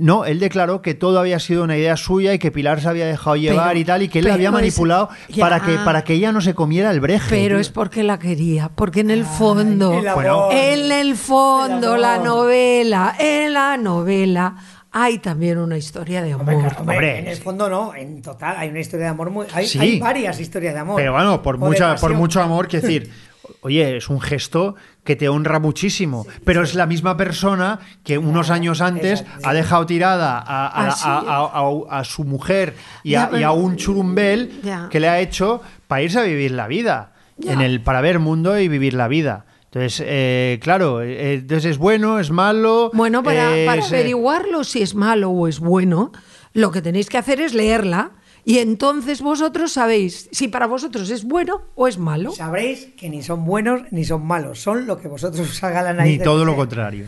No, 0.00 0.24
él 0.26 0.38
declaró 0.38 0.80
que 0.80 0.94
todo 0.94 1.18
había 1.18 1.40
sido 1.40 1.64
una 1.64 1.76
idea 1.76 1.96
suya 1.96 2.32
y 2.32 2.38
que 2.38 2.52
Pilar 2.52 2.80
se 2.80 2.88
había 2.88 3.04
dejado 3.06 3.34
llevar 3.34 3.70
Pero- 3.70 3.78
y 3.80 3.84
tal, 3.84 4.02
y 4.02 4.08
que 4.08 4.20
él 4.20 4.26
la 4.26 4.34
había 4.34 4.50
es- 4.50 4.52
manipulado 4.54 5.08
ya. 5.28 5.44
para, 5.44 5.60
que, 5.60 5.72
para 5.78 6.04
que 6.04 6.12
ella 6.14 6.30
no 6.30 6.40
se 6.40 6.54
comiera 6.54 6.92
el 6.92 7.00
breje. 7.00 7.26
Pero 7.28 7.56
tío. 7.56 7.58
es 7.60 7.70
porque 7.70 8.04
la 8.04 8.16
quería, 8.18 8.68
porque 8.72 9.00
en 9.00 9.10
el 9.10 9.24
fondo, 9.24 9.98
el 9.98 10.06
amor. 10.06 10.22
Bueno. 10.22 10.48
en 10.52 10.92
el 10.92 11.16
fondo, 11.16 11.96
El 11.96 12.02
la 12.02 12.18
novela, 12.18 13.16
en 13.18 13.52
la 13.54 13.76
novela 13.76 14.54
hay 15.02 15.18
también 15.18 15.58
una 15.58 15.76
historia 15.76 16.22
de 16.22 16.34
Hombre, 16.34 16.54
amor. 16.54 16.64
claro, 16.68 16.80
hombre, 16.80 16.96
Hombre. 16.96 17.18
en 17.20 17.26
el 17.28 17.36
fondo 17.36 17.68
no, 17.68 17.94
en 17.94 18.22
total 18.22 18.56
hay 18.58 18.68
una 18.70 18.80
historia 18.80 19.06
de 19.06 19.10
amor 19.10 19.30
muy. 19.30 19.46
Hay, 19.52 19.66
Sí. 19.66 19.78
hay 19.78 19.98
varias 20.00 20.40
historias 20.40 20.74
de 20.74 20.80
amor. 20.80 20.96
Pero 20.96 21.12
bueno, 21.12 21.42
por, 21.42 21.58
mucha, 21.58 21.96
mucho 22.14 22.40
amor, 22.42 22.68
que 22.68 22.80
decir, 22.80 23.10
oye, 23.62 23.96
es 23.96 24.08
un 24.08 24.20
gesto 24.20 24.74
que 25.04 25.16
te 25.16 25.28
honra 25.28 25.58
muchísimo, 25.58 26.26
pero 26.44 26.62
es 26.62 26.74
la 26.74 26.86
misma 26.86 27.16
persona 27.16 27.78
que 28.04 28.18
unos 28.18 28.50
años 28.50 28.80
antes 28.82 29.24
ha 29.42 29.54
dejado 29.54 29.86
tirada 29.86 30.38
a, 30.38 30.86
a- 30.88 30.90
sí. 30.92 31.04
a- 31.06 31.18
a- 31.18 31.60
a- 31.96 32.00
a 32.00 32.04
su 32.04 32.24
mujer 32.24 32.74
y 33.02 33.10
Ya, 33.12 33.24
a, 33.24 33.28
y 33.28 33.30
pero- 33.32 33.48
a 33.48 33.52
un 33.52 33.76
churumbel 33.76 34.60
Ya. 34.62 34.88
que 34.90 35.00
le 35.00 35.08
ha 35.08 35.18
hecho 35.20 35.62
para 35.86 36.02
irse 36.02 36.18
a 36.18 36.22
vivir 36.22 36.50
la 36.50 36.66
vida, 36.66 37.12
Ya. 37.38 37.54
en 37.54 37.60
el, 37.62 37.80
para 37.80 38.00
ver 38.02 38.18
mundo 38.18 38.58
y 38.58 38.68
vivir 38.68 38.92
la 38.94 39.08
vida. 39.08 39.44
Entonces, 39.78 40.02
eh, 40.06 40.58
claro, 40.60 41.02
eh, 41.02 41.34
entonces 41.34 41.72
es 41.72 41.78
bueno, 41.78 42.18
es 42.18 42.30
malo. 42.30 42.90
Bueno, 42.94 43.22
para, 43.22 43.50
para 43.66 43.80
es, 43.80 43.92
eh, 43.92 43.96
averiguarlo 43.96 44.64
si 44.64 44.82
es 44.82 44.94
malo 44.94 45.30
o 45.30 45.46
es 45.46 45.60
bueno, 45.60 46.10
lo 46.52 46.70
que 46.72 46.82
tenéis 46.82 47.08
que 47.08 47.18
hacer 47.18 47.40
es 47.40 47.54
leerla. 47.54 48.10
Y 48.44 48.58
entonces 48.58 49.20
vosotros 49.20 49.72
sabéis 49.72 50.28
si 50.32 50.48
para 50.48 50.66
vosotros 50.66 51.10
es 51.10 51.24
bueno 51.24 51.62
o 51.74 51.86
es 51.86 51.98
malo. 51.98 52.32
Sabréis 52.32 52.88
que 52.96 53.08
ni 53.10 53.22
son 53.22 53.44
buenos 53.44 53.82
ni 53.90 54.04
son 54.04 54.26
malos, 54.26 54.60
son 54.60 54.86
lo 54.86 54.98
que 54.98 55.06
vosotros 55.06 55.48
os 55.48 55.62
haga 55.62 55.82
la 55.82 55.92
nariz. 55.92 56.18
Ni 56.18 56.24
todo 56.24 56.44
lo 56.44 56.56
contrario. 56.56 57.04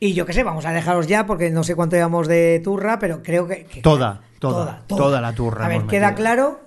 Y 0.00 0.14
yo 0.14 0.26
qué 0.26 0.32
sé, 0.32 0.42
vamos 0.42 0.66
a 0.66 0.72
dejaros 0.72 1.06
ya 1.06 1.26
porque 1.26 1.50
no 1.50 1.62
sé 1.62 1.74
cuánto 1.76 1.94
llevamos 1.96 2.26
de 2.26 2.60
turra, 2.64 2.98
pero 2.98 3.22
creo 3.22 3.46
que. 3.46 3.64
que- 3.66 3.82
Toda, 3.82 4.20
toda, 4.40 4.82
toda 4.88 5.20
la 5.20 5.32
turra 5.32 5.66
A 5.66 5.68
ver, 5.68 5.82
queda 5.86 6.08
metido. 6.08 6.16
claro, 6.16 6.60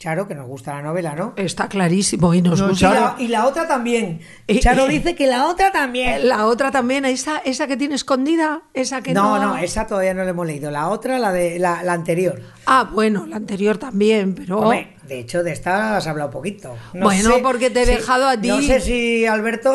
Charo, 0.00 0.26
que 0.26 0.34
nos 0.34 0.46
gusta 0.46 0.72
la 0.76 0.80
novela, 0.80 1.14
¿no? 1.14 1.34
Está 1.36 1.68
clarísimo 1.68 2.32
y 2.32 2.40
nos 2.40 2.58
No, 2.58 2.68
Y 2.68 2.70
gusta. 2.70 2.88
Charo- 2.88 3.16
la, 3.18 3.22
y 3.22 3.28
la 3.28 3.44
otra 3.46 3.68
también. 3.68 4.22
Y- 4.46 4.58
Charo 4.58 4.86
y- 4.86 4.94
dice 4.96 5.14
que 5.14 5.26
la 5.26 5.46
otra 5.46 5.70
también. 5.72 6.26
La 6.26 6.46
otra 6.46 6.70
también, 6.70 7.04
esa, 7.04 7.36
esa 7.44 7.66
que 7.66 7.76
tiene 7.76 7.96
escondida, 7.96 8.62
esa 8.72 9.02
que 9.02 9.12
No, 9.12 9.36
no. 9.38 9.48
no, 9.48 9.56
esa 9.58 9.86
todavía 9.86 10.14
no 10.14 10.24
la 10.24 10.30
hemos 10.30 10.46
leído. 10.46 10.70
La 10.70 10.88
otra, 10.88 11.18
la 11.18 11.32
de 11.32 11.58
la, 11.58 11.82
la 11.82 11.92
anterior. 11.92 12.40
Ah, 12.72 12.88
bueno, 12.90 13.26
la 13.26 13.36
anterior 13.36 13.78
también, 13.78 14.32
pero. 14.34 14.60
Hombre, 14.60 14.94
de 15.08 15.18
hecho, 15.18 15.42
de 15.42 15.50
esta 15.50 15.96
has 15.96 16.06
hablado 16.06 16.30
poquito. 16.30 16.76
No 16.94 17.06
Bueno, 17.06 17.34
sé 17.34 17.42
porque 17.42 17.68
te 17.68 17.82
he 17.82 17.86
dejado 17.86 18.28
a 18.28 18.40
ti. 18.40 18.46
No 18.46 18.62
sé 18.62 18.80
si 18.80 19.26
Alberto 19.26 19.70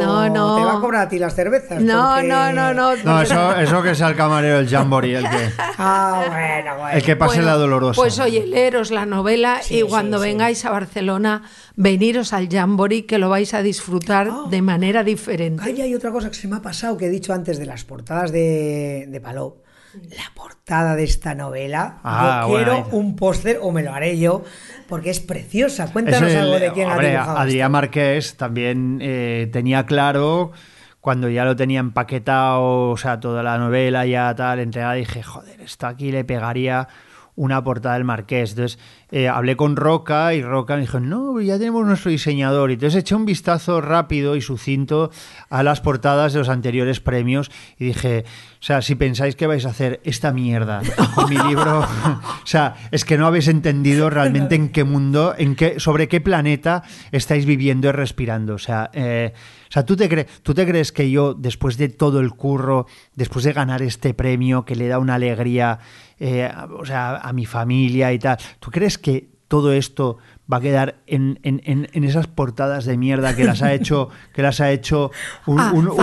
No, 0.00 0.28
no. 0.28 0.56
te 0.56 0.64
va 0.64 0.76
a 0.78 0.80
cobrar 0.80 1.02
a 1.06 1.08
ti 1.08 1.20
las 1.20 1.36
cervezas. 1.36 1.80
No, 1.80 2.14
porque- 2.16 2.26
no, 2.26 2.52
no, 2.52 2.74
no. 2.74 2.96
No, 2.96 3.22
eso, 3.22 3.54
eso 3.56 3.80
que 3.82 3.94
sea 3.94 4.08
el 4.08 4.16
camarero 4.16 4.56
del 4.56 4.68
Jamboree, 4.68 5.14
el 5.18 5.30
que, 5.30 5.50
Ah, 5.78 6.24
bueno, 6.28 6.78
bueno. 6.80 6.96
el 6.98 7.02
que 7.04 7.14
pase 7.14 7.36
Bueno, 7.36 7.50
la 7.52 7.56
dolorosa. 7.56 8.00
Pues 8.02 8.18
oye, 8.18 8.44
leeros 8.44 8.90
la 8.90 9.06
novela 9.06 9.60
Sí, 9.62 9.78
y 9.78 9.82
cuando 9.82 10.18
sí. 10.18 10.24
vengáis 10.24 10.64
a 10.64 10.70
Barcelona, 10.70 11.42
veniros 11.76 12.32
al 12.32 12.48
Jamboree 12.48 13.06
que 13.06 13.18
lo 13.18 13.28
vais 13.28 13.54
a 13.54 13.62
disfrutar 13.62 14.28
Oh. 14.30 14.48
de 14.48 14.62
manera 14.62 15.04
diferente. 15.04 15.62
Ay, 15.64 15.80
hay 15.80 15.94
otra 15.94 16.10
cosa 16.10 16.28
que 16.28 16.34
se 16.34 16.48
me 16.48 16.56
ha 16.56 16.60
pasado 16.62 16.96
que 16.96 17.06
he 17.06 17.10
dicho 17.10 17.32
antes 17.32 17.58
de 17.58 17.66
las 17.66 17.84
portadas 17.84 18.32
de, 18.32 19.06
de 19.08 19.20
Palop. 19.20 19.61
La 19.94 20.32
portada 20.34 20.96
de 20.96 21.04
esta 21.04 21.34
novela, 21.34 21.98
Ah, 22.02 22.46
yo 22.48 22.54
quiero 22.56 22.88
un 22.92 23.14
póster 23.16 23.58
o 23.60 23.72
me 23.72 23.82
lo 23.82 23.92
haré 23.92 24.18
yo, 24.18 24.42
porque 24.88 25.10
es 25.10 25.20
preciosa. 25.20 25.84
Es 25.84 25.90
Cuéntanos 25.90 26.30
el- 26.30 26.38
algo 26.38 26.58
de 26.58 26.72
quién 26.72 26.88
hombre, 26.90 27.08
ha 27.08 27.10
dibujado. 27.10 27.38
Adrián 27.38 27.72
Marqués 27.72 28.36
también 28.36 28.98
eh, 29.02 29.48
tenía 29.52 29.84
claro 29.84 30.52
cuando 31.00 31.28
ya 31.28 31.44
lo 31.44 31.56
tenía 31.56 31.80
empaquetado, 31.80 32.90
o 32.90 32.96
sea, 32.96 33.18
toda 33.20 33.42
la 33.42 33.58
novela 33.58 34.06
ya 34.06 34.34
tal, 34.34 34.60
entregada, 34.60 34.94
dije, 34.94 35.22
joder, 35.22 35.60
esto 35.60 35.86
aquí 35.86 36.10
le 36.12 36.24
pegaría 36.24 36.88
una 37.34 37.64
portada 37.64 37.94
del 37.94 38.04
Marqués. 38.04 38.50
Entonces 38.50 38.78
eh, 39.10 39.28
hablé 39.28 39.56
con 39.56 39.76
Roca 39.76 40.34
y 40.34 40.42
Roca 40.42 40.74
me 40.74 40.82
dijo, 40.82 41.00
no, 41.00 41.40
ya 41.40 41.58
tenemos 41.58 41.86
nuestro 41.86 42.10
diseñador. 42.10 42.70
Y 42.70 42.74
entonces 42.74 43.00
eché 43.00 43.14
un 43.14 43.24
vistazo 43.24 43.80
rápido 43.80 44.36
y 44.36 44.40
sucinto 44.40 45.10
a 45.48 45.62
las 45.62 45.80
portadas 45.80 46.32
de 46.32 46.40
los 46.40 46.48
anteriores 46.48 47.00
premios 47.00 47.50
y 47.78 47.86
dije, 47.86 48.24
o 48.60 48.64
sea, 48.64 48.82
si 48.82 48.94
pensáis 48.94 49.34
que 49.34 49.46
vais 49.46 49.64
a 49.66 49.70
hacer 49.70 50.00
esta 50.04 50.32
mierda 50.32 50.82
con 51.14 51.28
mi 51.28 51.36
libro, 51.36 51.80
o 52.42 52.46
sea, 52.46 52.74
es 52.90 53.04
que 53.04 53.18
no 53.18 53.26
habéis 53.26 53.48
entendido 53.48 54.10
realmente 54.10 54.54
en 54.54 54.68
qué 54.68 54.84
mundo, 54.84 55.34
en 55.36 55.56
qué, 55.56 55.80
sobre 55.80 56.08
qué 56.08 56.20
planeta 56.20 56.82
estáis 57.10 57.46
viviendo 57.46 57.88
y 57.88 57.92
respirando. 57.92 58.54
O 58.54 58.58
sea, 58.58 58.90
eh, 58.92 59.32
sea, 59.72 59.84
¿tú 59.86 59.96
te, 59.96 60.08
cre- 60.10 60.26
¿tú 60.42 60.52
te 60.54 60.66
crees 60.66 60.92
que 60.92 61.10
yo, 61.10 61.34
después 61.34 61.76
de 61.78 61.88
todo 61.88 62.20
el 62.20 62.30
curro, 62.30 62.86
después 63.14 63.44
de 63.44 63.52
ganar 63.52 63.80
este 63.82 64.12
premio 64.14 64.64
que 64.64 64.76
le 64.76 64.88
da 64.88 64.98
una 64.98 65.14
alegría 65.14 65.78
eh, 66.20 66.44
a- 66.44 66.66
o 66.66 66.84
sea, 66.84 67.16
a 67.16 67.32
mi 67.32 67.46
familia 67.46 68.12
y 68.12 68.18
tal, 68.18 68.36
¿tú 68.60 68.70
crees 68.70 68.98
que 68.98 69.28
todo 69.48 69.72
esto 69.72 70.18
va 70.50 70.58
a 70.58 70.60
quedar 70.60 70.96
en, 71.06 71.38
en- 71.42 71.60
en- 71.64 71.88
en 71.92 72.04
esas 72.04 72.26
portadas 72.26 72.84
de 72.84 72.96
mierda 72.96 73.34
que 73.36 73.44
las 73.44 73.60
ha 73.62 73.72
hecho, 73.74 74.08
que 74.34 74.40
las 74.42 74.60
ha 74.60 74.70
hecho 74.70 75.10
un, 75.46 75.60
Ah, 75.60 75.72
un- 75.74 75.88
un- 75.88 76.00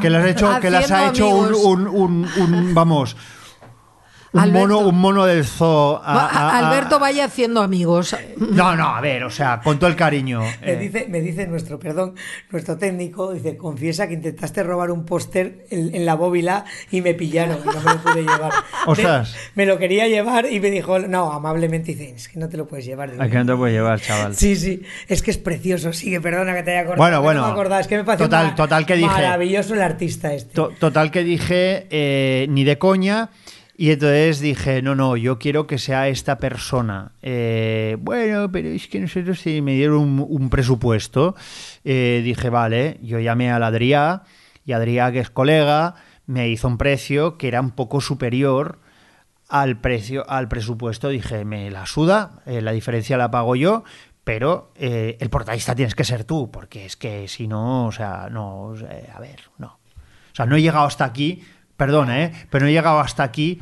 que 0.00 0.10
las 0.10 0.22
ha 0.24 0.28
hecho, 0.30 0.46
que 0.60 0.70
las 0.70 0.90
ha 0.90 1.08
hecho 1.08 1.28
un, 1.28 1.44
amigos. 1.46 1.64
un- 1.64 1.86
un- 1.88 2.28
un- 2.54 2.74
vamos, 2.74 3.16
un 4.36 4.42
Alberto. 4.42 4.58
mono, 4.68 4.78
un 4.88 4.98
mono 5.00 5.24
del 5.26 5.44
zoo. 5.44 5.96
a- 6.02 6.14
Va- 6.14 6.26
a- 6.28 6.50
a- 6.50 6.58
Alberto 6.70 6.98
vaya 6.98 7.24
haciendo 7.24 7.62
amigos. 7.62 8.16
No, 8.38 8.76
no, 8.76 8.88
a 8.94 9.00
ver, 9.00 9.24
o 9.24 9.30
sea, 9.30 9.60
con 9.62 9.78
todo 9.78 9.88
el 9.90 9.96
cariño. 9.96 10.40
Me 10.60 10.72
eh, 10.72 10.76
dice, 10.76 11.06
me 11.08 11.20
dice 11.20 11.46
nuestro, 11.46 11.78
perdón, 11.78 12.14
nuestro 12.50 12.76
técnico, 12.76 13.32
dice, 13.32 13.56
confiesa 13.56 14.06
que 14.08 14.14
intentaste 14.14 14.62
robar 14.62 14.90
un 14.90 15.04
póster 15.04 15.66
en, 15.70 15.94
en 15.94 16.06
la 16.06 16.14
bóvila 16.14 16.64
y 16.90 17.00
me 17.00 17.14
pillaron 17.14 17.58
y 17.62 17.66
no 17.66 17.80
me 17.80 17.92
lo 17.94 17.98
pude 18.02 18.22
llevar. 18.22 18.52
Ostras. 18.86 19.34
Me, 19.54 19.64
me 19.64 19.72
lo 19.72 19.78
quería 19.78 20.06
llevar 20.08 20.46
y 20.50 20.60
me 20.60 20.70
dijo, 20.70 20.98
no, 20.98 21.32
amablemente 21.32 21.92
dice, 21.94 22.10
es 22.16 22.28
que 22.28 22.38
no 22.38 22.48
te 22.48 22.56
lo 22.56 22.66
puedes 22.66 22.84
llevar. 22.86 23.10
¿A 23.18 23.28
qué 23.28 23.38
no 23.38 23.46
te 23.46 23.56
puedes 23.56 23.74
llevar, 23.74 24.00
chaval? 24.00 24.34
Sí, 24.34 24.56
sí, 24.56 24.82
es 25.08 25.22
que 25.22 25.30
es 25.30 25.38
precioso, 25.38 25.92
sí, 25.92 26.10
que 26.10 26.20
perdona 26.20 26.54
que 26.54 26.62
te 26.62 26.70
haya 26.72 26.80
acordado. 26.80 26.98
Bueno, 27.02 27.16
que 27.18 27.22
bueno. 27.24 27.40
No 27.42 27.46
me 27.48 27.52
acordaba, 27.52 27.80
es 27.80 27.86
que 27.86 27.96
me 27.96 28.04
parece 28.04 28.24
Total- 28.24 28.54
total 28.54 28.86
que 28.86 28.94
dije- 28.96 29.06
maravilloso 29.06 29.74
el 29.74 29.82
artista 29.82 30.32
este. 30.32 30.52
To- 30.54 30.72
Total 30.78 31.10
que 31.10 31.22
dije, 31.24 31.86
eh, 31.90 32.46
ni 32.48 32.64
de 32.64 32.78
coña. 32.78 33.30
Y 33.78 33.90
entonces 33.90 34.40
dije, 34.40 34.80
no, 34.80 34.94
no, 34.94 35.16
yo 35.16 35.38
quiero 35.38 35.66
que 35.66 35.76
sea 35.76 36.08
esta 36.08 36.38
persona. 36.38 37.12
Eh, 37.20 37.98
bueno, 38.00 38.50
pero 38.50 38.70
es 38.70 38.88
que 38.88 39.00
nosotros 39.00 39.40
sí 39.40 39.60
me 39.60 39.74
dieron 39.74 40.24
un, 40.26 40.48
presupuesto. 40.48 41.34
Eh, 41.84 42.22
dije, 42.24 42.48
vale, 42.48 42.98
yo 43.02 43.18
llamé 43.20 43.50
a 43.50 43.58
la 43.58 43.70
Adrià 43.70 44.22
y 44.64 44.72
Adrià, 44.72 45.12
que 45.12 45.20
es 45.20 45.28
colega, 45.28 45.94
me 46.26 46.48
hizo 46.48 46.68
un 46.68 46.78
precio 46.78 47.36
que 47.36 47.48
era 47.48 47.60
un 47.60 47.70
poco 47.70 48.00
superior 48.00 48.78
al 49.48 49.78
precio, 49.78 50.28
al 50.28 50.48
presupuesto. 50.48 51.08
Dije, 51.08 51.44
me 51.44 51.70
la 51.70 51.86
suda, 51.86 52.42
eh, 52.46 52.62
la 52.62 52.72
diferencia 52.72 53.16
la 53.16 53.30
pago 53.30 53.56
yo, 53.56 53.84
pero 54.24 54.72
eh, 54.74 55.16
el 55.20 55.30
portadista 55.30 55.74
tienes 55.74 55.94
que 55.94 56.04
ser 56.04 56.24
tú, 56.24 56.50
porque 56.50 56.84
es 56.84 56.96
que 56.96 57.28
si 57.28 57.46
no, 57.46 57.86
o 57.86 57.92
sea, 57.92 58.28
no, 58.30 58.74
eh, 58.74 59.08
a 59.14 59.20
ver, 59.20 59.40
no. 59.58 59.66
O 59.68 60.34
sea, 60.36 60.46
no 60.46 60.56
he 60.56 60.62
llegado 60.62 60.84
hasta 60.84 61.04
aquí, 61.04 61.44
perdona, 61.76 62.22
¿eh? 62.24 62.32
Pero 62.50 62.64
no 62.64 62.68
he 62.70 62.72
llegado 62.72 63.00
hasta 63.00 63.22
aquí 63.22 63.60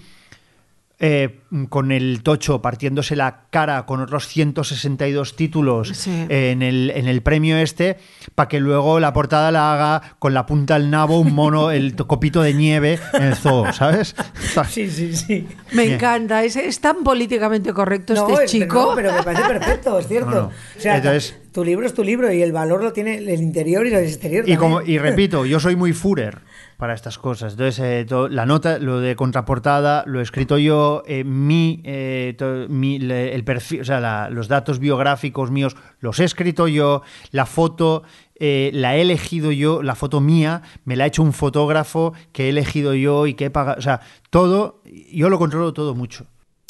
eh, 1.00 1.40
con 1.70 1.90
el 1.90 2.22
tocho 2.22 2.62
partiéndose 2.62 3.16
la 3.16 3.42
cara 3.50 3.84
con 3.84 4.00
otros 4.00 4.28
162 4.28 5.34
títulos 5.34 5.88
Sí. 5.88 6.24
en, 6.28 6.62
el, 6.62 6.92
en 6.94 7.08
el 7.08 7.20
premio 7.20 7.56
este, 7.58 7.96
para 8.36 8.48
que 8.48 8.60
luego 8.60 9.00
la 9.00 9.12
portada 9.12 9.50
la 9.50 9.72
haga 9.74 10.14
con 10.20 10.34
la 10.34 10.46
punta 10.46 10.78
del 10.78 10.90
nabo 10.90 11.18
un 11.18 11.34
mono, 11.34 11.70
el 11.72 11.96
to- 11.96 12.06
copito 12.06 12.42
de 12.42 12.54
nieve 12.54 13.00
en 13.12 13.22
el 13.24 13.34
zoo, 13.34 13.72
¿sabes? 13.72 14.14
Sí, 14.70 14.88
sí, 14.88 15.14
sí. 15.16 15.48
Me 15.72 15.82
Bien. 15.82 15.94
encanta, 15.94 16.44
es, 16.44 16.54
es 16.56 16.80
tan 16.80 17.02
políticamente 17.02 17.72
correcto 17.72 18.14
No, 18.14 18.28
este 18.30 18.44
es- 18.44 18.50
chico. 18.52 18.90
no, 18.90 18.94
pero 18.94 19.12
me 19.12 19.22
parece 19.24 19.42
perfecto, 19.48 19.98
es 19.98 20.06
cierto. 20.06 20.30
No, 20.30 20.36
no. 20.42 20.46
O 20.46 20.80
sea, 20.80 20.96
Entonces- 20.96 21.36
tu 21.52 21.64
libro 21.64 21.86
es 21.86 21.94
tu 21.94 22.02
libro 22.04 22.32
y 22.32 22.40
el 22.40 22.52
valor 22.52 22.82
lo 22.82 22.92
tiene 22.92 23.16
el 23.18 23.28
interior 23.40 23.84
y 23.86 23.92
el 23.92 24.04
exterior. 24.04 24.48
Y, 24.48 24.56
como, 24.56 24.80
y 24.80 24.98
repito, 24.98 25.44
yo 25.44 25.58
soy 25.60 25.76
muy 25.76 25.92
Führer 25.92 26.38
para 26.84 26.92
estas 26.92 27.16
cosas. 27.16 27.52
Entonces, 27.54 27.78
eh, 27.82 28.06
la 28.28 28.44
nota, 28.44 28.78
lo 28.78 29.00
de 29.00 29.16
contraportada, 29.16 30.04
lo 30.06 30.20
he 30.20 30.22
escrito 30.22 30.58
yo, 30.58 31.02
eh, 31.06 31.24
mi, 31.24 31.80
eh, 31.82 32.36
el 33.32 33.42
perfil, 33.44 33.80
o 33.80 33.84
sea, 33.86 34.00
la- 34.00 34.28
los 34.28 34.48
datos 34.48 34.80
biográficos 34.80 35.50
míos 35.50 35.76
los 36.00 36.20
he 36.20 36.24
escrito 36.24 36.68
yo, 36.68 37.00
la 37.30 37.46
foto 37.46 38.02
eh, 38.38 38.70
la 38.74 38.96
he 38.96 39.00
elegido 39.00 39.50
yo, 39.50 39.82
la 39.82 39.94
foto 39.94 40.20
mía, 40.20 40.60
me 40.84 40.94
la 40.96 41.04
ha 41.04 41.06
hecho 41.06 41.22
un 41.22 41.32
fotógrafo 41.32 42.12
que 42.32 42.46
he 42.46 42.48
elegido 42.50 42.92
yo 42.92 43.26
y 43.26 43.32
que 43.32 43.46
he 43.46 43.50
pagado, 43.50 43.78
o 43.78 43.82
sea, 43.82 44.00
todo, 44.28 44.82
yo 45.10 45.30
lo 45.30 45.38
controlo 45.38 45.72
todo 45.72 45.94
mucho. 45.94 46.26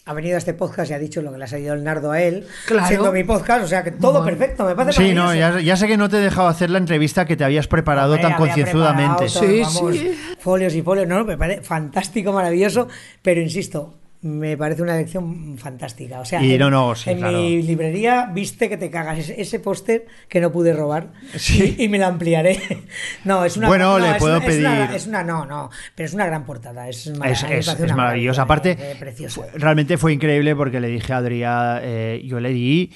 Ha 0.07 0.13
venido 0.13 0.35
a 0.35 0.39
este 0.39 0.53
podcast 0.53 0.91
y 0.91 0.95
ha 0.95 0.99
dicho 0.99 1.23
lo 1.23 1.33
que 1.33 1.39
le 1.39 1.45
ha 1.45 1.47
salido 1.49 1.73
el 1.75 1.83
nardo 1.83 2.11
a 2.13 2.21
él, 2.21 2.47
Claro. 2.67 2.87
siendo 2.89 3.11
mi 3.13 3.25
podcast, 3.25 3.65
o 3.65 3.67
sea 3.67 3.83
que 3.83 3.91
todo 3.91 4.21
Bueno. 4.23 4.27
perfecto, 4.27 4.65
me 4.67 4.75
parece 4.75 5.03
Sí, 5.03 5.15
no, 5.15 5.35
ya, 5.35 5.61
ya 5.61 5.77
sé 5.77 5.87
que 5.87 5.97
no 5.97 6.09
te 6.11 6.19
he 6.19 6.21
dejado 6.21 6.49
hacer 6.49 6.69
la 6.69 6.77
entrevista 6.79 7.25
que 7.25 7.37
te 7.37 7.45
habías 7.45 7.67
preparado 7.69 8.13
Hombre, 8.15 8.29
tan 8.29 8.37
concienzudamente. 8.37 9.29
Sí, 9.31 9.61
vamos, 9.63 9.97
sí. 9.97 10.19
Folios 10.41 10.75
y 10.75 10.83
folios, 10.83 11.09
no, 11.09 11.19
no, 11.19 11.25
me 11.25 11.39
parece 11.39 11.63
fantástico, 11.63 12.33
maravilloso, 12.35 12.87
pero 13.23 13.41
insisto, 13.41 13.95
me 14.25 14.57
parece 14.57 14.81
una 14.83 14.95
elección 14.97 15.59
fantástica. 15.59 16.21
O 16.21 16.25
sea, 16.25 16.43
Y 16.43 16.55
en, 16.55 16.59
no, 16.61 16.71
no, 16.71 16.95
sí, 16.95 17.11
en 17.11 17.19
claro. 17.19 17.39
mi 17.39 17.63
librería 17.63 18.31
viste 18.33 18.69
que 18.71 18.77
te 18.79 18.91
cagas 18.91 19.19
ese, 19.19 19.41
ese 19.41 19.61
póster 19.61 20.07
que 20.29 20.41
no 20.41 20.51
pude 20.51 20.73
robar 20.73 21.13
Sí. 21.37 21.77
y, 21.79 21.85
y 21.85 21.89
me 21.89 21.99
lo 21.99 22.07
ampliaré. 22.07 22.59
No, 23.25 23.45
es 23.45 23.57
una 23.59 23.69
Bueno, 23.69 23.99
no, 23.99 24.05
le 24.07 24.13
es 24.13 24.17
puedo 24.19 24.39
una- 24.39 24.47
es 24.47 24.59
una- 24.59 24.87
pedir- 24.89 24.95
Es 24.97 25.07
una, 25.07 25.23
no, 25.25 25.45
no, 25.45 25.71
pero 25.95 26.07
es 26.07 26.15
una 26.15 26.27
gran 26.27 26.45
portada. 26.45 26.89
Es, 26.89 27.07
Es, 27.07 27.43
es- 27.45 27.95
maravilla, 27.95 28.33
Aparte, 28.41 28.77
eh, 28.79 29.29
fue- 29.29 29.51
realmente 29.55 29.99
fue 29.99 30.13
increíble 30.15 30.57
porque 30.57 30.81
le 30.81 30.89
dije 30.89 31.13
a 31.13 31.19
Adrián, 31.19 31.81
eh, 31.83 32.23
yo 32.25 32.41
le 32.41 32.49
di, 32.51 32.93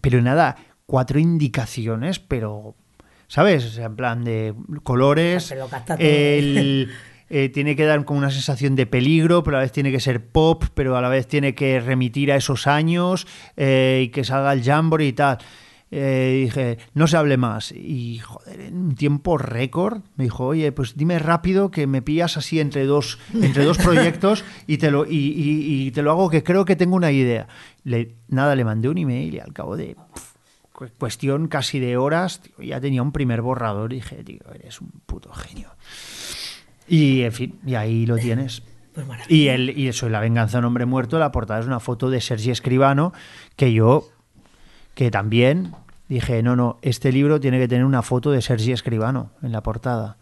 pero 0.00 0.20
nada, 0.20 0.56
cuatro 0.86 1.18
indicaciones, 1.18 2.18
pero, 2.18 2.74
¿sabes? 3.28 3.64
O 3.64 3.68
sea, 3.70 3.86
en 3.86 3.96
plan 3.96 4.24
de 4.24 4.54
colores, 4.82 5.46
Pero 5.48 5.62
lo 5.62 5.68
capta 5.68 5.96
todo. 5.96 6.06
el, 6.06 6.90
eh, 7.30 7.48
tiene 7.48 7.74
que 7.76 7.84
dar 7.84 8.04
como 8.04 8.18
una 8.18 8.30
sensación 8.30 8.76
de 8.76 8.86
peligro, 8.86 9.42
pero 9.42 9.56
a 9.56 9.60
la 9.60 9.64
vez 9.64 9.72
tiene 9.72 9.90
que 9.90 10.00
ser 10.00 10.22
pop, 10.26 10.64
pero 10.74 10.96
a 10.96 11.00
la 11.00 11.08
vez 11.08 11.26
tiene 11.26 11.54
que 11.54 11.80
remitir 11.80 12.30
a 12.32 12.36
esos 12.36 12.66
años 12.66 13.26
eh, 13.56 14.02
y 14.04 14.08
que 14.10 14.24
salga 14.24 14.52
el 14.52 14.62
Jamboree 14.62 15.06
y 15.08 15.12
tal. 15.14 15.38
Eh, 15.92 16.42
dije, 16.44 16.78
no 16.94 17.08
se 17.08 17.16
hable 17.16 17.36
más. 17.36 17.72
Y 17.72 18.18
joder, 18.18 18.60
en 18.60 18.76
un 18.76 18.94
tiempo 18.94 19.36
récord 19.38 20.02
me 20.14 20.22
dijo, 20.24 20.46
oye, 20.46 20.70
pues 20.70 20.96
dime 20.96 21.18
rápido 21.18 21.72
que 21.72 21.88
me 21.88 22.00
pillas 22.00 22.36
así 22.36 22.60
entre 22.60 22.84
dos, 22.84 23.18
entre 23.34 23.64
dos 23.64 23.76
proyectos 23.82 24.44
y 24.68 24.78
te, 24.78 24.92
lo, 24.92 25.04
y, 25.04 25.16
y- 25.16 25.86
y 25.86 25.90
te 25.90 26.02
lo 26.02 26.12
hago 26.12 26.30
que 26.30 26.44
creo 26.44 26.64
que 26.64 26.76
tengo 26.76 26.94
una 26.94 27.10
idea. 27.10 27.48
Le, 27.82 28.14
nada, 28.28 28.54
le 28.54 28.64
mandé 28.64 28.88
un 28.88 28.98
email 28.98 29.34
y 29.34 29.40
al 29.40 29.52
cabo 29.52 29.76
de 29.76 29.96
pf, 29.96 30.34
cu- 30.72 30.88
cuestión 30.96 31.48
casi 31.48 31.80
de 31.80 31.96
horas, 31.96 32.40
tío, 32.40 32.54
ya 32.64 32.80
tenía 32.80 33.02
un 33.02 33.10
primer 33.10 33.42
borrador 33.42 33.92
y 33.92 33.96
dije, 33.96 34.22
tío, 34.22 34.42
eres 34.54 34.80
un 34.80 34.90
puto 35.06 35.32
genio. 35.32 35.70
Y 36.90 37.22
en 37.22 37.32
fin, 37.32 37.60
y 37.64 37.76
ahí 37.76 38.04
lo 38.04 38.16
tienes. 38.16 38.62
Pues. 38.92 39.06
Y, 39.28 39.46
el, 39.46 39.78
y 39.78 39.86
eso, 39.86 40.08
y 40.08 40.10
La 40.10 40.18
venganza 40.18 40.56
de 40.56 40.58
un 40.58 40.64
hombre 40.64 40.86
muerto, 40.86 41.20
la 41.20 41.30
portada 41.30 41.60
es 41.60 41.66
una 41.66 41.78
foto 41.78 42.10
de 42.10 42.20
Sergi 42.20 42.50
Escribano, 42.50 43.12
que 43.54 43.72
yo, 43.72 44.08
que 44.94 45.12
también 45.12 45.72
dije, 46.08 46.42
no, 46.42 46.56
no, 46.56 46.80
este 46.82 47.12
libro 47.12 47.38
tiene 47.38 47.60
que 47.60 47.68
tener 47.68 47.84
una 47.84 48.02
foto 48.02 48.32
de 48.32 48.42
Sergi 48.42 48.72
Escribano 48.72 49.30
en 49.40 49.52
la 49.52 49.62
portada. 49.62 50.18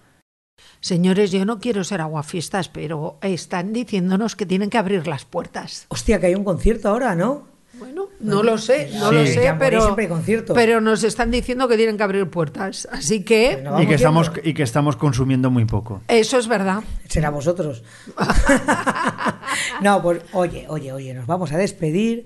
Señores, 0.80 1.32
yo 1.32 1.46
no 1.46 1.58
quiero 1.58 1.84
ser 1.84 2.02
aguafiestas, 2.02 2.68
pero 2.68 3.18
están 3.22 3.72
diciéndonos 3.72 4.36
que 4.36 4.44
tienen 4.44 4.68
que 4.68 4.76
abrir 4.76 5.08
las 5.08 5.24
puertas. 5.24 5.86
Hostia, 5.88 6.20
que 6.20 6.26
hay 6.26 6.34
un 6.34 6.44
concierto 6.44 6.90
ahora, 6.90 7.14
¿no? 7.14 7.46
Bueno, 7.74 8.06
no 8.20 8.42
lo 8.42 8.56
sé, 8.58 8.90
no 8.94 9.10
Sí. 9.10 9.14
lo 9.14 9.26
sé, 9.26 9.54
pero, 9.58 9.82
siempre 9.82 10.04
hay 10.04 10.08
conciertos. 10.08 10.54
pero 10.56 10.80
nos 10.80 11.04
están 11.04 11.30
diciendo 11.30 11.68
que 11.68 11.76
tienen 11.76 11.96
que 11.96 12.02
abrir 12.02 12.26
puertas. 12.28 12.88
Así 12.90 13.22
que 13.22 13.60
Bueno, 13.62 13.82
Y 13.82 13.86
que, 13.86 13.94
estamos, 13.94 14.32
viendo. 14.32 14.50
y 14.50 14.54
que 14.54 14.62
estamos 14.62 14.96
consumiendo 14.96 15.50
muy 15.50 15.64
poco. 15.66 16.00
eso 16.08 16.38
es 16.38 16.48
verdad. 16.48 16.82
Será 17.08 17.30
vosotros. 17.30 17.84
no, 19.82 20.02
pues 20.02 20.22
oye, 20.32 20.66
oye, 20.68 20.92
oye, 20.92 21.14
nos 21.14 21.26
vamos 21.26 21.52
a 21.52 21.58
despedir. 21.58 22.24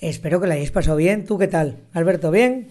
Espero 0.00 0.40
que 0.40 0.46
la 0.46 0.54
hayáis 0.54 0.70
pasado 0.70 0.96
bien. 0.96 1.24
¿Tú 1.26 1.38
qué 1.38 1.48
tal? 1.48 1.76
Alberto, 1.92 2.30
¿bien? 2.30 2.68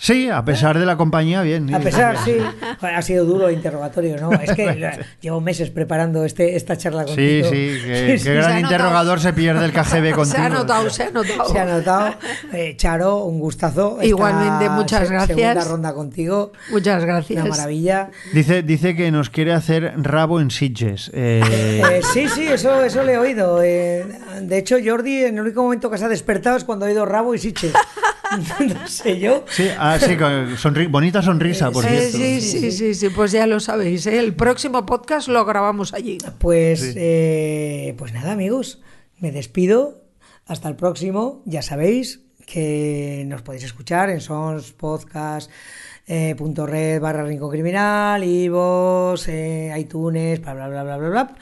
Sí, 0.00 0.28
a 0.30 0.44
pesar 0.44 0.78
de 0.78 0.86
la 0.86 0.96
compañía, 0.96 1.42
bien. 1.42 1.74
A 1.74 1.80
pesar, 1.80 2.16
sí. 2.24 2.36
Ha 2.80 3.02
sido 3.02 3.24
duro 3.24 3.48
el 3.48 3.54
interrogatorio, 3.54 4.16
¿no? 4.20 4.32
Es 4.32 4.52
que 4.52 4.96
llevo 5.20 5.40
meses 5.40 5.70
preparando 5.70 6.24
este, 6.24 6.54
esta 6.56 6.76
charla 6.76 7.04
contigo. 7.04 7.48
sí, 7.50 7.78
que, 7.84 8.16
Sí, 8.18 8.24
qué 8.24 8.34
gran 8.34 8.50
se 8.50 8.56
ha 8.56 8.60
interrogador 8.60 9.20
se 9.20 9.32
pierde 9.32 9.64
el 9.64 9.72
KGB 9.72 10.10
contigo. 10.14 10.24
Se 10.24 10.38
ha 10.38 10.48
notado, 10.48 10.88
se 10.90 11.02
ha 11.04 11.10
notado. 11.10 11.48
Se 11.52 11.58
ha 11.58 11.64
notado. 11.64 12.14
Eh, 12.52 12.74
Charo, 12.76 13.24
un 13.24 13.40
gustazo. 13.40 13.98
Igualmente, 14.02 14.70
muchas 14.70 15.08
se- 15.08 15.12
gracias. 15.14 15.36
Segunda 15.36 15.64
ronda 15.64 15.94
contigo. 15.94 16.52
Muchas 16.70 17.04
gracias. 17.04 17.40
Una 17.42 17.50
maravilla. 17.50 18.10
Dice, 18.32 18.62
dice 18.62 18.94
que 18.94 19.10
nos 19.10 19.30
quiere 19.30 19.52
hacer 19.52 19.94
rabo 19.96 20.40
en 20.40 20.50
Sitges. 20.50 21.10
Eh, 21.12 21.42
Eh, 21.48 22.00
sí, 22.12 22.28
sí, 22.28 22.46
eso, 22.46 22.84
eso 22.84 23.02
le 23.02 23.14
he 23.14 23.18
oído. 23.18 23.60
Eh, 23.62 24.06
de 24.42 24.58
hecho, 24.58 24.76
Jordi, 24.84 25.24
en 25.24 25.34
el 25.36 25.40
único 25.42 25.62
momento 25.62 25.90
que 25.90 25.98
se 25.98 26.04
ha 26.04 26.08
despertado 26.08 26.56
es 26.56 26.64
cuando 26.64 26.84
ha 26.84 26.88
oído 26.88 27.04
Rabo 27.04 27.34
y 27.34 27.38
Siche. 27.38 27.72
no 28.74 28.86
sé 28.88 29.18
yo. 29.18 29.44
sí, 29.48 29.68
ah, 29.78 29.98
sí, 30.00 30.16
con 30.16 30.56
sonri- 30.56 30.90
bonita 30.90 31.22
sonrisa, 31.22 31.70
por 31.70 31.84
cierto. 31.84 32.16
sí, 32.18 32.40
sí, 32.40 32.72
sí, 32.72 32.94
sí, 32.94 33.08
pues 33.10 33.32
ya 33.32 33.46
lo 33.46 33.60
sabéis. 33.60 34.06
¿eh? 34.06 34.18
El 34.18 34.34
próximo 34.34 34.84
podcast 34.86 35.28
lo 35.28 35.44
grabamos 35.44 35.94
allí. 35.94 36.18
Pues, 36.38 36.94
eh, 36.96 37.94
pues 37.98 38.12
nada, 38.12 38.32
amigos, 38.32 38.80
me 39.18 39.32
despido. 39.32 40.04
Hasta 40.46 40.68
el 40.68 40.76
próximo. 40.76 41.42
Ya 41.44 41.62
sabéis 41.62 42.20
que 42.46 43.24
nos 43.26 43.42
podéis 43.42 43.64
escuchar 43.64 44.08
en 44.10 44.20
Sons 44.20 44.72
Podcast. 44.72 45.50
eh, 46.06 46.34
punto 46.38 46.66
red 46.66 47.00
barra 47.02 47.22
Rincón 47.24 47.50
Criminal, 47.50 48.22
eh, 48.24 49.74
iTunes, 49.78 50.40
bla, 50.40 50.54
bla, 50.54 50.68
bla, 50.68 50.82
bla, 50.84 50.96
bla, 50.96 51.08
bla, 51.10 51.34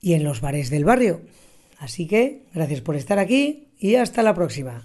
y 0.00 0.14
en 0.14 0.24
los 0.24 0.40
bares 0.40 0.68
del 0.70 0.84
barrio. 0.84 1.20
Así 1.78 2.08
que, 2.08 2.42
gracias 2.52 2.80
por 2.80 2.96
estar 2.96 3.20
aquí 3.20 3.68
y 3.78 3.94
hasta 3.94 4.22
la 4.22 4.34
próxima. 4.34 4.84